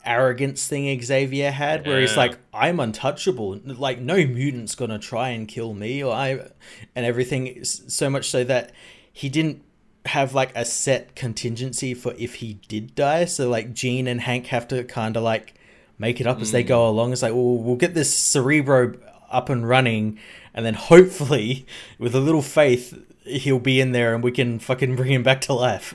arrogance 0.05 0.67
thing 0.67 1.01
Xavier 1.01 1.51
had, 1.51 1.87
where 1.87 2.01
he's 2.01 2.17
like, 2.17 2.39
"I'm 2.53 2.81
untouchable. 2.81 3.61
Like 3.65 4.01
no 4.01 4.17
mutant's 4.17 4.75
gonna 4.75 4.99
try 4.99 5.31
and 5.31 5.47
kill 5.47 5.75
me," 5.75 6.03
or 6.03 6.13
I, 6.13 6.49
and 6.95 7.07
everything. 7.07 7.65
So 7.65 8.09
much 8.11 8.31
so 8.31 8.45
that 8.45 8.73
he 9.13 9.29
didn't 9.29 9.63
have 10.07 10.35
like 10.35 10.57
a 10.57 10.65
set 10.65 11.15
contingency 11.15 11.95
for 11.95 12.15
if 12.19 12.37
he 12.37 12.55
did 12.69 12.95
die. 12.95 13.25
So 13.25 13.49
like 13.49 13.75
Jean 13.75 14.07
and 14.07 14.21
Hank 14.21 14.47
have 14.47 14.69
to 14.69 14.85
kind 14.85 15.17
of 15.17 15.23
like 15.23 15.55
make 15.99 16.21
it 16.21 16.27
up 16.27 16.41
as 16.41 16.53
they 16.53 16.63
go 16.63 16.85
hmm. 16.85 16.95
along. 16.95 17.13
It's 17.13 17.23
like, 17.23 17.33
well, 17.33 17.59
we'll 17.59 17.77
get 17.77 17.95
this 17.95 18.15
Cerebro 18.15 18.95
up 19.31 19.49
and 19.49 19.69
running, 19.69 20.19
and 20.55 20.65
then 20.65 20.75
hopefully, 20.75 21.67
with 21.99 22.15
a 22.15 22.21
little 22.21 22.43
faith, 22.43 22.99
he'll 23.25 23.59
be 23.59 23.81
in 23.81 23.93
there 23.93 24.15
and 24.15 24.25
we 24.25 24.33
can 24.33 24.59
fucking 24.59 24.97
bring 24.97 25.13
him 25.13 25.23
back 25.23 25.41
to 25.43 25.53
life. 25.53 25.95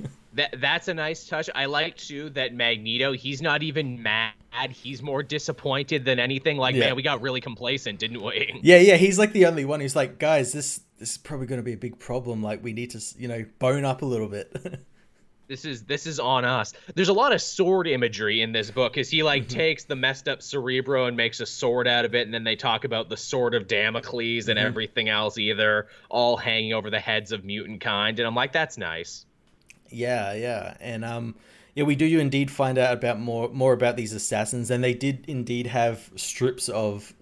That 0.34 0.56
that's 0.60 0.88
a 0.88 0.94
nice 0.94 1.26
touch. 1.26 1.48
I 1.54 1.66
like 1.66 1.96
too 1.96 2.30
that 2.30 2.54
Magneto. 2.54 3.12
He's 3.12 3.40
not 3.40 3.62
even 3.62 4.02
mad. 4.02 4.32
He's 4.70 5.02
more 5.02 5.22
disappointed 5.22 6.04
than 6.04 6.18
anything. 6.18 6.56
Like, 6.56 6.74
Yeah. 6.74 6.86
man, 6.86 6.96
we 6.96 7.02
got 7.02 7.20
really 7.20 7.40
complacent, 7.40 7.98
didn't 7.98 8.22
we? 8.22 8.58
yeah, 8.62 8.78
yeah, 8.78 8.96
he's 8.96 9.18
like 9.18 9.32
the 9.32 9.46
only 9.46 9.64
one 9.64 9.80
who's 9.80 9.96
like, 9.96 10.18
guys, 10.18 10.52
this 10.52 10.80
this 10.98 11.12
is 11.12 11.18
probably 11.18 11.46
going 11.46 11.58
to 11.58 11.64
be 11.64 11.72
a 11.72 11.76
big 11.76 11.98
problem. 11.98 12.42
Like, 12.42 12.62
we 12.62 12.72
need 12.72 12.90
to, 12.90 13.00
you 13.18 13.28
know, 13.28 13.44
bone 13.58 13.84
up 13.84 14.02
a 14.02 14.06
little 14.06 14.28
bit. 14.28 14.84
This 15.46 15.66
is 15.66 15.84
this 15.84 16.06
is 16.06 16.18
on 16.18 16.46
us. 16.46 16.72
There's 16.94 17.10
a 17.10 17.12
lot 17.12 17.32
of 17.32 17.42
sword 17.42 17.86
imagery 17.86 18.40
in 18.40 18.52
this 18.52 18.70
book 18.70 18.94
because 18.94 19.10
he 19.10 19.22
like 19.22 19.42
mm-hmm. 19.42 19.58
takes 19.58 19.84
the 19.84 19.94
messed 19.94 20.26
up 20.26 20.40
Cerebro 20.40 21.04
and 21.04 21.16
makes 21.16 21.40
a 21.40 21.46
sword 21.46 21.86
out 21.86 22.06
of 22.06 22.14
it, 22.14 22.22
and 22.22 22.32
then 22.32 22.44
they 22.44 22.56
talk 22.56 22.84
about 22.84 23.10
the 23.10 23.16
sword 23.18 23.54
of 23.54 23.68
Damocles 23.68 24.48
and 24.48 24.58
mm-hmm. 24.58 24.66
everything 24.66 25.10
else, 25.10 25.36
either 25.36 25.88
all 26.08 26.38
hanging 26.38 26.72
over 26.72 26.88
the 26.88 26.98
heads 26.98 27.30
of 27.30 27.44
mutant 27.44 27.82
kind. 27.82 28.18
And 28.18 28.26
I'm 28.26 28.34
like, 28.34 28.52
that's 28.52 28.78
nice. 28.78 29.26
Yeah, 29.94 30.34
yeah, 30.34 30.76
and 30.80 31.04
um, 31.04 31.34
yeah, 31.74 31.84
we 31.84 31.94
do 31.96 32.04
you 32.04 32.20
indeed 32.20 32.50
find 32.50 32.78
out 32.78 32.94
about 32.94 33.18
more 33.20 33.48
more 33.48 33.72
about 33.72 33.96
these 33.96 34.12
assassins, 34.12 34.70
and 34.70 34.82
they 34.82 34.94
did 34.94 35.24
indeed 35.28 35.68
have 35.68 36.10
strips 36.16 36.68
of 36.68 37.12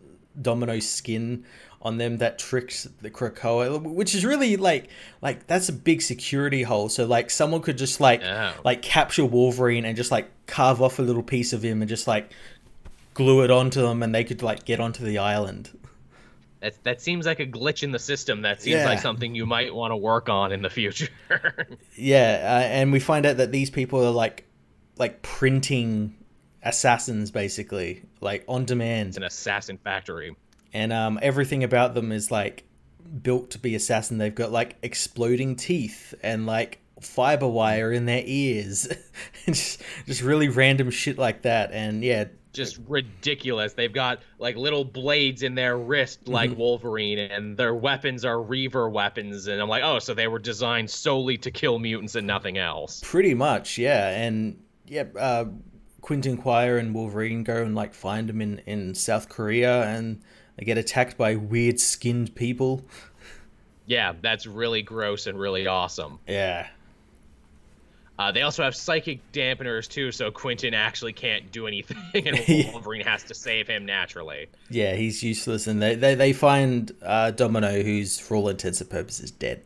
Domino 0.41 0.79
skin 0.81 1.45
on 1.83 1.99
them 1.99 2.19
that 2.19 2.39
tricks 2.39 2.89
the 3.01 3.11
Krakoa, 3.11 3.83
which 3.83 4.15
is 4.15 4.25
really 4.25 4.57
like 4.57 4.89
like 5.21 5.47
that's 5.47 5.69
a 5.69 5.73
big 5.73 6.01
security 6.01 6.63
hole. 6.63 6.89
So 6.89 7.05
like 7.07 7.29
someone 7.31 7.61
could 7.61 7.77
just 7.79 8.01
like 8.01 8.23
Oh. 8.23 8.53
like 8.65 8.83
capture 8.83 9.25
Wolverine 9.25 9.85
and 9.85 9.97
just 9.97 10.11
like 10.11 10.31
carve 10.47 10.81
off 10.81 10.99
a 10.99 11.03
little 11.03 11.23
piece 11.25 11.53
of 11.53 11.63
him 11.65 11.83
and 11.83 11.89
just 11.89 12.07
like 12.07 12.33
glue 13.15 13.43
it 13.43 13.51
onto 13.51 13.83
them, 13.83 14.03
and 14.03 14.15
they 14.15 14.25
could 14.25 14.43
like 14.43 14.65
get 14.65 14.81
onto 14.81 15.05
the 15.05 15.19
island. 15.19 15.71
That 16.63 16.83
that 16.85 17.01
seems 17.03 17.27
like 17.27 17.41
a 17.41 17.47
glitch 17.47 17.83
in 17.83 17.91
the 17.91 17.99
system. 17.99 18.43
That 18.43 18.63
seems 18.63 18.77
Yeah. 18.77 18.87
like 18.87 19.01
something 19.01 19.35
you 19.35 19.45
might 19.45 19.75
want 19.75 19.91
to 19.91 19.97
work 19.97 20.29
on 20.31 20.53
in 20.53 20.63
the 20.63 20.71
future. 20.71 21.09
Yeah, 21.97 22.41
uh, 22.43 22.67
and 22.67 22.91
we 22.93 23.01
find 23.01 23.27
out 23.27 23.37
that 23.37 23.53
these 23.53 23.69
people 23.71 24.03
are 24.05 24.11
like 24.11 24.47
like 24.97 25.21
printing 25.23 26.17
assassins 26.63 27.31
basically, 27.31 28.03
like 28.21 28.45
on 28.49 28.65
demand. 28.65 29.09
it's 29.09 29.17
an 29.17 29.25
assassin 29.25 29.79
factory. 29.79 30.35
and 30.73 30.93
um, 30.93 31.19
everything 31.21 31.65
about 31.65 31.95
them 31.95 32.13
is 32.13 32.31
like 32.31 32.65
built 33.23 33.51
to 33.51 33.59
be 33.59 33.75
assassin. 33.75 34.19
They've 34.19 34.35
got 34.35 34.53
like 34.53 34.77
exploding 34.83 35.57
teeth 35.57 36.15
and 36.23 36.47
like 36.47 36.79
fiber 37.01 37.49
wire 37.49 37.91
in 37.93 38.07
their 38.07 38.23
ears, 38.25 38.89
just, 39.47 39.83
just 40.07 40.23
really 40.23 40.49
random 40.49 40.91
shit 40.91 41.19
like 41.19 41.43
that. 41.43 41.73
And 41.73 42.03
yeah, 42.05 42.27
just 42.53 42.79
ridiculous. 42.89 43.73
They've 43.73 43.93
got 43.93 44.21
like 44.39 44.57
little 44.57 44.85
blades 44.85 45.43
in 45.43 45.55
their 45.55 45.77
wrist, 45.79 46.29
like 46.29 46.51
Mm-hmm. 46.51 46.59
Wolverine, 46.61 47.19
and 47.19 47.57
their 47.57 47.75
weapons 47.75 48.25
are 48.25 48.41
Reaver 48.41 48.89
weapons. 48.91 49.47
And 49.47 49.61
I'm 49.61 49.69
like, 49.69 49.83
oh, 49.85 49.99
so 49.99 50.15
they 50.15 50.29
were 50.29 50.39
designed 50.39 50.91
solely 50.91 51.37
to 51.39 51.51
kill 51.51 51.79
mutants 51.79 52.15
and 52.15 52.27
nothing 52.27 52.59
else. 52.59 53.01
pretty 53.05 53.35
much, 53.35 53.79
yeah. 53.79 54.11
And 54.11 54.63
yeah, 54.87 55.05
uh, 55.19 55.47
Quentin 56.03 56.37
Quire 56.37 56.79
and 56.79 56.95
Wolverine 56.95 57.45
go 57.45 57.63
and 57.63 57.75
like 57.75 57.95
find 57.95 58.29
them 58.29 58.41
in 58.43 58.59
in 58.67 58.95
South 58.95 59.29
Korea, 59.29 59.85
and 59.85 60.21
they 60.57 60.65
get 60.65 60.77
attacked 60.77 61.17
by 61.17 61.37
weird 61.37 61.81
skinned 61.81 62.35
people. 62.35 62.85
Yeah, 63.87 64.13
that's 64.21 64.47
really 64.47 64.83
gross 64.83 65.27
and 65.27 65.39
really 65.39 65.67
awesome. 65.67 66.19
Yeah, 66.29 66.69
Uh, 68.19 68.31
they 68.31 68.43
also 68.43 68.63
have 68.63 68.77
psychic 68.77 69.21
dampeners 69.33 69.89
too, 69.89 70.13
so 70.13 70.31
Quentin 70.31 70.75
actually 70.75 71.13
can't 71.13 71.51
do 71.51 71.67
anything, 71.67 71.97
and. 72.15 72.39
Wolverine 72.73 73.05
has 73.07 73.25
to 73.25 73.35
save 73.35 73.67
him 73.67 73.87
naturally. 73.87 74.47
yeah, 74.71 74.95
he's 74.95 75.23
useless, 75.23 75.67
and 75.67 75.81
they 75.81 75.95
they, 75.95 76.15
they 76.15 76.33
find 76.33 76.93
uh, 77.03 77.31
Domino, 77.31 77.83
who's 77.83 78.19
for 78.19 78.37
all 78.37 78.49
intents 78.49 78.81
and 78.81 78.91
purposes 78.91 79.31
dead. 79.31 79.63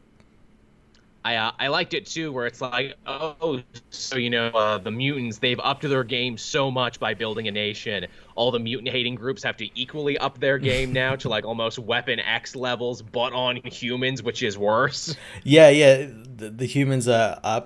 I 1.25 1.37
uh, 1.37 1.51
I 1.59 1.67
liked 1.69 1.93
it 1.93 2.07
too, 2.07 2.31
where 2.33 2.47
it's 2.47 2.61
like, 2.61 2.95
oh, 3.05 3.61
so 3.91 4.17
you 4.17 4.31
know, 4.31 4.47
uh, 4.49 4.79
the 4.79 4.93
mutants 4.93 5.39
they've 5.39 5.59
upped 5.59 5.83
their 5.83 6.05
game 6.05 6.39
so 6.39 6.71
much 6.71 7.01
by 7.01 7.15
building 7.15 7.49
a 7.49 7.51
nation. 7.51 8.07
All 8.37 8.53
the 8.53 8.61
mutant 8.61 8.91
hating 8.91 9.17
groups 9.17 9.43
have 9.43 9.57
to 9.57 9.69
equally 9.79 10.17
up 10.19 10.39
their 10.39 10.59
game 10.59 10.93
now 10.93 11.17
to 11.17 11.29
like 11.29 11.45
almost 11.45 11.81
Weapon 11.81 12.21
X 12.21 12.55
levels, 12.55 13.03
but 13.03 13.33
on 13.33 13.57
humans, 13.65 14.23
which 14.23 14.45
is 14.45 14.57
worse. 14.57 15.17
Yeah, 15.43 15.69
yeah. 15.69 16.07
The, 16.37 16.51
the 16.51 16.67
humans 16.67 17.09
are, 17.09 17.41
are 17.43 17.65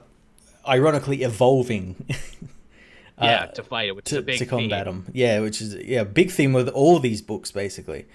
ironically 0.66 1.22
evolving 1.22 1.96
yeah, 3.20 3.46
to 3.46 3.62
fight 3.62 3.88
it, 3.88 3.96
which 3.96 4.06
is 4.06 4.12
to, 4.12 4.18
a 4.18 4.22
big 4.22 4.38
to 4.38 4.46
combat 4.46 4.86
theme. 4.86 5.04
them. 5.04 5.12
Yeah, 5.14 5.40
which 5.40 5.60
is 5.60 5.74
yeah, 5.74 6.04
big 6.04 6.30
theme 6.30 6.52
with 6.52 6.68
all 6.68 6.98
these 6.98 7.22
books 7.22 7.50
basically. 7.52 8.06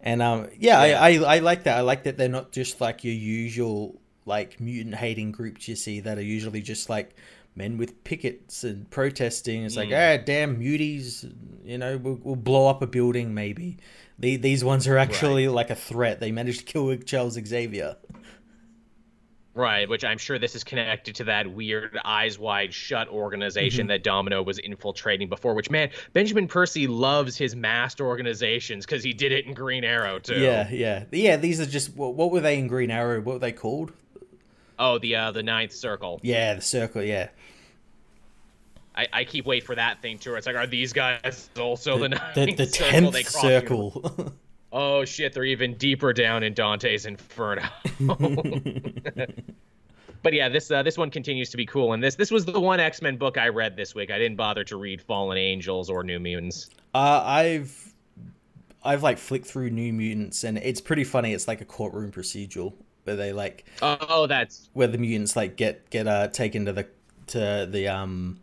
And 0.00 0.20
um, 0.22 0.48
yeah, 0.58 0.84
Yeah. 0.84 1.00
I, 1.02 1.08
I 1.08 1.36
I 1.36 1.38
like 1.40 1.64
that. 1.64 1.78
I 1.78 1.80
like 1.80 2.04
that 2.04 2.16
they're 2.18 2.28
not 2.28 2.52
just 2.52 2.80
like 2.80 3.04
your 3.04 3.14
usual 3.14 4.00
like 4.24 4.60
mutant 4.60 4.94
hating 4.96 5.32
groups 5.32 5.66
you 5.68 5.74
see 5.76 6.00
that 6.00 6.16
are 6.18 6.22
usually 6.22 6.62
just 6.62 6.88
like 6.88 7.14
men 7.54 7.76
with 7.76 8.02
pickets 8.04 8.64
and 8.64 8.88
protesting. 8.90 9.64
It's 9.64 9.76
like 9.76 9.90
Mm. 9.90 10.20
ah, 10.20 10.22
damn 10.24 10.56
muties. 10.60 11.30
You 11.64 11.78
know, 11.78 11.98
we'll, 11.98 12.18
we'll 12.22 12.36
blow 12.36 12.68
up 12.68 12.82
a 12.82 12.86
building 12.86 13.34
maybe. 13.34 13.78
The, 14.18 14.36
these 14.36 14.62
ones 14.62 14.86
are 14.86 14.96
actually 14.98 15.48
like 15.48 15.70
a 15.70 15.74
threat. 15.74 16.20
They 16.20 16.30
managed 16.30 16.60
to 16.60 16.64
kill 16.64 16.96
Charles 16.98 17.34
Xavier. 17.44 17.96
Right, 19.54 19.86
which 19.86 20.02
I'm 20.02 20.16
sure 20.16 20.38
this 20.38 20.54
is 20.54 20.64
connected 20.64 21.16
to 21.16 21.24
that 21.24 21.52
weird 21.52 21.98
eyes 22.06 22.38
wide 22.38 22.72
shut 22.72 23.08
organization 23.08 23.88
that 23.88 24.02
Domino 24.02 24.42
was 24.42 24.58
infiltrating 24.58 25.28
before. 25.28 25.52
Which 25.52 25.68
man, 25.68 25.90
Benjamin 26.14 26.48
Percy 26.48 26.86
loves 26.86 27.36
his 27.36 27.54
masked 27.54 28.00
organizations 28.00 28.86
because 28.86 29.04
he 29.04 29.12
did 29.12 29.30
it 29.30 29.44
in 29.44 29.52
Green 29.52 29.84
Arrow 29.84 30.18
too. 30.18 30.40
Yeah, 30.40 30.70
yeah, 30.70 31.04
yeah. 31.10 31.36
These 31.36 31.60
are 31.60 31.66
just 31.66 31.94
what, 31.94 32.14
what 32.14 32.30
were 32.30 32.40
they 32.40 32.58
in 32.58 32.66
Green 32.66 32.90
Arrow? 32.90 33.20
What 33.20 33.34
were 33.34 33.38
they 33.40 33.52
called? 33.52 33.92
Oh, 34.78 34.98
the 34.98 35.16
uh, 35.16 35.32
the 35.32 35.42
Ninth 35.42 35.72
Circle. 35.72 36.20
Yeah, 36.22 36.54
the 36.54 36.62
Circle. 36.62 37.02
Yeah, 37.02 37.28
I, 38.94 39.06
I 39.12 39.24
keep 39.24 39.46
waiting 39.46 39.66
for 39.66 39.74
that 39.74 40.02
thing 40.02 40.18
too. 40.18 40.34
It's 40.34 40.46
like, 40.46 40.56
are 40.56 40.66
these 40.66 40.92
guys 40.92 41.48
also 41.58 41.98
the, 41.98 42.08
Ninth 42.10 42.34
the 42.34 42.54
the 42.54 42.66
Circle? 42.66 43.12
tenth 43.12 43.28
Circle. 43.28 44.32
Oh 44.72 45.04
shit, 45.04 45.34
they're 45.34 45.44
even 45.44 45.74
deeper 45.74 46.12
down 46.12 46.42
in 46.42 46.54
Dante's 46.54 47.04
Inferno. 47.04 47.62
but 50.22 50.32
yeah, 50.32 50.48
this 50.48 50.70
uh, 50.70 50.82
this 50.82 50.96
one 50.96 51.10
continues 51.10 51.50
to 51.50 51.56
be 51.56 51.66
cool, 51.66 51.92
and 51.92 52.02
this 52.02 52.14
this 52.14 52.30
was 52.30 52.44
the 52.44 52.58
one 52.58 52.80
X 52.80 53.02
Men 53.02 53.16
book 53.16 53.36
I 53.36 53.48
read 53.48 53.76
this 53.76 53.94
week. 53.94 54.10
I 54.10 54.18
didn't 54.18 54.36
bother 54.36 54.64
to 54.64 54.76
read 54.76 55.02
Fallen 55.02 55.36
Angels 55.36 55.90
or 55.90 56.02
New 56.02 56.18
Mutants. 56.18 56.70
uh, 56.94 57.22
I've 57.24 57.92
I've 58.82 59.02
like 59.02 59.18
flicked 59.18 59.46
through 59.46 59.70
New 59.70 59.92
Mutants, 59.92 60.44
and 60.44 60.56
it's 60.58 60.80
pretty 60.80 61.04
funny. 61.04 61.34
It's 61.34 61.46
like 61.46 61.60
a 61.60 61.66
courtroom 61.66 62.10
procedural 62.10 62.72
where 63.04 63.16
they 63.16 63.32
like 63.32 63.66
Oh, 63.82 64.26
that's 64.26 64.70
where 64.72 64.88
the 64.88 64.98
mutants 64.98 65.36
like 65.36 65.56
get 65.56 65.90
get 65.90 66.06
uh 66.06 66.28
taken 66.28 66.64
to 66.66 66.72
the 66.72 66.86
to 67.28 67.68
the 67.70 67.88
um 67.88 68.38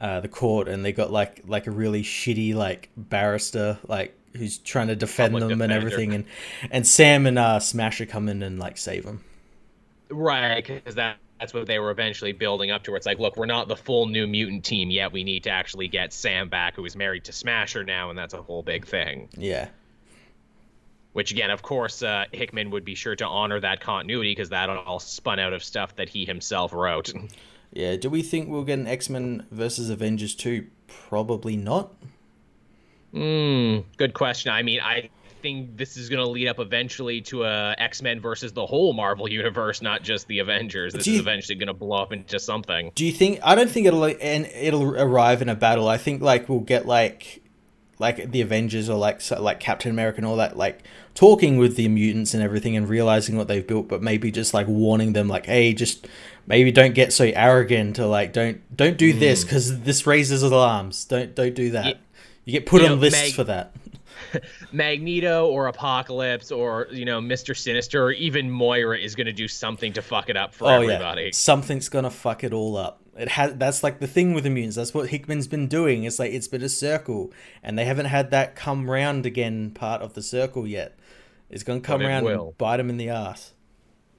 uh, 0.00 0.20
the 0.20 0.28
court, 0.28 0.68
and 0.68 0.84
they 0.84 0.92
got 0.92 1.10
like 1.10 1.42
like 1.46 1.66
a 1.66 1.70
really 1.70 2.02
shitty 2.02 2.54
like 2.54 2.90
barrister 2.96 3.78
like 3.88 4.16
who's 4.36 4.58
trying 4.58 4.88
to 4.88 4.96
defend 4.96 5.32
Public 5.32 5.48
them 5.48 5.62
and 5.62 5.72
everything, 5.72 6.12
and 6.14 6.24
and 6.70 6.86
Sam 6.86 7.26
and 7.26 7.38
uh, 7.38 7.60
Smasher 7.60 8.06
come 8.06 8.28
in 8.28 8.42
and 8.42 8.58
like 8.58 8.76
save 8.78 9.04
them. 9.04 9.24
Right, 10.10 10.64
because 10.64 10.94
that 10.96 11.18
that's 11.40 11.52
what 11.52 11.66
they 11.66 11.78
were 11.78 11.90
eventually 11.90 12.32
building 12.32 12.70
up 12.70 12.84
to. 12.84 12.90
Where 12.90 12.96
it's 12.96 13.06
like, 13.06 13.18
look, 13.18 13.36
we're 13.36 13.46
not 13.46 13.68
the 13.68 13.76
full 13.76 14.06
New 14.06 14.26
Mutant 14.26 14.64
team 14.64 14.90
yet. 14.90 15.12
We 15.12 15.24
need 15.24 15.44
to 15.44 15.50
actually 15.50 15.88
get 15.88 16.12
Sam 16.12 16.48
back, 16.48 16.76
who 16.76 16.84
is 16.84 16.96
married 16.96 17.24
to 17.24 17.32
Smasher 17.32 17.84
now, 17.84 18.10
and 18.10 18.18
that's 18.18 18.34
a 18.34 18.42
whole 18.42 18.62
big 18.62 18.86
thing. 18.86 19.28
Yeah, 19.36 19.68
Which 21.12 21.32
again, 21.32 21.50
of 21.50 21.62
course, 21.62 22.02
uh, 22.02 22.24
Hickman 22.32 22.70
would 22.70 22.84
be 22.84 22.94
sure 22.94 23.16
to 23.16 23.26
honor 23.26 23.60
that 23.60 23.80
continuity 23.80 24.32
because 24.32 24.50
that 24.50 24.68
all 24.70 25.00
spun 25.00 25.38
out 25.38 25.52
of 25.52 25.62
stuff 25.62 25.96
that 25.96 26.08
he 26.08 26.24
himself 26.24 26.72
wrote. 26.72 27.12
yeah. 27.72 27.96
Do 27.96 28.10
we 28.10 28.22
think 28.22 28.48
we'll 28.48 28.64
get 28.64 28.78
an 28.78 28.86
X 28.86 29.08
Men 29.10 29.46
versus 29.50 29.90
Avengers 29.90 30.34
two? 30.34 30.66
Probably 30.86 31.56
not. 31.56 31.92
Hmm, 33.14 33.78
good 33.96 34.12
question. 34.12 34.52
I 34.52 34.62
mean, 34.62 34.80
I 34.80 35.08
think 35.40 35.76
this 35.76 35.96
is 35.96 36.08
going 36.08 36.24
to 36.24 36.28
lead 36.28 36.48
up 36.48 36.58
eventually 36.58 37.20
to 37.20 37.44
a 37.44 37.74
X 37.78 38.02
Men 38.02 38.20
versus 38.20 38.52
the 38.52 38.66
whole 38.66 38.92
Marvel 38.92 39.28
universe, 39.28 39.82
not 39.82 40.02
just 40.02 40.26
the 40.26 40.40
Avengers. 40.40 40.94
This 40.94 41.04
Do 41.04 41.12
is 41.12 41.20
eventually 41.20 41.54
going 41.54 41.68
to 41.68 41.74
blow 41.74 42.02
up 42.02 42.12
into 42.12 42.40
something. 42.40 42.90
Do 42.94 43.06
you 43.06 43.12
think? 43.12 43.40
I 43.44 43.54
don't 43.54 43.70
think 43.70 43.86
it'll 43.86 44.04
and 44.04 44.46
it'll 44.46 44.98
arrive 44.98 45.42
in 45.42 45.48
a 45.48 45.54
battle. 45.54 45.86
I 45.86 45.96
think 45.96 46.22
like 46.22 46.48
we'll 46.48 46.60
get 46.60 46.86
like 46.86 47.42
like 47.98 48.32
the 48.32 48.40
Avengers 48.40 48.88
or 48.88 48.96
like 48.96 49.20
so, 49.20 49.40
like 49.40 49.60
Captain 49.60 49.90
America 49.90 50.16
and 50.16 50.26
all 50.26 50.36
that 50.36 50.56
like 50.56 50.82
talking 51.14 51.58
with 51.58 51.76
the 51.76 51.88
mutants 51.88 52.34
and 52.34 52.42
everything 52.42 52.76
and 52.76 52.88
realizing 52.88 53.36
what 53.36 53.46
they've 53.46 53.66
built, 53.66 53.86
but 53.86 54.02
maybe 54.02 54.32
just 54.32 54.52
like 54.54 54.66
warning 54.66 55.12
them 55.12 55.28
like, 55.28 55.46
hey, 55.46 55.72
just 55.72 56.08
maybe 56.46 56.72
don't 56.72 56.94
get 56.94 57.12
so 57.12 57.30
arrogant 57.34 57.98
or 57.98 58.06
like 58.06 58.32
don't 58.32 58.76
don't 58.76 58.98
do 58.98 59.12
this 59.12 59.44
because 59.44 59.82
this 59.82 60.06
raises 60.06 60.42
alarms. 60.42 61.04
Don't 61.04 61.34
don't 61.34 61.54
do 61.54 61.70
that. 61.70 61.86
Yeah. 61.86 61.94
You 62.44 62.52
get 62.52 62.66
put 62.66 62.82
You 62.82 62.88
on 62.88 62.94
know, 62.96 63.00
lists 63.00 63.20
Meg- 63.22 63.34
for 63.34 63.44
that. 63.44 63.74
Magneto 64.72 65.46
or 65.48 65.66
Apocalypse 65.66 66.50
or 66.52 66.88
you 66.90 67.04
know 67.04 67.20
Mister 67.20 67.54
Sinister 67.54 68.04
or 68.04 68.12
even 68.12 68.50
Moira 68.50 68.98
is 68.98 69.14
going 69.14 69.26
to 69.26 69.32
do 69.32 69.48
something 69.48 69.92
to 69.94 70.02
fuck 70.02 70.28
it 70.28 70.36
up 70.36 70.54
for 70.54 70.66
Oh 70.68 70.82
everybody. 70.82 71.22
yeah, 71.24 71.30
something's 71.32 71.88
gonna 71.88 72.10
fuck 72.10 72.44
it 72.44 72.52
all 72.52 72.76
up. 72.76 73.00
It 73.16 73.28
has. 73.28 73.54
That's 73.56 73.82
like 73.82 74.00
the 74.00 74.06
thing 74.06 74.34
with 74.34 74.44
mutants. 74.46 74.76
That's 74.76 74.92
what 74.92 75.08
Hickman's 75.08 75.46
been 75.46 75.68
doing. 75.68 76.04
It's 76.04 76.18
like 76.18 76.32
it's 76.32 76.48
been 76.48 76.62
a 76.62 76.68
circle, 76.68 77.32
and 77.62 77.78
they 77.78 77.84
haven't 77.84 78.06
had 78.06 78.30
that 78.32 78.54
come 78.56 78.90
round 78.90 79.24
again 79.26 79.70
part 79.70 80.02
of 80.02 80.14
the 80.14 80.22
circle 80.22 80.66
yet. 80.66 80.98
It's 81.50 81.62
gonna 81.62 81.80
come 81.80 82.00
But 82.00 82.06
round 82.08 82.26
and 82.28 82.58
bite 82.58 82.80
him 82.80 82.90
in 82.90 82.96
the 82.96 83.08
ass. 83.10 83.52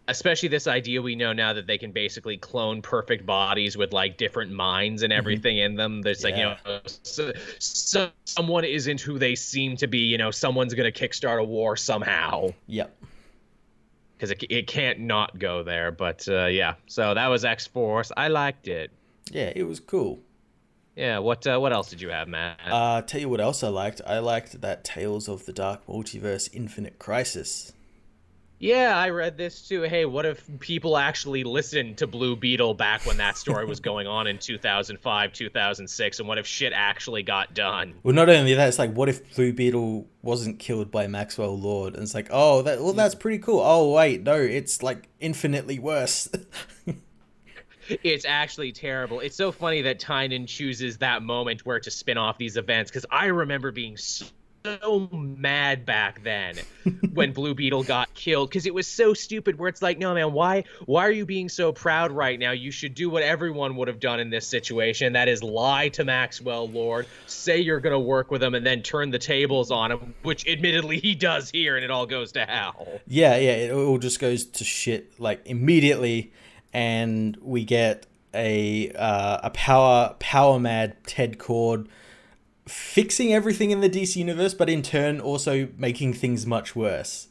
Especially 0.08 0.50
this 0.50 0.68
idea 0.68 1.02
we 1.02 1.16
know 1.16 1.34
now 1.34 1.54
that 1.54 1.66
they 1.66 1.78
can 1.78 1.92
basically 1.92 2.38
clone 2.38 2.82
perfect 2.82 3.26
bodies 3.26 3.76
with 3.76 3.92
like 3.92 4.18
different 4.18 4.52
minds 4.52 5.02
and 5.02 5.12
everything 5.12 5.58
in 5.58 5.76
them. 5.76 6.02
There's 6.04 6.24
like 6.24 6.38
you 6.38 6.44
know, 6.44 6.56
so, 6.86 7.32
so 7.60 8.10
someone 8.26 8.66
isn't 8.66 9.02
who 9.02 9.18
they 9.18 9.34
seem 9.36 9.78
to 9.78 9.88
be. 9.88 10.00
You 10.00 10.18
know, 10.18 10.30
someone's 10.32 10.74
going 10.76 10.92
to 10.92 11.08
kickstart 11.08 11.40
a 11.42 11.44
war 11.44 11.76
somehow. 11.76 12.50
Yep. 12.68 12.96
because 14.16 14.32
it, 14.32 14.44
it 14.50 14.68
can't 14.68 15.00
not 15.00 15.38
go 15.40 15.64
there. 15.64 15.92
But 15.92 16.28
uh, 16.28 16.46
yeah, 16.46 16.76
so 16.88 17.14
that 17.14 17.28
was 17.28 17.44
X 17.46 17.68
Force. 17.68 18.12
I 18.16 18.28
liked 18.28 18.68
it. 18.68 18.92
Yeah, 19.32 19.52
it 19.56 19.64
was 19.64 19.80
cool. 19.80 20.20
Yeah. 20.96 21.20
What 21.20 21.46
uh, 21.48 21.58
what 21.60 21.74
else 21.74 21.90
did 21.90 22.02
you 22.02 22.10
have, 22.10 22.28
Matt? 22.28 22.60
Uh, 22.66 23.02
tell 23.02 23.20
you 23.20 23.30
what 23.30 23.42
else 23.42 23.64
I 23.64 23.70
liked. 23.70 24.02
I 24.06 24.20
liked 24.20 24.62
that 24.62 24.84
Tales 24.84 25.28
of 25.28 25.46
the 25.46 25.54
Dark 25.54 25.86
Multiverse 25.88 26.50
Infinite 26.54 27.00
Crisis. 27.00 27.74
Yeah, 28.60 28.98
I 28.98 29.10
read 29.10 29.38
this 29.38 29.68
too. 29.68 29.82
Hey, 29.82 30.06
what 30.06 30.26
if 30.26 30.48
people 30.60 30.98
actually 30.98 31.44
listened 31.44 31.98
to 31.98 32.08
Blue 32.08 32.36
Beetle 32.36 32.74
back 32.74 33.06
when 33.06 33.18
that 33.18 33.38
story 33.38 33.66
was 33.66 33.80
going 33.80 34.08
on 34.08 34.28
in 34.28 34.38
2005, 34.38 35.34
2006, 35.34 36.20
and 36.20 36.28
what 36.28 36.38
if 36.38 36.48
shit 36.48 36.72
actually 36.74 37.24
got 37.24 37.54
done? 37.54 37.96
Well, 38.04 38.16
not 38.16 38.30
only 38.30 38.54
that, 38.54 38.68
it's 38.70 38.80
like, 38.80 38.94
what 38.94 39.10
if 39.10 39.36
Blue 39.36 39.52
Beetle 39.52 40.08
wasn't 40.22 40.60
killed 40.60 40.90
by 40.90 41.08
Maxwell 41.08 41.58
Lord? 41.58 41.96
And 41.96 42.04
it's 42.04 42.14
like, 42.14 42.30
oh, 42.32 42.62
that 42.62 42.82
well, 42.82 42.94
that's 42.94 43.16
pretty 43.16 43.40
cool. 43.40 43.60
Oh, 43.60 43.92
wait, 43.92 44.24
no, 44.24 44.36
it's 44.36 44.82
like 44.82 45.10
infinitely 45.20 45.80
worse. 45.80 46.30
It's 47.88 48.26
actually 48.26 48.72
terrible. 48.72 49.20
It's 49.20 49.36
so 49.36 49.52
funny 49.52 49.84
that 49.84 50.00
Tynion 50.00 50.48
chooses 50.48 50.98
that 50.98 51.22
moment 51.22 51.68
where 51.68 51.80
to 51.80 51.92
spin 51.92 52.18
off 52.18 52.38
these 52.38 52.58
events 52.58 52.90
because 52.90 53.06
I 53.12 53.28
remember 53.28 53.72
being 53.72 53.96
so 53.96 54.26
mad 55.12 55.86
back 55.86 56.24
then 56.24 56.56
when 57.14 57.32
Blue 57.32 57.54
Beetle 57.54 57.84
got 57.84 58.14
killed 58.14 58.50
because 58.50 58.66
it 58.66 58.74
was 58.74 58.88
so 58.88 59.14
stupid. 59.14 59.58
Where 59.58 59.70
it's 59.70 59.82
like, 59.82 59.98
no 59.98 60.14
man, 60.14 60.34
why 60.34 60.64
why 60.86 61.06
are 61.06 61.12
you 61.12 61.26
being 61.26 61.50
so 61.50 61.72
proud 61.72 62.12
right 62.12 62.40
now? 62.40 62.52
You 62.52 62.72
should 62.72 62.94
do 62.94 63.10
what 63.10 63.24
everyone 63.24 63.76
would 63.76 63.88
have 63.88 64.00
done 64.00 64.20
in 64.20 64.30
this 64.30 64.48
situation. 64.48 65.14
That 65.14 65.28
is 65.28 65.44
lie 65.44 65.90
to 65.90 66.06
Maxwell 66.06 66.68
Lord, 66.70 67.08
say 67.28 67.60
you're 67.60 67.80
gonna 67.80 68.00
work 68.00 68.32
with 68.32 68.42
him, 68.42 68.56
and 68.56 68.66
then 68.66 68.82
turn 68.82 69.12
the 69.12 69.20
tables 69.20 69.72
on 69.72 69.92
him, 69.92 70.14
which 70.24 70.48
admittedly 70.48 71.00
he 71.00 71.16
does 71.16 71.50
here, 71.50 71.76
and 71.76 71.84
it 71.84 71.92
all 71.92 72.06
goes 72.06 72.32
to 72.34 72.46
hell. 72.46 72.88
Yeah, 73.08 73.38
yeah, 73.38 73.52
it 73.52 73.72
all 73.72 73.98
just 73.98 74.20
goes 74.20 74.46
to 74.46 74.64
shit 74.64 75.20
like 75.20 75.42
immediately, 75.46 76.32
and 76.74 77.38
we 77.42 77.64
get 77.64 78.06
a 78.34 78.92
uh, 78.92 79.40
a 79.44 79.50
power 79.52 80.16
power 80.20 80.60
mad 80.60 80.98
Ted 81.06 81.38
Kord 81.38 81.88
fixing 82.68 83.34
everything 83.34 83.72
in 83.72 83.82
the 83.82 83.90
DC 83.90 84.16
universe, 84.16 84.54
but 84.54 84.70
in 84.70 84.82
turn 84.82 85.20
also 85.20 85.70
making 85.78 86.14
things 86.14 86.46
much 86.46 86.76
worse. 86.76 87.28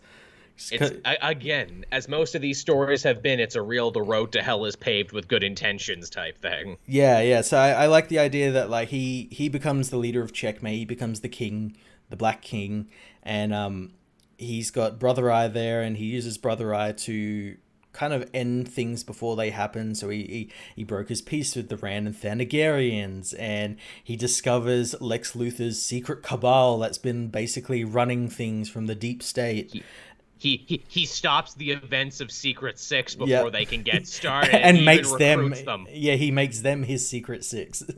It's 0.70 0.92
again, 1.04 1.84
as 1.90 2.08
most 2.08 2.36
of 2.36 2.42
these 2.42 2.60
stories 2.60 3.02
have 3.02 3.22
been, 3.22 3.40
it's 3.40 3.56
a 3.56 3.62
real 3.62 3.90
the 3.90 4.02
road 4.02 4.30
to 4.32 4.42
hell 4.42 4.64
is 4.66 4.76
paved 4.76 5.10
with 5.10 5.26
good 5.26 5.42
intentions 5.42 6.08
type 6.08 6.40
thing. 6.40 6.76
Yeah, 6.86 7.20
yeah. 7.20 7.40
So 7.40 7.58
I, 7.58 7.70
I 7.70 7.86
like 7.86 8.08
the 8.08 8.20
idea 8.20 8.52
that 8.52 8.70
like 8.70 8.88
he 8.88 9.28
he 9.32 9.48
becomes 9.48 9.90
the 9.90 9.96
leader 9.96 10.22
of 10.22 10.32
Checkmate. 10.32 10.78
He 10.78 10.84
becomes 10.84 11.20
the 11.20 11.28
king, 11.28 11.76
the 12.08 12.16
Black 12.16 12.40
King, 12.40 12.88
and 13.24 13.52
um, 13.52 13.94
he's 14.38 14.70
got 14.70 15.00
Brother 15.00 15.28
Eye 15.28 15.48
there, 15.48 15.82
and 15.82 15.96
he 15.96 16.04
uses 16.04 16.38
Brother 16.38 16.72
Eye 16.72 16.92
to 16.92 17.56
kind 17.94 18.12
of 18.12 18.28
end 18.34 18.68
things 18.68 19.02
before 19.02 19.36
they 19.36 19.50
happen. 19.50 19.94
So 19.94 20.10
he 20.10 20.24
he, 20.24 20.50
he 20.76 20.84
broke 20.84 21.08
his 21.08 21.22
peace 21.22 21.56
with 21.56 21.70
the 21.70 21.78
Rann 21.78 22.06
and 22.06 22.14
Thanagarians, 22.14 23.34
and 23.38 23.76
he 24.02 24.16
discovers 24.16 24.94
Lex 25.00 25.32
Luthor's 25.32 25.80
secret 25.80 26.22
cabal 26.22 26.78
that's 26.78 26.98
been 26.98 27.28
basically 27.28 27.84
running 27.84 28.28
things 28.28 28.68
from 28.68 28.86
the 28.86 28.94
deep 28.94 29.22
state. 29.22 29.82
He, 30.44 30.62
he 30.66 30.84
he 30.88 31.06
stops 31.06 31.54
the 31.54 31.70
events 31.70 32.20
of 32.20 32.30
Secret 32.30 32.78
Six 32.78 33.14
before 33.14 33.26
Yeah. 33.28 33.48
they 33.48 33.64
can 33.64 33.82
get 33.82 34.06
started, 34.20 34.54
and 34.54 34.76
he 34.76 34.84
makes 34.84 35.10
them, 35.14 35.50
them. 35.64 35.86
yeah 35.90 36.16
he 36.16 36.30
makes 36.30 36.60
them 36.60 36.82
his 36.82 37.08
secret 37.08 37.44
six 37.44 37.82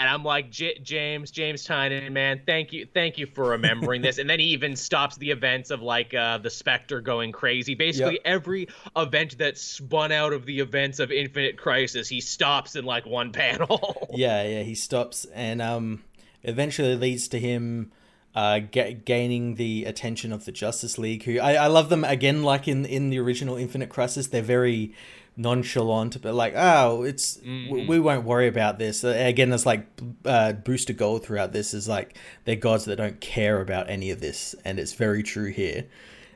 And 0.00 0.08
I'm 0.08 0.24
like, 0.24 0.50
James, 0.50 1.30
James 1.30 1.64
Tynion, 1.64 2.10
man, 2.10 2.40
thank 2.44 2.72
you, 2.72 2.88
thank 2.92 3.18
you 3.18 3.26
for 3.26 3.50
remembering 3.50 4.02
this. 4.02 4.18
And 4.18 4.28
then 4.28 4.40
he 4.40 4.46
even 4.46 4.74
stops 4.74 5.16
the 5.16 5.30
events 5.30 5.70
of 5.70 5.80
like 5.80 6.12
uh, 6.12 6.38
the 6.38 6.50
Spectre 6.50 7.00
going 7.00 7.30
crazy. 7.30 7.76
Basically, 7.76 8.14
Yep. 8.14 8.22
every 8.24 8.68
event 8.96 9.38
that 9.38 9.56
spun 9.58 10.10
out 10.10 10.32
of 10.32 10.44
the 10.44 10.58
events 10.58 10.98
of 10.98 11.12
Infinite 11.12 11.56
Crisis, 11.56 12.08
he 12.08 12.20
stops 12.20 12.74
in 12.74 12.84
like 12.84 13.06
one 13.06 13.30
panel. 13.42 14.08
yeah, 14.12 14.42
yeah, 14.42 14.62
he 14.62 14.74
stops 14.74 15.24
and 15.32 15.62
um 15.62 16.02
eventually 16.42 16.96
leads 16.96 17.28
to 17.28 17.38
him 17.38 17.92
uh 18.36 18.58
ga- 18.60 18.92
gaining 18.92 19.54
the 19.56 19.84
attention 19.86 20.30
of 20.32 20.44
the 20.44 20.52
Justice 20.52 20.98
League 20.98 21.24
who 21.24 21.40
I, 21.40 21.54
I 21.54 21.66
love 21.68 21.88
them 21.88 22.04
again 22.04 22.42
like 22.44 22.68
in 22.68 22.84
in 22.84 23.10
the 23.10 23.18
original 23.18 23.56
Infinite 23.56 23.88
Crisis 23.88 24.26
they're 24.28 24.42
very 24.42 24.92
nonchalant 25.38 26.20
but 26.22 26.34
like 26.34 26.54
oh 26.56 27.02
it's 27.02 27.38
we, 27.70 27.86
we 27.86 27.98
won't 28.00 28.24
worry 28.24 28.46
about 28.48 28.78
this. 28.78 29.04
Uh, 29.04 29.08
again 29.08 29.52
it's 29.52 29.66
like 29.66 29.86
uh 30.24 30.52
booster 30.52 30.92
gold 30.92 31.24
throughout 31.24 31.52
this 31.52 31.72
is 31.74 31.88
like 31.88 32.16
they're 32.44 32.56
gods 32.56 32.84
that 32.84 32.96
don't 32.96 33.20
care 33.20 33.60
about 33.60 33.88
any 33.90 34.10
of 34.10 34.20
this 34.20 34.54
and 34.64 34.78
it's 34.78 34.92
very 34.92 35.22
true 35.22 35.50
here. 35.50 35.86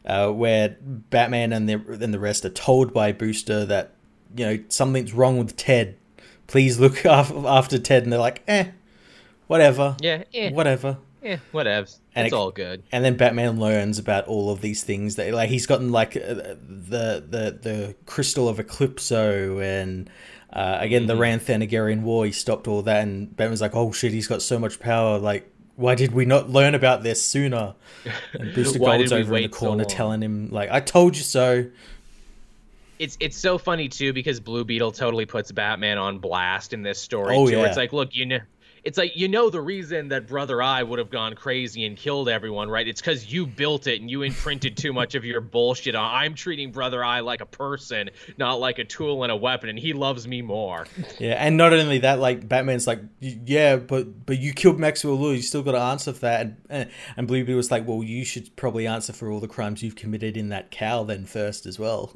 Uh 0.05 0.31
where 0.31 0.77
Batman 0.81 1.53
and 1.53 1.69
the 1.69 1.75
and 2.03 2.13
the 2.15 2.19
rest 2.19 2.45
are 2.47 2.51
told 2.51 2.93
by 2.95 3.13
Booster 3.13 3.67
that 3.67 3.93
you 4.37 4.45
know 4.47 4.59
something's 4.69 5.13
wrong 5.13 5.39
with 5.39 5.57
Ted. 5.57 5.97
Please 6.47 6.79
look 6.81 7.05
af- 7.05 7.33
after 7.45 7.79
Ted 7.79 8.05
and 8.05 8.13
they're 8.13 8.19
like 8.21 8.43
eh 8.49 8.71
whatever. 9.47 9.97
Yeah, 10.01 10.25
eh, 10.33 10.51
whatever 10.53 10.99
eh, 11.23 11.37
whatevs. 11.53 11.99
And 12.15 12.27
it's 12.27 12.35
it- 12.35 12.37
all 12.37 12.51
good. 12.51 12.83
and 12.93 13.05
then 13.05 13.17
Batman 13.17 13.59
learns 13.61 13.99
about 13.99 14.27
all 14.27 14.51
of 14.51 14.61
these 14.61 14.83
things 14.85 15.17
that 15.17 15.33
like 15.33 15.49
he's 15.51 15.67
gotten 15.67 15.91
like 15.93 16.17
uh, 16.17 16.21
the 16.35 17.25
the 17.29 17.59
the 17.63 17.95
crystal 18.07 18.49
of 18.49 18.59
Eclipso 18.59 19.63
and 19.63 20.11
uh, 20.53 20.79
again 20.81 21.07
the 21.07 21.17
Rann 21.17 21.39
Thanagarian 21.41 22.03
War 22.03 22.25
he 22.27 22.33
stopped 22.33 22.67
all 22.67 22.83
that 22.83 23.03
and 23.03 23.35
Batman's 23.37 23.61
like 23.61 23.75
oh 23.77 23.93
shit 23.93 24.13
he's 24.13 24.27
got 24.27 24.43
so 24.43 24.59
much 24.59 24.81
power 24.81 25.19
like 25.19 25.49
why 25.77 25.95
did 25.95 26.13
we 26.13 26.25
not 26.25 26.51
learn 26.51 26.75
about 26.75 27.03
this 27.03 27.23
sooner 27.25 27.75
and 28.35 28.55
Booster 28.55 28.79
Gold's 28.79 29.13
over 29.13 29.21
in 29.23 29.27
the 29.29 29.33
wait 29.33 29.55
so 29.55 29.61
corner 29.61 29.85
telling 29.85 30.21
him 30.23 30.51
like 30.51 30.71
I 30.71 30.81
told 30.81 31.17
you 31.17 31.23
so 31.23 31.67
it's 32.99 33.17
it's 33.21 33.37
so 33.37 33.57
funny 33.57 33.89
too 33.89 34.13
because 34.13 34.41
Blue 34.41 34.65
Beetle 34.65 34.93
totally 34.93 35.25
puts 35.25 35.51
Batman 35.53 35.97
on 35.97 36.19
blast 36.19 36.73
in 36.75 36.83
this 36.83 36.99
story 36.99 37.35
Oh, 37.35 37.47
too. 37.47 37.57
yeah. 37.57 37.65
It's 37.67 37.77
like, 37.79 37.95
look, 37.95 38.15
you 38.15 38.27
know, 38.27 38.41
it's 38.85 38.99
like 38.99 39.17
you 39.17 39.29
know 39.29 39.51
the 39.51 39.61
reason 39.61 40.09
that 40.09 40.27
brother 40.27 40.63
eye 40.63 40.83
would 40.83 40.99
have 40.99 41.11
gone 41.11 41.35
crazy 41.35 41.85
and 41.87 41.97
killed 41.97 42.29
everyone 42.29 42.69
right? 42.69 42.87
It's 42.87 43.01
because 43.01 43.33
you 43.33 43.47
built 43.47 43.87
it 43.87 44.01
and 44.01 44.11
you 44.11 44.23
imprinted 44.23 44.77
too 44.77 44.93
much 44.93 45.15
of 45.15 45.25
your 45.25 45.41
bullshit 45.41 45.95
on 45.95 46.15
i'm 46.15 46.35
treating 46.35 46.73
brother 46.73 47.05
eye 47.05 47.21
like 47.21 47.41
a 47.41 47.47
person 47.47 48.11
not 48.39 48.61
like 48.61 48.79
a 48.79 48.85
tool 48.85 49.23
and 49.23 49.33
a 49.33 49.37
weapon 49.37 49.69
and 49.69 49.79
he 49.79 49.93
loves 49.93 50.27
me 50.27 50.43
more. 50.43 50.87
Yeah 51.19 51.35
and 51.35 51.57
not 51.57 51.73
only 51.73 51.99
that 51.99 52.19
like 52.19 52.49
batman's 52.49 52.87
like 52.87 53.01
yeah 53.21 53.77
but 53.77 54.27
but 54.27 54.39
you 54.39 54.53
killed 54.53 54.79
maxwell 54.79 55.15
lord 55.15 55.37
you 55.37 55.43
still 55.43 55.63
got 55.63 55.73
to 55.73 55.79
answer 55.79 56.13
for 56.13 56.21
that 56.21 56.53
and, 56.69 56.91
and 57.17 57.27
blue 57.27 57.45
beetle 57.45 57.57
was 57.57 57.71
like 57.71 57.87
well 57.87 58.03
you 58.03 58.25
should 58.25 58.55
probably 58.57 58.87
answer 58.87 59.13
for 59.13 59.31
all 59.31 59.41
the 59.41 59.49
crimes 59.49 59.83
you've 59.83 59.97
committed 59.97 60.37
in 60.37 60.49
that 60.49 60.71
cow 60.71 61.05
then 61.05 61.27
first 61.27 61.67
as 61.67 61.79
well. 61.79 62.13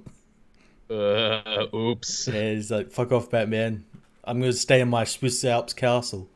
Uh, 0.91 1.67
oops. 1.75 2.29
Yeah 2.29 2.51
he's 2.51 2.71
like 2.71 2.91
fuck 2.91 3.13
off 3.13 3.31
batman. 3.31 3.85
I'm 4.25 4.41
gonna 4.41 4.53
stay 4.53 4.81
in 4.81 4.89
my 4.89 5.05
swiss 5.05 5.45
alps 5.45 5.73
castle 5.73 6.29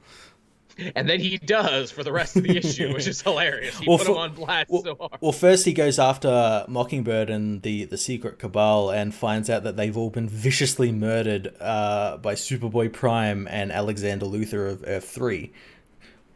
and 0.95 1.09
then 1.09 1.21
he 1.21 1.39
does 1.39 1.91
for 1.91 2.05
the 2.05 2.13
rest 2.13 2.37
of 2.37 2.45
the 2.45 2.57
issue, 2.57 2.93
which 2.95 3.07
is 3.07 3.21
hilarious. 3.21 3.79
He 3.79 3.89
well, 3.89 3.99
put 3.99 4.07
for, 4.07 4.13
him 4.13 4.19
on 4.19 4.35
blast 4.35 4.71
well, 4.71 4.83
so 4.83 4.97
hard. 4.97 5.19
Well, 5.21 5.33
first 5.33 5.65
he 5.65 5.73
goes 5.73 5.99
after 5.99 6.65
Mockingbird 6.69 7.31
and 7.31 7.63
the 7.63 7.85
the 7.85 7.99
secret 7.99 8.39
cabal, 8.39 8.91
and 8.91 9.15
finds 9.15 9.51
out 9.51 9.65
that 9.65 9.77
they've 9.77 9.97
all 9.97 10.11
been 10.11 10.29
viciously 10.29 10.93
murdered 10.93 11.55
uh, 11.61 12.19
by 12.19 12.35
Superboy 12.35 12.93
Prime 12.93 13.49
and 13.49 13.73
Alexander 13.73 14.27
Luthor 14.27 14.71
of 14.71 14.85
Earth 14.87 15.09
Three. 15.09 15.53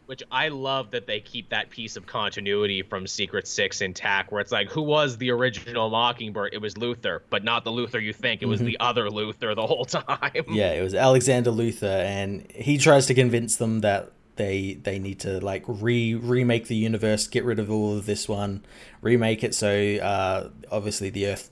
Which 0.07 0.23
I 0.31 0.49
love 0.49 0.91
that 0.91 1.07
they 1.07 1.21
keep 1.21 1.49
that 1.51 1.71
piece 1.71 1.97
of 1.97 2.07
continuity 2.07 2.83
from 2.83 3.07
Secret 3.07 3.47
Six 3.47 3.81
intact, 3.81 4.31
where 4.31 4.41
it's 4.41 4.53
like, 4.53 4.69
who 4.69 4.83
was 4.83 5.17
the 5.17 5.31
original 5.31 5.89
Mockingbird? 5.89 6.53
It 6.53 6.59
was 6.61 6.75
Luthor, 6.75 7.21
but 7.31 7.45
not 7.45 7.65
the 7.65 7.71
Luthor 7.71 8.03
you 8.03 8.13
think. 8.13 8.43
It 8.43 8.47
was 8.47 8.59
mm-hmm. 8.59 8.67
the 8.67 8.81
other 8.81 9.09
Luthor 9.09 9.55
the 9.55 9.67
whole 9.67 9.85
time. 9.87 10.45
Yeah, 10.51 10.73
it 10.73 10.83
was 10.83 10.95
Alexander 10.95 11.51
Luthor, 11.51 12.05
and 12.05 12.51
he 12.51 12.77
tries 12.77 13.07
to 13.07 13.15
convince 13.15 13.57
them 13.57 13.81
that 13.81 14.13
they 14.37 14.75
they 14.75 14.99
need 14.99 15.21
to 15.21 15.41
like 15.41 15.65
re 15.67 16.15
remake 16.15 16.67
the 16.67 16.77
universe, 16.77 17.27
get 17.27 17.45
rid 17.45 17.59
of 17.59 17.71
all 17.71 17.97
of 17.97 18.07
this 18.07 18.29
one, 18.29 18.65
remake 19.01 19.45
it 19.45 19.55
so 19.55 19.97
uh, 19.97 20.49
obviously 20.71 21.11
the 21.11 21.27
Earth 21.27 21.51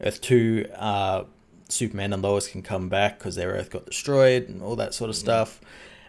Earth 0.00 0.20
two 0.20 0.66
uh, 0.76 1.24
Superman 1.68 2.12
and 2.12 2.22
Lois 2.22 2.48
can 2.48 2.62
come 2.62 2.88
back 2.88 3.18
because 3.18 3.34
their 3.34 3.50
Earth 3.50 3.70
got 3.70 3.86
destroyed 3.86 4.48
and 4.48 4.62
all 4.62 4.76
that 4.76 4.94
sort 4.94 5.10
of 5.10 5.16
mm-hmm. 5.16 5.24
stuff. 5.24 5.60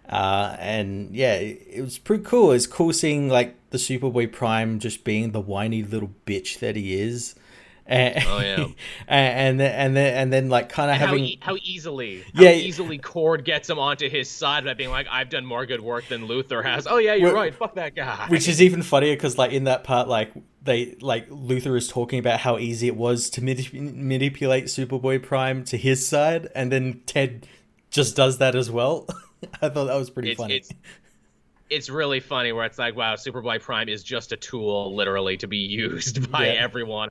Uh, 0.08 0.58
and 0.60 1.16
yeah, 1.16 1.36
it, 1.36 1.66
it, 1.70 1.82
was 1.82 1.98
pretty 1.98 2.24
cool. 2.24 2.52
It's 2.52 2.68
cool 2.68 2.92
seeing 2.92 3.30
like 3.30 3.56
the 3.70 3.78
Superboy 3.78 4.34
Prime 4.34 4.80
just 4.80 5.06
being 5.06 5.32
the 5.32 5.40
whiny 5.40 5.82
little 5.82 6.12
bitch 6.26 6.60
that 6.60 6.76
he 6.76 7.00
is. 7.00 7.36
And, 7.86 8.24
oh 8.28 8.40
yeah, 8.40 8.68
and 9.08 9.60
then 9.60 9.72
and 9.74 9.96
then 9.96 10.14
and 10.16 10.34
then 10.34 10.50
like 10.50 10.70
kind 10.70 10.90
of 10.90 10.96
having 10.96 11.20
how, 11.20 11.26
e- 11.26 11.40
how 11.42 11.58
easily 11.64 12.24
how 12.34 12.44
yeah 12.44 12.52
easily 12.52 12.98
Kord 12.98 13.44
gets 13.44 13.70
him 13.70 13.78
onto 13.78 14.10
his 14.10 14.30
side 14.30 14.64
by 14.64 14.74
being 14.74 14.90
like 14.90 15.06
I've 15.12 15.30
done 15.30 15.46
more 15.46 15.66
good 15.66 15.82
work 15.82 16.08
than 16.08 16.28
Luthor 16.28 16.64
has. 16.64 16.88
Oh 16.88 16.98
yeah, 16.98 17.14
you're 17.14 17.34
right. 17.34 17.54
Fuck 17.54 17.76
that 17.76 17.94
guy. 17.94 18.28
Which 18.30 18.48
is 18.48 18.62
even 18.62 18.84
funnier 18.84 19.16
because 19.16 19.38
like 19.38 19.52
in 19.52 19.66
that 19.66 19.84
part 19.84 20.08
like 20.08 20.32
they 20.64 20.96
like 21.02 21.30
Luthor 21.30 21.78
is 21.78 21.88
talking 21.88 22.20
about 22.20 22.40
how 22.40 22.58
easy 22.58 22.88
it 22.88 22.96
was 22.96 23.30
to 23.32 23.42
manip- 23.42 23.74
manipulate 23.74 24.66
Superboy 24.66 25.22
Prime 25.22 25.64
to 25.66 25.78
his 25.78 26.08
side, 26.08 26.50
and 26.56 26.72
then 26.72 27.02
Ted 27.06 27.48
just 27.90 28.16
does 28.16 28.38
that 28.38 28.56
as 28.56 28.72
well. 28.72 29.08
I 29.62 29.70
thought 29.70 29.86
that 29.86 29.96
was 29.96 30.10
pretty 30.10 30.32
it's, 30.32 30.40
funny. 30.40 30.56
It's, 30.56 30.72
it's 31.70 31.90
really 31.90 32.22
funny 32.22 32.54
where 32.54 32.66
it's 32.66 32.80
like, 32.80 32.96
wow, 32.96 33.16
Superboy 33.16 33.62
Prime 33.62 33.90
is 33.90 34.04
just 34.04 34.32
a 34.32 34.38
tool, 34.38 34.96
literally, 34.96 35.36
to 35.38 35.48
be 35.48 35.58
used 35.58 36.32
by 36.32 36.48
yeah. 36.48 36.54
everyone 36.54 37.10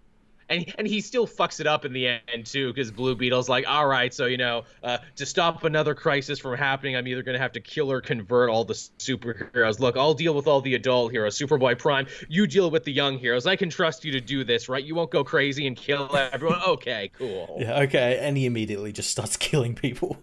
and 0.52 0.74
and 0.78 0.86
he 0.86 1.00
still 1.00 1.26
fucks 1.26 1.60
it 1.60 1.66
up 1.66 1.84
in 1.84 1.92
the 1.92 2.06
end 2.06 2.46
too 2.46 2.72
because 2.72 2.90
Blue 2.90 3.14
Beetle's 3.14 3.48
like, 3.48 3.66
all 3.66 3.86
right, 3.86 4.12
so 4.12 4.26
you 4.26 4.36
know, 4.36 4.64
uh, 4.82 4.98
to 5.16 5.26
stop 5.26 5.64
another 5.64 5.94
crisis 5.94 6.38
from 6.38 6.56
happening, 6.56 6.96
I'm 6.96 7.06
either 7.06 7.22
gonna 7.22 7.38
have 7.38 7.52
to 7.52 7.60
kill 7.60 7.90
or 7.90 8.00
convert 8.00 8.50
all 8.50 8.64
the 8.64 8.74
superheroes. 8.74 9.80
Look, 9.80 9.96
I'll 9.96 10.14
deal 10.14 10.34
with 10.34 10.46
all 10.46 10.60
the 10.60 10.74
adult 10.74 11.12
heroes, 11.12 11.38
Superboy 11.38 11.78
Prime. 11.78 12.06
You 12.28 12.46
deal 12.46 12.70
with 12.70 12.84
the 12.84 12.92
young 12.92 13.18
heroes. 13.18 13.46
I 13.46 13.56
can 13.56 13.70
trust 13.70 14.04
you 14.04 14.12
to 14.12 14.20
do 14.20 14.44
this, 14.44 14.68
right? 14.68 14.84
You 14.84 14.94
won't 14.94 15.10
go 15.10 15.24
crazy 15.24 15.66
and 15.66 15.76
kill 15.76 16.14
everyone. 16.16 16.60
okay, 16.66 17.10
cool. 17.16 17.56
Yeah, 17.58 17.80
okay, 17.82 18.18
and 18.20 18.36
he 18.36 18.46
immediately 18.46 18.92
just 18.92 19.10
starts 19.10 19.36
killing 19.42 19.74
people 19.74 20.18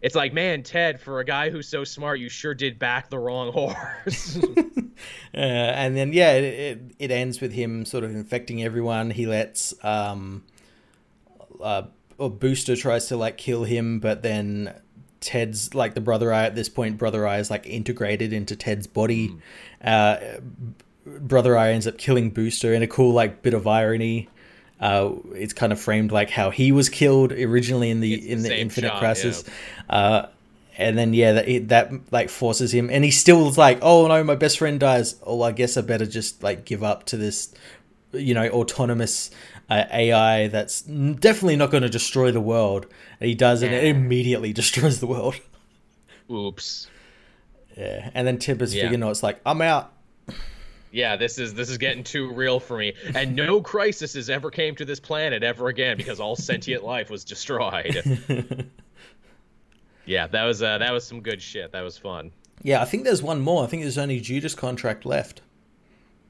it's 0.00 0.14
like, 0.14 0.32
man, 0.32 0.62
Ted, 0.62 1.00
for 1.00 1.20
a 1.20 1.24
guy 1.24 1.50
who's 1.50 1.68
so 1.68 1.84
smart, 1.84 2.20
you 2.20 2.28
sure 2.28 2.54
did 2.54 2.78
back 2.78 3.10
the 3.10 3.18
wrong 3.18 3.52
horse. 3.52 4.38
uh, 5.34 5.36
and 5.36 5.96
then, 5.96 6.12
yeah, 6.12 6.32
it, 6.32 6.44
it, 6.44 6.80
it, 6.98 7.10
ends 7.10 7.40
with 7.40 7.52
him 7.52 7.84
sort 7.84 8.04
of 8.04 8.12
infecting 8.12 8.62
everyone. 8.62 9.10
He 9.10 9.26
lets, 9.26 9.74
um, 9.84 10.44
uh, 11.60 11.82
or 12.16 12.30
Booster 12.30 12.76
tries 12.76 13.06
to 13.06 13.16
like 13.16 13.36
kill 13.36 13.64
him, 13.64 13.98
but 13.98 14.22
then 14.22 14.74
Ted's 15.20 15.74
like 15.74 15.94
the 15.94 16.00
Brother 16.00 16.32
Eye 16.32 16.44
at 16.44 16.54
this 16.54 16.68
point. 16.68 16.98
Brother 16.98 17.26
Eye 17.26 17.38
is 17.38 17.50
like 17.50 17.66
integrated 17.66 18.32
into 18.32 18.54
Ted's 18.56 18.86
body. 18.86 19.28
Mm. 19.28 19.40
Uh, 19.82 20.40
Brother 21.20 21.56
Eye 21.56 21.72
ends 21.72 21.86
up 21.86 21.98
killing 21.98 22.30
Booster 22.30 22.72
in 22.74 22.82
a 22.82 22.86
cool 22.86 23.12
like 23.12 23.42
bit 23.42 23.54
of 23.54 23.66
irony. 23.66 24.28
Uh, 24.80 25.12
it's 25.34 25.52
kind 25.52 25.72
of 25.72 25.80
framed 25.80 26.12
like 26.12 26.30
how 26.30 26.50
he 26.50 26.70
was 26.70 26.88
killed 26.88 27.32
originally 27.32 27.90
in 27.90 28.00
the 28.00 28.14
it's 28.14 28.26
in 28.26 28.42
the, 28.42 28.50
the 28.50 28.60
Infinite 28.60 28.88
shot, 28.88 28.98
Crisis, 29.00 29.44
yeah. 29.46 29.96
uh, 29.96 30.28
and 30.76 30.96
then 30.96 31.12
yeah, 31.12 31.32
that 31.32 31.68
that 31.68 31.92
like 32.12 32.28
forces 32.28 32.72
him, 32.72 32.88
and 32.88 33.04
he 33.04 33.10
still 33.10 33.48
is 33.48 33.58
like, 33.58 33.80
oh 33.82 34.06
no, 34.06 34.22
my 34.22 34.36
best 34.36 34.58
friend 34.58 34.78
dies. 34.78 35.16
Oh, 35.24 35.42
I 35.42 35.50
guess 35.50 35.76
I 35.76 35.80
better 35.80 36.06
just 36.06 36.42
like 36.44 36.64
give 36.64 36.84
up 36.84 37.04
to 37.06 37.16
this, 37.16 37.52
you 38.12 38.34
know, 38.34 38.48
autonomous 38.50 39.32
uh, 39.68 39.84
AI 39.92 40.46
that's 40.46 40.82
definitely 40.82 41.56
not 41.56 41.72
going 41.72 41.82
to 41.82 41.88
destroy 41.88 42.30
the 42.30 42.40
world. 42.40 42.86
And 43.20 43.28
he 43.28 43.34
does, 43.34 43.62
and 43.62 43.74
it 43.74 43.84
immediately 43.84 44.52
destroys 44.54 45.00
the 45.00 45.08
world. 45.08 45.34
Oops. 46.30 46.88
Yeah, 47.76 48.10
and 48.14 48.26
then 48.26 48.38
Tempest 48.38 48.74
yeah. 48.74 48.88
figure 48.88 49.10
it's 49.10 49.22
like, 49.22 49.40
I'm 49.44 49.60
out 49.62 49.92
yeah, 50.90 51.16
this 51.16 51.38
is 51.38 51.54
this 51.54 51.68
is 51.68 51.78
getting 51.78 52.04
too 52.04 52.32
real 52.32 52.60
for 52.60 52.76
me. 52.76 52.94
And 53.14 53.36
no 53.36 53.60
crises 53.62 54.30
ever 54.30 54.50
came 54.50 54.74
to 54.76 54.84
this 54.84 55.00
planet 55.00 55.42
ever 55.42 55.68
again 55.68 55.96
because 55.96 56.20
all 56.20 56.36
sentient 56.36 56.84
life 56.84 57.10
was 57.10 57.24
destroyed. 57.24 58.20
yeah, 60.06 60.26
that 60.26 60.44
was 60.44 60.62
uh, 60.62 60.78
that 60.78 60.92
was 60.92 61.06
some 61.06 61.20
good 61.20 61.42
shit. 61.42 61.72
That 61.72 61.82
was 61.82 61.98
fun. 61.98 62.32
Yeah, 62.62 62.82
I 62.82 62.84
think 62.86 63.04
there's 63.04 63.22
one 63.22 63.40
more. 63.40 63.64
I 63.64 63.66
think 63.66 63.82
there's 63.82 63.98
only 63.98 64.20
Judas 64.20 64.54
contract 64.54 65.04
left. 65.06 65.42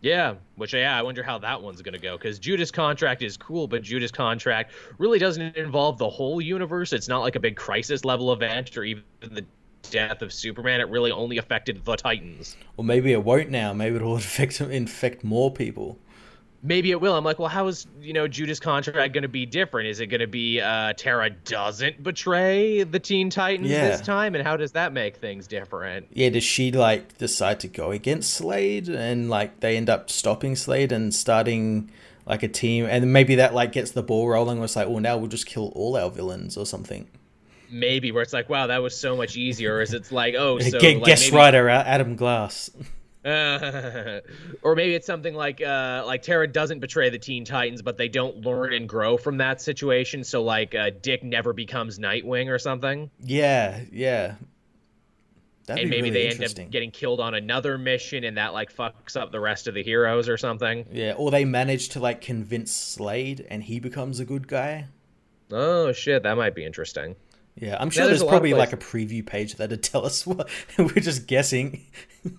Yeah, 0.01 0.35
which 0.55 0.75
yeah, 0.75 0.97
I 0.97 1.03
wonder 1.03 1.25
how 1.25 1.39
that 1.39 1.61
one's 1.61 1.83
gonna 1.83 1.99
go 1.99 2.17
because 2.17 2.39
Judas 2.39 2.71
contract 2.71 3.23
is 3.23 3.37
cool, 3.37 3.67
but 3.67 3.83
Judas 3.83 4.13
contract 4.13 4.73
really 4.99 5.19
doesn't 5.19 5.57
involve 5.57 5.99
the 5.99 6.09
whole 6.09 6.41
universe. 6.41 6.93
It's 6.93 7.09
not 7.09 7.21
like 7.21 7.35
a 7.35 7.41
big 7.41 7.57
crisis 7.57 8.05
level 8.05 8.33
event 8.33 8.77
or 8.77 8.85
even 8.85 9.03
the 9.21 9.45
death 9.83 10.23
of 10.23 10.33
Superman, 10.33 10.81
it 10.81 10.89
really 10.89 11.11
only 11.11 11.39
affected 11.39 11.85
the 11.85 11.97
Titans. 11.97 12.57
Well, 12.77 12.85
maybe 12.85 13.13
it 13.13 13.25
won't 13.25 13.51
now. 13.51 13.73
Maybe 13.73 13.97
it'll 13.97 14.15
infect 14.17 14.61
infect 14.61 15.25
more 15.25 15.51
people. 15.51 15.99
Maybe 16.61 16.91
it 16.91 17.01
will. 17.01 17.15
I'm 17.15 17.25
like, 17.25 17.39
well, 17.39 17.49
how 17.49 17.69
is 17.69 17.87
you 18.01 18.13
know 18.13 18.27
Judas' 18.27 18.59
contract 18.59 19.15
going 19.15 19.23
to 19.23 19.29
be 19.29 19.47
different? 19.47 19.89
Is 19.89 20.01
it 20.01 20.07
going 20.07 20.21
to 20.21 20.27
be 20.27 20.61
uh, 20.61 20.93
Tara 20.95 21.31
doesn't 21.31 22.03
betray 22.03 22.83
the 22.83 22.99
Teen 22.99 23.31
Titans 23.31 23.71
yeah. 23.71 23.89
this 23.89 24.01
time, 24.01 24.35
and 24.35 24.45
how 24.45 24.57
does 24.57 24.73
that 24.73 24.93
make 24.93 25.17
things 25.17 25.47
different? 25.47 26.09
Yeah, 26.13 26.31
does 26.31 26.43
she 26.43 26.73
like 26.73 27.17
decide 27.17 27.61
to 27.61 27.69
go 27.69 27.93
against 27.93 28.35
Slade, 28.35 28.89
and 28.89 29.31
like 29.31 29.61
they 29.61 29.77
end 29.77 29.89
up 29.89 30.11
stopping 30.11 30.57
Slade 30.57 30.91
and 30.91 31.15
starting 31.15 31.93
like 32.27 32.43
a 32.43 32.49
team, 32.49 32.87
and 32.87 33.13
maybe 33.13 33.37
that 33.37 33.55
like 33.55 33.71
gets 33.71 33.93
the 33.93 34.03
ball 34.03 34.29
rolling. 34.29 34.59
Where 34.59 34.65
it's 34.65 34.75
like, 34.75 34.89
well, 34.89 34.99
now 34.99 35.17
we'll 35.17 35.29
just 35.29 35.47
kill 35.47 35.69
all 35.77 35.97
our 35.97 36.11
villains 36.11 36.57
or 36.57 36.67
something 36.67 37.07
maybe 37.71 38.13
where 38.13 38.23
it's 38.23 38.33
like, 38.33 38.49
wow, 38.49 38.67
that 38.69 38.83
was 38.83 38.99
so 38.99 39.17
much 39.17 39.37
easier. 39.37 39.77
Or 39.77 39.83
Is 39.83 39.93
it's 39.93 40.13
like, 40.13 40.35
oh, 40.37 40.59
so 40.59 40.79
G- 40.79 40.95
like, 40.97 41.05
guest 41.05 41.27
maybe... 41.27 41.37
writer 41.37 41.69
Adam 41.69 42.17
Glass. 42.17 42.71
Uh, 43.25 44.21
or 44.63 44.75
maybe 44.75 44.95
it's 44.95 45.07
something 45.07 45.35
like 45.35 45.61
uh, 45.61 46.05
like 46.07 46.23
Tara 46.23 46.47
doesn't 46.47 46.81
betray 46.81 47.11
the 47.11 47.19
Teen 47.19 47.45
Titans, 47.45 47.83
but 47.83 47.97
they 47.97 48.09
don't 48.09 48.39
learn 48.39 48.73
and 48.73 48.89
grow 48.89 49.17
from 49.17 49.39
that 49.39 49.61
situation. 49.61 50.25
So 50.25 50.43
like 50.43 50.75
uh, 50.75 50.91
Dick 51.03 51.23
never 51.23 51.53
becomes 51.53 51.99
Nightwing 51.99 52.49
or 52.49 52.59
something. 52.59 53.11
Yeah, 53.21 53.81
yeah. 53.93 54.37
That'd 55.67 55.83
and 55.83 55.91
maybe 55.91 56.11
really 56.11 56.29
they 56.29 56.45
end 56.45 56.59
up 56.59 56.71
getting 56.71 56.91
killed 56.91 57.21
on 57.21 57.35
another 57.35 57.77
mission, 57.77 58.25
and 58.25 58.39
that 58.39 58.55
like 58.55 58.75
fucks 58.75 59.21
up 59.21 59.33
the 59.33 59.41
rest 59.41 59.67
of 59.67 59.75
the 59.75 59.83
heroes 59.83 60.29
or 60.29 60.39
something. 60.39 60.87
Yeah, 60.91 61.13
or 61.13 61.31
they 61.31 61.45
manage 61.45 61.91
to 61.91 62.01
like 62.01 62.23
convince 62.23 62.75
Slade, 62.75 63.47
and 63.51 63.63
he 63.63 63.79
becomes 63.79 64.19
a 64.19 64.25
good 64.25 64.49
guy. 64.49 64.87
Oh 65.51 65.93
shit, 65.93 66.23
that 66.23 66.37
might 66.37 66.55
be 66.55 66.65
interesting. 66.65 67.17
Yeah, 67.61 67.77
I'm 67.81 67.91
sure 67.91 68.07
there's, 68.07 68.21
there's 68.21 68.29
probably 68.29 68.55
like 68.55 68.73
a 68.73 68.77
preview 68.77 69.25
page 69.27 69.57
that'd 69.57 69.83
tell 69.83 70.07
us 70.07 70.27
what 70.27 70.49
we're 70.79 70.89
just 70.89 71.27
guessing. 71.27 71.85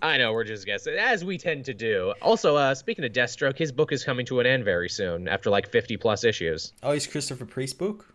I 0.01 0.17
know, 0.17 0.31
we're 0.33 0.45
just 0.45 0.65
guessing, 0.65 0.95
as 0.95 1.25
we 1.25 1.37
tend 1.37 1.65
to 1.65 1.73
do. 1.73 2.13
Also, 2.21 2.55
uh, 2.55 2.73
speaking 2.73 3.03
of 3.03 3.11
Deathstroke, 3.11 3.57
his 3.57 3.71
book 3.71 3.91
is 3.91 4.03
coming 4.03 4.25
to 4.27 4.39
an 4.39 4.45
end 4.45 4.63
very 4.63 4.89
soon, 4.89 5.27
after 5.27 5.49
like 5.49 5.69
50 5.69 5.97
plus 5.97 6.23
issues. 6.23 6.73
Oh, 6.83 6.91
he's 6.91 7.07
Christopher 7.07 7.45
Priest 7.45 7.77
book? 7.77 8.13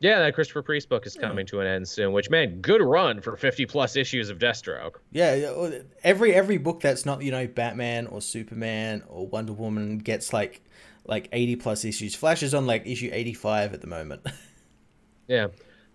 Yeah, 0.00 0.20
that 0.20 0.34
Christopher 0.34 0.62
Priest 0.62 0.88
book 0.88 1.06
is 1.06 1.16
coming 1.16 1.44
to 1.46 1.60
an 1.60 1.66
end 1.66 1.88
soon. 1.88 2.12
Which 2.12 2.30
man, 2.30 2.60
good 2.60 2.80
run 2.80 3.20
for 3.20 3.36
50 3.36 3.66
plus 3.66 3.96
issues 3.96 4.30
of 4.30 4.38
Deathstroke. 4.38 4.96
Yeah, 5.10 5.70
every 6.04 6.32
every 6.32 6.56
book 6.56 6.80
that's 6.80 7.04
not 7.04 7.20
you 7.22 7.32
know 7.32 7.48
Batman 7.48 8.06
or 8.06 8.20
Superman 8.20 9.02
or 9.08 9.26
Wonder 9.26 9.54
Woman 9.54 9.98
gets 9.98 10.32
like 10.32 10.62
like 11.04 11.28
80 11.32 11.56
plus 11.56 11.84
issues. 11.84 12.14
Flash 12.14 12.44
is 12.44 12.54
on 12.54 12.64
like 12.64 12.86
issue 12.86 13.10
85 13.12 13.74
at 13.74 13.80
the 13.80 13.88
moment. 13.88 14.24
Yeah. 15.28 15.48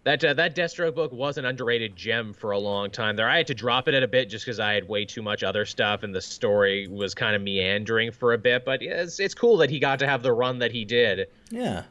That 0.03 0.23
uh, 0.23 0.33
that 0.33 0.55
Deathstroke 0.55 0.95
book 0.95 1.13
was 1.13 1.37
an 1.37 1.45
underrated 1.45 1.95
gem 1.95 2.33
for 2.33 2.51
a 2.51 2.59
long 2.59 2.91
time 2.91 3.15
there. 3.15 3.29
I 3.29 3.37
had 3.37 3.47
to 3.47 3.53
drop 3.53 3.87
it 3.87 3.93
at 3.93 4.03
a 4.03 4.07
bit 4.07 4.29
just 4.29 4.45
because 4.45 4.59
I 4.59 4.73
had 4.73 4.87
way 4.87 5.05
too 5.05 5.21
much 5.21 5.43
other 5.43 5.65
stuff 5.65 6.03
and 6.03 6.13
the 6.13 6.21
story 6.21 6.87
was 6.87 7.13
kind 7.13 7.35
of 7.35 7.41
meandering 7.41 8.11
for 8.11 8.33
a 8.33 8.37
bit. 8.37 8.65
But 8.65 8.81
it's 8.81 9.19
it's 9.19 9.33
cool 9.33 9.57
that 9.57 9.69
he 9.69 9.79
got 9.79 9.99
to 9.99 10.07
have 10.07 10.21
the 10.21 10.33
run 10.33 10.59
that 10.59 10.73
he 10.73 10.83
did. 10.83 11.29
Yeah. 11.49 11.83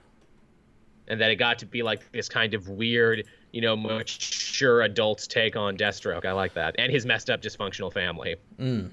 And 1.08 1.20
that 1.20 1.30
it 1.30 1.36
got 1.36 1.58
to 1.60 1.66
be 1.66 1.82
like 1.82 2.12
this 2.12 2.28
kind 2.28 2.54
of 2.54 2.68
weird, 2.68 3.24
you 3.50 3.60
know, 3.62 3.76
mature 3.76 4.82
adult's 4.82 5.26
take 5.26 5.56
on 5.56 5.76
Deathstroke. 5.76 6.24
I 6.24 6.32
like 6.32 6.54
that, 6.54 6.76
and 6.78 6.92
his 6.92 7.04
messed 7.04 7.28
up 7.28 7.42
dysfunctional 7.42 7.92
family. 7.92 8.36
Mm. 8.58 8.90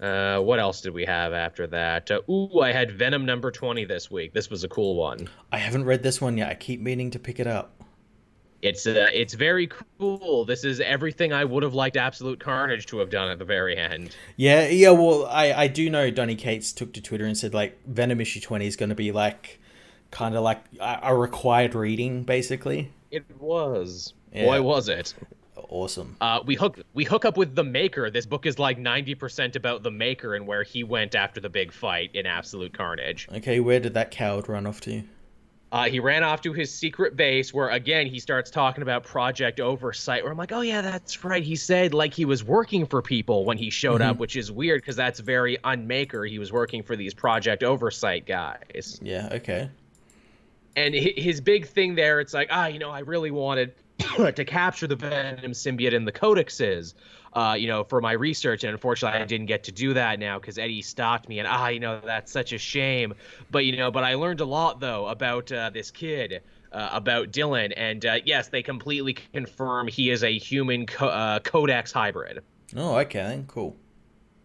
Uh, 0.00 0.40
what 0.40 0.58
else 0.58 0.80
did 0.80 0.94
we 0.94 1.04
have 1.04 1.34
after 1.34 1.66
that? 1.66 2.10
Uh, 2.10 2.20
ooh, 2.30 2.60
I 2.60 2.72
had 2.72 2.90
Venom 2.90 3.26
number 3.26 3.50
20 3.50 3.84
this 3.84 4.10
week. 4.10 4.32
This 4.32 4.48
was 4.48 4.64
a 4.64 4.68
cool 4.68 4.94
one. 4.94 5.28
I 5.52 5.58
haven't 5.58 5.84
read 5.84 6.02
this 6.02 6.20
one 6.20 6.38
yet. 6.38 6.48
I 6.48 6.54
keep 6.54 6.80
meaning 6.80 7.10
to 7.10 7.18
pick 7.18 7.38
it 7.38 7.46
up. 7.46 7.80
It's 8.62 8.86
uh, 8.86 9.08
it's 9.12 9.32
very 9.32 9.70
cool. 9.98 10.44
This 10.44 10.64
is 10.64 10.80
everything 10.80 11.32
I 11.32 11.44
would 11.44 11.62
have 11.62 11.72
liked 11.72 11.96
Absolute 11.96 12.40
Carnage 12.40 12.84
to 12.86 12.98
have 12.98 13.08
done 13.08 13.30
at 13.30 13.38
the 13.38 13.44
very 13.44 13.74
end. 13.74 14.14
Yeah, 14.36 14.68
yeah. 14.68 14.90
Well, 14.90 15.26
I 15.26 15.52
I 15.52 15.66
do 15.66 15.88
know 15.88 16.10
Donny 16.10 16.34
Cates 16.34 16.70
took 16.72 16.92
to 16.92 17.00
Twitter 17.00 17.24
and 17.24 17.38
said 17.38 17.54
like 17.54 17.78
Venom 17.86 18.20
issue 18.20 18.38
twenty 18.38 18.66
is 18.66 18.76
going 18.76 18.90
to 18.90 18.94
be 18.94 19.12
like 19.12 19.60
kind 20.10 20.34
of 20.34 20.42
like 20.42 20.62
a 20.80 21.16
required 21.16 21.74
reading, 21.74 22.22
basically. 22.24 22.92
It 23.10 23.24
was. 23.40 24.12
Yeah. 24.32 24.44
Boy, 24.44 24.62
was 24.62 24.88
it! 24.90 25.14
Awesome. 25.70 26.16
Uh, 26.20 26.40
we 26.44 26.54
hook 26.54 26.80
we 26.92 27.04
hook 27.04 27.24
up 27.24 27.36
with 27.36 27.54
the 27.54 27.64
Maker. 27.64 28.10
This 28.10 28.26
book 28.26 28.46
is 28.46 28.58
like 28.58 28.78
ninety 28.78 29.14
percent 29.14 29.56
about 29.56 29.82
the 29.82 29.90
Maker 29.90 30.34
and 30.34 30.46
where 30.46 30.62
he 30.62 30.84
went 30.84 31.14
after 31.14 31.40
the 31.40 31.48
big 31.48 31.72
fight 31.72 32.10
in 32.14 32.26
Absolute 32.26 32.74
Carnage. 32.74 33.28
Okay, 33.32 33.60
where 33.60 33.80
did 33.80 33.94
that 33.94 34.10
coward 34.10 34.48
run 34.48 34.66
off 34.66 34.80
to? 34.82 35.02
Uh, 35.72 35.88
he 35.88 36.00
ran 36.00 36.24
off 36.24 36.42
to 36.42 36.52
his 36.52 36.72
secret 36.74 37.16
base 37.16 37.54
where 37.54 37.68
again 37.68 38.04
he 38.04 38.18
starts 38.18 38.50
talking 38.50 38.82
about 38.82 39.04
project 39.04 39.60
oversight 39.60 40.24
where 40.24 40.32
i'm 40.32 40.38
like 40.38 40.50
oh 40.50 40.62
yeah 40.62 40.80
that's 40.80 41.22
right 41.22 41.44
he 41.44 41.54
said 41.54 41.94
like 41.94 42.12
he 42.12 42.24
was 42.24 42.42
working 42.42 42.84
for 42.84 43.00
people 43.00 43.44
when 43.44 43.56
he 43.56 43.70
showed 43.70 44.00
mm-hmm. 44.00 44.10
up 44.10 44.18
which 44.18 44.34
is 44.34 44.50
weird 44.50 44.80
because 44.82 44.96
that's 44.96 45.20
very 45.20 45.58
unmaker 45.58 46.28
he 46.28 46.40
was 46.40 46.50
working 46.50 46.82
for 46.82 46.96
these 46.96 47.14
project 47.14 47.62
oversight 47.62 48.26
guys 48.26 48.98
yeah 49.00 49.28
okay 49.30 49.70
and 50.74 50.92
his 50.92 51.40
big 51.40 51.68
thing 51.68 51.94
there 51.94 52.18
it's 52.18 52.34
like 52.34 52.48
ah 52.50 52.66
you 52.66 52.80
know 52.80 52.90
i 52.90 52.98
really 53.00 53.30
wanted 53.30 53.72
to 54.34 54.44
capture 54.44 54.86
the 54.86 54.96
Venom 54.96 55.52
symbiote 55.52 55.92
in 55.92 56.04
the 56.04 56.12
codexes, 56.12 56.94
uh, 57.34 57.56
you 57.58 57.68
know, 57.68 57.84
for 57.84 58.00
my 58.00 58.12
research. 58.12 58.64
And 58.64 58.72
unfortunately, 58.72 59.20
I 59.20 59.24
didn't 59.24 59.46
get 59.46 59.64
to 59.64 59.72
do 59.72 59.94
that 59.94 60.18
now 60.18 60.38
because 60.38 60.58
Eddie 60.58 60.82
stopped 60.82 61.28
me. 61.28 61.38
And 61.38 61.48
ah, 61.48 61.68
you 61.68 61.80
know, 61.80 62.00
that's 62.04 62.32
such 62.32 62.52
a 62.52 62.58
shame. 62.58 63.14
But 63.50 63.64
you 63.64 63.76
know, 63.76 63.90
but 63.90 64.04
I 64.04 64.14
learned 64.14 64.40
a 64.40 64.44
lot 64.44 64.80
though 64.80 65.06
about 65.06 65.50
uh, 65.52 65.70
this 65.70 65.90
kid. 65.90 66.42
Uh, 66.72 66.88
about 66.92 67.32
Dylan, 67.32 67.72
and 67.76 68.06
uh, 68.06 68.18
yes, 68.24 68.46
they 68.46 68.62
completely 68.62 69.14
confirm 69.14 69.88
he 69.88 70.08
is 70.08 70.22
a 70.22 70.38
human 70.38 70.86
co- 70.86 71.08
uh, 71.08 71.40
codex 71.40 71.90
hybrid. 71.90 72.44
Oh, 72.76 72.96
okay, 72.98 73.42
cool. 73.48 73.76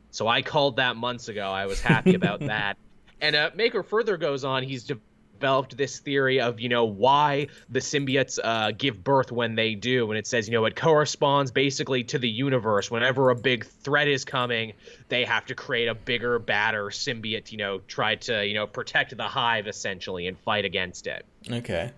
So 0.09 0.27
I 0.27 0.41
called 0.41 0.77
that 0.77 0.95
months 0.95 1.27
ago. 1.27 1.51
I 1.51 1.67
was 1.67 1.79
happy 1.81 2.15
about 2.15 2.39
that. 2.39 2.77
And 3.21 3.35
uh, 3.35 3.49
Maker 3.55 3.81
further 3.81 4.17
goes 4.17 4.43
on. 4.43 4.63
He's 4.63 4.83
de- 4.83 4.99
developed 5.39 5.77
this 5.77 5.99
theory 5.99 6.39
of 6.39 6.59
you 6.59 6.69
know 6.69 6.85
why 6.85 7.47
the 7.69 7.79
symbiotes 7.79 8.39
uh, 8.43 8.71
give 8.71 9.03
birth 9.03 9.31
when 9.31 9.55
they 9.55 9.75
do. 9.75 10.09
And 10.11 10.17
it 10.17 10.27
says 10.27 10.47
you 10.47 10.53
know 10.53 10.65
it 10.65 10.75
corresponds 10.75 11.51
basically 11.51 12.03
to 12.05 12.19
the 12.19 12.29
universe. 12.29 12.89
Whenever 12.89 13.29
a 13.29 13.35
big 13.35 13.65
threat 13.65 14.07
is 14.07 14.25
coming 14.25 14.73
they 15.09 15.25
have 15.25 15.45
to 15.45 15.55
create 15.55 15.87
a 15.87 15.95
bigger 15.95 16.39
badder 16.39 16.85
symbiote 16.85 17.51
you 17.51 17.57
know 17.57 17.79
try 17.87 18.15
to 18.15 18.45
you 18.45 18.53
know 18.53 18.67
protect 18.67 19.15
the 19.15 19.23
hive 19.23 19.67
essentially 19.67 20.27
and 20.27 20.37
fight 20.39 20.65
against 20.65 21.07
it. 21.07 21.25
Okay. 21.49 21.91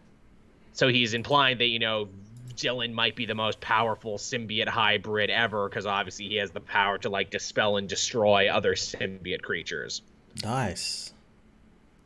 So 0.73 0.87
he's 0.87 1.13
implying 1.13 1.57
that 1.59 1.67
you 1.67 1.79
know 1.79 2.09
Dylan 2.55 2.91
might 2.91 3.15
be 3.15 3.25
the 3.25 3.35
most 3.35 3.61
powerful 3.61 4.17
symbiote 4.17 4.67
hybrid 4.67 5.29
ever 5.29 5.69
because 5.69 5.85
obviously 5.85 6.27
he 6.27 6.37
has 6.37 6.51
the 6.51 6.59
power 6.59 6.97
to 6.99 7.09
like 7.09 7.29
dispel 7.29 7.77
and 7.77 7.87
destroy 7.87 8.49
other 8.49 8.73
symbiote 8.73 9.41
creatures. 9.41 10.01
Nice 10.43 11.13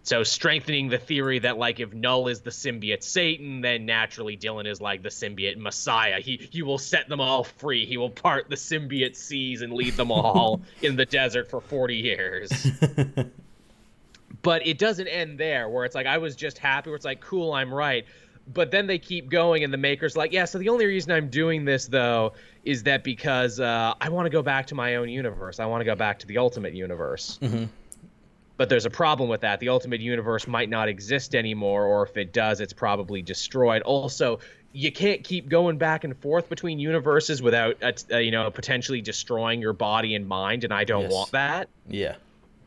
so 0.04 0.24
strengthening 0.24 0.90
the 0.90 0.98
theory 0.98 1.40
that 1.40 1.58
like 1.58 1.80
if 1.80 1.94
Null 1.94 2.28
is 2.28 2.42
the 2.42 2.50
symbiote 2.50 3.04
Satan, 3.04 3.62
then 3.62 3.86
naturally 3.86 4.36
Dylan 4.36 4.66
is 4.66 4.82
like 4.82 5.04
the 5.04 5.10
symbiote 5.10 5.58
Messiah. 5.58 6.20
He 6.20 6.38
he 6.52 6.64
will 6.64 6.80
set 6.80 7.08
them 7.08 7.22
all 7.22 7.44
free. 7.44 7.86
He 7.86 7.98
will 7.98 8.10
part 8.10 8.50
the 8.50 8.56
symbiote 8.56 9.16
seas 9.16 9.62
and 9.62 9.72
lead 9.72 9.94
them 9.94 10.12
all 10.12 10.62
in 10.82 10.96
the 10.96 11.06
desert 11.06 11.50
for 11.50 11.62
40 11.62 11.96
years. 11.96 12.52
but 14.42 14.66
it 14.66 14.80
doesn't 14.80 15.08
end 15.08 15.38
there 15.38 15.70
where 15.70 15.86
it's 15.86 15.94
like 15.94 16.08
I 16.08 16.18
was 16.18 16.36
just 16.36 16.58
happy 16.58 16.90
where 16.90 16.96
it's 16.96 17.06
like 17.06 17.22
cool, 17.22 17.54
I'm 17.54 17.74
right. 17.74 18.06
But 18.52 18.72
then 18.72 18.88
they 18.88 18.98
keep 18.98 19.30
going 19.30 19.64
and 19.64 19.72
the 19.72 19.78
maker's 19.78 20.18
like, 20.18 20.34
yeah, 20.34 20.46
so 20.46 20.58
the 20.58 20.70
only 20.70 20.88
reason 20.88 21.12
I'm 21.12 21.30
doing 21.30 21.64
this 21.64 21.86
though 21.86 22.34
is 22.66 22.84
that 22.84 23.04
because 23.04 23.60
uh, 23.60 23.94
I 24.02 24.10
want 24.10 24.26
to 24.26 24.32
go 24.32 24.42
back 24.42 24.66
to 24.68 24.76
my 24.76 24.96
own 24.96 25.10
universe. 25.10 25.60
I 25.60 25.68
want 25.68 25.82
to 25.82 25.86
go 25.86 25.96
back 25.96 26.18
to 26.20 26.28
the 26.28 26.40
ultimate 26.40 26.74
universe. 26.74 27.38
Mm-hmm 27.40 27.66
but 28.62 28.70
there's 28.70 28.86
a 28.86 28.92
problem 28.92 29.28
with 29.28 29.42
that. 29.42 29.60
The 29.60 29.70
Ultimate 29.70 30.02
Universe 30.02 30.46
might 30.46 30.70
not 30.70 30.88
exist 30.88 31.34
anymore, 31.34 31.84
or 31.84 32.06
if 32.06 32.16
it 32.16 32.32
does, 32.32 32.62
it's 32.62 32.74
probably 32.74 33.24
destroyed. 33.24 33.82
Also, 33.82 34.38
you 34.72 34.92
can't 34.92 35.24
keep 35.24 35.50
going 35.50 35.80
back 35.80 36.04
and 36.04 36.16
forth 36.16 36.48
between 36.48 36.78
universes 36.78 37.42
without, 37.42 37.82
uh, 37.82 37.94
uh, 38.12 38.18
you 38.20 38.30
know, 38.30 38.52
potentially 38.52 39.02
destroying 39.02 39.62
your 39.62 39.74
body 39.74 40.14
and 40.14 40.28
mind, 40.28 40.64
and 40.64 40.72
I 40.72 40.84
don't 40.84 41.06
yes. 41.06 41.12
want 41.12 41.32
that. 41.32 41.70
Yeah. 41.88 42.18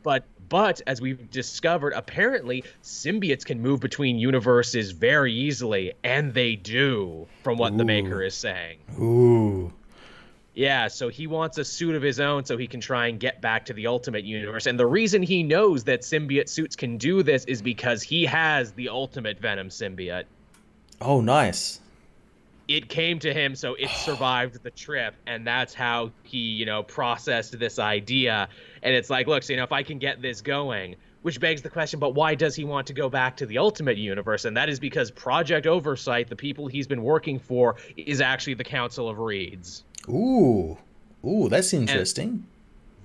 But 0.03 0.25
but 0.49 0.81
as 0.85 0.99
we've 0.99 1.31
discovered, 1.31 1.93
apparently 1.93 2.65
symbiotes 2.83 3.45
can 3.45 3.61
move 3.61 3.79
between 3.79 4.19
universes 4.19 4.91
very 4.91 5.31
easily, 5.31 5.93
and 6.03 6.33
they 6.33 6.57
do, 6.57 7.25
from 7.41 7.57
what 7.57 7.71
Ooh. 7.71 7.77
the 7.77 7.85
maker 7.85 8.21
is 8.21 8.35
saying. 8.35 8.79
Ooh. 8.99 9.71
Yeah, 10.55 10.87
so 10.87 11.09
he 11.09 11.27
wants 11.27 11.57
a 11.57 11.65
suit 11.65 11.95
of 11.95 12.01
his 12.01 12.21
own 12.21 12.45
so 12.45 12.55
he 12.55 12.65
can 12.65 12.79
try 12.79 13.07
and 13.07 13.19
get 13.19 13.41
back 13.41 13.65
to 13.65 13.73
the 13.73 13.87
Ultimate 13.87 14.23
Universe. 14.23 14.67
And 14.67 14.79
the 14.79 14.87
reason 14.87 15.21
he 15.21 15.43
knows 15.43 15.83
that 15.83 16.01
symbiote 16.01 16.47
suits 16.47 16.77
can 16.77 16.97
do 16.97 17.23
this 17.23 17.43
is 17.43 17.61
because 17.61 18.01
he 18.01 18.25
has 18.25 18.71
the 18.71 18.87
Ultimate 18.87 19.37
Venom 19.37 19.67
symbiote. 19.67 20.23
Oh, 21.01 21.19
nice. 21.19 21.81
It 22.69 22.87
came 22.87 23.19
to 23.19 23.33
him, 23.33 23.53
so 23.53 23.75
it 23.75 23.89
survived 23.89 24.63
the 24.63 24.71
trip, 24.71 25.13
and 25.27 25.45
that's 25.45 25.73
how 25.73 26.11
he, 26.23 26.37
you 26.37 26.65
know, 26.65 26.83
processed 26.83 27.59
this 27.59 27.77
idea. 27.77 28.47
And 28.81 28.95
it's 28.95 29.09
like, 29.09 29.27
look, 29.27 29.43
so, 29.43 29.51
you 29.51 29.57
know, 29.57 29.65
if 29.65 29.73
I 29.73 29.83
can 29.83 29.99
get 29.99 30.21
this 30.21 30.41
going, 30.41 30.95
which 31.21 31.39
begs 31.39 31.61
the 31.61 31.69
question, 31.69 31.99
but 31.99 32.15
why 32.15 32.33
does 32.33 32.55
he 32.55 32.63
want 32.63 32.87
to 32.87 32.93
go 32.93 33.09
back 33.09 33.35
to 33.37 33.45
the 33.45 33.57
Ultimate 33.57 33.97
Universe? 33.97 34.45
And 34.45 34.55
that 34.55 34.69
is 34.69 34.79
because 34.79 35.11
Project 35.11 35.67
Oversight, 35.67 36.29
the 36.29 36.35
people 36.35 36.67
he's 36.67 36.87
been 36.87 37.03
working 37.03 37.39
for, 37.39 37.75
is 37.97 38.21
actually 38.21 38.53
the 38.53 38.63
Council 38.63 39.09
of 39.09 39.19
Reeds. 39.19 39.83
Ooh, 40.07 40.77
ooh, 41.25 41.49
that's 41.49 41.73
interesting. 41.73 42.29
And 42.29 42.43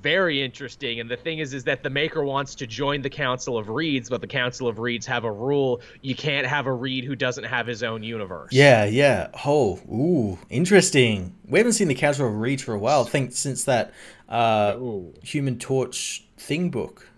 very 0.03 0.43
interesting. 0.43 1.01
And 1.01 1.11
the 1.11 1.17
thing 1.17 1.39
is, 1.39 1.55
is 1.55 1.65
that 1.65 1.83
the 1.83 1.91
maker 1.91 2.25
wants 2.25 2.55
to 2.57 2.67
join 2.67 3.03
the 3.03 3.11
Council 3.11 3.59
of 3.59 3.69
Reeds, 3.69 4.09
but 4.09 4.21
the 4.21 4.27
Council 4.27 4.67
of 4.69 4.79
Reeds 4.79 5.07
have 5.07 5.25
a 5.25 5.33
rule: 5.33 5.81
you 6.03 6.15
can't 6.15 6.47
have 6.47 6.67
a 6.67 6.73
Reed 6.73 7.05
who 7.05 7.15
doesn't 7.15 7.45
have 7.45 7.67
his 7.67 7.83
own 7.83 8.03
universe. 8.03 8.53
Yeah, 8.53 8.85
yeah. 8.85 9.29
Oh, 9.45 9.79
ooh, 9.91 10.39
interesting. 10.49 11.35
We 11.47 11.59
haven't 11.59 11.75
seen 11.75 11.89
the 11.89 11.95
Council 11.95 12.27
of 12.27 12.35
Reeds 12.35 12.63
for 12.63 12.75
a 12.75 12.79
while. 12.79 13.05
I 13.05 13.09
think 13.09 13.33
since 13.33 13.65
that 13.65 13.93
uh, 14.29 14.79
Human 15.23 15.59
Torch 15.59 16.25
thing 16.37 16.71
book. 16.71 17.10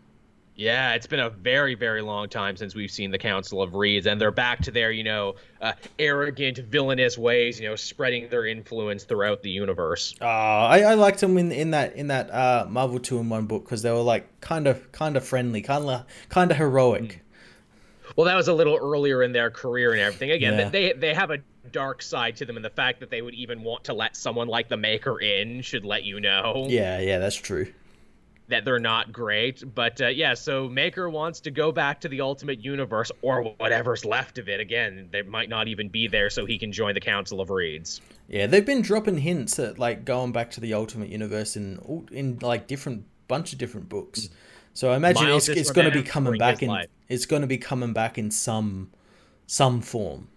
Yeah, 0.62 0.94
it's 0.94 1.08
been 1.08 1.18
a 1.18 1.28
very, 1.28 1.74
very 1.74 2.02
long 2.02 2.28
time 2.28 2.56
since 2.56 2.72
we've 2.72 2.90
seen 2.90 3.10
the 3.10 3.18
Council 3.18 3.60
of 3.60 3.74
Reeds, 3.74 4.06
and 4.06 4.20
they're 4.20 4.30
back 4.30 4.62
to 4.62 4.70
their, 4.70 4.92
you 4.92 5.02
know, 5.02 5.34
uh, 5.60 5.72
arrogant, 5.98 6.58
villainous 6.58 7.18
ways, 7.18 7.58
you 7.58 7.68
know, 7.68 7.74
spreading 7.74 8.28
their 8.28 8.46
influence 8.46 9.02
throughout 9.02 9.42
the 9.42 9.50
universe. 9.50 10.14
Uh, 10.20 10.24
I, 10.24 10.82
I 10.82 10.94
liked 10.94 11.18
them 11.18 11.36
in 11.36 11.50
in 11.50 11.72
that 11.72 11.96
in 11.96 12.06
that 12.06 12.30
uh, 12.30 12.66
Marvel 12.68 13.00
two 13.00 13.18
in 13.18 13.28
one 13.28 13.46
book 13.46 13.64
because 13.64 13.82
they 13.82 13.90
were 13.90 14.02
like 14.02 14.40
kind 14.40 14.68
of 14.68 14.92
kind 14.92 15.16
of 15.16 15.24
friendly, 15.24 15.62
kind 15.62 15.84
of 15.84 16.04
kind 16.28 16.52
of 16.52 16.56
heroic. 16.56 17.02
Mm. 17.02 18.14
Well, 18.14 18.26
that 18.26 18.36
was 18.36 18.46
a 18.46 18.54
little 18.54 18.78
earlier 18.80 19.24
in 19.24 19.32
their 19.32 19.50
career 19.50 19.90
and 19.90 20.00
everything. 20.00 20.30
Again, 20.30 20.56
yeah. 20.56 20.68
they 20.68 20.92
they 20.92 21.12
have 21.12 21.32
a 21.32 21.38
dark 21.72 22.02
side 22.02 22.36
to 22.36 22.44
them, 22.44 22.54
and 22.54 22.64
the 22.64 22.70
fact 22.70 23.00
that 23.00 23.10
they 23.10 23.20
would 23.20 23.34
even 23.34 23.64
want 23.64 23.82
to 23.84 23.94
let 23.94 24.16
someone 24.16 24.46
like 24.46 24.68
the 24.68 24.76
Maker 24.76 25.20
in 25.20 25.62
should 25.62 25.84
let 25.84 26.04
you 26.04 26.20
know. 26.20 26.66
Yeah, 26.68 27.00
yeah, 27.00 27.18
that's 27.18 27.34
true 27.34 27.66
that 28.52 28.64
they're 28.64 28.78
not 28.78 29.12
great. 29.12 29.62
But 29.74 30.00
uh, 30.00 30.08
yeah, 30.08 30.34
so 30.34 30.68
Maker 30.68 31.08
wants 31.08 31.40
to 31.40 31.50
go 31.50 31.72
back 31.72 32.00
to 32.02 32.08
the 32.08 32.20
Ultimate 32.20 32.62
Universe 32.62 33.10
or 33.22 33.42
whatever's 33.58 34.04
left 34.04 34.38
of 34.38 34.48
it. 34.48 34.60
Again, 34.60 35.08
they 35.10 35.22
might 35.22 35.48
not 35.48 35.68
even 35.68 35.88
be 35.88 36.06
there, 36.06 36.30
so 36.30 36.44
he 36.46 36.58
can 36.58 36.70
join 36.70 36.94
the 36.94 37.00
Council 37.00 37.40
of 37.40 37.50
Reeds. 37.50 38.00
Yeah, 38.28 38.46
they've 38.46 38.64
been 38.64 38.82
dropping 38.82 39.18
hints 39.18 39.58
at 39.58 39.78
like 39.78 40.04
going 40.04 40.32
back 40.32 40.50
to 40.52 40.60
the 40.60 40.74
Ultimate 40.74 41.08
Universe 41.08 41.56
in 41.56 42.06
in 42.12 42.38
like 42.40 42.66
different 42.66 43.04
bunch 43.26 43.52
of 43.52 43.58
different 43.58 43.88
books. 43.88 44.28
So 44.74 44.90
I 44.90 44.96
imagine 44.96 45.24
Miles 45.24 45.48
it's, 45.48 45.60
it's 45.60 45.70
going 45.70 45.90
to 45.90 45.96
be 45.96 46.02
coming 46.02 46.38
back 46.38 46.62
in. 46.62 46.68
Life. 46.68 46.88
It's 47.08 47.26
going 47.26 47.42
to 47.42 47.48
be 47.48 47.58
coming 47.58 47.92
back 47.92 48.18
in 48.18 48.30
some 48.30 48.90
some 49.46 49.80
form. 49.80 50.28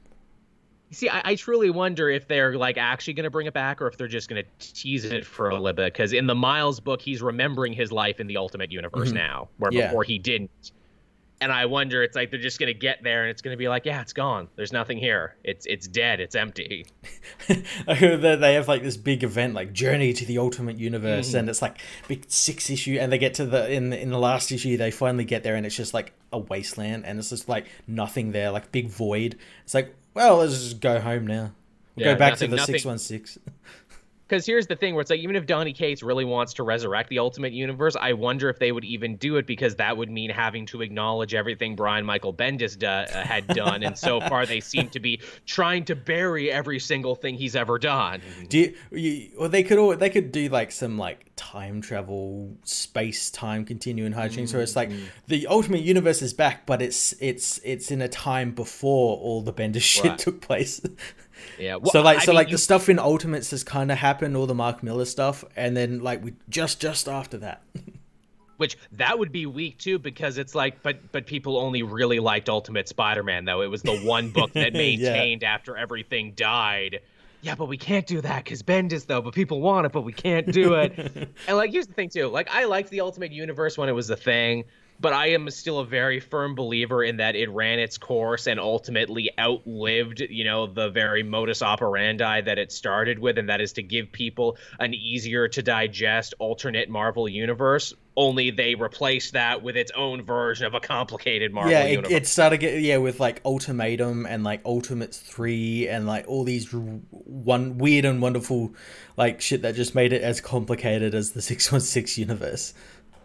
See, 0.91 1.09
I, 1.09 1.21
I, 1.25 1.35
truly 1.35 1.69
wonder 1.69 2.09
if 2.09 2.27
they're 2.27 2.57
like 2.57 2.77
actually 2.77 3.13
going 3.13 3.23
to 3.25 3.29
bring 3.29 3.47
it 3.47 3.53
back, 3.53 3.81
or 3.81 3.87
if 3.87 3.97
they're 3.97 4.07
just 4.07 4.29
going 4.29 4.43
to 4.43 4.73
tease 4.73 5.03
it 5.03 5.25
for 5.25 5.49
a 5.49 5.55
little 5.55 5.73
bit. 5.73 5.91
Because 5.91 6.13
in 6.13 6.27
the 6.27 6.35
Miles 6.35 6.79
book, 6.79 7.01
he's 7.01 7.21
remembering 7.21 7.73
his 7.73 7.91
life 7.91 8.19
in 8.19 8.27
the 8.27 8.37
Ultimate 8.37 8.71
Universe 8.71 9.09
mm-hmm. 9.09 9.17
now, 9.17 9.49
where 9.57 9.71
yeah. 9.73 9.87
before 9.87 10.03
he 10.03 10.19
didn't. 10.19 10.71
and 11.41 11.51
I 11.51 11.65
wonder, 11.65 12.03
it's 12.03 12.15
like 12.15 12.29
they're 12.31 12.39
just 12.39 12.59
gonna 12.59 12.73
get 12.73 13.03
there, 13.03 13.23
and 13.23 13.31
it's 13.31 13.41
gonna 13.41 13.57
be 13.57 13.67
like, 13.67 13.85
yeah, 13.85 13.99
it's 14.01 14.13
gone. 14.13 14.47
There's 14.55 14.71
nothing 14.71 14.97
here. 14.97 15.35
It's 15.43 15.65
it's 15.65 15.87
dead. 15.87 16.19
It's 16.19 16.35
empty. 16.35 16.85
they 17.87 18.53
have 18.53 18.67
like 18.67 18.83
this 18.83 18.95
big 18.95 19.23
event, 19.23 19.53
like 19.55 19.73
Journey 19.73 20.13
to 20.13 20.25
the 20.25 20.37
Ultimate 20.37 20.77
Universe, 20.77 21.29
Mm-hmm. 21.29 21.37
and 21.37 21.49
it's 21.49 21.61
like 21.61 21.79
big 22.07 22.25
six 22.29 22.69
issue, 22.69 22.97
and 23.01 23.11
they 23.11 23.17
get 23.17 23.33
to 23.35 23.45
the 23.45 23.69
in 23.69 23.91
in 23.91 24.11
the 24.11 24.19
last 24.19 24.51
issue, 24.51 24.77
they 24.77 24.91
finally 24.91 25.25
get 25.25 25.43
there, 25.43 25.55
and 25.55 25.65
it's 25.65 25.75
just 25.75 25.93
like 25.93 26.13
a 26.31 26.37
wasteland, 26.37 27.05
and 27.05 27.17
it's 27.19 27.31
just 27.31 27.49
like 27.49 27.65
nothing 27.87 28.31
there, 28.31 28.51
like 28.51 28.71
big 28.71 28.87
void. 28.87 29.37
It's 29.63 29.73
like, 29.73 29.93
well, 30.15 30.37
let's 30.37 30.53
just 30.53 30.79
go 30.79 30.99
home 30.99 31.27
now. 31.27 31.51
We'll 31.95 32.07
Yeah, 32.07 32.13
go 32.13 32.19
back 32.19 32.31
nothing- 32.33 32.49
to 32.49 32.55
the 32.55 32.61
six 32.65 32.83
one 32.85 32.97
six. 32.97 33.37
Because 34.27 34.45
here's 34.45 34.65
the 34.65 34.75
thing, 34.75 34.95
where 34.95 35.01
it's 35.01 35.11
like 35.11 35.19
even 35.19 35.35
if 35.35 35.45
Donny 35.45 35.71
Cates 35.71 36.01
really 36.01 36.25
wants 36.25 36.53
to 36.55 36.63
resurrect 36.63 37.09
the 37.09 37.19
Ultimate 37.19 37.53
Universe, 37.53 37.95
I 37.95 38.13
wonder 38.13 38.49
if 38.49 38.57
they 38.57 38.71
would 38.71 38.83
even 38.85 39.17
do 39.17 39.35
it 39.37 39.45
because 39.45 39.75
that 39.75 39.95
would 39.97 40.09
mean 40.09 40.31
having 40.31 40.65
to 40.67 40.81
acknowledge 40.81 41.35
everything 41.35 41.75
Brian 41.75 42.03
Michael 42.05 42.33
Bendis 42.33 42.77
do- 42.77 42.87
uh, 42.87 43.23
had 43.23 43.45
done, 43.55 43.83
and 43.83 43.95
so 43.97 44.19
far 44.21 44.45
they 44.47 44.59
seem 44.61 44.89
to 44.89 44.99
be 44.99 45.19
trying 45.45 45.85
to 45.85 45.95
bury 45.95 46.51
every 46.51 46.79
single 46.79 47.13
thing 47.15 47.35
he's 47.35 47.55
ever 47.55 47.77
done. 47.77 48.21
Do 48.49 48.57
you, 48.59 48.75
you 48.91 49.29
or 49.37 49.47
they 49.47 49.61
could 49.61 49.77
all 49.77 49.95
they 49.95 50.09
could 50.09 50.31
do 50.31 50.49
like 50.49 50.71
some 50.71 50.97
like 50.97 51.31
time 51.35 51.81
travel 51.81 52.55
space 52.63 53.29
time 53.29 53.65
continuing 53.65 54.13
hijinks 54.13 54.53
where 54.53 54.61
it's 54.63 54.75
like 54.75 54.89
Mm-hmm. 54.89 55.05
the 55.27 55.47
ultimate 55.47 55.81
universe 55.81 56.21
is 56.21 56.33
back 56.33 56.65
but 56.65 56.81
it's 56.81 57.13
it's 57.19 57.59
it's 57.65 57.91
in 57.91 58.01
a 58.01 58.07
time 58.07 58.51
before 58.51 59.17
all 59.17 59.41
the 59.41 59.51
bendis 59.51 59.81
shit 59.81 60.05
Right. 60.05 60.17
took 60.17 60.39
place 60.41 60.79
Yeah. 61.59 61.77
so 61.85 62.01
like 62.01 62.19
I 62.19 62.21
so 62.25 62.31
mean, 62.31 62.35
like 62.35 62.47
you- 62.49 62.53
the 62.53 62.57
stuff 62.57 62.89
in 62.89 62.99
ultimates 62.99 63.51
has 63.51 63.63
kind 63.63 63.91
of 63.91 63.97
happened 63.97 64.35
all 64.37 64.45
the 64.47 64.55
mark 64.55 64.83
millar 64.83 65.05
stuff 65.05 65.43
and 65.55 65.75
then 65.75 65.99
like 66.01 66.23
we 66.23 66.33
just 66.49 66.79
just 66.81 67.07
after 67.07 67.37
that. 67.39 67.61
Which 68.57 68.77
that 68.93 69.19
would 69.19 69.33
be 69.33 69.45
weak 69.45 69.77
too 69.79 69.99
because 69.99 70.37
it's 70.37 70.55
like 70.55 70.81
but 70.81 71.11
but 71.11 71.25
people 71.25 71.57
only 71.57 71.83
really 71.83 72.19
liked 72.19 72.47
ultimate 72.47 72.87
spider-man 72.87 73.43
though. 73.43 73.61
It 73.61 73.67
was 73.69 73.81
the 73.81 73.97
one 73.97 74.29
book 74.29 74.53
that 74.53 74.71
Yeah. 74.73 74.77
maintained 74.79 75.43
after 75.43 75.75
everything 75.75 76.31
died. 76.35 77.01
Yeah 77.41 77.55
but 77.55 77.65
we 77.67 77.77
can't 77.77 78.07
do 78.07 78.21
that 78.21 78.43
because 78.45 78.63
bendis 78.63 79.05
though 79.07 79.21
but 79.21 79.33
people 79.33 79.59
want 79.61 79.85
it 79.85 79.91
but 79.91 80.01
we 80.01 80.13
can't 80.13 80.51
do 80.51 80.75
it. 80.75 80.93
And 81.47 81.57
like 81.57 81.71
here's 81.71 81.87
the 81.87 81.93
thing 81.93 82.09
too. 82.09 82.27
Like 82.27 82.47
i 82.49 82.63
liked 82.63 82.89
the 82.91 83.01
ultimate 83.01 83.31
universe 83.33 83.77
when 83.77 83.89
it 83.89 83.91
was 83.91 84.09
a 84.09 84.15
thing 84.15 84.63
but 84.99 85.13
i 85.13 85.27
am 85.27 85.49
still 85.49 85.79
a 85.79 85.85
very 85.85 86.19
firm 86.19 86.55
believer 86.55 87.03
in 87.03 87.17
that 87.17 87.35
it 87.35 87.49
ran 87.49 87.79
its 87.79 87.97
course 87.97 88.47
and 88.47 88.59
ultimately 88.59 89.29
outlived 89.39 90.19
you 90.19 90.43
know 90.43 90.67
the 90.67 90.89
very 90.89 91.23
modus 91.23 91.61
operandi 91.61 92.41
that 92.41 92.57
it 92.57 92.71
started 92.71 93.19
with 93.19 93.37
and 93.37 93.49
that 93.49 93.61
is 93.61 93.73
to 93.73 93.83
give 93.83 94.11
people 94.11 94.57
an 94.79 94.93
easier 94.93 95.47
to 95.47 95.61
digest 95.61 96.33
alternate 96.39 96.89
marvel 96.89 97.27
universe. 97.27 97.93
Only 98.17 98.51
they 98.51 98.75
replaced 98.75 99.33
that 99.33 99.61
with 99.61 99.75
its 99.75 99.91
own 99.91 100.21
version 100.21 100.65
of 100.65 100.73
a 100.73 100.79
complicated 100.79 101.51
marvel 101.51 101.71
yeah 101.71 101.83
it, 101.83 101.91
universe. 101.91 102.11
it 102.11 102.27
started 102.27 102.59
get 102.59 102.81
yeah 102.81 102.97
with 102.97 103.19
like 103.19 103.41
ultimatum 103.43 104.25
and 104.25 104.43
like 104.43 104.61
ultimates 104.63 105.17
3 105.17 105.89
and 105.89 106.07
like 106.07 106.25
all 106.27 106.45
these 106.45 106.73
r- 106.73 106.79
one 106.79 107.77
weird 107.77 108.05
and 108.05 108.21
wonderful 108.21 108.73
like 109.17 109.41
shit 109.41 109.63
that 109.63 109.75
just 109.75 109.95
made 109.95 110.13
it 110.13 110.21
as 110.21 110.39
complicated 110.39 111.13
as 111.13 111.31
the 111.31 111.41
616 111.51 112.21
universe 112.21 112.73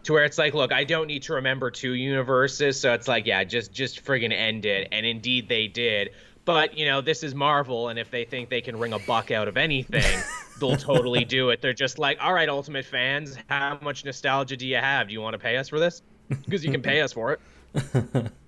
to 0.03 0.13
where 0.13 0.25
it's 0.25 0.37
like 0.37 0.53
look 0.53 0.71
i 0.71 0.83
don't 0.83 1.07
need 1.07 1.23
to 1.23 1.33
remember 1.33 1.71
two 1.71 1.93
universes. 1.93 2.79
So 2.79 2.93
it's 2.93 3.07
like 3.07 3.25
yeah 3.25 3.43
just 3.43 3.71
just 3.71 4.03
friggin 4.03 4.33
end 4.33 4.65
it. 4.65 4.87
And 4.91 5.05
indeed 5.05 5.47
they 5.49 5.67
did. 5.67 6.11
But 6.43 6.77
you 6.77 6.85
know 6.85 7.01
this 7.01 7.23
is 7.23 7.35
marvel 7.35 7.89
and 7.89 7.99
if 7.99 8.09
they 8.09 8.25
think 8.25 8.49
they 8.49 8.61
can 8.61 8.77
wring 8.77 8.93
a 8.93 8.99
buck 8.99 9.31
out 9.31 9.47
of 9.47 9.57
anything 9.57 10.21
they'll 10.59 10.77
totally 10.77 11.25
do 11.25 11.49
it. 11.49 11.61
They're 11.61 11.73
just 11.73 11.99
like 11.99 12.17
all 12.21 12.33
right 12.33 12.49
ultimate 12.49 12.85
fans 12.85 13.37
how 13.47 13.79
much 13.81 14.05
nostalgia 14.05 14.57
do 14.57 14.67
you 14.67 14.77
have? 14.77 15.07
Do 15.07 15.13
you 15.13 15.21
want 15.21 15.33
to 15.33 15.39
pay 15.39 15.57
us 15.57 15.69
for 15.69 15.79
this? 15.79 16.01
Because 16.29 16.63
you 16.63 16.71
can 16.71 16.81
pay 16.81 17.01
us 17.01 17.13
for 17.13 17.33
it. 17.33 18.31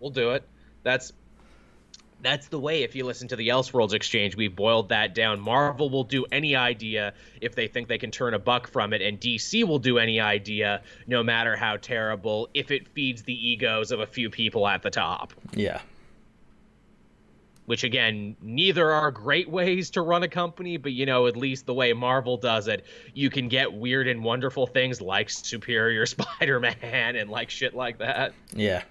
We'll 0.00 0.10
do 0.10 0.30
it. 0.30 0.44
That's 0.82 1.12
that's 2.22 2.48
the 2.48 2.58
way 2.58 2.82
if 2.82 2.94
you 2.94 3.04
listen 3.04 3.28
to 3.28 3.36
the 3.36 3.48
elseworlds 3.48 3.92
exchange 3.92 4.36
we 4.36 4.48
boiled 4.48 4.88
that 4.88 5.14
down. 5.14 5.40
Marvel 5.40 5.88
will 5.88 6.04
do 6.04 6.24
any 6.32 6.56
idea 6.56 7.14
if 7.40 7.54
they 7.54 7.68
think 7.68 7.88
they 7.88 7.98
can 7.98 8.10
turn 8.10 8.34
a 8.34 8.38
buck 8.38 8.68
from 8.68 8.92
it 8.92 9.02
and 9.02 9.20
dc 9.20 9.64
will 9.64 9.78
do 9.78 9.98
any 9.98 10.20
idea 10.20 10.82
no 11.06 11.22
matter 11.22 11.56
how 11.56 11.76
terrible 11.76 12.48
if 12.54 12.70
it 12.70 12.88
feeds 12.88 13.22
the 13.22 13.48
egos 13.48 13.92
of 13.92 14.00
a 14.00 14.06
few 14.06 14.30
people 14.30 14.66
at 14.66 14.82
the 14.82 14.90
top. 14.90 15.32
Yeah. 15.52 15.80
Which 17.66 17.84
again 17.84 18.36
neither 18.40 18.90
are 18.90 19.10
great 19.10 19.48
ways 19.48 19.90
to 19.90 20.02
run 20.02 20.22
a 20.22 20.28
company 20.28 20.76
but 20.76 20.92
you 20.92 21.06
know 21.06 21.26
at 21.26 21.36
least 21.36 21.66
the 21.66 21.74
way 21.74 21.92
marvel 21.92 22.36
does 22.36 22.66
it 22.66 22.84
you 23.14 23.30
can 23.30 23.48
get 23.48 23.72
weird 23.72 24.08
and 24.08 24.24
wonderful 24.24 24.66
things 24.66 25.00
like 25.00 25.30
superior 25.30 26.06
spider-man 26.06 27.16
and 27.16 27.30
like 27.30 27.50
shit 27.50 27.74
like 27.74 27.98
that. 27.98 28.32
Yeah 28.54 28.82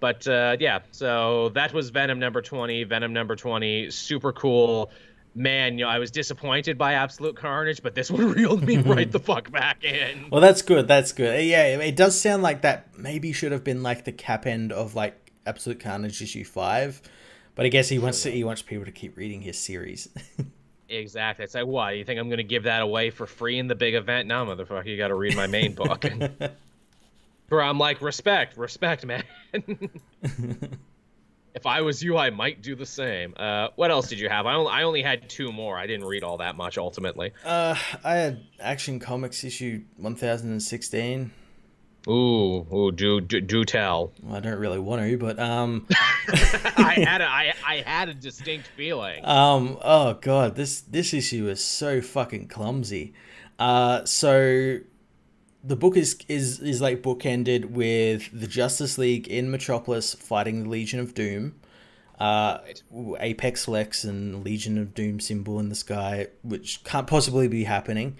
But 0.00 0.26
uh, 0.28 0.56
yeah, 0.60 0.80
so 0.92 1.50
that 1.50 1.72
was 1.72 1.90
Venom 1.90 2.18
number 2.18 2.42
20. 2.42 2.84
Venom 2.84 3.12
number 3.12 3.36
20, 3.36 3.90
super 3.90 4.32
cool. 4.32 4.90
Man, 5.34 5.78
you 5.78 5.84
know, 5.84 5.90
I 5.90 5.98
was 5.98 6.10
disappointed 6.10 6.78
by 6.78 6.94
Absolute 6.94 7.36
Carnage, 7.36 7.82
but 7.82 7.94
this 7.94 8.10
one 8.10 8.32
reeled 8.32 8.64
me 8.64 8.78
right 8.78 9.10
the 9.10 9.20
fuck 9.20 9.50
back 9.52 9.84
in. 9.84 10.28
well 10.30 10.40
that's 10.40 10.62
good 10.62 10.88
that's 10.88 11.12
good 11.12 11.44
yeah 11.44 11.64
it 11.66 11.94
does 11.94 12.18
sound 12.20 12.42
like 12.42 12.62
that 12.62 12.98
maybe 12.98 13.32
should 13.32 13.52
have 13.52 13.62
been 13.62 13.82
like 13.82 14.04
the 14.04 14.10
cap 14.10 14.46
end 14.46 14.72
of 14.72 14.94
like 14.96 15.30
absolute 15.46 15.78
carnage 15.80 16.20
issue 16.20 16.44
5 16.44 17.02
but 17.54 17.64
i 17.66 17.68
guess 17.68 17.88
he 17.88 17.98
wants 17.98 18.22
to 18.24 18.30
he 18.30 18.42
wants 18.42 18.62
people 18.62 18.84
to 18.84 18.90
keep 18.90 19.16
reading 19.16 19.42
his 19.42 19.58
series 19.58 20.08
Exactly. 20.90 21.44
It's 21.44 21.54
like, 21.54 21.66
what? 21.66 21.98
You 21.98 22.04
think 22.04 22.18
I'm 22.18 22.28
going 22.28 22.38
to 22.38 22.44
give 22.44 22.62
that 22.62 22.80
away 22.80 23.10
for 23.10 23.26
free 23.26 23.58
in 23.58 23.66
the 23.66 23.74
big 23.74 23.94
event? 23.94 24.26
No, 24.26 24.46
motherfucker, 24.46 24.86
you 24.86 24.96
got 24.96 25.08
to 25.08 25.14
read 25.14 25.36
my 25.36 25.46
main 25.46 25.74
book. 25.74 26.02
Where 27.48 27.62
I'm 27.62 27.78
like, 27.78 28.02
respect, 28.02 28.56
respect, 28.58 29.06
man. 29.06 29.24
if 31.54 31.64
I 31.66 31.80
was 31.80 32.02
you, 32.02 32.16
I 32.18 32.30
might 32.30 32.60
do 32.62 32.74
the 32.74 32.84
same. 32.86 33.34
Uh, 33.36 33.68
what 33.74 33.90
else 33.90 34.08
did 34.08 34.20
you 34.20 34.28
have? 34.28 34.46
I 34.46 34.54
only, 34.54 34.70
I 34.70 34.82
only 34.82 35.02
had 35.02 35.28
two 35.30 35.50
more. 35.50 35.78
I 35.78 35.86
didn't 35.86 36.06
read 36.06 36.22
all 36.22 36.38
that 36.38 36.56
much 36.56 36.76
ultimately. 36.78 37.32
uh 37.44 37.74
i 38.04 38.14
had 38.14 38.44
action 38.60 38.98
comics 39.00 39.42
issue 39.44 39.82
1016 39.96 41.30
Ooh, 42.06 42.66
ooh, 42.72 42.92
do 42.92 43.20
do, 43.20 43.40
do 43.40 43.64
tell. 43.64 44.12
well, 44.22 44.36
i 44.36 44.40
don't 44.40 44.58
really 44.58 44.78
want 44.78 45.02
to 45.02 45.18
but 45.18 45.38
um 45.38 45.86
I 46.30 47.04
had 47.06 47.20
a, 47.22 47.26
I, 47.26 47.54
I 47.66 47.76
had 47.84 48.08
a 48.10 48.14
distinct 48.14 48.68
feeling. 48.76 49.24
Um. 49.24 49.78
Oh 49.82 50.14
god, 50.14 50.56
this 50.56 50.82
this 50.82 51.14
issue 51.14 51.48
is 51.48 51.64
so 51.64 52.02
fucking 52.02 52.48
clumsy. 52.48 53.14
Uh. 53.58 54.04
So, 54.04 54.78
the 55.62 55.76
book 55.76 55.96
is 55.96 56.18
is 56.28 56.60
is 56.60 56.80
like 56.80 57.02
bookended 57.02 57.66
with 57.66 58.28
the 58.38 58.46
Justice 58.46 58.98
League 58.98 59.26
in 59.28 59.50
Metropolis 59.50 60.14
fighting 60.14 60.64
the 60.64 60.68
Legion 60.68 61.00
of 61.00 61.14
Doom. 61.14 61.56
Uh, 62.18 62.58
Apex 63.20 63.68
Lex 63.68 64.02
and 64.02 64.44
Legion 64.44 64.76
of 64.76 64.92
Doom 64.92 65.20
symbol 65.20 65.60
in 65.60 65.68
the 65.68 65.76
sky, 65.76 66.26
which 66.42 66.82
can't 66.82 67.06
possibly 67.06 67.46
be 67.46 67.62
happening. 67.62 68.16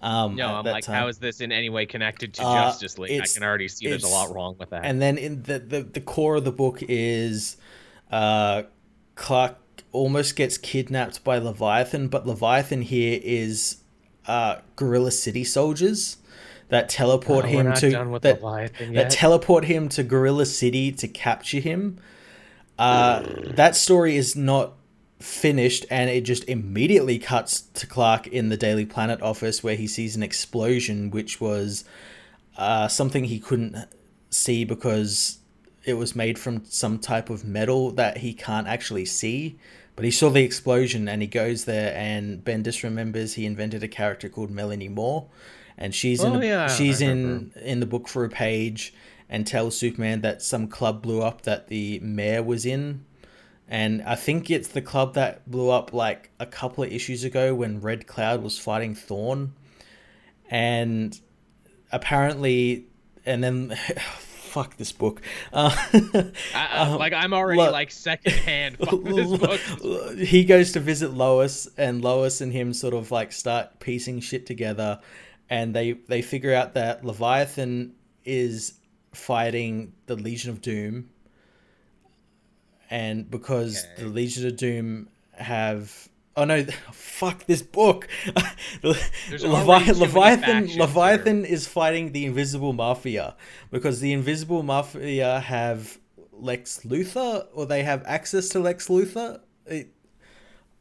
Um, 0.00 0.36
no, 0.36 0.54
I'm 0.54 0.64
like, 0.64 0.84
time. 0.84 0.96
how 0.96 1.08
is 1.08 1.18
this 1.18 1.40
in 1.40 1.52
any 1.52 1.68
way 1.68 1.84
connected 1.84 2.32
to 2.34 2.42
Uh, 2.42 2.64
Justice 2.64 2.98
League? 2.98 3.20
I 3.20 3.26
can 3.26 3.42
already 3.42 3.68
see 3.68 3.88
there's 3.88 4.04
a 4.04 4.08
lot 4.08 4.34
wrong 4.34 4.56
with 4.58 4.70
that. 4.70 4.84
And 4.84 5.02
then 5.02 5.18
in 5.18 5.42
the 5.42 5.58
the, 5.58 5.82
the 5.82 6.00
core 6.00 6.36
of 6.36 6.44
the 6.44 6.52
book 6.52 6.78
is 6.88 7.58
uh, 8.10 8.64
Clark 9.14 9.58
almost 9.92 10.34
gets 10.34 10.56
kidnapped 10.56 11.22
by 11.22 11.38
Leviathan, 11.38 12.08
but 12.08 12.26
Leviathan 12.26 12.82
here 12.82 13.20
is 13.22 13.82
uh, 14.26 14.56
Gorilla 14.76 15.10
City 15.10 15.44
soldiers 15.44 16.16
that 16.72 16.88
teleport 16.88 17.44
Oh, 17.44 17.48
we're 17.48 17.64
him 17.64 17.74
to 17.74 18.18
that, 18.22 18.72
that 18.94 19.10
teleport 19.10 19.66
him 19.66 19.90
to 19.90 20.02
Gorilla 20.02 20.46
City 20.46 20.90
to 20.92 21.06
capture 21.06 21.60
him. 21.60 21.98
Uh, 22.78 23.24
that 23.44 23.76
story 23.76 24.16
is 24.16 24.34
not 24.34 24.72
finished 25.20 25.84
and 25.90 26.08
it 26.08 26.22
just 26.22 26.48
immediately 26.48 27.18
cuts 27.18 27.60
to 27.74 27.86
Clark 27.86 28.26
in 28.26 28.48
the 28.48 28.56
Daily 28.56 28.86
Planet 28.86 29.20
office 29.20 29.62
where 29.62 29.76
he 29.76 29.86
sees 29.86 30.16
an 30.16 30.22
explosion 30.22 31.10
which 31.10 31.42
was 31.42 31.84
uh, 32.56 32.88
something 32.88 33.24
he 33.24 33.38
couldn't 33.38 33.76
see 34.30 34.64
because 34.64 35.40
it 35.84 35.94
was 35.94 36.16
made 36.16 36.38
from 36.38 36.64
some 36.64 36.98
type 36.98 37.28
of 37.28 37.44
metal 37.44 37.90
that 37.90 38.16
he 38.16 38.32
can't 38.32 38.66
actually 38.66 39.04
see. 39.04 39.58
But 39.94 40.06
he 40.06 40.10
saw 40.10 40.30
the 40.30 40.42
explosion 40.42 41.06
and 41.06 41.20
he 41.20 41.28
goes 41.28 41.66
there 41.66 41.94
and 41.94 42.42
Bendis 42.42 42.82
remembers 42.82 43.34
he 43.34 43.44
invented 43.44 43.82
a 43.82 43.88
character 43.88 44.30
called 44.30 44.50
Melanie 44.50 44.88
Moore 44.88 45.28
and 45.78 45.94
she's 45.94 46.22
in 46.22 46.32
Oh, 46.36 46.40
a, 46.40 46.44
yeah, 46.46 46.68
she's 46.68 47.00
in 47.00 47.52
in 47.62 47.80
the 47.80 47.86
book 47.86 48.08
for 48.08 48.24
a 48.24 48.28
page 48.28 48.92
and 49.28 49.46
tells 49.46 49.76
Superman 49.76 50.20
that 50.20 50.42
some 50.42 50.68
club 50.68 51.02
blew 51.02 51.22
up 51.22 51.42
that 51.42 51.68
the 51.68 51.98
mayor 52.00 52.42
was 52.42 52.66
in. 52.66 53.04
And 53.68 54.02
I 54.02 54.14
think 54.16 54.50
it's 54.50 54.68
the 54.68 54.82
club 54.82 55.14
that 55.14 55.50
blew 55.50 55.70
up 55.70 55.94
like 55.94 56.30
a 56.38 56.44
couple 56.44 56.84
of 56.84 56.92
issues 56.92 57.24
ago 57.24 57.54
when 57.54 57.80
Red 57.80 58.06
Cloud 58.06 58.42
was 58.42 58.58
fighting 58.58 58.94
Thorn. 58.94 59.54
And 60.50 61.18
apparently, 61.90 62.86
and 63.24 63.42
then, 63.42 63.70
fuck 64.16 64.76
this 64.76 64.92
book. 64.92 65.22
Uh, 65.52 65.74
I, 66.54 66.68
I- 66.70 66.94
like 66.96 67.12
I'm 67.14 67.32
already 67.32 67.58
look- 67.60 67.72
like 67.72 67.90
secondhand 67.90 68.76
fuck 68.78 69.02
this 69.02 69.38
book. 69.38 70.18
he 70.18 70.44
goes 70.44 70.72
to 70.72 70.80
visit 70.80 71.12
Lois, 71.14 71.68
and 71.78 72.02
Lois 72.02 72.40
and 72.42 72.52
him 72.52 72.74
sort 72.74 72.92
of 72.94 73.10
like 73.10 73.32
start 73.32 73.80
piecing 73.80 74.20
shit 74.20 74.44
together, 74.44 75.00
and 75.52 75.74
they 75.76 75.92
they 75.92 76.22
figure 76.22 76.54
out 76.54 76.72
that 76.74 77.04
Leviathan 77.04 77.92
is 78.24 78.72
fighting 79.12 79.92
the 80.06 80.16
Legion 80.16 80.48
of 80.50 80.62
Doom, 80.62 81.10
and 82.90 83.30
because 83.30 83.84
Okay. 83.94 84.02
the 84.04 84.08
Legion 84.08 84.46
of 84.46 84.56
Doom 84.56 85.08
have 85.32 86.08
oh 86.36 86.44
no, 86.44 86.64
fuck 86.92 87.44
this 87.44 87.60
book. 87.62 88.08
Levi- 88.82 88.98
already 89.44 89.84
too 89.84 89.92
many 89.92 90.00
Leviathan 90.00 90.78
Leviathan 90.78 91.44
is 91.44 91.66
fighting 91.66 92.12
the 92.12 92.24
Invisible 92.24 92.72
Mafia 92.72 93.36
because 93.70 94.00
the 94.00 94.12
Invisible 94.14 94.62
Mafia 94.62 95.40
have 95.40 95.98
Lex 96.32 96.80
Luthor 96.84 97.46
or 97.52 97.66
they 97.66 97.82
have 97.82 98.02
access 98.06 98.48
to 98.50 98.58
Lex 98.60 98.88
Luthor. 98.88 99.40
It, 99.66 99.92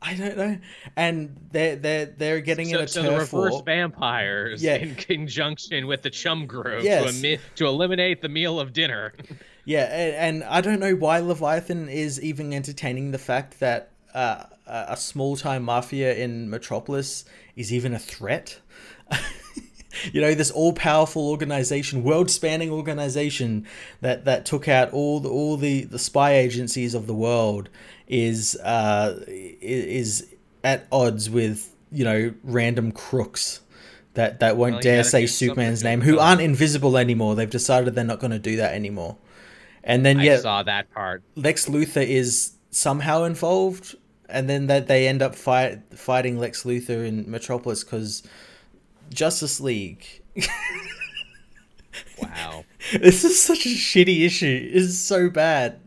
I 0.03 0.15
don't 0.15 0.35
know, 0.37 0.57
and 0.95 1.37
they're 1.51 1.75
they're 1.75 2.05
they're 2.07 2.41
getting 2.41 2.69
in 2.69 2.75
So, 2.77 2.81
a 2.83 2.87
so 2.87 3.01
the 3.03 3.11
reverse 3.11 3.51
war. 3.53 3.63
vampires 3.63 4.63
Yeah. 4.63 4.75
in 4.75 4.95
conjunction 4.95 5.85
with 5.85 6.01
the 6.01 6.09
chum 6.09 6.47
group 6.47 6.83
Yes. 6.83 7.03
to, 7.03 7.11
emi- 7.27 7.39
to 7.57 7.65
eliminate 7.67 8.21
the 8.21 8.29
meal 8.29 8.59
of 8.59 8.73
dinner. 8.73 9.13
Yeah, 9.63 9.83
and, 9.83 10.15
and 10.15 10.43
I 10.45 10.61
don't 10.61 10.79
know 10.79 10.95
why 10.95 11.19
Leviathan 11.19 11.87
is 11.87 12.19
even 12.21 12.51
entertaining 12.51 13.11
the 13.11 13.19
fact 13.19 13.59
that 13.59 13.91
uh, 14.15 14.45
a 14.65 14.85
a 14.93 14.97
small 14.97 15.35
time 15.37 15.63
mafia 15.63 16.15
in 16.15 16.49
Metropolis 16.49 17.23
is 17.55 17.71
even 17.71 17.93
a 17.93 17.99
threat. 17.99 18.59
you 20.13 20.21
know, 20.21 20.33
this 20.33 20.51
all 20.51 20.73
powerful 20.73 21.29
organization, 21.29 22.03
world 22.03 22.29
spanning 22.29 22.69
organization 22.69 23.65
that, 24.01 24.25
that 24.25 24.45
took 24.45 24.67
out 24.67 24.91
all 24.91 25.19
the, 25.19 25.29
all 25.29 25.57
the, 25.57 25.83
the 25.83 25.99
spy 25.99 26.35
agencies 26.35 26.93
of 26.93 27.07
the 27.07 27.15
world 27.15 27.69
is 28.11 28.57
uh, 28.57 29.23
is 29.27 30.27
at 30.63 30.85
odds 30.91 31.29
with 31.29 31.73
you 31.91 32.03
know 32.03 32.33
random 32.43 32.91
crooks 32.91 33.61
that 34.13 34.41
that 34.41 34.57
won't 34.57 34.73
Well, 34.73 34.81
dare 34.81 35.03
say 35.03 35.25
Superman's 35.25 35.83
name, 35.83 36.01
who 36.01 36.19
aren't 36.19 36.41
invisible 36.41 36.97
anymore. 36.97 37.35
They've 37.35 37.49
decided 37.49 37.95
they're 37.95 38.03
not 38.03 38.19
going 38.19 38.31
to 38.31 38.39
do 38.39 38.57
that 38.57 38.73
anymore. 38.73 39.15
And 39.83 40.05
then 40.05 40.19
I 40.19 40.23
yeah, 40.23 40.37
saw 40.37 40.63
that 40.63 40.91
part. 40.91 41.23
Lex 41.35 41.69
Luthor 41.69 42.05
is 42.05 42.51
somehow 42.69 43.23
involved, 43.23 43.95
and 44.27 44.49
then 44.49 44.67
that 44.67 44.87
they 44.87 45.07
end 45.07 45.21
up 45.21 45.33
fight, 45.33 45.79
fighting 45.97 46.37
Lex 46.37 46.63
Luthor 46.63 47.07
in 47.07 47.29
Metropolis 47.31 47.83
because 47.85 48.23
Justice 49.13 49.59
League. 49.59 50.05
Wow. 52.21 52.65
this 52.93 53.23
is 53.23 53.41
such 53.41 53.65
a 53.65 53.69
shitty 53.69 54.25
issue. 54.25 54.69
It's 54.73 54.97
so 54.97 55.29
bad. 55.29 55.81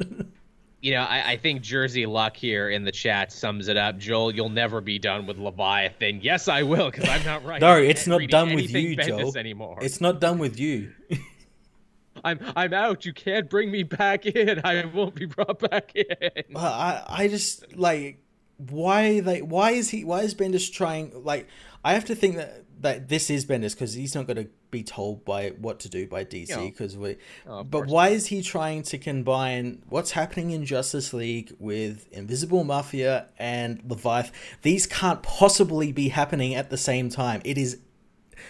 You 0.81 0.93
know, 0.93 1.03
I, 1.03 1.33
I 1.33 1.37
think 1.37 1.63
Jersey 1.63 2.07
Luck 2.07 2.37
here 2.37 2.69
in 2.69 2.85
the 2.85 2.93
chat 2.93 3.33
sums 3.33 3.69
it 3.69 3.77
up. 3.77 3.99
Joel, 3.99 4.35
you'll 4.35 4.49
never 4.51 4.81
be 4.81 4.99
done 4.99 5.27
with 5.27 5.39
Leviathan. 5.39 6.21
Yes, 6.23 6.49
I 6.49 6.65
will, 6.65 6.91
because 6.91 7.09
I'm 7.09 7.25
not 7.25 7.45
right. 7.45 7.61
No, 7.61 7.77
it's 7.77 8.07
not 8.07 8.21
done 8.29 8.55
with 8.55 8.71
you, 8.71 8.97
Bendis 8.97 9.07
Joel. 9.07 9.39
anymore. 9.39 9.79
It's 9.81 10.01
not 10.01 10.21
done 10.21 10.39
with 10.39 10.59
you. 10.59 10.93
I'm 12.25 12.41
I'm 12.57 12.73
out. 12.75 13.05
You 13.05 13.13
can't 13.13 13.49
bring 13.49 13.71
me 13.71 13.83
back 13.83 14.27
in. 14.27 14.61
I 14.65 14.85
won't 14.87 15.15
be 15.15 15.27
brought 15.27 15.59
back 15.59 15.95
in. 15.95 16.07
Well, 16.51 16.65
I 16.65 17.03
I 17.07 17.29
just 17.29 17.77
like 17.77 18.19
why 18.57 19.21
they 19.21 19.41
why 19.43 19.71
is 19.73 19.91
he 19.91 20.05
why 20.05 20.23
is 20.23 20.35
Bendis 20.35 20.71
trying 20.73 21.25
like 21.25 21.49
I 21.85 21.95
have 21.95 22.05
to 22.07 22.15
think 22.15 22.37
that 22.37 22.64
that 22.85 23.09
this 23.09 23.31
is 23.31 23.47
Bendis 23.47 23.73
because 23.73 23.95
he's 23.95 24.15
not 24.15 24.27
going 24.27 24.37
to 24.37 24.49
be 24.71 24.83
told 24.83 25.25
by 25.25 25.51
what 25.59 25.81
to 25.81 25.89
do 25.89 26.07
by 26.07 26.25
DC 26.25 26.71
because 26.71 26.97
we. 26.97 27.17
Oh, 27.47 27.65
but 27.65 27.87
why 27.87 28.11
is 28.11 28.27
he 28.27 28.43
trying 28.43 28.83
to 28.85 28.99
combine 28.99 29.83
what's 29.89 30.13
happening 30.13 30.51
in 30.51 30.67
Justice 30.67 31.13
League 31.15 31.55
with 31.59 32.07
Invisible 32.13 32.63
Mafia 32.63 33.29
and 33.39 33.83
Leviathan? 33.89 34.33
These 34.63 34.87
can't 34.87 35.23
possibly 35.23 35.93
be 35.93 36.09
happening 36.09 36.55
at 36.55 36.69
the 36.69 36.77
same 36.77 37.09
time. 37.09 37.41
It 37.45 37.57
is 37.57 37.79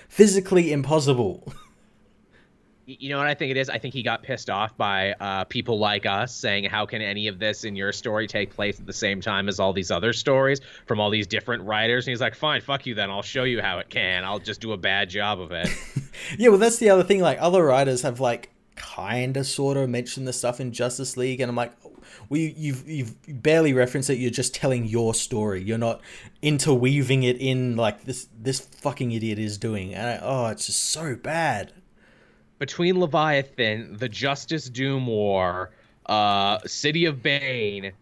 physically 0.08 0.72
impossible. 0.72 1.52
You 2.86 3.08
know 3.08 3.18
what 3.18 3.26
I 3.26 3.34
think 3.34 3.50
it 3.50 3.56
is? 3.56 3.70
I 3.70 3.78
think 3.78 3.94
he 3.94 4.02
got 4.02 4.22
pissed 4.22 4.50
off 4.50 4.76
by 4.76 5.14
uh, 5.14 5.44
people 5.44 5.78
like 5.78 6.04
us 6.04 6.34
saying, 6.34 6.64
"How 6.64 6.84
can 6.84 7.00
any 7.00 7.28
of 7.28 7.38
this 7.38 7.64
in 7.64 7.74
your 7.76 7.92
story 7.92 8.26
take 8.26 8.54
place 8.54 8.78
at 8.78 8.86
the 8.86 8.92
same 8.92 9.20
time 9.20 9.48
as 9.48 9.58
all 9.58 9.72
these 9.72 9.90
other 9.90 10.12
stories 10.12 10.60
from 10.86 11.00
all 11.00 11.10
these 11.10 11.26
different 11.26 11.62
writers?" 11.62 12.06
And 12.06 12.12
he's 12.12 12.20
like, 12.20 12.34
"Fine, 12.34 12.60
fuck 12.60 12.84
you 12.86 12.94
then. 12.94 13.10
I'll 13.10 13.22
show 13.22 13.44
you 13.44 13.62
how 13.62 13.78
it 13.78 13.88
can. 13.88 14.24
I'll 14.24 14.38
just 14.38 14.60
do 14.60 14.72
a 14.72 14.76
bad 14.76 15.10
job 15.10 15.40
of 15.40 15.52
it." 15.52 15.68
Yeah, 16.38 16.50
well, 16.50 16.58
that's 16.58 16.78
the 16.78 16.88
other 16.90 17.02
thing. 17.02 17.20
Like, 17.20 17.38
other 17.40 17.64
writers 17.64 18.02
have 18.02 18.20
like 18.20 18.50
kind 18.76 19.36
of 19.36 19.46
sort 19.46 19.76
of 19.76 19.90
mentioned 19.90 20.28
the 20.28 20.32
stuff 20.32 20.60
in 20.60 20.72
Justice 20.72 21.16
League, 21.16 21.40
and 21.40 21.50
I'm 21.50 21.56
like, 21.56 21.72
well, 22.28 22.40
you, 22.40 22.54
you've 22.56 22.88
you've 22.88 23.42
barely 23.42 23.72
referenced 23.72 24.10
it. 24.10 24.16
You're 24.16 24.30
just 24.30 24.54
telling 24.54 24.86
your 24.86 25.14
story. 25.14 25.62
You're 25.62 25.78
not 25.78 26.00
interweaving 26.42 27.22
it 27.22 27.36
in 27.38 27.76
like 27.76 28.04
this 28.04 28.28
this 28.40 28.60
fucking 28.60 29.12
idiot 29.12 29.38
is 29.38 29.58
doing. 29.58 29.94
And 29.94 30.06
I, 30.06 30.18
oh, 30.22 30.46
it's 30.46 30.66
just 30.66 30.84
so 30.84 31.16
bad. 31.16 31.72
Between 32.64 32.98
Leviathan, 32.98 33.94
the 33.98 34.08
Justice 34.08 34.70
Doom 34.70 35.06
War, 35.06 35.68
uh, 36.06 36.60
City 36.64 37.04
of 37.04 37.22
Bane, 37.22 37.92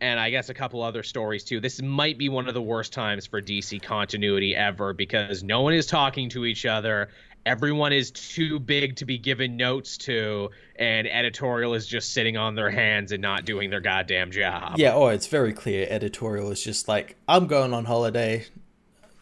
and 0.00 0.20
I 0.20 0.30
guess 0.30 0.48
a 0.48 0.54
couple 0.54 0.80
other 0.80 1.02
stories 1.02 1.42
too. 1.42 1.58
This 1.58 1.82
might 1.82 2.16
be 2.16 2.28
one 2.28 2.46
of 2.46 2.54
the 2.54 2.62
worst 2.62 2.92
times 2.92 3.26
for 3.26 3.42
DC 3.42 3.82
continuity 3.82 4.54
ever 4.54 4.92
because 4.92 5.42
no 5.42 5.62
one 5.62 5.74
is 5.74 5.86
talking 5.86 6.28
to 6.28 6.44
each 6.44 6.64
other. 6.66 7.08
Everyone 7.46 7.92
is 7.92 8.12
too 8.12 8.60
big 8.60 8.94
to 8.96 9.04
be 9.06 9.18
given 9.18 9.56
notes 9.56 9.96
to, 9.98 10.50
and 10.76 11.08
editorial 11.08 11.74
is 11.74 11.84
just 11.84 12.12
sitting 12.14 12.36
on 12.36 12.54
their 12.54 12.70
hands 12.70 13.10
and 13.10 13.20
not 13.20 13.44
doing 13.44 13.70
their 13.70 13.80
goddamn 13.80 14.30
job. 14.30 14.74
Yeah. 14.78 14.94
Oh, 14.94 15.08
it's 15.08 15.26
very 15.26 15.52
clear. 15.52 15.88
Editorial 15.90 16.52
is 16.52 16.62
just 16.62 16.86
like, 16.86 17.16
I'm 17.26 17.48
going 17.48 17.74
on 17.74 17.84
holiday. 17.86 18.46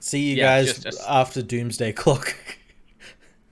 See 0.01 0.28
you 0.28 0.37
Yeah, 0.37 0.62
guys 0.62 0.85
a- 0.85 1.11
after 1.11 1.41
Doomsday 1.41 1.93
Clock. 1.95 2.37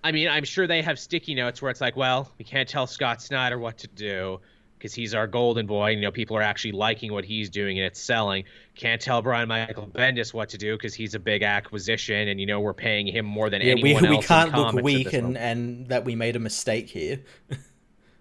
I 0.04 0.12
mean, 0.12 0.28
I'm 0.28 0.44
sure 0.44 0.66
they 0.66 0.82
have 0.82 0.98
sticky 0.98 1.34
notes 1.34 1.62
where 1.62 1.70
it's 1.70 1.80
like, 1.80 1.96
well, 1.96 2.32
we 2.38 2.44
can't 2.44 2.68
tell 2.68 2.86
Scott 2.86 3.22
Snyder 3.22 3.58
what 3.58 3.78
to 3.78 3.88
do 3.88 4.40
because 4.76 4.94
he's 4.94 5.14
our 5.14 5.28
golden 5.28 5.64
boy. 5.64 5.90
You 5.90 6.00
know, 6.00 6.10
people 6.10 6.36
are 6.36 6.42
actually 6.42 6.72
liking 6.72 7.12
what 7.12 7.24
he's 7.24 7.48
doing 7.48 7.78
and 7.78 7.86
it's 7.86 8.00
selling. 8.00 8.44
Can't 8.74 9.00
tell 9.00 9.22
Brian 9.22 9.48
Michael 9.48 9.86
Bendis 9.86 10.34
what 10.34 10.48
to 10.48 10.58
do 10.58 10.76
because 10.76 10.92
he's 10.92 11.14
a 11.14 11.20
big 11.20 11.44
acquisition 11.44 12.26
and 12.28 12.40
you 12.40 12.46
know 12.46 12.58
we're 12.58 12.74
paying 12.74 13.06
him 13.06 13.24
more 13.24 13.48
than 13.48 13.62
yeah, 13.62 13.74
we 13.74 13.94
anyone 13.94 14.02
we 14.02 14.16
else. 14.16 14.24
in 14.24 14.28
can't 14.28 14.54
look 14.54 14.74
weak 14.82 15.12
and 15.12 15.34
moment. 15.34 15.44
and 15.44 15.88
that 15.88 16.04
we 16.04 16.16
made 16.16 16.34
a 16.34 16.40
mistake 16.40 16.88
here. 16.88 17.20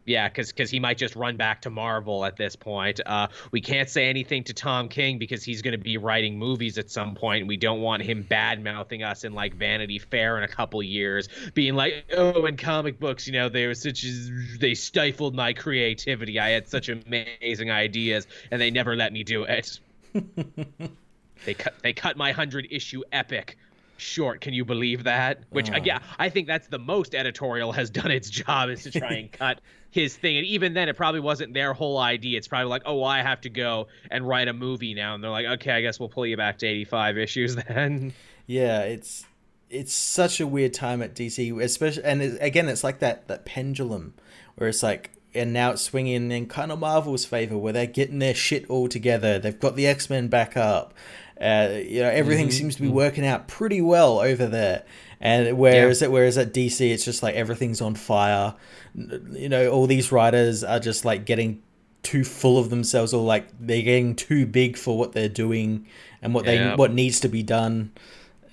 Yeah, 0.06 0.28
because 0.28 0.52
because 0.52 0.72
he 0.72 0.80
might 0.80 0.98
just 0.98 1.16
run 1.16 1.38
back 1.38 1.62
to 1.62 1.70
Marvel 1.70 2.26
at 2.26 2.36
this 2.36 2.56
point. 2.56 3.00
Uh, 3.06 3.28
we 3.52 3.62
can't 3.62 3.88
say 3.88 4.10
anything 4.10 4.44
to 4.46 4.54
Tom 4.54 4.90
King 4.90 5.20
because 5.20 5.44
he's 5.44 5.62
going 5.62 5.74
to 5.74 5.78
be 5.78 5.98
writing 5.98 6.40
movies 6.40 6.80
at 6.80 6.90
some 6.90 7.14
point, 7.14 7.46
we 7.46 7.58
don't 7.58 7.82
want 7.82 8.02
him 8.02 8.24
bad 8.24 8.64
mouthing 8.64 9.04
us 9.04 9.24
in 9.24 9.34
like 9.34 9.54
Vanity 9.54 10.00
Fair 10.00 10.38
in 10.38 10.44
a 10.44 10.48
couple 10.48 10.82
years, 10.82 11.30
being 11.54 11.76
like, 11.76 12.06
"Oh, 12.18 12.46
in 12.46 12.58
comic 12.58 13.00
books, 13.00 13.28
you 13.28 13.34
know, 13.34 13.48
they 13.48 13.68
were 13.68 13.76
such 13.76 14.04
as 14.04 14.32
they 14.60 14.74
stifled 14.74 15.36
my 15.36 15.54
creativity. 15.54 16.40
I 16.40 16.50
had 16.50 16.68
such 16.68 16.90
amazing 16.90 17.70
ideas, 17.70 18.26
and 18.50 18.60
they 18.60 18.72
never 18.72 18.96
let 18.96 19.14
me 19.14 19.24
do 19.24 19.44
it. 19.44 19.80
they 21.46 21.54
cut 21.54 21.76
they 21.84 21.94
cut 21.94 22.18
my 22.18 22.32
hundred 22.32 22.68
issue 22.72 23.04
epic." 23.12 23.58
Short, 24.02 24.42
can 24.42 24.54
you 24.54 24.66
believe 24.66 25.04
that? 25.04 25.44
Which, 25.52 25.70
Oh. 25.72 25.78
yeah, 25.84 26.00
I 26.18 26.30
think 26.30 26.48
that's 26.48 26.68
the 26.68 26.80
most 26.80 27.14
editorial 27.14 27.72
has 27.72 27.90
done 27.90 28.10
its 28.12 28.30
job 28.30 28.70
is 28.70 28.84
to 28.84 28.92
try 28.92 29.12
and 29.14 29.32
cut 29.32 29.62
his 29.92 30.16
thing. 30.18 30.38
And 30.38 30.46
even 30.48 30.74
then, 30.74 30.90
it 30.90 30.98
probably 30.98 31.20
wasn't 31.20 31.54
their 31.54 31.74
whole 31.74 31.98
idea. 32.00 32.38
It's 32.38 32.48
probably 32.48 32.70
like, 32.70 32.82
oh, 32.86 32.96
well, 32.96 33.06
I 33.06 33.22
have 33.22 33.42
to 33.42 33.50
go 33.50 33.88
and 34.10 34.28
write 34.28 34.48
a 34.48 34.54
movie 34.54 34.94
now. 34.96 35.14
And 35.14 35.24
they're 35.24 35.30
like, 35.32 35.46
okay, 35.46 35.72
I 35.72 35.82
guess 35.82 36.00
we'll 36.00 36.10
pull 36.10 36.26
you 36.26 36.36
back 36.36 36.58
to 36.60 36.68
85 36.68 37.18
issues 37.20 37.56
then. 37.68 38.14
Yeah, 38.48 38.82
it's 38.82 39.26
it's 39.70 39.94
such 39.94 40.42
a 40.42 40.48
weird 40.48 40.74
time 40.74 41.02
at 41.02 41.14
DC, 41.16 41.62
especially 41.64 42.04
and 42.04 42.22
it, 42.22 42.38
again, 42.42 42.68
it's 42.68 42.84
like 42.84 43.00
that 43.00 43.28
that 43.28 43.46
pendulum 43.46 44.16
where 44.56 44.68
it's 44.68 44.82
like 44.84 45.12
and 45.34 45.54
now 45.54 45.72
it's 45.72 45.82
swinging 45.84 46.30
in 46.32 46.46
kind 46.48 46.72
of 46.74 46.80
Marvel's 46.80 47.24
favor 47.24 47.58
where 47.58 47.72
they're 47.72 47.86
getting 47.86 48.20
their 48.20 48.34
shit 48.34 48.70
all 48.70 48.90
together. 48.90 49.40
They've 49.40 49.58
got 49.58 49.76
the 49.78 49.88
X 49.88 50.10
Men 50.10 50.28
back 50.28 50.58
up. 50.58 50.94
Uh, 51.42 51.80
you 51.84 52.02
know, 52.02 52.10
everything 52.10 52.52
seems 52.52 52.76
to 52.76 52.82
be 52.82 52.88
working 52.88 53.26
out 53.26 53.48
pretty 53.48 53.82
well 53.82 54.20
over 54.20 54.46
there. 54.46 54.84
And 55.20 55.58
whereas 55.58 56.02
it 56.02 56.12
whereas 56.12 56.38
at 56.38 56.54
DC, 56.54 56.92
it's 56.92 57.04
just 57.06 57.24
like 57.24 57.36
everything's 57.36 57.82
on 57.82 57.96
fire. 57.96 58.56
You 58.96 59.50
know, 59.50 59.70
all 59.72 59.88
these 59.88 60.12
writers 60.12 60.64
are 60.64 60.80
just 60.80 61.06
like 61.06 61.26
getting 61.26 61.62
too 62.04 62.24
full 62.24 62.58
of 62.58 62.70
themselves, 62.70 63.14
or 63.14 63.24
like 63.24 63.48
they're 63.60 63.82
getting 63.84 64.16
too 64.16 64.46
big 64.46 64.78
for 64.78 64.98
what 64.98 65.14
they're 65.14 65.30
doing 65.30 65.86
and 66.22 66.34
what 66.34 66.46
Yeah. 66.46 66.70
they 66.72 66.76
what 66.76 66.94
needs 66.94 67.20
to 67.22 67.28
be 67.28 67.44
done. 67.44 67.92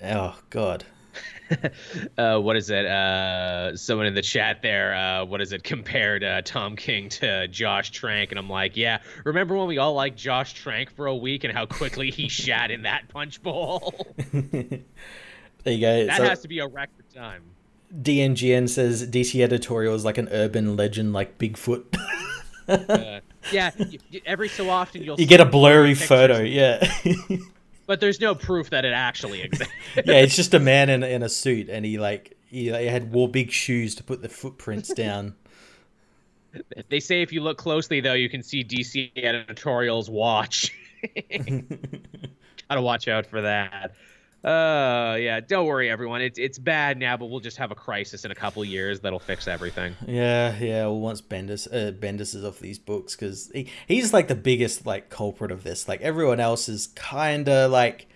Oh 0.05 0.39
God. 0.51 0.85
Uh, 2.17 2.39
what 2.39 2.57
is 2.57 2.69
it? 2.69 2.85
Uh, 2.85 3.77
someone 3.77 4.07
in 4.07 4.15
the 4.15 4.23
chat 4.23 4.61
there, 4.61 4.95
uh, 4.95 5.25
what 5.25 5.41
is 5.41 5.53
it? 5.53 5.63
Compared 5.63 6.25
uh, 6.25 6.43
Tom 6.43 6.75
King 6.75 7.09
to 7.11 7.47
Josh 7.49 7.91
Trank. 7.91 8.31
And 8.31 8.39
I'm 8.39 8.51
like, 8.51 8.77
yeah, 8.77 8.99
remember 9.25 9.57
when 9.57 9.69
we 9.69 9.79
all 9.79 9.95
liked 9.95 10.19
Josh 10.19 10.53
Trank 10.53 10.91
for 10.91 11.07
a 11.07 11.15
week 11.15 11.45
and 11.45 11.53
how 11.53 11.65
quickly 11.65 12.11
he 12.11 12.29
shat 12.29 12.71
in 12.71 12.83
that 12.83 13.09
punch 13.09 13.43
bowl? 13.43 13.95
There 14.33 15.75
you 15.75 15.81
go. 15.81 16.07
that 16.07 16.17
So 16.17 16.25
has 16.25 16.41
to 16.41 16.49
be 16.49 16.59
a 16.59 16.67
record 16.67 17.05
time. 17.15 17.43
DNGN 17.95 18.69
says 18.69 19.07
DC 19.07 19.43
editorial 19.43 19.95
is 19.95 20.05
like 20.05 20.19
an 20.19 20.29
urban 20.31 20.77
legend, 20.77 21.13
like 21.13 21.39
Bigfoot. 21.39 21.97
Uh, 22.69 23.21
yeah, 23.51 23.71
every 24.27 24.47
so 24.47 24.69
often 24.69 25.03
you'll 25.03 25.19
you 25.19 25.25
see 25.25 25.27
get 25.27 25.41
a 25.41 25.45
blurry 25.47 25.95
photo, 25.95 26.41
yeah. 26.43 26.87
But 27.89 28.01
there's 28.01 28.21
no 28.21 28.37
proof 28.37 28.71
that 28.71 28.85
it 28.85 28.93
actually 28.93 29.43
exists. 29.43 29.73
yeah, 29.97 30.21
it's 30.21 30.37
just 30.37 30.55
a 30.55 30.61
man 30.61 30.89
in, 30.89 31.03
in 31.03 31.25
a 31.25 31.29
suit, 31.29 31.69
and 31.69 31.85
he 31.85 31.99
like 31.99 32.37
he, 32.47 32.71
he 32.71 32.87
had 32.87 33.11
wore 33.13 33.29
big 33.29 33.51
shoes 33.51 33.97
to 33.97 34.05
put 34.05 34.23
the 34.23 34.29
footprints 34.29 34.95
down. 34.95 35.35
They 36.89 36.99
say 36.99 37.21
if 37.21 37.31
you 37.31 37.43
look 37.43 37.59
closely, 37.59 38.01
though, 38.01 38.15
you 38.15 38.31
can 38.31 38.43
see 38.43 38.65
DC 38.65 39.13
editorials 39.19 40.09
watch. 40.09 40.75
Gotta 41.31 42.81
watch 42.81 43.07
out 43.07 43.27
for 43.27 43.43
that. 43.43 43.93
Uh, 44.45 45.17
yeah. 45.21 45.41
Don't 45.41 45.67
worry, 45.67 45.91
everyone. 45.91 46.23
It's 46.23 46.39
it's 46.39 46.59
bad 46.59 46.99
now, 46.99 47.17
but 47.17 47.27
we'll 47.27 47.41
just 47.41 47.57
have 47.57 47.71
a 47.71 47.75
crisis 47.75 48.25
in 48.25 48.31
a 48.31 48.35
couple 48.35 48.65
years 48.65 49.01
that'll 49.01 49.19
fix 49.19 49.49
everything. 49.49 49.97
Yeah, 50.07 50.57
yeah. 50.59 50.83
Well, 50.83 51.01
once 51.01 51.21
Bendis, 51.21 51.67
uh, 51.67 51.93
Bendis 51.93 52.35
is 52.35 52.45
off 52.45 52.61
these 52.61 52.79
books 52.79 53.17
because 53.17 53.51
he, 53.53 53.69
he's 53.87 54.13
like 54.13 54.29
the 54.29 54.37
biggest 54.37 54.87
like 54.87 55.11
culprit 55.11 55.51
of 55.51 55.65
this. 55.65 55.89
Like 55.89 56.01
everyone 56.03 56.39
else 56.39 56.69
is 56.69 56.89
kind 56.89 57.49
of 57.49 57.73
like 57.73 58.07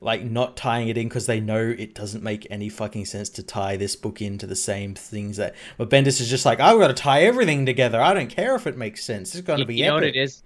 like 0.00 0.22
not 0.22 0.56
tying 0.56 0.88
it 0.88 0.96
in 0.96 1.08
because 1.08 1.26
they 1.26 1.40
know 1.40 1.74
it 1.76 1.94
doesn't 1.94 2.22
make 2.22 2.46
any 2.50 2.68
fucking 2.68 3.04
sense 3.04 3.28
to 3.28 3.42
tie 3.42 3.76
this 3.76 3.96
book 3.96 4.22
into 4.22 4.46
the 4.46 4.56
same 4.56 4.94
things 4.94 5.36
that. 5.36 5.54
But 5.76 5.90
Bendis 5.90 6.20
is 6.20 6.28
just 6.28 6.46
like, 6.46 6.60
I've 6.60 6.78
got 6.78 6.88
to 6.88 6.94
tie 6.94 7.22
everything 7.22 7.66
together. 7.66 8.00
I 8.00 8.14
don't 8.14 8.30
care 8.30 8.54
if 8.54 8.66
it 8.66 8.76
makes 8.76 9.04
sense. 9.04 9.34
It's 9.34 9.46
going 9.46 9.60
to 9.60 9.66
be. 9.66 9.76
You 9.76 9.84
epic. 9.84 9.88
know 9.88 9.94
what 9.94 10.04
it 10.04 10.16
is? 10.16 10.42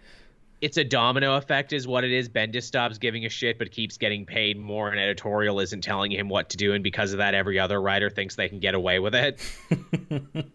It's 0.64 0.78
a 0.78 0.84
domino 0.84 1.36
effect, 1.36 1.74
is 1.74 1.86
what 1.86 2.04
it 2.04 2.10
is. 2.10 2.30
Bendis 2.30 2.62
stops 2.62 2.96
giving 2.96 3.26
a 3.26 3.28
shit, 3.28 3.58
but 3.58 3.70
keeps 3.70 3.98
getting 3.98 4.24
paid 4.24 4.58
more, 4.58 4.88
and 4.88 4.98
editorial 4.98 5.60
isn't 5.60 5.82
telling 5.82 6.10
him 6.10 6.30
what 6.30 6.48
to 6.48 6.56
do, 6.56 6.72
and 6.72 6.82
because 6.82 7.12
of 7.12 7.18
that, 7.18 7.34
every 7.34 7.58
other 7.58 7.78
writer 7.78 8.08
thinks 8.08 8.34
they 8.34 8.48
can 8.48 8.60
get 8.60 8.74
away 8.74 8.98
with 8.98 9.14
it. 9.14 9.38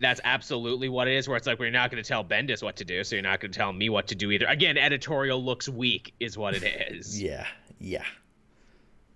That's 0.00 0.20
absolutely 0.24 0.88
what 0.88 1.06
it 1.06 1.14
is. 1.14 1.28
Where 1.28 1.36
it's 1.36 1.46
like, 1.46 1.60
we're 1.60 1.70
not 1.70 1.92
going 1.92 2.02
to 2.02 2.08
tell 2.08 2.24
Bendis 2.24 2.64
what 2.64 2.74
to 2.78 2.84
do, 2.84 3.04
so 3.04 3.14
you're 3.14 3.22
not 3.22 3.38
going 3.38 3.52
to 3.52 3.56
tell 3.56 3.72
me 3.72 3.90
what 3.90 4.08
to 4.08 4.16
do 4.16 4.32
either. 4.32 4.46
Again, 4.46 4.76
editorial 4.76 5.40
looks 5.40 5.68
weak, 5.68 6.12
is 6.18 6.36
what 6.36 6.56
it 6.56 6.64
is. 6.64 7.22
Yeah, 7.22 7.46
yeah. 7.78 8.02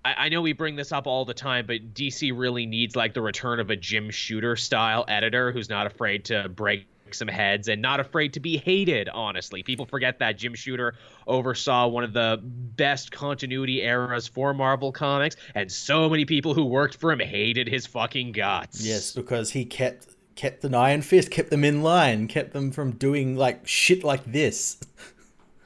I, 0.04 0.14
I 0.26 0.28
know 0.28 0.40
we 0.40 0.52
bring 0.52 0.76
this 0.76 0.92
up 0.92 1.08
all 1.08 1.24
the 1.24 1.34
time, 1.34 1.66
but 1.66 1.94
DC 1.94 2.30
really 2.32 2.66
needs 2.66 2.94
like 2.94 3.12
the 3.12 3.22
return 3.22 3.58
of 3.58 3.70
a 3.70 3.76
Jim 3.76 4.10
Shooter 4.10 4.54
style 4.54 5.04
editor 5.08 5.50
who's 5.50 5.68
not 5.68 5.88
afraid 5.88 6.26
to 6.26 6.48
break 6.48 6.86
some 7.14 7.28
heads 7.28 7.68
and 7.68 7.80
not 7.80 8.00
afraid 8.00 8.32
to 8.32 8.40
be 8.40 8.56
hated 8.56 9.08
honestly 9.08 9.62
people 9.62 9.86
forget 9.86 10.18
that 10.18 10.36
jim 10.38 10.54
shooter 10.54 10.94
oversaw 11.26 11.86
one 11.86 12.04
of 12.04 12.12
the 12.12 12.40
best 12.42 13.10
continuity 13.12 13.82
eras 13.82 14.26
for 14.26 14.52
marvel 14.54 14.92
comics 14.92 15.36
and 15.54 15.70
so 15.70 16.08
many 16.08 16.24
people 16.24 16.54
who 16.54 16.64
worked 16.64 16.96
for 16.96 17.12
him 17.12 17.20
hated 17.20 17.68
his 17.68 17.86
fucking 17.86 18.32
guts 18.32 18.84
Yes, 18.84 19.12
because 19.12 19.50
he 19.50 19.64
kept 19.64 20.06
kept 20.34 20.64
an 20.64 20.74
iron 20.74 21.02
fist, 21.02 21.30
kept 21.30 21.50
them 21.50 21.64
in 21.64 21.82
line, 21.82 22.28
kept 22.28 22.52
them 22.52 22.70
from 22.70 22.92
doing 22.92 23.36
like 23.36 23.66
shit 23.66 24.04
like 24.04 24.24
this. 24.24 24.78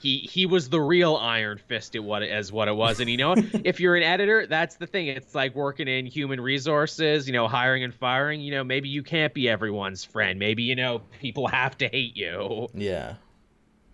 he 0.03 0.19
he 0.19 0.45
was 0.47 0.69
the 0.69 0.81
real 0.81 1.17
iron 1.17 1.59
fist 1.69 1.95
at 1.97 2.03
what 2.05 2.23
as 2.23 2.51
what 2.53 2.69
it 2.69 2.75
was. 2.77 3.01
And 3.01 3.09
you 3.09 3.17
know 3.17 3.35
if 3.65 3.81
you're 3.81 3.97
an 3.97 4.03
editor 4.03 4.47
that's 4.47 4.77
the 4.77 4.87
thing. 4.87 5.07
It's 5.07 5.35
like 5.35 5.55
working 5.55 5.89
in 5.89 6.07
human 6.07 6.41
resources 6.41 7.27
you 7.27 7.33
know 7.33 7.49
hiring 7.49 7.85
and 7.85 7.95
firing. 7.95 8.41
You 8.41 8.51
know 8.53 8.65
maybe 8.65 8.89
you 8.89 9.03
can't 9.03 9.33
be 9.33 9.49
everyone's 9.49 10.05
friend. 10.05 10.39
Maybe 10.39 10.65
you 10.65 10.77
know 10.77 11.03
people 11.21 11.47
have 11.47 11.79
to 11.79 11.89
hate 11.89 12.17
you. 12.17 12.69
Yeah. 12.75 13.15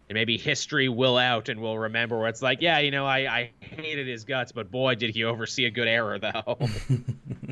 and 0.09 0.14
maybe 0.16 0.39
history 0.39 0.89
will 0.89 1.18
out 1.18 1.48
and 1.51 1.60
we'll 1.60 1.78
remember 1.78 2.18
where 2.18 2.28
it's 2.28 2.40
like 2.40 2.62
yeah 2.62 2.78
you 2.78 2.90
know 2.90 3.05
i 3.05 3.18
i 3.26 3.51
hated 3.60 4.06
his 4.09 4.24
guts 4.24 4.52
but 4.52 4.70
boy 4.70 4.94
did 4.94 5.10
he 5.14 5.24
oversee 5.24 5.66
a 5.66 5.70
good 5.70 5.86
error 5.86 6.18
though 6.18 6.59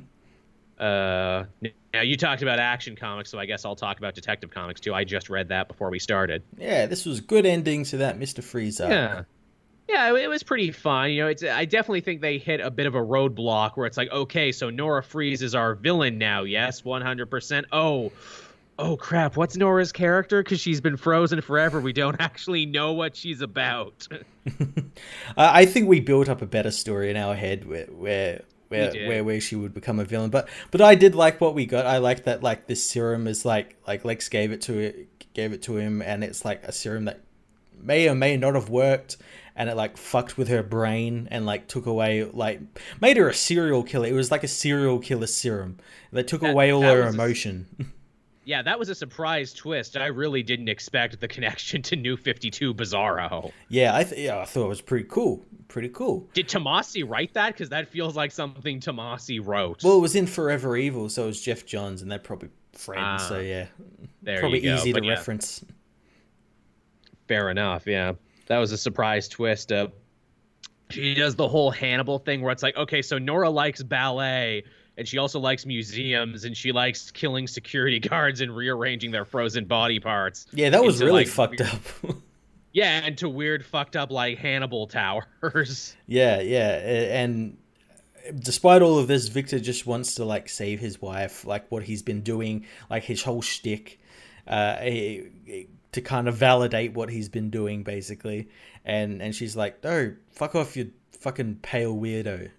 uh 0.78 1.44
now 1.94 2.02
you 2.02 2.16
talked 2.16 2.42
about 2.42 2.58
action 2.58 2.94
comics 2.94 3.30
so 3.30 3.38
i 3.38 3.46
guess 3.46 3.64
i'll 3.64 3.76
talk 3.76 3.98
about 3.98 4.14
detective 4.14 4.50
comics 4.50 4.80
too 4.80 4.92
i 4.92 5.04
just 5.04 5.30
read 5.30 5.48
that 5.48 5.68
before 5.68 5.88
we 5.90 5.98
started 5.98 6.42
Yeah, 6.58 6.84
this 6.86 7.06
was 7.06 7.18
a 7.20 7.22
good 7.22 7.46
ending 7.46 7.84
to 7.84 7.96
that 7.98 8.18
Mr. 8.18 8.44
Freeze 8.44 8.80
arc. 8.80 8.90
Yeah. 8.90 9.22
Yeah, 9.88 10.16
it 10.16 10.28
was 10.28 10.42
pretty 10.42 10.72
fun. 10.72 11.12
You 11.12 11.22
know, 11.22 11.28
it's 11.28 11.44
I 11.44 11.64
definitely 11.64 12.00
think 12.00 12.20
they 12.20 12.38
hit 12.38 12.60
a 12.60 12.72
bit 12.72 12.86
of 12.86 12.96
a 12.96 13.00
roadblock 13.00 13.76
where 13.76 13.86
it's 13.86 13.96
like, 13.96 14.10
okay, 14.10 14.50
so 14.50 14.68
Nora 14.68 15.00
Freeze 15.00 15.42
is 15.42 15.54
our 15.54 15.76
villain 15.76 16.18
now. 16.18 16.42
Yes, 16.42 16.82
100%. 16.82 17.64
Oh, 17.70 18.10
oh 18.80 18.96
crap, 18.96 19.36
what's 19.36 19.56
Nora's 19.56 19.92
character? 19.92 20.42
Because 20.42 20.58
she's 20.58 20.80
been 20.80 20.96
frozen 20.96 21.40
forever. 21.40 21.80
We 21.80 21.92
don't 21.92 22.16
actually 22.20 22.66
know 22.66 22.94
what 22.94 23.14
she's 23.14 23.42
about. 23.42 24.08
I 25.36 25.62
I 25.62 25.66
think 25.66 25.88
we 25.88 26.00
built 26.00 26.28
up 26.28 26.42
a 26.42 26.46
better 26.46 26.72
story 26.72 27.08
in 27.10 27.16
our 27.16 27.36
head 27.36 27.68
where 27.68 27.86
where 27.86 28.42
where, 28.68 28.90
where 29.08 29.24
where 29.24 29.40
she 29.40 29.56
would 29.56 29.74
become 29.74 29.98
a 29.98 30.04
villain. 30.04 30.30
But 30.30 30.48
but 30.70 30.80
I 30.80 30.94
did 30.94 31.14
like 31.14 31.40
what 31.40 31.54
we 31.54 31.66
got. 31.66 31.86
I 31.86 31.98
like 31.98 32.24
that 32.24 32.42
like 32.42 32.66
this 32.66 32.82
serum 32.84 33.26
is 33.26 33.44
like 33.44 33.76
like 33.86 34.04
Lex 34.04 34.28
gave 34.28 34.52
it 34.52 34.62
to 34.62 35.06
gave 35.34 35.52
it 35.52 35.62
to 35.62 35.76
him, 35.76 36.02
and 36.02 36.24
it's 36.24 36.44
like 36.44 36.62
a 36.64 36.72
serum 36.72 37.04
that 37.06 37.20
may 37.80 38.08
or 38.08 38.14
may 38.14 38.36
not 38.36 38.54
have 38.54 38.68
worked. 38.68 39.16
And 39.58 39.70
it 39.70 39.74
like 39.76 39.96
fucked 39.96 40.36
with 40.36 40.48
her 40.48 40.62
brain 40.62 41.28
and 41.30 41.46
like 41.46 41.66
took 41.66 41.86
away 41.86 42.24
like 42.24 42.60
made 43.00 43.16
her 43.16 43.28
a 43.30 43.34
serial 43.34 43.82
killer. 43.82 44.06
It 44.06 44.12
was 44.12 44.30
like 44.30 44.44
a 44.44 44.48
serial 44.48 44.98
killer 44.98 45.26
serum 45.26 45.78
that 46.12 46.28
took 46.28 46.42
That- 46.42 46.50
away 46.50 46.70
all 46.70 46.82
that 46.82 46.94
her 46.94 47.08
emotion. 47.08 47.66
yeah, 48.46 48.62
that 48.62 48.78
was 48.78 48.88
a 48.88 48.94
surprise 48.94 49.52
twist. 49.52 49.96
I 49.96 50.06
really 50.06 50.42
didn't 50.42 50.68
expect 50.68 51.20
the 51.20 51.28
connection 51.36 51.82
to 51.82 51.96
New 51.96 52.16
52 52.16 52.72
Bizarro. 52.72 53.50
yeah, 53.68 53.94
I 53.94 54.04
th- 54.04 54.18
yeah 54.20 54.38
I 54.38 54.44
thought 54.46 54.64
it 54.66 54.68
was 54.68 54.80
pretty 54.80 55.06
cool. 55.10 55.44
Pretty 55.68 55.88
cool. 55.90 56.28
Did 56.32 56.48
Tomasi 56.48 57.02
write 57.06 57.34
that? 57.34 57.52
Because 57.52 57.68
that 57.70 57.88
feels 57.88 58.14
like 58.16 58.30
something 58.30 58.80
Tomasi 58.80 59.44
wrote. 59.44 59.82
Well, 59.82 59.96
it 59.98 60.00
was 60.00 60.14
in 60.14 60.26
Forever 60.28 60.76
Evil, 60.76 61.08
so 61.08 61.24
it 61.24 61.26
was 61.26 61.40
Geoff 61.42 61.66
Johns, 61.66 62.02
and 62.02 62.10
they're 62.10 62.20
probably 62.20 62.50
friends. 62.72 63.02
Ah, 63.22 63.26
so 63.28 63.40
yeah, 63.40 63.66
there 64.22 64.38
probably 64.38 64.60
you 64.64 64.70
go. 64.70 64.76
easy 64.76 64.92
But 64.92 65.00
to 65.00 65.06
yeah. 65.06 65.12
reference. 65.14 65.64
Fair 67.28 67.50
enough. 67.50 67.86
Yeah, 67.86 68.12
that 68.46 68.58
was 68.58 68.70
a 68.72 68.78
surprise 68.78 69.28
twist. 69.28 69.72
Uh, 69.72 69.88
she 70.90 71.14
does 71.14 71.34
the 71.34 71.48
whole 71.48 71.72
Hannibal 71.72 72.20
thing 72.20 72.42
where 72.42 72.52
it's 72.52 72.62
like, 72.62 72.76
okay, 72.76 73.02
so 73.02 73.18
Nora 73.18 73.50
likes 73.50 73.82
ballet, 73.82 74.62
and 74.96 75.06
she 75.06 75.18
also 75.18 75.38
likes 75.40 75.66
museums, 75.66 76.44
and 76.44 76.56
she 76.56 76.72
likes 76.72 77.10
killing 77.10 77.46
security 77.46 77.98
guards 78.08 78.40
and 78.40 78.54
rearranging 78.54 79.10
their 79.10 79.24
frozen 79.24 79.64
body 79.64 80.00
parts. 80.00 80.46
Yeah, 80.52 80.70
that 80.70 80.82
was 80.84 80.96
into, 80.96 81.06
really 81.06 81.24
like, 81.24 81.28
fucked 81.28 81.60
weird- 81.60 81.72
up. 82.10 82.16
Yeah, 82.72 83.00
and 83.04 83.16
to 83.18 83.28
weird, 83.30 83.64
fucked 83.64 83.96
up 83.96 84.10
like 84.10 84.36
Hannibal 84.36 84.86
towers. 84.86 85.96
yeah, 86.06 86.42
yeah, 86.42 86.74
and 87.22 87.56
despite 88.38 88.82
all 88.82 88.98
of 88.98 89.08
this, 89.08 89.28
Victor 89.28 89.58
just 89.58 89.86
wants 89.86 90.16
to 90.16 90.26
like 90.26 90.50
save 90.50 90.78
his 90.78 91.00
wife, 91.00 91.46
like 91.46 91.70
what 91.70 91.84
he's 91.84 92.02
been 92.02 92.20
doing, 92.20 92.66
like 92.90 93.04
his 93.04 93.22
whole 93.22 93.40
shtick, 93.40 93.98
uh, 94.46 94.76
to 94.76 96.00
kind 96.04 96.28
of 96.28 96.34
validate 96.36 96.92
what 96.92 97.08
he's 97.08 97.30
been 97.30 97.48
doing, 97.48 97.82
basically. 97.82 98.50
And 98.84 99.22
and 99.22 99.34
she's 99.34 99.56
like, 99.56 99.82
"No, 99.82 100.14
fuck 100.32 100.54
off, 100.54 100.76
you 100.76 100.92
fucking 101.20 101.60
pale 101.62 101.96
weirdo." 101.96 102.50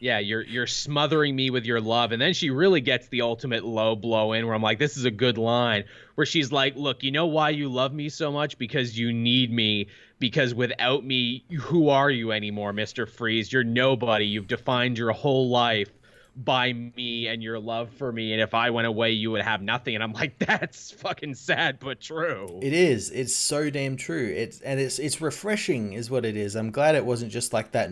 Yeah, 0.00 0.18
you're 0.18 0.42
you're 0.42 0.66
smothering 0.66 1.34
me 1.34 1.50
with 1.50 1.64
your 1.64 1.80
love, 1.80 2.12
and 2.12 2.22
then 2.22 2.32
she 2.32 2.50
really 2.50 2.80
gets 2.80 3.08
the 3.08 3.22
ultimate 3.22 3.64
low 3.64 3.96
blow 3.96 4.32
in 4.32 4.46
where 4.46 4.54
I'm 4.54 4.62
like, 4.62 4.78
this 4.78 4.96
is 4.96 5.04
a 5.04 5.10
good 5.10 5.38
line. 5.38 5.84
Where 6.14 6.26
she's 6.26 6.52
like, 6.52 6.76
look, 6.76 7.02
you 7.02 7.10
know 7.10 7.26
why 7.26 7.50
you 7.50 7.68
love 7.68 7.92
me 7.92 8.08
so 8.08 8.30
much? 8.30 8.58
Because 8.58 8.98
you 8.98 9.12
need 9.12 9.52
me. 9.52 9.88
Because 10.18 10.54
without 10.54 11.04
me, 11.04 11.44
who 11.60 11.88
are 11.88 12.10
you 12.10 12.32
anymore, 12.32 12.72
Mister 12.72 13.06
Freeze? 13.06 13.52
You're 13.52 13.64
nobody. 13.64 14.26
You've 14.26 14.48
defined 14.48 14.98
your 14.98 15.12
whole 15.12 15.48
life 15.48 15.90
by 16.36 16.72
me 16.72 17.26
and 17.26 17.42
your 17.42 17.58
love 17.58 17.90
for 17.90 18.12
me. 18.12 18.32
And 18.32 18.40
if 18.40 18.54
I 18.54 18.70
went 18.70 18.86
away, 18.86 19.10
you 19.10 19.32
would 19.32 19.42
have 19.42 19.60
nothing. 19.60 19.96
And 19.96 20.04
I'm 20.04 20.12
like, 20.12 20.38
that's 20.46 20.92
fucking 20.92 21.34
sad 21.34 21.78
but 21.80 22.00
true. 22.00 22.60
It 22.62 22.72
is. 22.72 23.10
It's 23.10 23.34
so 23.34 23.68
damn 23.70 23.96
true. 23.96 24.32
It's 24.36 24.60
and 24.60 24.78
it's 24.78 24.98
it's 25.00 25.20
refreshing, 25.20 25.94
is 25.94 26.08
what 26.10 26.24
it 26.24 26.36
is. 26.36 26.54
I'm 26.54 26.70
glad 26.70 26.94
it 26.94 27.04
wasn't 27.04 27.32
just 27.32 27.52
like 27.52 27.72
that, 27.72 27.90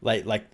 like 0.00 0.24
like 0.24 0.46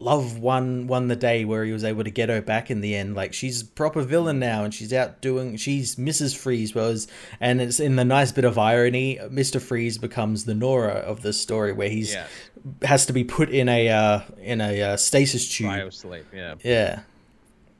love 0.00 0.38
won 0.38 0.86
won 0.86 1.08
the 1.08 1.14
day 1.14 1.44
where 1.44 1.64
he 1.64 1.72
was 1.72 1.84
able 1.84 2.02
to 2.02 2.10
get 2.10 2.28
her 2.30 2.40
back 2.40 2.70
in 2.70 2.80
the 2.80 2.96
end. 2.96 3.14
Like 3.14 3.32
she's 3.32 3.60
a 3.62 3.64
proper 3.66 4.02
villain 4.02 4.38
now, 4.38 4.64
and 4.64 4.74
she's 4.74 4.92
out 4.92 5.20
doing. 5.20 5.56
She's 5.56 5.96
Mrs. 5.96 6.36
Freeze 6.36 6.74
was, 6.74 7.06
and 7.40 7.60
it's 7.60 7.78
in 7.78 7.96
the 7.96 8.04
nice 8.04 8.32
bit 8.32 8.44
of 8.44 8.58
irony. 8.58 9.18
Mr. 9.30 9.60
Freeze 9.60 9.98
becomes 9.98 10.44
the 10.46 10.54
Nora 10.54 10.94
of 10.94 11.22
the 11.22 11.32
story, 11.32 11.72
where 11.72 11.88
he's 11.90 12.12
Yeah. 12.14 12.26
has 12.82 13.06
to 13.06 13.12
be 13.12 13.22
put 13.24 13.50
in 13.50 13.68
a 13.68 13.88
uh, 13.88 14.20
in 14.42 14.60
a 14.60 14.82
uh, 14.82 14.96
stasis 14.96 15.48
tube. 15.48 15.70
Biosleep. 15.70 16.24
Yeah. 16.34 16.54
Yeah. 16.64 17.00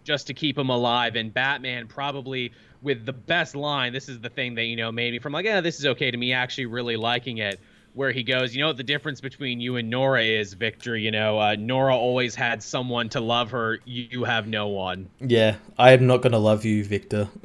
just 0.04 0.26
to 0.28 0.34
keep 0.34 0.56
him 0.58 0.70
alive. 0.70 1.16
And 1.16 1.32
Batman 1.32 1.86
probably 1.86 2.52
with 2.82 3.04
the 3.06 3.12
best 3.12 3.54
line. 3.54 3.92
This 3.92 4.08
is 4.08 4.18
the 4.20 4.30
thing 4.30 4.54
that 4.56 4.64
you 4.64 4.76
know 4.76 4.90
made 4.92 5.12
me 5.12 5.18
from 5.18 5.32
like, 5.32 5.44
yeah, 5.44 5.60
this 5.60 5.78
is 5.78 5.86
okay 5.86 6.10
to 6.10 6.16
me 6.16 6.32
actually 6.32 6.66
really 6.66 6.96
liking 6.96 7.38
it. 7.38 7.60
Where 7.94 8.12
he 8.12 8.22
goes, 8.22 8.54
you 8.54 8.60
know 8.60 8.68
what 8.68 8.76
the 8.76 8.84
difference 8.84 9.20
between 9.20 9.60
you 9.60 9.74
and 9.76 9.90
Nora 9.90 10.22
is, 10.22 10.54
Victor. 10.54 10.96
You 10.96 11.10
know, 11.10 11.40
uh, 11.40 11.56
Nora 11.58 11.96
always 11.96 12.34
had 12.36 12.62
someone 12.62 13.08
to 13.10 13.20
love 13.20 13.50
her. 13.50 13.80
You, 13.84 14.06
you 14.10 14.24
have 14.24 14.46
no 14.46 14.68
one. 14.68 15.08
Yeah, 15.20 15.56
I 15.76 15.90
am 15.92 16.06
not 16.06 16.22
gonna 16.22 16.38
love 16.38 16.64
you, 16.64 16.84
Victor. 16.84 17.28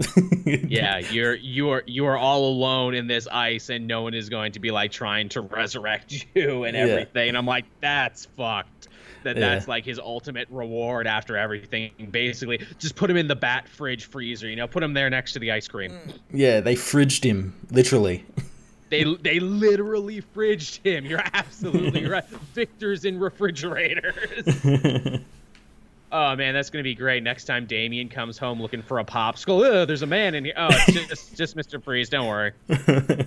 Yeah, 0.45 0.99
you're 0.99 1.34
you 1.34 1.69
are 1.72 1.84
you 1.88 2.05
are 2.05 2.17
all 2.17 2.45
alone 2.47 2.93
in 2.93 3.07
this 3.07 3.27
ice, 3.31 3.69
and 3.69 3.88
no 3.88 4.03
one 4.03 4.13
is 4.13 4.30
going 4.30 4.51
to 4.51 4.59
be 4.59 4.69
like 4.72 4.91
trying 4.91 5.30
to 5.30 5.41
resurrect 5.41 6.26
you 6.35 6.65
and 6.65 6.76
Yeah. 6.77 6.84
everything. 6.84 7.30
And 7.30 7.38
I'm 7.38 7.47
like, 7.47 7.65
that's 7.81 8.27
fucked. 8.38 8.88
That 9.23 9.38
Yeah. 9.38 9.49
that's 9.49 9.67
like 9.67 9.84
his 9.85 9.97
ultimate 9.97 10.47
reward 10.51 11.07
after 11.07 11.35
everything. 11.35 11.91
Basically, 12.11 12.59
just 12.77 12.95
put 12.95 13.09
him 13.09 13.17
in 13.17 13.27
the 13.27 13.35
bat 13.35 13.67
fridge 13.67 14.05
freezer. 14.05 14.47
You 14.47 14.55
know, 14.55 14.67
put 14.67 14.84
him 14.84 14.93
there 14.93 15.09
next 15.09 15.34
to 15.34 15.39
the 15.39 15.51
ice 15.51 15.67
cream. 15.67 15.97
yeah, 16.31 16.59
they 16.61 16.76
fridged 16.76 17.23
him 17.23 17.55
literally. 17.72 18.23
They 19.03 19.15
they 19.15 19.39
literally 19.39 20.22
fridged 20.22 20.84
him. 20.84 21.05
You're 21.05 21.23
absolutely 21.34 22.05
right. 22.09 22.27
Victor's 22.53 23.05
in 23.05 23.19
refrigerators. 23.19 24.45
Oh 26.11 26.34
man, 26.35 26.53
that's 26.53 26.69
gonna 26.69 26.84
be 26.84 26.95
great. 26.95 27.23
Next 27.23 27.43
time 27.43 27.65
Damian 27.65 28.07
comes 28.07 28.38
home 28.38 28.61
looking 28.61 28.81
for 28.81 28.99
a 28.99 29.03
popsicle, 29.03 29.85
there's 29.85 30.01
a 30.01 30.07
man 30.07 30.34
in 30.34 30.45
here. 30.45 30.53
Oh, 30.55 30.67
it's 30.72 31.07
just, 31.09 31.35
just 31.35 31.57
Mr. 31.57 31.84
Freeze. 31.84 32.07
Don't 32.07 32.27
worry. 32.27 32.53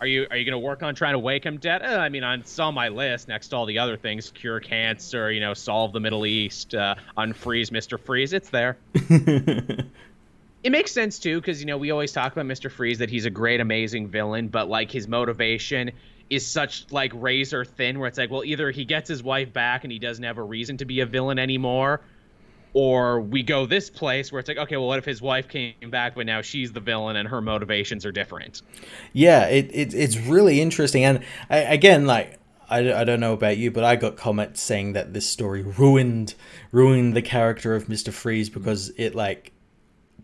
Are 0.00 0.06
you 0.06 0.26
are 0.32 0.36
you 0.36 0.44
gonna 0.44 0.58
work 0.58 0.82
on 0.82 0.96
trying 0.96 1.12
to 1.12 1.20
wake 1.20 1.46
him 1.46 1.58
dead? 1.58 1.80
Uh, 1.80 1.98
I 1.98 2.08
mean, 2.08 2.24
on 2.24 2.40
it's 2.40 2.58
on 2.58 2.74
my 2.74 2.88
list 2.88 3.28
next 3.28 3.48
to 3.48 3.56
all 3.56 3.66
the 3.66 3.78
other 3.78 3.96
things: 3.96 4.32
cure 4.32 4.58
cancer, 4.58 5.30
you 5.30 5.38
know, 5.38 5.54
solve 5.54 5.92
the 5.92 6.00
Middle 6.00 6.26
East, 6.26 6.74
uh, 6.74 6.96
unfreeze 7.16 7.70
Mr. 7.70 8.00
Freeze. 8.00 8.32
It's 8.32 8.50
there. 8.50 8.76
It 10.62 10.70
makes 10.70 10.92
sense 10.92 11.18
too, 11.18 11.40
because 11.40 11.60
you 11.60 11.66
know 11.66 11.76
we 11.76 11.90
always 11.90 12.12
talk 12.12 12.32
about 12.32 12.46
Mr. 12.46 12.70
Freeze 12.70 12.98
that 12.98 13.10
he's 13.10 13.24
a 13.24 13.30
great, 13.30 13.60
amazing 13.60 14.08
villain, 14.08 14.48
but 14.48 14.68
like 14.68 14.90
his 14.90 15.08
motivation 15.08 15.90
is 16.30 16.46
such 16.46 16.90
like 16.90 17.12
razor 17.14 17.64
thin, 17.64 17.98
where 17.98 18.08
it's 18.08 18.18
like, 18.18 18.30
well, 18.30 18.44
either 18.44 18.70
he 18.70 18.84
gets 18.84 19.08
his 19.08 19.22
wife 19.22 19.52
back 19.52 19.84
and 19.84 19.92
he 19.92 19.98
doesn't 19.98 20.24
have 20.24 20.38
a 20.38 20.42
reason 20.42 20.76
to 20.78 20.84
be 20.84 21.00
a 21.00 21.06
villain 21.06 21.38
anymore, 21.38 22.00
or 22.74 23.20
we 23.20 23.42
go 23.42 23.66
this 23.66 23.90
place 23.90 24.32
where 24.32 24.38
it's 24.38 24.48
like, 24.48 24.56
okay, 24.56 24.76
well, 24.76 24.86
what 24.86 24.98
if 24.98 25.04
his 25.04 25.20
wife 25.20 25.48
came 25.48 25.74
back, 25.90 26.14
but 26.14 26.24
now 26.24 26.40
she's 26.40 26.72
the 26.72 26.80
villain 26.80 27.16
and 27.16 27.28
her 27.28 27.40
motivations 27.40 28.06
are 28.06 28.12
different? 28.12 28.62
Yeah, 29.12 29.46
it, 29.46 29.70
it 29.72 29.94
it's 29.94 30.16
really 30.16 30.60
interesting, 30.60 31.04
and 31.04 31.24
I, 31.50 31.58
again, 31.58 32.06
like 32.06 32.38
I, 32.70 32.92
I 32.92 33.04
don't 33.04 33.20
know 33.20 33.34
about 33.34 33.58
you, 33.58 33.70
but 33.70 33.84
I 33.84 33.96
got 33.96 34.16
comments 34.16 34.62
saying 34.62 34.94
that 34.94 35.12
this 35.12 35.26
story 35.26 35.62
ruined 35.62 36.34
ruined 36.70 37.14
the 37.14 37.22
character 37.22 37.74
of 37.74 37.88
Mister 37.88 38.12
Freeze 38.12 38.48
because 38.48 38.90
it 38.96 39.14
like 39.14 39.52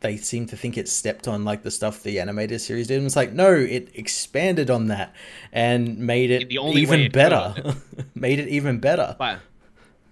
they 0.01 0.16
seem 0.16 0.47
to 0.47 0.57
think 0.57 0.77
it 0.77 0.89
stepped 0.89 1.27
on 1.27 1.45
like 1.45 1.62
the 1.62 1.70
stuff 1.70 2.03
the 2.03 2.20
animated 2.20 2.61
series 2.61 2.87
did. 2.87 2.99
And 2.99 3.07
it's 3.07 3.16
like, 3.16 3.33
no, 3.33 3.53
it 3.53 3.91
expanded 3.95 4.70
on 4.70 4.87
that 4.87 5.15
and 5.53 5.99
made 5.99 6.31
it 6.31 6.53
even 6.53 7.01
it 7.01 7.12
better. 7.12 7.75
made 8.15 8.39
it 8.39 8.49
even 8.49 8.79
better. 8.79 9.16
But 9.19 9.41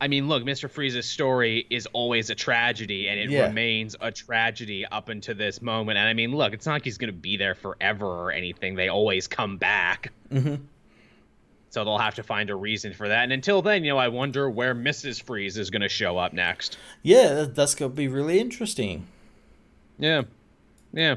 I 0.01 0.09
mean, 0.09 0.29
look, 0.29 0.43
Mr. 0.45 0.71
Freeze's 0.71 1.07
story 1.07 1.67
is 1.71 1.87
always 1.87 2.29
a 2.29 2.35
tragedy, 2.35 3.09
and 3.09 3.19
it 3.19 3.31
yeah. 3.31 3.47
remains 3.47 3.97
a 4.01 4.13
tragedy 4.13 4.85
up 4.85 5.09
until 5.09 5.35
this 5.35 5.63
moment. 5.63 5.99
And 5.99 6.07
I 6.07 6.13
mean, 6.13 6.33
look, 6.33 6.53
it's 6.53 6.67
not 6.67 6.75
like 6.75 6.85
he's 6.85 6.99
going 6.99 7.13
to 7.13 7.19
be 7.19 7.37
there 7.37 7.55
forever 7.55 8.07
or 8.07 8.31
anything. 8.31 8.75
They 8.75 8.89
always 8.89 9.27
come 9.27 9.57
back. 9.57 10.13
Mm-hmm. 10.31 10.57
So 11.71 11.85
they'll 11.85 11.99
have 11.99 12.15
to 12.17 12.23
find 12.23 12.51
a 12.51 12.55
reason 12.55 12.93
for 12.93 13.09
that. 13.09 13.25
And 13.25 13.33
until 13.33 13.63
then, 13.63 13.85
you 13.85 13.91
know, 13.91 13.99
I 13.99 14.09
wonder 14.09 14.49
where 14.49 14.75
Mrs. 14.75 15.23
Freeze 15.23 15.57
is 15.59 15.71
going 15.71 15.83
to 15.83 15.89
show 15.89 16.17
up 16.19 16.33
next. 16.33 16.79
Yeah, 17.03 17.47
that's 17.49 17.75
going 17.75 17.91
to 17.91 17.97
be 17.97 18.09
really 18.09 18.39
interesting. 18.39 19.07
Yeah. 19.99 20.23
Yeah. 20.93 21.17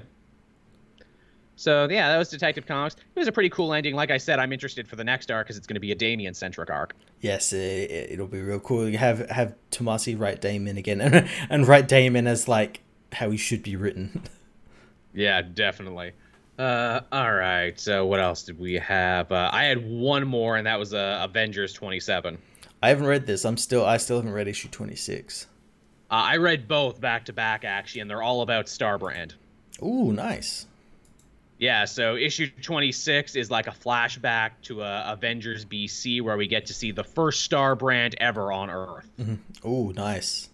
So 1.56 1.90
yeah, 1.90 2.10
that 2.10 2.18
was 2.18 2.30
Detective 2.30 2.66
Comics. 2.66 2.96
It 2.96 3.20
was 3.20 3.28
a 3.28 3.34
pretty 3.34 3.50
cool 3.50 3.74
ending. 3.74 3.94
Like 3.94 4.12
I 4.12 4.18
said, 4.18 4.40
I'm 4.40 4.54
interested 4.54 4.88
for 4.88 4.96
the 4.96 5.04
next 5.04 5.30
arc 5.30 5.46
because 5.46 5.58
it's 5.58 5.68
going 5.68 5.76
to 5.76 5.82
be 5.82 5.92
a 5.92 5.96
Damian 5.96 6.34
centric 6.34 6.70
arc. 6.70 6.96
Yes, 7.20 7.52
it, 7.52 8.18
will 8.18 8.28
be 8.28 8.40
real 8.40 8.62
cool. 8.62 8.90
Have 8.94 9.30
have 9.30 9.56
Tomasi 9.70 10.18
write 10.18 10.40
Damian 10.40 10.78
again, 10.78 11.02
and, 11.02 11.30
and 11.50 11.68
write 11.68 11.90
Damian 11.90 12.28
as 12.28 12.48
like 12.48 12.80
how 13.12 13.30
he 13.30 13.38
should 13.38 13.64
be 13.64 13.76
written. 13.76 14.24
Yeah, 15.12 15.42
definitely. 15.42 16.12
Uh, 16.60 17.02
all 17.12 17.34
right. 17.34 17.78
So 17.80 18.06
what 18.06 18.20
else 18.20 18.44
did 18.44 18.60
we 18.60 18.76
have? 18.76 19.32
Uh, 19.32 19.50
I 19.52 19.64
had 19.64 19.90
one 19.90 20.28
more, 20.28 20.56
and 20.56 20.68
that 20.68 20.78
was 20.78 20.94
uh, 20.94 21.22
Avengers 21.24 21.74
27. 21.74 22.38
I 22.84 22.90
haven't 22.90 23.08
read 23.08 23.26
this. 23.26 23.44
I'm 23.44 23.58
still 23.58 23.84
I 23.84 23.98
still 23.98 24.18
haven't 24.18 24.34
read 24.34 24.48
issue 24.48 24.70
26. 24.70 25.48
Uh, 26.12 26.16
I 26.16 26.38
read 26.38 26.68
both 26.68 27.00
back 27.00 27.26
to 27.26 27.34
back 27.34 27.64
actually, 27.66 28.02
and 28.02 28.10
they're 28.10 28.24
all 28.24 28.42
about 28.42 28.66
Starbrand. 28.66 29.34
Ooh, 29.82 30.12
nice. 30.12 30.66
Yeah, 31.60 31.86
so 31.86 32.16
issue 32.16 32.50
26 32.62 33.36
is 33.36 33.52
like 33.52 33.68
a 33.68 33.72
flashback 33.72 34.52
to 34.64 34.82
uh, 34.82 35.04
Avengers 35.08 35.66
BC 35.66 36.22
where 36.22 36.38
we 36.38 36.48
get 36.48 36.68
to 36.68 36.74
see 36.74 36.92
the 36.92 37.04
first 37.04 37.50
Starbrand 37.50 38.16
ever 38.18 38.50
on 38.52 38.70
Earth. 38.70 39.10
Mm-hmm. 39.20 39.68
Ooh, 39.68 39.92
nice. 39.92 40.50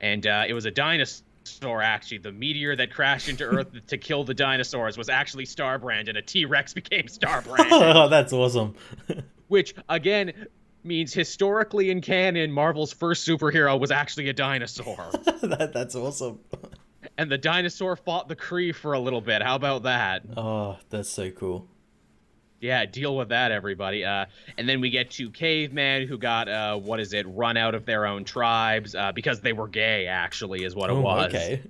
And 0.00 0.26
uh, 0.26 0.44
it 0.48 0.52
was 0.52 0.64
a 0.64 0.72
dinosaur, 0.72 1.80
actually. 1.80 2.18
The 2.18 2.32
meteor 2.32 2.74
that 2.74 2.92
crashed 2.92 3.28
into 3.28 3.44
Earth 3.44 3.68
to 3.86 3.98
kill 3.98 4.24
the 4.24 4.34
dinosaurs 4.34 4.98
was 4.98 5.08
actually 5.08 5.46
Starbrand, 5.46 6.08
and 6.08 6.18
a 6.18 6.22
T 6.22 6.44
Rex 6.44 6.74
became 6.74 7.04
Starbrand. 7.04 7.68
oh, 7.70 8.08
that's 8.10 8.32
awesome. 8.32 8.74
Which, 9.48 9.76
again, 9.88 10.48
means 10.86 11.12
historically 11.12 11.90
in 11.90 12.00
canon, 12.00 12.52
Marvel's 12.52 12.92
first 12.92 13.26
superhero 13.26 13.78
was 13.78 13.90
actually 13.90 14.28
a 14.28 14.32
dinosaur. 14.32 15.10
that, 15.42 15.72
that's 15.72 15.94
awesome. 15.94 16.40
and 17.18 17.30
the 17.30 17.38
dinosaur 17.38 17.96
fought 17.96 18.28
the 18.28 18.36
Kree 18.36 18.74
for 18.74 18.92
a 18.92 19.00
little 19.00 19.20
bit. 19.20 19.42
How 19.42 19.56
about 19.56 19.82
that? 19.84 20.22
Oh, 20.36 20.78
that's 20.90 21.10
so 21.10 21.30
cool. 21.30 21.68
Yeah, 22.60 22.86
deal 22.86 23.16
with 23.16 23.28
that, 23.28 23.52
everybody. 23.52 24.04
Uh, 24.04 24.26
and 24.56 24.68
then 24.68 24.80
we 24.80 24.88
get 24.90 25.10
to 25.12 25.30
cavemen 25.30 26.08
who 26.08 26.16
got 26.16 26.48
uh, 26.48 26.76
what 26.76 27.00
is 27.00 27.12
it, 27.12 27.26
run 27.28 27.56
out 27.56 27.74
of 27.74 27.84
their 27.84 28.06
own 28.06 28.24
tribes 28.24 28.94
uh, 28.94 29.12
because 29.12 29.40
they 29.40 29.52
were 29.52 29.68
gay. 29.68 30.06
Actually, 30.06 30.64
is 30.64 30.74
what 30.74 30.88
it 30.88 30.94
oh, 30.94 31.00
was. 31.00 31.34
Okay. 31.34 31.62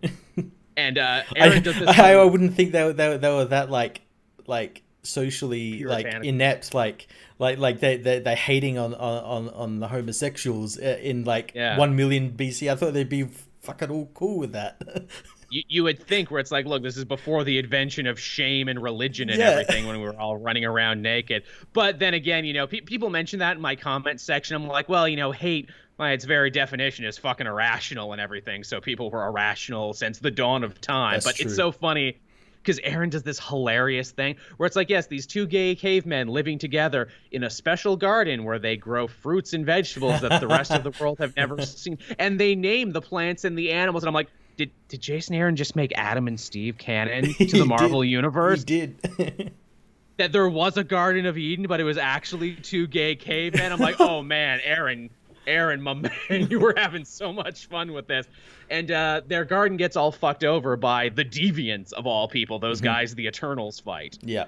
and 0.77 0.97
uh, 0.97 1.23
Aaron 1.37 1.59
I, 1.59 1.61
does 1.61 1.79
this. 1.79 1.99
I, 1.99 2.15
I 2.15 2.25
wouldn't 2.25 2.55
think 2.55 2.73
they, 2.73 2.93
they, 2.93 3.17
they 3.17 3.29
were 3.29 3.47
that 3.47 3.69
like 3.69 4.03
like 4.47 4.83
socially 5.07 5.85
like 5.85 6.07
inept 6.07 6.75
like 6.75 7.09
like 7.39 7.59
like 7.59 7.81
they 7.81 7.97
they 7.97 8.19
they 8.19 8.35
hating 8.35 8.79
on 8.79 8.95
on 8.95 9.49
on 9.51 9.81
the 9.81 9.89
homosexuals 9.89 10.79
uh, 10.79 10.99
in 11.03 11.25
like 11.25 11.53
yeah. 11.55 11.79
1 11.79 11.97
million 11.97 12.33
BC 12.33 12.71
I 12.71 12.77
thought 12.77 12.95
they'd 12.95 13.09
be 13.09 13.29
fucking 13.63 13.91
all 13.91 14.11
cool 14.15 14.39
with 14.39 14.53
that. 14.53 14.81
You, 15.49 15.63
you 15.69 15.85
would 15.85 16.03
think 16.03 16.33
where 16.33 16.41
it's 16.41 16.51
like 16.51 16.67
look 16.67 16.83
this 16.83 16.97
is 16.97 17.05
before 17.05 17.45
the 17.45 17.57
invention 17.59 18.09
of 18.09 18.19
shame 18.19 18.67
and 18.67 18.83
religion 18.83 19.31
and 19.31 19.39
yeah. 19.39 19.51
everything 19.51 19.87
when 19.87 20.01
we 20.01 20.03
were 20.03 20.19
all 20.19 20.37
running 20.37 20.65
around 20.65 21.03
naked. 21.03 21.45
But 21.73 22.01
then 22.01 22.15
again 22.15 22.45
you 22.45 22.53
know 22.53 22.67
pe- 22.67 22.81
people 22.81 23.11
mention 23.11 23.39
that 23.39 23.55
in 23.55 23.63
my 23.63 23.77
comment 23.77 24.21
section. 24.21 24.57
I'm 24.57 24.67
like 24.67 24.89
well 24.89 25.07
you 25.07 25.15
know 25.15 25.31
hate 25.31 25.71
by 25.97 26.11
its 26.11 26.25
very 26.25 26.51
definition 26.51 27.05
is 27.05 27.17
fucking 27.17 27.47
irrational 27.47 28.11
and 28.11 28.21
everything. 28.21 28.65
So 28.65 28.81
people 28.81 29.09
were 29.09 29.25
irrational 29.25 29.93
since 29.93 30.19
the 30.19 30.33
dawn 30.33 30.65
of 30.65 30.81
time. 30.81 31.13
That's 31.13 31.27
but 31.27 31.37
true. 31.37 31.47
it's 31.47 31.55
so 31.55 31.71
funny 31.71 32.19
because 32.67 32.81
Aaron 32.83 33.11
does 33.11 33.23
this 33.23 33.39
hilarious 33.39 34.11
thing 34.11 34.37
where 34.57 34.67
it's 34.67 34.75
like, 34.75 34.91
yes, 34.91 35.07
these 35.07 35.27
two 35.27 35.47
gay 35.47 35.77
cavemen 35.77 36.27
living 36.27 36.59
together 36.59 37.09
in 37.31 37.45
a 37.45 37.51
special 37.51 37.97
garden 37.97 38.43
where 38.43 38.59
they 38.59 38.77
grow 38.77 39.07
fruits 39.07 39.53
and 39.53 39.65
vegetables 39.65 40.21
that 40.21 40.41
the 40.41 40.49
rest 40.49 40.73
of 40.73 40.83
the 40.83 40.93
world 41.01 41.19
have 41.19 41.37
never 41.37 41.63
seen, 41.67 41.99
and 42.19 42.41
they 42.41 42.57
name 42.57 42.91
the 42.91 43.01
plants 43.01 43.45
and 43.45 43.57
the 43.57 43.71
animals. 43.71 44.03
And 44.03 44.09
I'm 44.09 44.15
like, 44.15 44.29
did 44.57 44.71
did 44.89 45.01
Jason 45.01 45.35
Aaron 45.35 45.55
just 45.55 45.77
make 45.77 45.93
Adam 45.97 46.27
and 46.27 46.41
Steve 46.41 46.77
canon 46.79 47.33
to 47.39 47.59
the 47.59 47.67
Marvel 47.67 48.03
did. 48.03 48.09
universe? 48.09 48.61
He 48.61 48.65
did. 48.65 49.53
that 50.17 50.33
there 50.33 50.49
was 50.49 50.77
a 50.77 50.85
Garden 50.85 51.27
of 51.27 51.39
Eden, 51.39 51.67
but 51.69 51.79
it 51.79 51.85
was 51.85 51.99
actually 51.99 52.57
two 52.57 52.87
gay 52.87 53.15
cavemen. 53.15 53.71
I'm 53.71 53.79
like, 53.79 54.01
oh 54.01 54.23
man, 54.23 54.61
Aaron, 54.65 55.11
Aaron, 55.47 55.83
my 55.83 55.95
man, 56.29 56.49
you 56.51 56.59
were 56.59 56.75
having 56.77 57.05
so 57.05 57.33
much 57.33 57.67
fun 57.67 57.93
with 57.93 58.07
this. 58.07 58.27
And 58.69 58.91
uh, 58.91 59.23
their 59.27 59.45
garden 59.45 59.77
gets 59.77 59.97
all 59.97 60.13
fucked 60.13 60.45
over 60.45 60.77
by 60.77 61.09
the 61.09 61.25
deviants 61.25 61.93
of 61.93 62.07
all 62.07 62.29
people, 62.29 62.59
those 62.59 62.79
mm-hmm. 62.79 62.87
guys 62.87 63.15
the 63.15 63.27
Eternals 63.27 63.81
fight. 63.81 64.19
Yeah. 64.23 64.47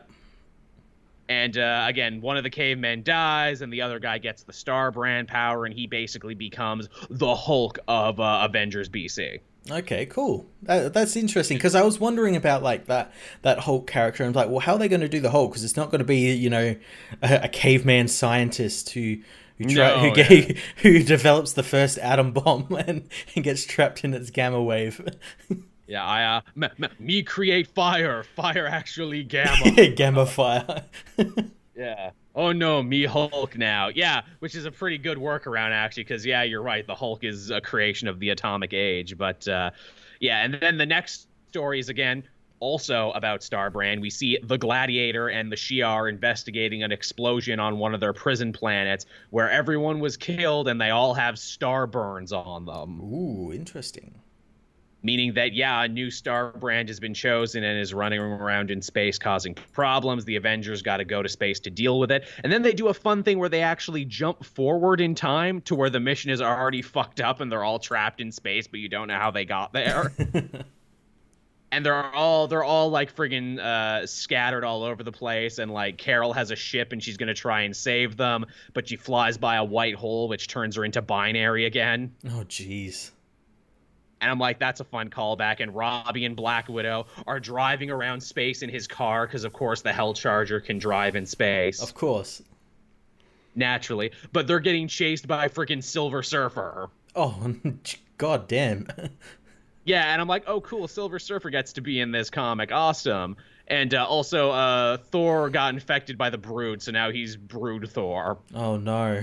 And 1.28 1.58
uh, 1.58 1.84
again, 1.86 2.22
one 2.22 2.38
of 2.38 2.42
the 2.42 2.50
cavemen 2.50 3.02
dies, 3.02 3.60
and 3.60 3.70
the 3.70 3.82
other 3.82 3.98
guy 3.98 4.16
gets 4.16 4.44
the 4.44 4.52
Star 4.52 4.90
Brand 4.90 5.28
power, 5.28 5.66
and 5.66 5.74
he 5.74 5.86
basically 5.86 6.34
becomes 6.34 6.88
the 7.10 7.34
Hulk 7.34 7.78
of 7.86 8.18
uh, 8.18 8.46
Avengers 8.48 8.88
BC. 8.88 9.40
Okay, 9.70 10.06
cool. 10.06 10.46
That, 10.62 10.94
that's 10.94 11.16
interesting 11.16 11.58
because 11.58 11.74
I 11.74 11.82
was 11.82 12.00
wondering 12.00 12.36
about 12.36 12.62
like 12.62 12.86
that 12.86 13.12
that 13.42 13.60
Hulk 13.60 13.86
character. 13.86 14.24
and 14.24 14.34
was 14.34 14.42
like, 14.42 14.50
well, 14.50 14.60
how 14.60 14.74
are 14.74 14.78
they 14.78 14.88
going 14.88 15.02
to 15.02 15.08
do 15.08 15.20
the 15.20 15.30
Hulk? 15.30 15.50
Because 15.50 15.64
it's 15.64 15.76
not 15.76 15.90
going 15.90 15.98
to 15.98 16.06
be 16.06 16.32
you 16.32 16.48
know 16.48 16.76
a, 17.22 17.40
a 17.44 17.48
caveman 17.48 18.08
scientist 18.08 18.90
who 18.90 19.18
who, 19.58 19.64
no, 19.66 19.98
who, 19.98 20.20
yeah. 20.20 20.52
who 20.78 21.02
develops 21.02 21.52
the 21.52 21.62
first 21.62 21.98
atom 21.98 22.32
bomb 22.32 22.66
and, 22.86 23.08
and 23.34 23.44
gets 23.44 23.64
trapped 23.64 24.04
in 24.04 24.14
its 24.14 24.30
gamma 24.30 24.62
wave. 24.62 25.06
yeah, 25.86 26.04
I 26.04 26.36
uh, 26.36 26.40
m- 26.56 26.70
m- 26.82 26.90
me 26.98 27.22
create 27.22 27.66
fire. 27.68 28.22
Fire 28.22 28.66
actually 28.66 29.24
gamma. 29.24 29.88
gamma 29.90 30.26
fire. 30.26 30.84
yeah. 31.76 32.10
Oh 32.34 32.52
no, 32.52 32.82
me 32.82 33.04
Hulk 33.04 33.58
now. 33.58 33.88
Yeah, 33.88 34.22
which 34.38 34.54
is 34.54 34.64
a 34.64 34.70
pretty 34.70 34.98
good 34.98 35.18
workaround 35.18 35.72
actually, 35.72 36.04
because 36.04 36.24
yeah, 36.24 36.44
you're 36.44 36.62
right. 36.62 36.86
The 36.86 36.94
Hulk 36.94 37.24
is 37.24 37.50
a 37.50 37.60
creation 37.60 38.06
of 38.06 38.20
the 38.20 38.30
atomic 38.30 38.72
age, 38.72 39.18
but 39.18 39.46
uh, 39.48 39.70
yeah, 40.20 40.44
and 40.44 40.54
then 40.54 40.78
the 40.78 40.86
next 40.86 41.26
story 41.48 41.80
is 41.80 41.88
again 41.88 42.22
also 42.60 43.10
about 43.12 43.40
Starbrand, 43.40 44.00
we 44.00 44.10
see 44.10 44.38
the 44.42 44.58
Gladiator 44.58 45.28
and 45.28 45.50
the 45.50 45.56
Shi'ar 45.56 46.08
investigating 46.08 46.82
an 46.82 46.92
explosion 46.92 47.60
on 47.60 47.78
one 47.78 47.94
of 47.94 48.00
their 48.00 48.12
prison 48.12 48.52
planets 48.52 49.06
where 49.30 49.50
everyone 49.50 50.00
was 50.00 50.16
killed 50.16 50.68
and 50.68 50.80
they 50.80 50.90
all 50.90 51.14
have 51.14 51.38
star 51.38 51.86
burns 51.86 52.32
on 52.32 52.64
them. 52.64 53.00
Ooh, 53.00 53.52
interesting. 53.52 54.14
Meaning 55.00 55.34
that, 55.34 55.52
yeah, 55.52 55.84
a 55.84 55.88
new 55.88 56.08
Starbrand 56.08 56.88
has 56.88 56.98
been 56.98 57.14
chosen 57.14 57.62
and 57.62 57.78
is 57.78 57.94
running 57.94 58.18
around 58.18 58.72
in 58.72 58.82
space 58.82 59.16
causing 59.16 59.54
problems. 59.54 60.24
The 60.24 60.34
Avengers 60.34 60.82
got 60.82 60.96
to 60.96 61.04
go 61.04 61.22
to 61.22 61.28
space 61.28 61.60
to 61.60 61.70
deal 61.70 62.00
with 62.00 62.10
it. 62.10 62.26
And 62.42 62.52
then 62.52 62.62
they 62.62 62.72
do 62.72 62.88
a 62.88 62.94
fun 62.94 63.22
thing 63.22 63.38
where 63.38 63.48
they 63.48 63.62
actually 63.62 64.04
jump 64.04 64.44
forward 64.44 65.00
in 65.00 65.14
time 65.14 65.60
to 65.62 65.76
where 65.76 65.88
the 65.88 66.00
mission 66.00 66.32
is 66.32 66.40
already 66.40 66.82
fucked 66.82 67.20
up 67.20 67.40
and 67.40 67.50
they're 67.50 67.62
all 67.62 67.78
trapped 67.78 68.20
in 68.20 68.32
space, 68.32 68.66
but 68.66 68.80
you 68.80 68.88
don't 68.88 69.06
know 69.06 69.18
how 69.18 69.30
they 69.30 69.44
got 69.44 69.72
there. 69.72 70.12
and 71.70 71.84
they're 71.84 72.14
all 72.14 72.48
they're 72.48 72.64
all 72.64 72.88
like 72.90 73.14
friggin' 73.14 73.58
uh, 73.58 74.06
scattered 74.06 74.64
all 74.64 74.82
over 74.82 75.02
the 75.02 75.12
place 75.12 75.58
and 75.58 75.70
like 75.70 75.98
carol 75.98 76.32
has 76.32 76.50
a 76.50 76.56
ship 76.56 76.92
and 76.92 77.02
she's 77.02 77.16
gonna 77.16 77.34
try 77.34 77.62
and 77.62 77.76
save 77.76 78.16
them 78.16 78.46
but 78.74 78.88
she 78.88 78.96
flies 78.96 79.36
by 79.38 79.56
a 79.56 79.64
white 79.64 79.94
hole 79.94 80.28
which 80.28 80.48
turns 80.48 80.76
her 80.76 80.84
into 80.84 81.02
binary 81.02 81.66
again 81.66 82.14
Oh, 82.26 82.44
jeez. 82.48 83.10
and 84.20 84.30
i'm 84.30 84.38
like 84.38 84.58
that's 84.58 84.80
a 84.80 84.84
fun 84.84 85.10
callback 85.10 85.60
and 85.60 85.74
robbie 85.74 86.24
and 86.24 86.34
black 86.34 86.68
widow 86.68 87.06
are 87.26 87.38
driving 87.40 87.90
around 87.90 88.22
space 88.22 88.62
in 88.62 88.70
his 88.70 88.86
car 88.86 89.26
because 89.26 89.44
of 89.44 89.52
course 89.52 89.82
the 89.82 89.92
hell 89.92 90.14
charger 90.14 90.60
can 90.60 90.78
drive 90.78 91.16
in 91.16 91.26
space 91.26 91.82
Of 91.82 91.92
course. 91.94 92.42
naturally 93.54 94.12
but 94.32 94.46
they're 94.46 94.60
getting 94.60 94.88
chased 94.88 95.26
by 95.28 95.48
freaking 95.48 95.82
silver 95.82 96.22
surfer 96.22 96.88
Oh, 97.16 97.52
god 98.18 98.46
damn. 98.48 98.86
Yeah, 99.88 100.12
and 100.12 100.20
I'm 100.20 100.28
like, 100.28 100.44
oh, 100.46 100.60
cool. 100.60 100.86
Silver 100.86 101.18
Surfer 101.18 101.50
gets 101.50 101.72
to 101.74 101.80
be 101.80 101.98
in 102.00 102.10
this 102.12 102.28
comic. 102.30 102.72
Awesome. 102.72 103.36
And 103.66 103.94
uh, 103.94 104.04
also, 104.06 104.50
uh, 104.50 104.96
Thor 104.98 105.48
got 105.50 105.72
infected 105.74 106.18
by 106.18 106.30
the 106.30 106.38
Brood, 106.38 106.82
so 106.82 106.92
now 106.92 107.10
he's 107.10 107.36
Brood 107.36 107.88
Thor. 107.90 108.38
Oh 108.54 108.76
no. 108.76 109.22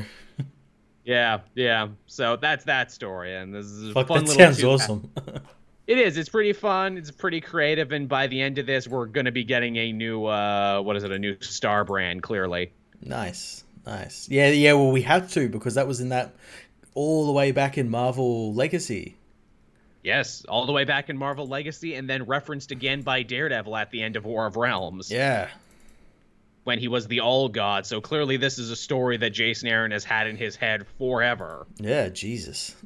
Yeah, 1.03 1.41
yeah. 1.53 1.89
So 2.07 2.35
that's 2.35 2.65
that 2.65 2.91
story, 2.91 3.35
and 3.35 3.53
this 3.53 3.65
is 3.65 3.89
a 3.89 3.93
Fuck, 3.93 4.07
fun 4.07 4.25
that 4.25 4.37
little. 4.37 4.53
sounds 4.53 4.63
awesome. 4.63 5.11
It 5.87 5.99
is. 5.99 6.17
It's 6.17 6.29
pretty 6.29 6.53
fun. 6.53 6.97
It's 6.97 7.11
pretty 7.11 7.41
creative, 7.41 7.91
and 7.91 8.09
by 8.09 8.25
the 8.25 8.41
end 8.41 8.57
of 8.57 8.65
this, 8.65 8.87
we're 8.87 9.05
gonna 9.05 9.31
be 9.31 9.43
getting 9.43 9.75
a 9.75 9.91
new, 9.91 10.25
uh, 10.25 10.81
what 10.81 10.95
is 10.95 11.03
it? 11.03 11.11
A 11.11 11.19
new 11.19 11.37
Star 11.41 11.83
brand, 11.85 12.23
clearly. 12.23 12.71
nice. 13.03 13.63
Nice. 13.85 14.27
Yeah, 14.27 14.49
yeah, 14.49 14.73
well 14.73 14.89
we 14.91 15.03
had 15.03 15.29
to 15.29 15.47
because 15.47 15.75
that 15.75 15.87
was 15.87 15.99
in 16.01 16.09
that 16.09 16.33
all 16.95 17.27
the 17.27 17.31
way 17.33 17.51
back 17.51 17.77
in 17.77 17.87
Marvel 17.91 18.51
Legacy. 18.55 19.15
Yes, 20.05 20.45
all 20.47 20.65
the 20.67 20.71
way 20.71 20.83
back 20.85 21.09
in 21.09 21.17
Marvel 21.17 21.47
Legacy, 21.47 21.95
and 21.95 22.07
then 22.07 22.23
referenced 22.23 22.71
again 22.71 23.01
by 23.01 23.23
Daredevil 23.23 23.75
at 23.75 23.89
the 23.89 24.03
end 24.03 24.15
of 24.15 24.23
War 24.23 24.45
of 24.45 24.55
Realms. 24.55 25.09
Yeah. 25.11 25.49
when 26.63 26.77
he 26.79 26.87
was 26.87 27.07
the 27.07 27.21
All 27.21 27.49
God. 27.49 27.85
So 27.87 28.01
clearly, 28.01 28.37
this 28.37 28.59
is 28.59 28.69
a 28.69 28.75
story 28.75 29.17
that 29.17 29.31
Jason 29.31 29.67
Aaron 29.67 29.91
has 29.91 30.03
had 30.03 30.27
in 30.27 30.35
his 30.37 30.55
head 30.55 30.85
forever. 30.99 31.65
Yeah, 31.77 32.09
Jesus. 32.09 32.75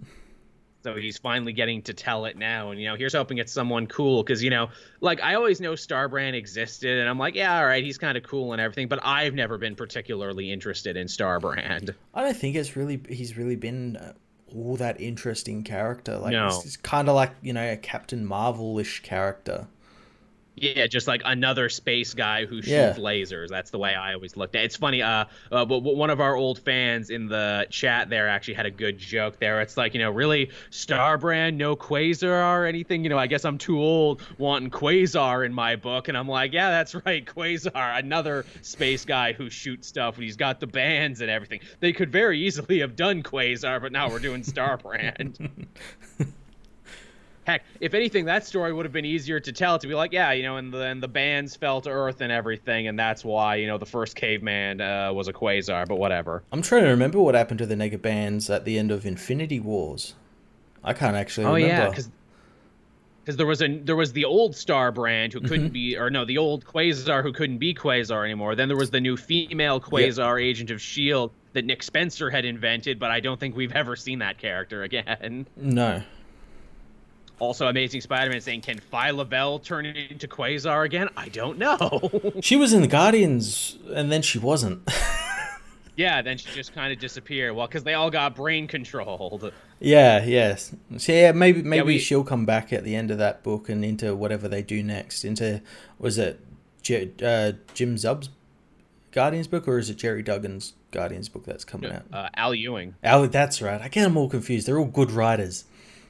So 0.82 0.96
he's 0.96 1.18
finally 1.18 1.52
getting 1.52 1.82
to 1.84 1.94
tell 1.94 2.24
it 2.24 2.38
now. 2.38 2.72
And, 2.72 2.80
you 2.80 2.88
know, 2.88 2.96
here's 2.96 3.12
hoping 3.12 3.38
it's 3.38 3.52
someone 3.52 3.86
cool. 3.86 4.24
Because, 4.24 4.42
you 4.42 4.50
know, 4.50 4.70
like 5.02 5.22
I 5.22 5.36
always 5.36 5.60
know 5.60 5.74
Starbrand 5.74 6.36
existed. 6.36 7.00
And 7.00 7.10
I'm 7.10 7.20
like, 7.20 7.36
yeah, 7.36 7.60
all 7.60 7.66
right, 7.66 7.84
he's 7.84 7.98
kind 7.98 8.18
of 8.18 8.24
cool 8.24 8.54
and 8.54 8.62
everything. 8.62 8.88
But 8.88 9.02
I've 9.04 9.34
never 9.34 9.58
been 9.58 9.76
particularly 9.76 10.50
interested 10.50 10.96
in 10.96 11.08
Starbrand. 11.08 11.94
I 12.14 12.24
don't 12.24 12.38
think 12.38 12.56
it's 12.56 12.78
really 12.78 13.02
he's 13.10 13.36
really 13.36 13.58
been 13.58 13.98
uh, 13.98 14.14
all 14.56 14.76
that 14.78 15.00
interesting 15.00 15.64
character. 15.64 16.18
Like 16.18 16.34
No. 16.34 16.48
it's, 16.48 16.78
kind 16.78 17.10
of 17.10 17.16
like, 17.16 17.32
you 17.42 17.54
know, 17.54 17.72
a 17.72 17.78
Captain 17.78 18.26
Marvel-ish 18.26 19.02
character. 19.04 19.68
Yeah, 20.62 20.88
just 20.88 21.08
like 21.08 21.22
another 21.26 21.70
space 21.70 22.14
guy 22.14 22.46
who 22.46 22.58
shoots 22.58 22.70
Yeah. 22.70 22.94
lasers. 22.96 23.48
That's 23.50 23.70
the 23.72 23.78
way 23.80 23.96
I 23.96 24.14
always 24.14 24.36
looked 24.36 24.56
at 24.56 24.62
it. 24.64 24.66
It's 24.66 24.76
funny, 24.76 25.02
uh, 25.02 25.26
uh, 25.52 25.66
but 25.66 25.80
one 25.80 26.10
of 26.10 26.20
our 26.20 26.36
old 26.36 26.60
fans 26.60 27.10
in 27.10 27.28
the 27.28 27.68
chat 27.70 28.10
there 28.10 28.28
actually 28.28 28.56
had 28.56 28.66
a 28.66 28.72
good 28.72 28.98
joke 28.98 29.40
there. 29.40 29.62
It's 29.62 29.78
like, 29.78 29.94
you 29.94 30.00
know, 30.00 30.12
really, 30.12 30.52
Starbrand, 30.72 31.56
no 31.56 31.76
Quasar 31.76 32.58
or 32.60 32.66
anything? 32.66 33.04
You 33.04 33.10
know, 33.10 33.18
I 33.18 33.28
guess 33.28 33.46
I'm 33.46 33.58
too 33.58 33.80
old 33.80 34.22
wanting 34.38 34.70
Quasar 34.70 35.46
in 35.46 35.54
my 35.54 35.76
book. 35.76 36.08
And 36.08 36.18
I'm 36.18 36.28
like, 36.28 36.54
yeah, 36.54 36.70
that's 36.70 36.96
right, 36.96 37.26
Quasar, 37.26 37.98
another 38.00 38.46
space 38.62 39.06
guy 39.06 39.34
who 39.34 39.50
shoots 39.50 39.88
stuff 39.88 40.16
and 40.16 40.24
he's 40.24 40.38
got 40.38 40.60
the 40.60 40.68
bands 40.68 41.22
and 41.22 41.30
everything. 41.30 41.62
They 41.80 41.94
could 41.94 42.12
very 42.12 42.40
easily 42.40 42.80
have 42.80 42.96
done 42.96 43.24
Quasar, 43.24 43.82
but 43.82 43.92
now 43.92 44.10
we're 44.10 44.20
doing 44.20 44.42
Starbrand. 44.42 45.50
Heck, 47.50 47.64
if 47.80 47.94
anything, 47.94 48.26
that 48.26 48.46
story 48.46 48.72
would 48.72 48.86
have 48.86 48.94
been 48.94 49.06
easier 49.06 49.40
to 49.40 49.52
tell. 49.52 49.80
To 49.80 49.88
be 49.88 49.96
like, 49.96 50.12
yeah, 50.14 50.32
you 50.34 50.44
know, 50.44 50.58
and 50.58 50.72
then 50.74 51.00
the 51.00 51.08
bands 51.08 51.56
fell 51.56 51.82
to 51.82 51.90
Earth 51.90 52.22
and 52.22 52.32
everything, 52.32 52.88
and 52.88 52.98
that's 53.00 53.26
why 53.26 53.56
you 53.56 53.66
know 53.68 53.78
the 53.78 53.86
first 53.86 54.16
caveman 54.16 54.82
uh, 54.82 55.12
was 55.14 55.28
a 55.28 55.34
quasar. 55.34 55.88
But 55.88 55.96
whatever. 55.96 56.44
I'm 56.52 56.62
trying 56.62 56.84
to 56.84 56.90
remember 56.90 57.20
what 57.20 57.34
happened 57.36 57.58
to 57.60 57.66
the 57.66 57.76
Nega 57.76 58.02
bands 58.02 58.50
at 58.50 58.66
the 58.66 58.78
end 58.78 58.92
of 58.92 59.06
Infinity 59.06 59.60
Wars. 59.60 60.14
I 60.84 60.94
can't 60.94 61.16
actually 61.16 61.46
Oh 61.48 61.54
remember. 61.56 61.76
yeah, 61.76 61.90
because 61.90 62.10
because 63.26 63.38
there 63.38 63.48
was 63.48 63.62
a 63.62 63.80
there 63.80 63.96
was 63.96 64.14
the 64.14 64.26
old 64.26 64.56
Star 64.56 64.92
brand 64.92 65.34
who 65.34 65.40
Mm-hmm. 65.40 65.48
couldn't 65.48 65.70
be, 65.74 65.98
or 65.98 66.10
no, 66.10 66.26
the 66.26 66.38
old 66.38 66.66
Quasar 66.66 67.24
who 67.24 67.34
couldn't 67.34 67.58
be 67.58 67.74
Quasar 67.74 68.24
anymore. 68.24 68.56
Then 68.56 68.68
there 68.68 68.78
was 68.78 68.92
the 68.92 69.02
new 69.02 69.18
female 69.18 69.80
Quasar 69.82 70.42
agent 70.42 70.72
of 70.72 70.82
Shield 70.82 71.32
that 71.54 71.66
Nick 71.66 71.82
Spencer 71.82 72.30
had 72.30 72.46
invented, 72.46 73.00
but 73.00 73.10
I 73.12 73.20
don't 73.20 73.40
think 73.40 73.56
we've 73.56 73.72
ever 73.76 73.96
seen 73.96 74.20
that 74.20 74.38
character 74.38 74.84
again. 74.84 75.48
No. 75.58 76.04
Also, 77.40 77.68
Amazing 77.68 78.02
Spider-Man 78.02 78.42
saying, 78.42 78.62
"Can 78.62 78.80
Phyla-Vell 78.92 79.60
turn 79.60 79.86
into 79.86 80.28
Quasar 80.28 80.86
again?" 80.86 81.08
I 81.18 81.30
don't 81.30 81.58
know. 81.58 82.12
She 82.42 82.56
was 82.58 82.74
in 82.74 82.82
the 82.82 82.88
Guardians 82.88 83.78
and 83.94 84.12
then 84.12 84.22
she 84.22 84.40
wasn't. 84.40 84.82
Yeah, 85.96 86.22
then 86.22 86.38
she 86.38 86.48
just 86.56 86.74
kind 86.74 86.94
of 86.94 87.00
disappeared. 87.00 87.54
Well, 87.58 87.68
because 87.68 87.84
they 87.84 87.94
all 87.94 88.10
got 88.10 88.34
brain 88.34 88.68
controlled. 88.68 89.52
yeah, 89.82 90.24
yes. 90.24 90.74
So 90.98 91.12
yeah, 91.12 91.34
maybe 91.34 91.62
maybe 91.62 91.86
we- 91.86 92.00
she'll 92.00 92.24
come 92.24 92.46
back 92.46 92.72
at 92.72 92.86
the 92.86 92.96
end 92.96 93.12
of 93.12 93.18
that 93.18 93.44
book 93.44 93.68
and 93.68 93.84
into 93.84 94.16
whatever 94.16 94.48
they 94.48 94.62
do 94.62 94.82
next. 94.82 95.26
Into 95.26 95.62
was 95.98 96.18
it 96.18 96.40
J- 96.84 97.12
uh, 97.22 97.52
Jim 97.74 97.98
Zub's 97.98 98.30
Guardians 99.12 99.48
book 99.48 99.68
or 99.68 99.78
is 99.78 99.90
it 99.90 99.98
Gerry 99.98 100.24
Duggan's 100.24 100.72
Guardians 100.92 101.28
book 101.28 101.44
that's 101.44 101.66
coming 101.66 101.92
out? 101.92 102.04
Uh, 102.14 102.30
Al 102.34 102.56
Ewing. 102.56 102.96
Al, 103.04 103.28
that's 103.28 103.62
right. 103.62 103.82
I 103.82 103.90
get 103.90 104.04
them 104.04 104.16
all 104.16 104.30
confused. 104.30 104.68
They're 104.68 104.80
all 104.80 104.86
good 104.86 105.12
writers. 105.12 105.66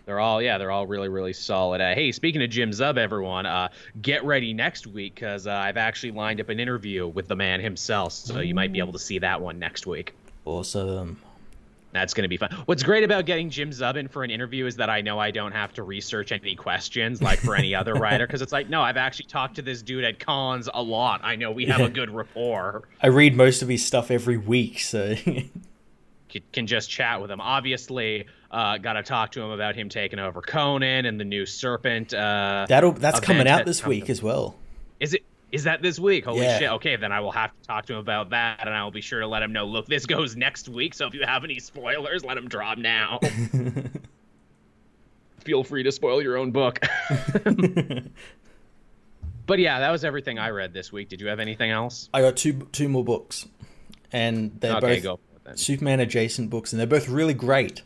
They're 0.10 0.20
all 0.20 0.42
yeah, 0.42 0.58
they're 0.58 0.72
all 0.72 0.88
really 0.88 1.08
really 1.08 1.34
solid. 1.34 1.82
Uh, 1.82 1.94
hey, 1.94 2.12
speaking 2.12 2.42
of 2.42 2.50
Jim 2.50 2.72
Zub, 2.72 2.98
everyone, 2.98 3.46
uh, 3.46 3.70
get 4.02 4.26
ready 4.26 4.56
next 4.56 4.88
week 4.88 5.14
because 5.14 5.46
uh, 5.46 5.52
I've 5.52 5.78
actually 5.78 6.14
lined 6.14 6.42
up 6.42 6.50
an 6.50 6.60
interview 6.60 7.06
with 7.08 7.28
the 7.28 7.36
man 7.36 7.60
himself, 7.62 8.14
so 8.14 8.40
you 8.40 8.56
might 8.56 8.74
be 8.74 8.80
able 8.80 8.94
to 8.94 8.98
see 8.98 9.20
that 9.20 9.40
one 9.40 9.60
next 9.60 9.86
week. 9.86 10.16
Awesome. 10.46 11.22
That's 11.92 12.16
going 12.16 12.24
to 12.24 12.28
be 12.28 12.38
fun. 12.38 12.50
What's 12.66 12.82
great 12.82 13.04
about 13.04 13.28
getting 13.28 13.52
Jim 13.52 13.70
Zub 13.70 13.98
in 13.98 14.08
for 14.08 14.24
an 14.24 14.32
interview 14.32 14.66
is 14.66 14.76
that 14.78 14.90
I 14.90 15.02
know 15.02 15.20
I 15.20 15.30
don't 15.30 15.52
have 15.52 15.74
to 15.74 15.84
research 15.84 16.32
any 16.32 16.56
questions 16.56 17.22
like 17.22 17.38
for 17.38 17.56
any 17.56 17.76
other 17.76 17.94
writer 17.94 18.26
because 18.26 18.42
it's 18.42 18.52
like, 18.52 18.68
no, 18.68 18.82
I've 18.82 18.98
actually 18.98 19.28
talked 19.28 19.58
to 19.58 19.62
this 19.62 19.84
dude 19.84 20.04
at 20.06 20.20
cons 20.20 20.68
a 20.74 20.82
lot. 20.82 21.22
I 21.24 21.36
know 21.36 21.52
we 21.52 21.68
have 21.68 21.82
Yeah. 21.82 21.86
a 21.86 21.90
good 21.90 22.10
rapport. 22.10 22.82
I 23.04 23.08
read 23.10 23.36
most 23.36 23.62
of 23.62 23.68
his 23.70 23.86
stuff 23.86 24.10
every 24.10 24.38
week, 24.38 24.80
so 24.80 25.14
can 26.54 26.66
just 26.66 26.90
chat 26.90 27.22
with 27.22 27.30
him. 27.30 27.42
Obviously, 27.42 28.26
uh, 28.52 28.78
got 28.78 28.94
to 28.94 29.04
talk 29.04 29.32
to 29.34 29.42
him 29.42 29.52
about 29.52 29.76
him 29.76 29.90
taking 29.90 30.20
over 30.20 30.42
Conan 30.42 31.06
and 31.06 31.20
the 31.20 31.26
new 31.26 31.46
Serpent. 31.46 32.14
Uh, 32.14 32.66
that'll 32.68 32.94
that's 32.94 33.20
coming 33.20 33.48
out 33.48 33.66
this 33.66 33.82
coming. 33.82 34.02
week 34.02 34.10
as 34.10 34.22
well. 34.24 34.56
Is 35.00 35.14
it? 35.14 35.24
Is 35.52 35.64
that 35.64 35.82
this 35.82 35.98
week? 35.98 36.26
Holy 36.26 36.42
Yeah. 36.42 36.60
shit! 36.60 36.70
Okay, 36.74 36.96
then 36.96 37.12
I 37.12 37.22
will 37.22 37.32
have 37.32 37.52
to 37.52 37.68
talk 37.68 37.88
to 37.88 37.94
him 37.94 38.00
about 38.00 38.30
that, 38.32 38.60
and 38.68 38.70
I 38.70 38.84
will 38.84 38.92
be 38.92 39.02
sure 39.02 39.20
to 39.20 39.28
let 39.28 39.42
him 39.42 39.52
know. 39.52 39.66
Look, 39.66 39.88
this 39.88 40.06
goes 40.06 40.36
next 40.36 40.70
week, 40.70 40.94
so 40.94 41.08
if 41.08 41.16
you 41.16 41.24
have 41.26 41.44
any 41.44 41.60
spoilers, 41.60 42.24
let 42.24 42.38
him 42.38 42.48
drop 42.48 42.78
now. 42.78 43.20
Feel 45.44 45.64
free 45.64 45.84
to 45.84 45.92
spoil 45.92 46.22
your 46.22 46.38
own 46.38 46.52
book. 46.52 46.80
but 49.48 49.58
yeah, 49.58 49.80
that 49.80 49.90
was 49.90 50.04
everything 50.04 50.38
I 50.38 50.50
read 50.50 50.74
this 50.74 50.92
week. 50.92 51.10
Did 51.10 51.22
you 51.22 51.28
have 51.28 51.40
anything 51.40 51.72
else? 51.72 52.10
I 52.14 52.22
got 52.22 52.38
two 52.38 52.68
two 52.72 52.88
more 52.90 53.04
books, 53.04 53.48
and 54.12 54.60
they're 54.60 54.76
okay, 54.78 54.96
both 54.96 55.04
go 55.04 55.16
for 55.16 55.36
it 55.38 55.44
then. 55.46 55.58
Superman 55.58 56.00
adjacent 56.00 56.50
books, 56.52 56.74
and 56.74 56.80
they're 56.80 56.86
both 56.88 57.10
really 57.10 57.34
great. 57.34 57.82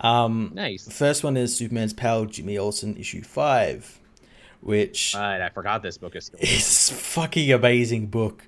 Um, 0.00 0.52
Nice. 0.54 0.90
first 0.90 1.24
one 1.24 1.36
is 1.36 1.54
Superman's 1.56 1.92
Pal 1.92 2.24
Jimmy 2.26 2.56
Olsen 2.58 2.96
issue 2.96 3.22
five, 3.22 3.98
which 4.60 5.14
Uh, 5.16 5.40
I 5.42 5.50
forgot 5.52 5.82
this 5.82 5.98
book 5.98 6.14
is. 6.16 6.30
Is 6.40 6.90
fucking 6.90 7.52
amazing 7.52 8.06
book. 8.06 8.46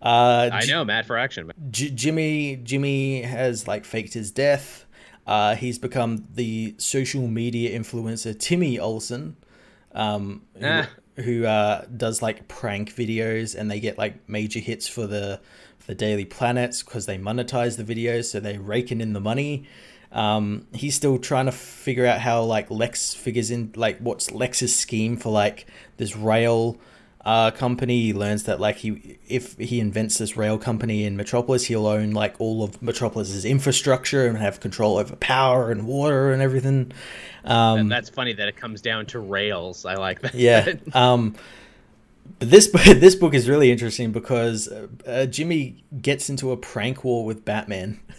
Uh, 0.00 0.50
I 0.52 0.60
J- 0.62 0.72
know, 0.72 0.84
Matt 0.84 1.06
Fraction. 1.06 1.50
J- 1.70 1.90
Jimmy 1.90 2.56
Jimmy 2.56 3.22
has 3.22 3.66
like 3.68 3.84
faked 3.84 4.14
his 4.14 4.30
death. 4.30 4.84
Uh, 5.26 5.54
he's 5.56 5.78
become 5.78 6.24
the 6.34 6.74
social 6.78 7.26
media 7.28 7.78
influencer 7.78 8.36
Timmy 8.38 8.78
Olsen, 8.78 9.36
um, 9.92 10.42
who, 10.58 10.66
Ah. 10.66 10.88
who 11.16 11.44
uh, 11.44 11.84
does 11.96 12.22
like 12.22 12.48
prank 12.48 12.94
videos, 12.94 13.54
and 13.54 13.70
they 13.70 13.78
get 13.80 13.98
like 13.98 14.26
major 14.28 14.58
hits 14.60 14.88
for 14.88 15.06
the 15.06 15.40
for 15.78 15.88
the 15.88 15.94
Daily 15.94 16.24
Planets 16.24 16.82
because 16.82 17.06
they 17.06 17.18
monetize 17.18 17.76
the 17.76 17.84
videos, 17.84 18.24
so 18.26 18.40
they're 18.40 18.60
raking 18.60 19.00
in 19.00 19.12
the 19.12 19.20
money. 19.20 19.66
Um, 20.10 20.66
he's 20.72 20.94
still 20.94 21.18
trying 21.18 21.46
to 21.46 21.52
figure 21.52 22.06
out 22.06 22.20
how 22.20 22.42
like 22.42 22.70
Lex 22.70 23.14
figures 23.14 23.50
in, 23.50 23.72
like 23.76 23.98
what's 23.98 24.30
Lex's 24.30 24.74
scheme 24.74 25.16
for 25.16 25.30
like 25.30 25.66
this 25.98 26.16
rail 26.16 26.78
uh, 27.24 27.50
company. 27.50 28.00
He 28.00 28.14
learns 28.14 28.44
that 28.44 28.58
like 28.58 28.76
he 28.76 29.18
if 29.28 29.58
he 29.58 29.80
invents 29.80 30.16
this 30.16 30.36
rail 30.36 30.56
company 30.56 31.04
in 31.04 31.16
Metropolis, 31.16 31.66
he'll 31.66 31.86
own 31.86 32.12
like 32.12 32.36
all 32.40 32.62
of 32.64 32.82
Metropolis's 32.82 33.44
infrastructure 33.44 34.26
and 34.26 34.38
have 34.38 34.60
control 34.60 34.96
over 34.96 35.14
power 35.16 35.70
and 35.70 35.86
water 35.86 36.32
and 36.32 36.40
everything. 36.40 36.90
Um, 37.44 37.78
And 37.80 37.92
that's 37.92 38.08
funny 38.08 38.32
that 38.32 38.48
it 38.48 38.56
comes 38.56 38.80
down 38.80 39.06
to 39.06 39.20
rails. 39.20 39.84
I 39.84 39.94
like 39.94 40.20
that. 40.22 40.34
yeah. 40.34 40.72
Um, 40.94 41.34
but 42.38 42.50
this 42.50 42.68
this 42.86 43.14
book 43.14 43.34
is 43.34 43.48
really 43.48 43.70
interesting 43.70 44.12
because 44.12 44.68
uh, 45.06 45.26
Jimmy 45.26 45.84
gets 46.00 46.30
into 46.30 46.50
a 46.52 46.56
prank 46.56 47.04
war 47.04 47.24
with 47.24 47.44
Batman. 47.44 48.00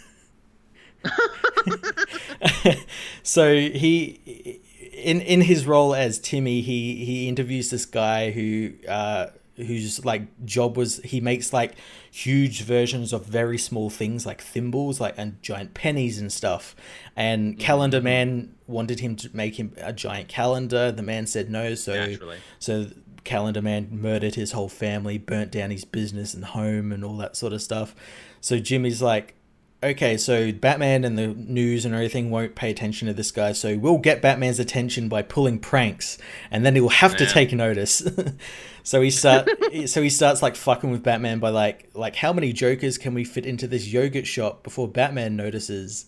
so 3.22 3.54
he 3.54 4.60
in 4.92 5.20
in 5.20 5.42
his 5.42 5.66
role 5.66 5.94
as 5.94 6.18
Timmy, 6.18 6.60
he 6.60 7.04
he 7.04 7.28
interviews 7.28 7.70
this 7.70 7.86
guy 7.86 8.30
who 8.30 8.72
uh, 8.88 9.28
whose 9.56 10.04
like 10.04 10.22
job 10.44 10.76
was 10.76 10.98
he 10.98 11.20
makes 11.20 11.52
like 11.52 11.74
huge 12.10 12.62
versions 12.62 13.12
of 13.12 13.24
very 13.26 13.58
small 13.58 13.88
things 13.90 14.26
like 14.26 14.40
thimbles 14.40 15.00
like 15.00 15.14
and 15.16 15.40
giant 15.42 15.74
pennies 15.74 16.18
and 16.18 16.32
stuff 16.32 16.74
and 17.14 17.52
Mm-hmm. 17.52 17.60
calendar 17.60 18.00
man 18.00 18.54
wanted 18.66 18.98
him 19.00 19.14
to 19.16 19.30
make 19.34 19.56
him 19.60 19.72
a 19.76 19.92
giant 19.92 20.28
calendar 20.28 20.90
the 20.90 21.02
man 21.02 21.26
said 21.28 21.50
no 21.50 21.74
so 21.76 21.94
Naturally. 21.94 22.38
so 22.58 22.86
calendar 23.22 23.62
man 23.62 23.88
murdered 23.92 24.34
his 24.34 24.52
whole 24.52 24.68
family 24.68 25.18
burnt 25.18 25.52
down 25.52 25.70
his 25.70 25.84
business 25.84 26.34
and 26.34 26.46
home 26.46 26.90
and 26.90 27.04
all 27.04 27.16
that 27.18 27.36
sort 27.36 27.52
of 27.52 27.62
stuff 27.62 27.94
so 28.40 28.58
jimmy's 28.58 29.00
like 29.02 29.34
okay, 29.82 30.16
so 30.16 30.52
Batman 30.52 31.04
and 31.04 31.16
the 31.18 31.28
news 31.28 31.84
and 31.84 31.94
everything 31.94 32.30
won't 32.30 32.54
pay 32.54 32.70
attention 32.70 33.08
to 33.08 33.14
this 33.14 33.30
guy, 33.30 33.52
so 33.52 33.76
we'll 33.76 33.98
get 33.98 34.20
Batman's 34.20 34.58
attention 34.58 35.08
by 35.08 35.22
pulling 35.22 35.58
pranks, 35.58 36.18
and 36.50 36.64
then 36.64 36.74
he'll 36.74 36.88
have 36.88 37.16
to 37.16 37.26
take 37.26 37.52
notice. 37.52 38.02
so 38.82 39.00
he 39.00 39.10
start, 39.10 39.48
so 39.86 40.02
he 40.02 40.10
starts 40.10 40.42
like 40.42 40.56
fucking 40.56 40.90
with 40.90 41.02
Batman 41.02 41.38
by 41.38 41.50
like, 41.50 41.90
like 41.94 42.16
how 42.16 42.32
many 42.32 42.52
Jokers 42.52 42.98
can 42.98 43.14
we 43.14 43.24
fit 43.24 43.46
into 43.46 43.66
this 43.66 43.86
yogurt 43.86 44.26
shop 44.26 44.62
before 44.62 44.88
Batman 44.88 45.36
notices? 45.36 46.06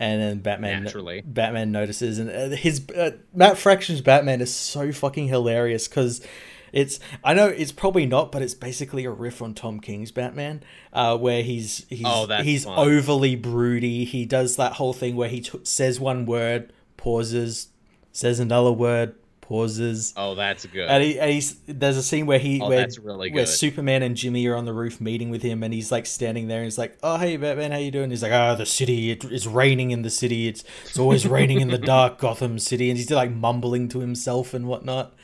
And 0.00 0.22
then 0.22 0.38
Batman, 0.38 0.84
Naturally. 0.84 1.22
Batman 1.22 1.72
notices, 1.72 2.20
and 2.20 2.30
uh, 2.30 2.56
his 2.56 2.88
uh, 2.90 3.12
Matt 3.34 3.58
Fraction's 3.58 4.00
Batman 4.00 4.40
is 4.40 4.54
so 4.54 4.92
fucking 4.92 5.26
hilarious 5.26 5.88
because 5.88 6.24
it's 6.72 7.00
I 7.24 7.34
know 7.34 7.46
it's 7.48 7.72
probably 7.72 8.06
not, 8.06 8.30
but 8.32 8.42
it's 8.42 8.54
basically 8.54 9.04
a 9.04 9.10
riff 9.10 9.40
on 9.42 9.54
Tom 9.54 9.80
King's 9.80 10.10
Batman, 10.12 10.62
uh, 10.92 11.16
where 11.16 11.42
he's 11.42 11.86
he's 11.88 12.02
Oh, 12.06 12.26
he's 12.42 12.64
fun. 12.64 12.78
overly 12.78 13.36
broody. 13.36 14.04
He 14.04 14.24
does 14.26 14.56
that 14.56 14.72
whole 14.74 14.92
thing 14.92 15.16
where 15.16 15.28
he 15.28 15.40
t- 15.40 15.60
says 15.62 15.98
one 16.00 16.26
word, 16.26 16.72
pauses, 16.96 17.68
says 18.12 18.38
another 18.40 18.72
word, 18.72 19.14
pauses. 19.40 20.12
Oh, 20.16 20.34
that's 20.34 20.66
good. 20.66 20.88
And, 20.88 21.02
he, 21.02 21.18
and 21.18 21.30
he's 21.30 21.56
there's 21.66 21.96
a 21.96 22.02
scene 22.02 22.26
where 22.26 22.38
he 22.38 22.60
Oh, 22.60 22.68
where, 22.68 22.86
really 23.02 23.30
where. 23.32 23.46
Superman 23.46 24.02
and 24.02 24.14
Jimmy 24.14 24.46
are 24.46 24.54
on 24.56 24.66
the 24.66 24.74
roof 24.74 25.00
meeting 25.00 25.30
with 25.30 25.42
him, 25.42 25.62
and 25.62 25.72
he's 25.72 25.90
like 25.90 26.04
standing 26.04 26.48
there, 26.48 26.58
and 26.58 26.66
he's 26.66 26.76
like, 26.78 26.98
"Oh, 27.02 27.16
hey, 27.16 27.36
Batman, 27.38 27.70
how 27.72 27.78
you 27.78 27.90
doing?" 27.90 28.10
He's 28.10 28.22
like, 28.22 28.32
"Oh, 28.32 28.54
the 28.56 28.66
city, 28.66 29.10
it, 29.10 29.24
it's 29.24 29.46
raining 29.46 29.90
in 29.90 30.02
the 30.02 30.10
city. 30.10 30.48
It's 30.48 30.64
it's 30.84 30.98
always 30.98 31.26
raining 31.26 31.60
in 31.60 31.68
the 31.68 31.78
dark 31.94 32.18
Gotham 32.18 32.58
City," 32.58 32.90
and 32.90 32.98
he's 32.98 33.10
like 33.10 33.30
mumbling 33.32 33.88
to 33.90 34.00
himself 34.00 34.52
and 34.52 34.66
whatnot. 34.66 35.14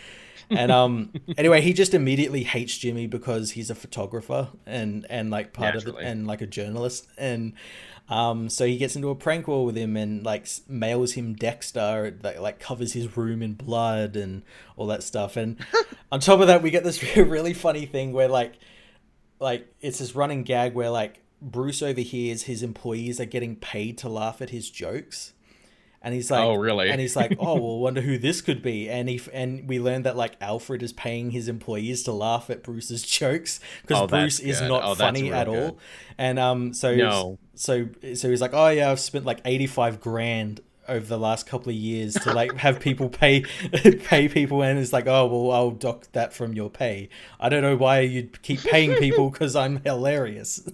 And 0.51 0.71
um, 0.71 1.13
anyway, 1.37 1.61
he 1.61 1.73
just 1.73 1.95
immediately 1.95 2.43
hates 2.43 2.77
Jimmy 2.77 3.07
because 3.07 3.53
he's 3.53 3.71
a 3.71 3.75
photographer 3.75 4.49
and 4.67 5.07
and 5.09 5.31
like 5.31 5.53
part 5.53 5.75
of 5.75 5.85
Naturally. 5.85 6.05
it 6.05 6.09
and 6.09 6.27
like 6.27 6.41
a 6.41 6.47
journalist 6.47 7.09
and. 7.19 7.55
Um, 8.07 8.51
so 8.51 8.67
he 8.67 8.77
gets 8.77 8.97
into 8.97 9.09
a 9.09 9.15
prank 9.15 9.49
war 9.49 9.65
with 9.65 9.77
him 9.77 9.97
and 9.97 10.23
like 10.25 10.47
mails 10.69 11.13
him 11.13 11.33
Dexter 11.33 12.11
that 12.21 12.43
like 12.43 12.59
covers 12.59 12.93
his 12.93 13.17
room 13.17 13.43
in 13.43 13.55
blood 13.55 14.15
and 14.15 14.43
all 14.77 14.87
that 14.89 15.03
stuff. 15.03 15.39
And 15.39 15.57
on 16.13 16.21
top 16.21 16.41
of 16.41 16.49
that, 16.49 16.61
we 16.63 16.71
get 16.71 16.85
this 16.85 17.03
really 17.17 17.55
funny 17.55 17.87
thing 17.87 18.13
where 18.13 18.29
like, 18.29 18.57
like 19.41 19.73
it's 19.81 20.01
this 20.01 20.15
running 20.15 20.43
gag 20.43 20.75
where 20.75 20.91
like 20.91 21.23
Bruce 21.41 21.81
overhears 21.83 22.43
his 22.43 22.63
employees 22.63 23.21
are 23.21 23.27
getting 23.27 23.57
paid 23.57 23.97
to 23.99 24.09
laugh 24.11 24.43
at 24.43 24.51
his 24.51 24.71
jokes. 24.71 25.33
And 26.05 26.15
he's 26.15 26.31
like, 26.31 26.45
Oh, 26.45 26.55
really? 26.55 26.91
And 26.91 27.01
he's 27.01 27.17
like, 27.17 27.37
oh, 27.41 27.55
well, 27.55 27.79
wonder 27.81 28.01
who 28.03 28.19
this 28.19 28.41
could 28.43 28.63
be. 28.63 28.89
And 28.91 29.09
he 29.09 29.21
and 29.33 29.67
we 29.69 29.81
learned 29.81 30.05
that 30.05 30.17
like 30.17 30.37
Alfred 30.41 30.83
is 30.83 30.93
paying 30.93 31.31
his 31.31 31.49
employees 31.49 32.03
to 32.05 32.13
laugh 32.13 32.51
at 32.51 32.63
Bruce's 32.63 33.03
jokes 33.19 33.59
because 33.83 34.03
Oh, 34.03 34.07
Bruce 34.07 34.39
is 34.39 34.61
good. 34.61 34.69
not 34.69 34.83
Oh, 34.85 34.95
funny 34.95 35.33
at 35.33 35.49
all. 35.49 35.79
And 36.19 36.39
um, 36.39 36.73
so 36.75 36.95
No. 36.95 37.39
so 37.55 37.89
so 38.15 38.29
he's 38.31 38.41
like, 38.43 38.53
oh 38.55 38.69
yeah, 38.69 38.91
I've 38.91 39.01
spent 39.01 39.25
like 39.25 39.41
eighty 39.45 39.67
five 39.67 40.01
grand 40.01 40.61
over 40.87 41.07
the 41.07 41.17
last 41.19 41.47
couple 41.47 41.71
of 41.71 41.75
years 41.77 42.13
to 42.13 42.35
like 42.35 42.55
have 42.57 42.79
people 42.89 43.09
pay 43.09 43.41
pay 44.05 44.29
people, 44.29 44.63
and 44.63 44.79
it's 44.79 44.93
like, 44.93 45.07
oh 45.07 45.27
well, 45.27 45.51
I'll 45.51 45.71
dock 45.71 46.13
that 46.13 46.35
from 46.35 46.53
your 46.53 46.69
pay. 46.69 47.09
I 47.41 47.49
don't 47.49 47.63
know 47.63 47.77
why 47.77 48.01
you'd 48.01 48.43
keep 48.43 48.61
paying 48.61 48.95
people 48.97 49.31
because 49.31 49.57
I'm 49.57 49.81
hilarious. 49.83 50.69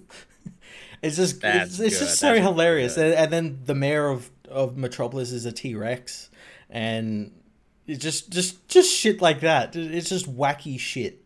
It's 1.01 1.15
just 1.15 1.41
That's 1.41 1.71
it's, 1.71 1.79
it's 1.79 1.99
just 1.99 2.19
so 2.19 2.33
That's 2.33 2.45
hilarious, 2.45 2.97
and, 2.97 3.13
and 3.13 3.31
then 3.33 3.59
the 3.65 3.73
mayor 3.73 4.09
of 4.09 4.29
of 4.51 4.77
Metropolis 4.77 5.31
is 5.31 5.45
a 5.45 5.51
T 5.51 5.75
Rex, 5.75 6.29
and 6.69 7.31
it's 7.87 8.01
just 8.03 8.29
just 8.29 8.67
just 8.67 8.91
shit 8.93 9.21
like 9.21 9.39
that. 9.41 9.75
It's 9.75 10.09
just 10.09 10.33
wacky 10.33 10.79
shit. 10.79 11.23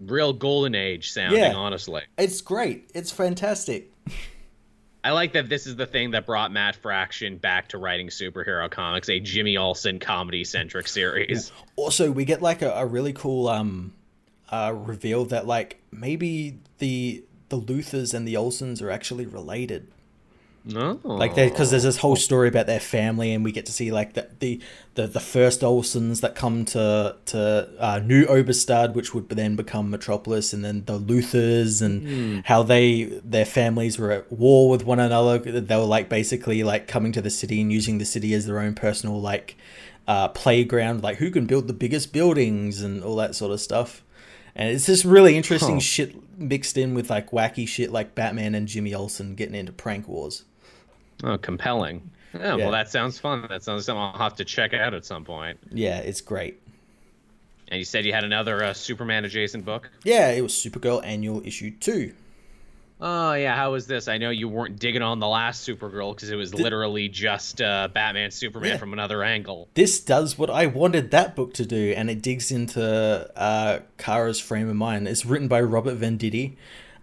Real 0.00 0.32
golden 0.32 0.74
age 0.76 1.10
sounding, 1.10 1.40
Yeah. 1.40 1.54
honestly. 1.54 2.02
It's 2.16 2.40
great. 2.40 2.90
It's 2.94 3.10
fantastic. 3.10 3.92
I 5.02 5.12
like 5.12 5.32
that 5.32 5.48
this 5.48 5.66
is 5.66 5.76
the 5.76 5.86
thing 5.86 6.10
that 6.12 6.26
brought 6.26 6.52
Matt 6.52 6.76
Fraction 6.76 7.36
back 7.38 7.68
to 7.70 7.78
writing 7.78 8.08
superhero 8.08 8.70
comics, 8.70 9.08
a 9.08 9.20
Jimmy 9.20 9.56
Olsen 9.56 9.98
comedy 9.98 10.44
centric 10.44 10.86
series. 10.88 11.50
Also, 11.76 12.10
we 12.10 12.24
get 12.24 12.42
like 12.42 12.62
a, 12.62 12.70
a 12.72 12.86
really 12.86 13.12
cool 13.12 13.48
um 13.48 13.92
uh 14.50 14.72
reveal 14.74 15.24
that 15.26 15.46
like 15.46 15.80
maybe 15.90 16.58
the 16.78 17.24
the 17.48 17.58
Luthors 17.60 18.12
and 18.14 18.26
the 18.28 18.34
Olsens 18.34 18.82
are 18.82 18.90
actually 18.90 19.26
related. 19.26 19.88
No. 20.68 21.00
like 21.02 21.34
because 21.34 21.70
there's 21.70 21.82
this 21.84 21.96
whole 21.96 22.14
story 22.16 22.48
about 22.48 22.66
their 22.66 22.78
family 22.78 23.32
and 23.32 23.42
we 23.42 23.52
get 23.52 23.64
to 23.66 23.72
see 23.72 23.90
like 23.90 24.12
the 24.14 24.28
the 24.38 24.60
the, 24.96 25.06
the 25.06 25.20
first 25.20 25.62
olsens 25.62 26.20
that 26.20 26.34
come 26.34 26.64
to 26.66 27.16
to 27.26 27.68
uh, 27.78 27.98
new 28.04 28.26
oberstad 28.26 28.92
which 28.94 29.14
would 29.14 29.28
then 29.30 29.56
become 29.56 29.88
metropolis 29.90 30.52
and 30.52 30.62
then 30.64 30.84
the 30.84 30.98
luthors 31.00 31.80
and 31.80 32.44
how 32.46 32.62
they 32.62 33.04
their 33.24 33.46
families 33.46 33.98
were 33.98 34.12
at 34.12 34.30
war 34.32 34.68
with 34.68 34.84
one 34.84 35.00
another. 35.00 35.38
They 35.38 35.76
were 35.76 35.82
like 35.84 36.08
basically 36.08 36.62
like 36.62 36.86
coming 36.86 37.12
to 37.12 37.22
the 37.22 37.30
city 37.30 37.60
and 37.60 37.72
using 37.72 37.98
the 37.98 38.04
city 38.04 38.34
as 38.34 38.44
their 38.46 38.58
own 38.60 38.74
personal 38.74 39.20
like 39.20 39.56
uh, 40.06 40.28
playground. 40.28 41.02
Like 41.02 41.16
who 41.16 41.30
can 41.30 41.46
build 41.46 41.66
the 41.68 41.72
biggest 41.74 42.12
buildings 42.12 42.82
and 42.82 43.02
all 43.02 43.16
that 43.16 43.34
sort 43.34 43.52
of 43.52 43.60
stuff. 43.60 44.02
And 44.54 44.70
it's 44.70 44.86
just 44.86 45.04
really 45.04 45.36
interesting 45.36 45.76
Huh. 45.76 45.80
shit 45.80 46.38
mixed 46.38 46.76
in 46.76 46.94
with 46.94 47.10
like 47.10 47.30
wacky 47.30 47.66
shit 47.66 47.90
like 47.90 48.14
batman 48.14 48.54
and 48.54 48.68
jimmy 48.68 48.94
olsen 48.94 49.34
getting 49.34 49.56
into 49.56 49.72
prank 49.72 50.06
wars 50.06 50.44
Oh, 51.24 51.38
compelling. 51.38 52.10
Yeah, 52.34 52.40
Yeah. 52.40 52.54
well, 52.56 52.70
that 52.72 52.88
sounds 52.90 53.18
fun. 53.18 53.46
That 53.48 53.62
sounds 53.62 53.84
something 53.86 54.00
I'll 54.02 54.18
have 54.18 54.36
to 54.36 54.44
check 54.44 54.74
out 54.74 54.94
at 54.94 55.04
some 55.04 55.24
point. 55.24 55.58
Yeah, 55.72 55.98
it's 55.98 56.20
great. 56.20 56.60
And 57.68 57.78
you 57.78 57.84
said 57.84 58.04
you 58.06 58.12
had 58.12 58.24
another 58.24 58.62
uh, 58.64 58.72
Superman 58.72 59.24
adjacent 59.24 59.64
book? 59.64 59.90
Yeah, 60.04 60.30
it 60.30 60.40
was 60.42 60.52
Supergirl 60.52 61.04
Annual 61.04 61.46
Issue 61.46 61.70
2. 61.78 62.12
Oh, 63.00 63.32
yeah. 63.34 63.54
How 63.54 63.72
was 63.72 63.86
this? 63.86 64.08
I 64.08 64.18
know 64.18 64.30
you 64.30 64.48
weren't 64.48 64.78
digging 64.80 65.02
on 65.02 65.20
the 65.20 65.28
last 65.28 65.68
Supergirl 65.68 66.14
because 66.14 66.30
it 66.30 66.36
was 66.36 66.52
literally 66.52 67.08
just 67.08 67.60
uh, 67.62 67.88
Batman 67.92 68.30
Superman 68.32 68.70
Yeah. 68.70 68.76
from 68.78 68.92
another 68.92 69.22
angle. 69.22 69.68
This 69.74 70.00
does 70.00 70.36
what 70.36 70.50
I 70.50 70.66
wanted 70.66 71.10
that 71.12 71.36
book 71.36 71.54
to 71.54 71.64
do, 71.66 71.92
and 71.96 72.10
it 72.10 72.22
digs 72.22 72.50
into 72.50 72.82
uh, 73.36 73.80
Kara's 73.98 74.40
frame 74.40 74.68
of 74.68 74.74
mind. 74.76 75.06
It's 75.06 75.24
written 75.24 75.46
by 75.46 75.60
Robert 75.60 76.00
Venditti, 76.00 76.56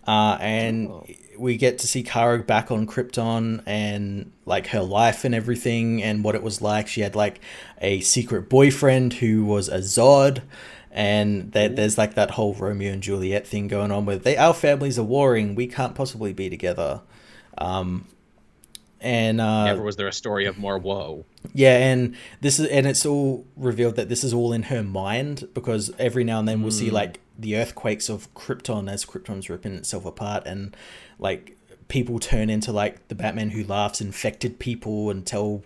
uh, 0.06 0.38
and 0.42 0.90
Oh. 0.90 1.06
We 1.38 1.58
get 1.58 1.80
to 1.80 1.88
see 1.88 2.04
Kara 2.04 2.40
back 2.40 2.72
on 2.72 2.88
Krypton 2.88 3.64
and 3.66 4.32
like 4.46 4.68
her 4.68 4.82
life 4.82 5.24
and 5.26 5.36
everything, 5.36 6.02
and 6.04 6.24
what 6.24 6.36
it 6.36 6.44
was 6.44 6.62
like. 6.62 6.88
She 6.88 7.02
had 7.02 7.16
like 7.16 7.40
a 7.82 8.00
secret 8.02 8.50
boyfriend 8.50 9.14
who 9.14 9.46
was 9.46 9.70
a 9.70 9.80
Zod. 9.80 10.42
And 10.92 11.52
there, 11.52 11.68
there's 11.68 11.98
like 11.98 12.14
that 12.14 12.32
whole 12.32 12.54
Romeo 12.54 12.94
and 12.94 13.04
Juliet 13.04 13.46
thing 13.46 13.68
going 13.68 13.92
on 13.92 14.06
where 14.06 14.18
they 14.18 14.38
our 14.38 14.54
families 14.54 14.98
are 14.98 15.04
warring. 15.04 15.54
We 15.54 15.68
can't 15.68 15.94
possibly 15.94 16.32
be 16.32 16.50
together. 16.50 17.02
Um, 17.58 18.06
and 19.02 19.42
uh, 19.42 19.66
Never 19.66 19.84
was 19.84 19.98
there 19.98 20.08
a 20.08 20.14
story 20.14 20.46
of 20.46 20.58
more 20.58 20.78
woe. 20.78 21.26
yeah, 21.54 21.78
and 21.78 22.16
this 22.40 22.60
is 22.60 22.68
and 22.68 22.88
it's 22.88 23.06
all 23.06 23.46
revealed 23.58 23.98
that 23.98 24.08
this 24.08 24.24
is 24.24 24.34
all 24.34 24.54
in 24.54 24.64
her 24.64 24.84
mind 24.84 25.48
because 25.54 25.92
every 26.00 26.24
now 26.24 26.40
and 26.40 26.48
then 26.48 26.62
we'll 26.62 26.72
see 26.72 26.90
like 26.90 27.20
the 27.38 27.56
earthquakes 27.58 28.10
of 28.10 28.34
Krypton 28.34 28.90
as 28.92 29.06
Krypton's 29.06 29.50
ripping 29.50 29.74
itself 29.76 30.06
apart 30.06 30.44
and 30.46 30.76
like 31.20 31.58
people 31.88 32.18
turn 32.20 32.50
into 32.50 32.72
like 32.72 33.08
the 33.10 33.16
Batman 33.16 33.50
who 33.52 33.64
laughs 33.64 34.02
infected 34.02 34.58
people 34.60 35.10
and 35.10 35.26
tell 35.26 35.64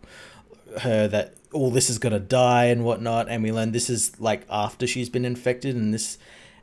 her 0.81 1.07
that 1.07 1.33
all 1.53 1.71
this 1.71 1.89
is 1.89 1.97
gonna 1.97 2.19
die 2.19 2.65
and 2.65 2.83
whatnot 2.83 3.27
and 3.29 3.41
we 3.43 3.51
learn 3.51 3.71
this 3.71 3.89
is 3.89 4.19
like 4.19 4.43
after 4.49 4.85
she's 4.85 5.09
been 5.09 5.25
infected 5.25 5.75
and 5.75 5.93
this 5.93 6.17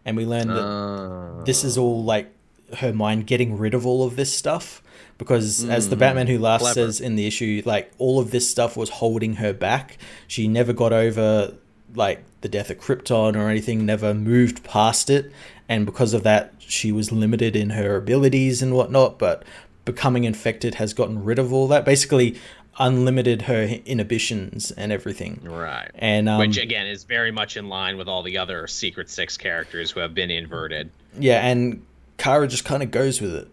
and 0.05 0.16
we 0.16 0.24
learn 0.24 0.49
that 0.49 0.62
Uh, 0.65 1.45
this 1.45 1.65
is 1.65 1.77
all 1.78 2.05
like 2.05 2.33
her 2.78 2.93
mind 2.93 3.27
getting 3.27 3.57
rid 3.59 3.74
of 3.74 3.87
all 3.87 4.05
of 4.05 4.16
this 4.16 4.33
stuff 4.33 4.83
because 5.19 5.65
as 5.65 5.89
the 5.89 5.97
batman 5.97 6.27
who 6.27 6.39
laughs 6.39 6.62
clever. 6.62 6.74
says 6.74 7.01
in 7.01 7.16
the 7.16 7.27
issue 7.27 7.62
like 7.65 7.91
all 7.99 8.19
of 8.20 8.31
this 8.33 8.49
stuff 8.49 8.77
was 8.77 8.91
holding 8.91 9.35
her 9.37 9.53
back 9.53 9.99
she 10.28 10.47
never 10.47 10.73
got 10.73 10.93
over 10.93 11.55
like 11.97 12.23
the 12.43 12.48
death 12.48 12.70
of 12.70 12.78
krypton 12.78 13.36
or 13.36 13.48
anything 13.48 13.85
never 13.86 14.14
moved 14.14 14.62
past 14.64 15.10
it 15.10 15.32
and 15.68 15.85
because 15.86 16.14
of 16.14 16.23
that 16.23 16.52
she 16.59 16.93
was 16.93 17.10
limited 17.10 17.56
in 17.56 17.70
her 17.70 17.97
abilities 17.97 18.62
and 18.62 18.74
whatnot 18.74 19.18
but 19.18 19.44
becoming 19.85 20.24
infected 20.24 20.77
has 20.77 20.93
gotten 20.93 21.24
rid 21.24 21.39
of 21.39 21.52
all 21.52 21.66
that 21.68 21.85
basically 21.85 22.36
unlimited 22.78 23.43
her 23.43 23.62
inhibitions 23.86 24.70
and 24.73 24.93
everything 24.93 25.40
right. 25.44 25.90
and 25.94 26.28
um, 26.28 26.39
Which, 26.39 26.59
again, 26.59 26.86
is 26.86 27.05
very 27.05 27.31
much 27.31 27.56
in 27.56 27.68
line 27.70 27.97
with 27.97 28.06
all 28.06 28.23
the 28.23 28.36
other 28.36 28.66
Secret 28.66 29.09
Six 29.09 29.39
characters 29.39 29.90
who 29.90 30.01
have 30.01 30.12
been 30.14 30.31
inverted. 30.31 30.90
yeah 31.18 31.40
and 31.47 31.85
kara 32.18 32.47
just 32.48 32.64
kind 32.64 32.82
of 32.82 32.90
goes 32.90 33.20
with 33.20 33.35
it 33.35 33.48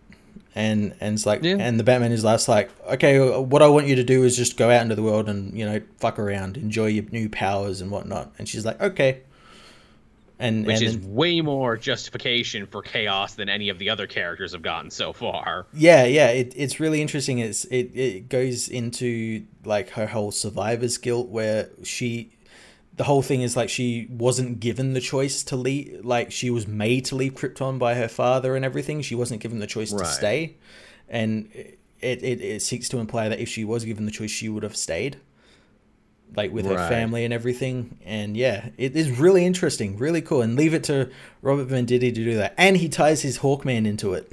and 0.56 0.96
and 1.00 1.16
it's 1.16 1.26
like 1.26 1.44
Yeah. 1.44 1.58
and 1.60 1.80
the 1.80 1.84
Batman 1.84 2.12
is 2.12 2.24
last 2.24 2.48
like 2.48 2.70
okay 2.88 3.20
what 3.40 3.62
I 3.62 3.68
want 3.68 3.88
you 3.88 3.96
to 3.96 4.04
do 4.04 4.24
is 4.24 4.36
just 4.38 4.56
go 4.58 4.70
out 4.70 4.82
into 4.84 4.96
the 4.96 5.04
world 5.04 5.28
and 5.30 5.58
you 5.58 5.66
know 5.66 5.82
fuck 5.98 6.20
around 6.20 6.58
enjoy 6.58 6.88
your 6.88 7.06
new 7.12 7.28
powers 7.30 7.82
and 7.82 7.90
whatnot 7.92 8.32
and 8.38 8.48
she's 8.48 8.66
like 8.66 8.80
okay 8.82 9.22
and 10.40 10.66
which 10.66 10.78
and 10.78 10.84
is 10.86 11.00
then- 11.00 11.14
way 11.14 11.42
more 11.42 11.78
justification 11.78 12.66
for 12.66 12.82
chaos 12.82 13.36
than 13.36 13.50
any 13.50 13.70
of 13.70 13.78
the 13.80 13.90
other 13.90 14.08
characters 14.08 14.52
have 14.54 14.62
gotten 14.62 14.90
so 14.90 15.14
far. 15.14 15.66
yeah 15.74 16.04
yeah 16.06 16.28
it, 16.30 16.54
it's 16.56 16.80
really 16.80 17.02
interesting 17.02 17.40
it's 17.40 17.66
it, 17.66 17.92
it 17.96 18.30
goes 18.30 18.68
into 18.68 19.44
like 19.66 19.90
her 19.92 20.08
whole 20.08 20.32
survivor's 20.32 20.98
guilt 20.98 21.30
where 21.30 21.70
she 21.84 22.32
the 22.96 23.04
whole 23.04 23.22
thing 23.22 23.42
is 23.42 23.56
like 23.56 23.70
she 23.70 24.08
wasn't 24.10 24.60
given 24.60 24.94
the 24.94 25.02
choice 25.02 25.44
to 25.44 25.56
leave 25.56 26.06
like 26.06 26.32
she 26.32 26.50
was 26.50 26.68
made 26.68 27.06
to 27.06 27.16
leave 27.16 27.34
krypton 27.34 27.80
by 27.80 27.96
her 27.96 28.08
father 28.08 28.56
and 28.56 28.64
everything. 28.64 29.02
She 29.02 29.16
wasn't 29.16 29.42
given 29.42 29.60
the 29.60 29.68
choice 29.68 29.92
to 29.92 30.06
stay. 30.06 30.58
And 31.10 31.50
it, 31.54 32.24
it, 32.24 32.42
it 32.42 32.62
seeks 32.62 32.90
to 32.90 33.00
imply 33.00 33.30
that 33.30 33.40
if 33.40 33.50
she 33.50 33.64
was 33.64 33.84
given 33.84 34.06
the 34.06 34.12
choice 34.12 34.32
she 34.32 34.50
would 34.50 34.64
have 34.64 34.76
stayed 34.76 35.18
like 36.36 36.52
with 36.52 36.66
her 36.66 36.78
family 36.88 37.26
and 37.26 37.34
everything. 37.34 37.98
And 38.06 38.38
yeah 38.38 38.70
it 38.78 38.96
is 38.96 39.20
really 39.20 39.46
interesting 39.46 39.98
really 39.98 40.22
cool. 40.22 40.44
And 40.44 40.56
leave 40.56 40.76
it 40.76 40.84
to 40.86 41.10
robert 41.42 41.70
venditti 41.70 42.00
to 42.00 42.12
do 42.12 42.36
that. 42.36 42.54
And 42.58 42.78
he 42.78 42.90
ties 42.90 43.24
his 43.24 43.40
hawkman 43.40 43.88
into 43.88 44.14
it. 44.14 44.32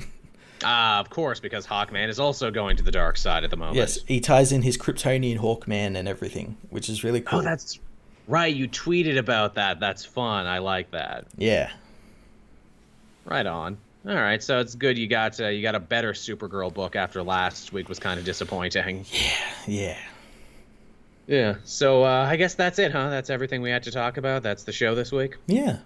Ah, 0.62 1.00
of 1.00 1.08
course, 1.08 1.40
because 1.40 1.66
Hawkman 1.66 2.10
is 2.10 2.20
also 2.20 2.50
going 2.50 2.76
to 2.76 2.82
the 2.82 2.90
dark 2.90 3.16
side 3.16 3.44
at 3.44 3.50
the 3.50 3.56
moment. 3.56 3.76
Yes, 3.76 4.00
he 4.06 4.20
ties 4.20 4.52
in 4.52 4.60
his 4.60 4.76
Kryptonian 4.76 5.38
Hawkman 5.38 5.96
and 5.96 6.06
everything, 6.06 6.58
which 6.68 6.90
is 6.90 7.02
really 7.02 7.22
cool. 7.22 7.38
Oh, 7.38 7.42
that's 7.42 7.78
right. 8.30 8.54
You 8.54 8.68
tweeted 8.68 9.18
about 9.18 9.54
that. 9.54 9.80
That's 9.80 10.04
fun. 10.04 10.46
I 10.46 10.58
like 10.58 10.90
that. 10.92 11.26
yeah, 11.36 11.70
Right 13.24 13.46
on. 13.46 13.76
All 14.08 14.14
right, 14.14 14.42
so 14.42 14.60
it's 14.60 14.74
good 14.74 14.96
you 14.96 15.06
got 15.06 15.38
uh, 15.40 15.48
you 15.48 15.60
got 15.60 15.74
a 15.74 15.80
better 15.80 16.14
Supergirl 16.14 16.72
book 16.72 16.96
after 16.96 17.22
last 17.22 17.70
week 17.74 17.88
was 17.90 17.98
kind 17.98 18.18
of 18.18 18.24
disappointing. 18.24 19.04
yeah. 19.12 19.30
Yeah. 19.66 19.98
Yeah. 21.26 21.54
So 21.64 22.02
uh, 22.04 22.26
I 22.28 22.36
guess 22.36 22.54
that's 22.54 22.78
it, 22.78 22.92
huh? 22.92 23.10
That's 23.10 23.28
everything 23.28 23.60
we 23.60 23.70
had 23.70 23.82
to 23.82 23.90
talk 23.90 24.16
about. 24.16 24.42
That's 24.42 24.64
the 24.64 24.72
show 24.72 24.94
this 24.94 25.12
week. 25.12 25.36
Yeah. 25.46 25.80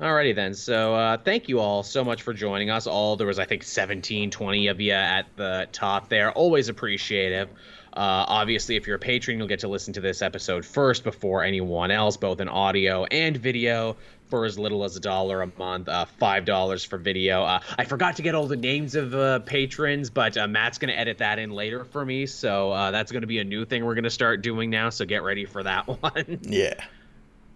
Alrighty 0.00 0.34
then. 0.34 0.54
So 0.54 0.94
uh, 0.94 1.18
thank 1.18 1.48
you 1.48 1.60
all 1.60 1.82
so 1.84 2.02
much 2.02 2.22
for 2.22 2.32
joining 2.32 2.70
us. 2.70 2.86
All 2.88 3.14
there 3.16 3.26
was 3.26 3.38
I 3.38 3.44
think 3.44 3.62
17, 3.62 4.30
20 4.30 4.66
of 4.68 4.80
you 4.80 4.92
at 4.92 5.26
the 5.36 5.68
top 5.72 6.08
there. 6.08 6.32
Always 6.32 6.68
appreciative. 6.68 7.48
Uh, 7.92 8.24
obviously, 8.28 8.76
if 8.76 8.86
you're 8.86 8.96
a 8.96 9.00
patron, 9.00 9.38
you'll 9.38 9.48
get 9.48 9.60
to 9.60 9.68
listen 9.68 9.92
to 9.94 10.00
this 10.00 10.22
episode 10.22 10.64
first 10.64 11.04
before 11.04 11.44
anyone 11.44 11.90
else, 11.90 12.16
both 12.16 12.40
in 12.40 12.48
audio 12.48 13.04
and 13.04 13.36
video, 13.36 13.96
for 14.28 14.46
as 14.46 14.58
little 14.58 14.82
as 14.84 14.96
a 14.96 15.00
dollar 15.00 15.42
a 15.42 15.50
month. 15.58 15.88
Uh, 15.88 16.06
Five 16.18 16.44
dollars 16.46 16.84
for 16.84 16.96
video. 16.96 17.42
Uh, 17.44 17.60
I 17.78 17.84
forgot 17.84 18.16
to 18.16 18.22
get 18.22 18.34
all 18.34 18.46
the 18.46 18.56
names 18.56 18.94
of 18.94 19.14
uh, 19.14 19.40
patrons, 19.40 20.08
but 20.08 20.36
uh, 20.38 20.46
Matt's 20.46 20.78
gonna 20.78 20.94
edit 20.94 21.18
that 21.18 21.38
in 21.38 21.50
later 21.50 21.84
for 21.84 22.04
me. 22.04 22.26
So 22.26 22.72
uh, 22.72 22.90
that's 22.90 23.12
gonna 23.12 23.26
be 23.26 23.40
a 23.40 23.44
new 23.44 23.64
thing 23.66 23.84
we're 23.84 23.94
gonna 23.94 24.08
start 24.10 24.40
doing 24.42 24.70
now. 24.70 24.88
So 24.90 25.04
get 25.04 25.22
ready 25.22 25.44
for 25.44 25.62
that 25.62 25.86
one. 26.02 26.38
Yeah. 26.42 26.74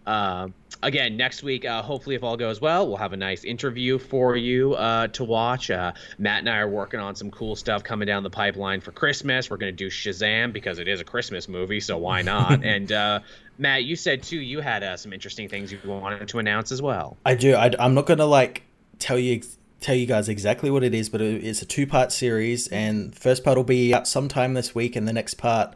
Uh, 0.07 0.49
again, 0.83 1.17
next 1.17 1.43
week, 1.43 1.65
uh, 1.65 1.83
hopefully, 1.83 2.15
if 2.15 2.23
all 2.23 2.37
goes 2.37 2.61
well, 2.61 2.87
we'll 2.87 2.97
have 2.97 3.13
a 3.13 3.17
nice 3.17 3.45
interview 3.45 3.99
for 3.99 4.37
you 4.37 4.75
uh, 4.75 5.09
to 5.09 5.25
watch. 5.25 5.71
Uh, 5.71 5.93
Matt 6.19 6.41
and 6.41 6.49
I 6.49 6.59
are 6.59 6.69
working 6.69 7.01
on 7.01 7.17
some 7.17 7.31
cool 7.31 7.57
stuff 7.57 7.83
coming 7.83 8.07
down 8.07 8.23
the 8.23 8.31
pipeline 8.31 8.81
for 8.81 8.93
Christmas. 8.93 9.51
We're 9.51 9.57
going 9.57 9.75
to 9.75 9.77
do 9.77 9.89
Shazam 9.89 10.53
because 10.53 10.79
it 10.79 10.89
is 10.89 11.01
a 11.01 11.05
Christmas 11.05 11.49
movie, 11.49 11.81
so 11.81 11.99
why 11.99 12.23
not? 12.23 12.65
and 12.65 12.91
uh, 12.93 13.21
Matt, 13.59 13.85
you 13.85 13.97
said 13.97 14.23
too 14.23 14.39
you 14.39 14.61
had 14.61 14.83
uh, 14.83 14.97
some 14.97 15.13
interesting 15.13 15.49
things 15.49 15.73
you 15.73 15.79
wanted 15.85 16.29
to 16.29 16.39
announce 16.39 16.73
as 16.73 16.81
well. 16.81 17.17
I 17.25 17.35
do. 17.35 17.55
I, 17.55 17.73
am 17.79 17.95
not 17.95 18.07
gonna 18.07 18.27
like 18.27 18.63
tell 18.99 19.19
you 19.19 19.43
tell 19.81 19.95
you 19.95 20.07
guys 20.07 20.29
exactly 20.29 20.71
what 20.71 20.83
it 20.85 20.95
is, 20.95 21.09
but 21.09 21.21
it, 21.21 21.45
it's 21.45 21.63
a 21.63 21.67
two 21.67 21.87
part 21.87 22.13
series, 22.13 22.69
and 22.69 23.17
first 23.17 23.43
part 23.43 23.57
will 23.57 23.65
be 23.65 23.93
out 23.93 24.07
sometime 24.07 24.55
this 24.55 24.75
week, 24.75 24.95
and 24.95 25.09
the 25.09 25.13
next 25.13 25.35
part 25.35 25.75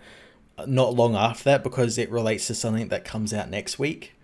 not 0.67 0.95
long 0.95 1.17
after 1.17 1.45
that 1.45 1.63
because 1.63 1.99
it 1.99 2.11
relates 2.11 2.47
to 2.47 2.55
something 2.55 2.89
that 2.89 3.05
comes 3.05 3.33
out 3.33 3.49
next 3.49 3.79
week. 3.79 4.15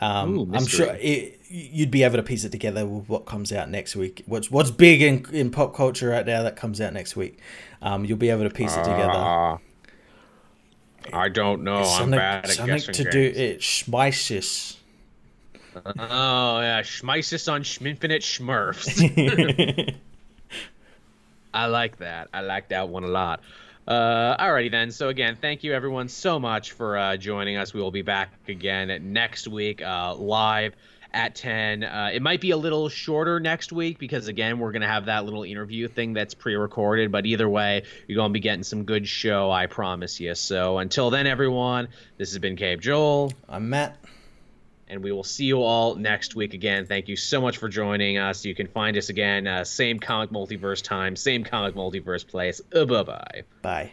Um, 0.00 0.38
Ooh, 0.38 0.50
I'm 0.54 0.66
sure 0.66 0.96
it, 0.98 1.40
you'd 1.48 1.90
be 1.90 2.02
able 2.02 2.16
to 2.16 2.22
piece 2.22 2.44
it 2.44 2.52
together 2.52 2.86
with 2.86 3.08
what 3.08 3.26
comes 3.26 3.52
out 3.52 3.68
next 3.68 3.96
week. 3.96 4.22
What's 4.26 4.50
what's 4.50 4.70
big 4.70 5.02
in, 5.02 5.26
in 5.32 5.50
pop 5.50 5.74
culture 5.74 6.08
right 6.08 6.24
now 6.24 6.42
that 6.42 6.56
comes 6.56 6.80
out 6.80 6.92
next 6.92 7.16
week. 7.16 7.38
Um, 7.82 8.04
you'll 8.04 8.18
be 8.18 8.30
able 8.30 8.44
to 8.44 8.50
piece 8.50 8.74
it 8.76 8.84
together. 8.84 9.10
Uh, 9.10 9.58
I 11.12 11.28
don't 11.28 11.62
know. 11.62 11.78
I'm 11.78 11.84
something 11.84 12.18
bad 12.18 12.44
at 12.44 12.50
something 12.52 12.80
to 12.80 13.04
do 13.10 13.32
games. 13.32 13.36
it 13.36 13.60
schmeisis. 13.60 14.76
Oh 15.76 16.60
yeah, 16.60 16.82
Schmeisis 16.82 17.50
on 17.50 17.62
Schminfinite 17.62 18.22
Schmurfs. 18.22 19.94
I 21.54 21.66
like 21.66 21.98
that. 21.98 22.28
I 22.32 22.40
like 22.40 22.68
that 22.68 22.88
one 22.88 23.04
a 23.04 23.08
lot. 23.08 23.40
Uh, 23.86 24.36
alrighty 24.36 24.70
then. 24.70 24.90
So 24.90 25.08
again, 25.08 25.36
thank 25.40 25.64
you 25.64 25.72
everyone 25.72 26.08
so 26.08 26.38
much 26.38 26.72
for 26.72 26.96
uh, 26.96 27.16
joining 27.16 27.56
us. 27.56 27.74
We 27.74 27.80
will 27.80 27.90
be 27.90 28.02
back 28.02 28.32
again 28.46 29.12
next 29.12 29.48
week, 29.48 29.82
uh, 29.82 30.14
live 30.14 30.74
at 31.12 31.34
10. 31.34 31.82
Uh, 31.82 32.10
it 32.12 32.22
might 32.22 32.40
be 32.40 32.52
a 32.52 32.56
little 32.56 32.88
shorter 32.88 33.40
next 33.40 33.72
week 33.72 33.98
because 33.98 34.28
again, 34.28 34.58
we're 34.58 34.72
gonna 34.72 34.86
have 34.86 35.06
that 35.06 35.24
little 35.24 35.42
interview 35.42 35.88
thing 35.88 36.12
that's 36.12 36.34
pre-recorded. 36.34 37.10
But 37.10 37.26
either 37.26 37.48
way, 37.48 37.82
you're 38.06 38.16
gonna 38.16 38.32
be 38.32 38.40
getting 38.40 38.62
some 38.62 38.84
good 38.84 39.08
show, 39.08 39.50
I 39.50 39.66
promise 39.66 40.20
you. 40.20 40.34
So 40.34 40.78
until 40.78 41.10
then, 41.10 41.26
everyone, 41.26 41.88
this 42.16 42.30
has 42.30 42.38
been 42.38 42.56
Caped 42.56 42.82
Joel 42.82 43.32
I'm 43.48 43.70
Matt. 43.70 43.96
And 44.90 45.02
we 45.02 45.12
will 45.12 45.24
see 45.24 45.44
you 45.44 45.62
all 45.62 45.94
next 45.94 46.34
week 46.34 46.52
again. 46.52 46.84
Thank 46.84 47.08
you 47.08 47.16
so 47.16 47.40
much 47.40 47.58
for 47.58 47.68
joining 47.68 48.18
us. 48.18 48.44
You 48.44 48.54
can 48.54 48.66
find 48.66 48.96
us 48.96 49.08
again, 49.08 49.46
uh, 49.46 49.64
same 49.64 49.98
comic 49.98 50.30
multiverse 50.30 50.82
time, 50.82 51.16
same 51.16 51.44
comic 51.44 51.74
multiverse 51.74 52.26
place. 52.26 52.60
Uh, 52.74 52.84
bye 52.84 53.02
bye. 53.04 53.42
Bye. 53.62 53.92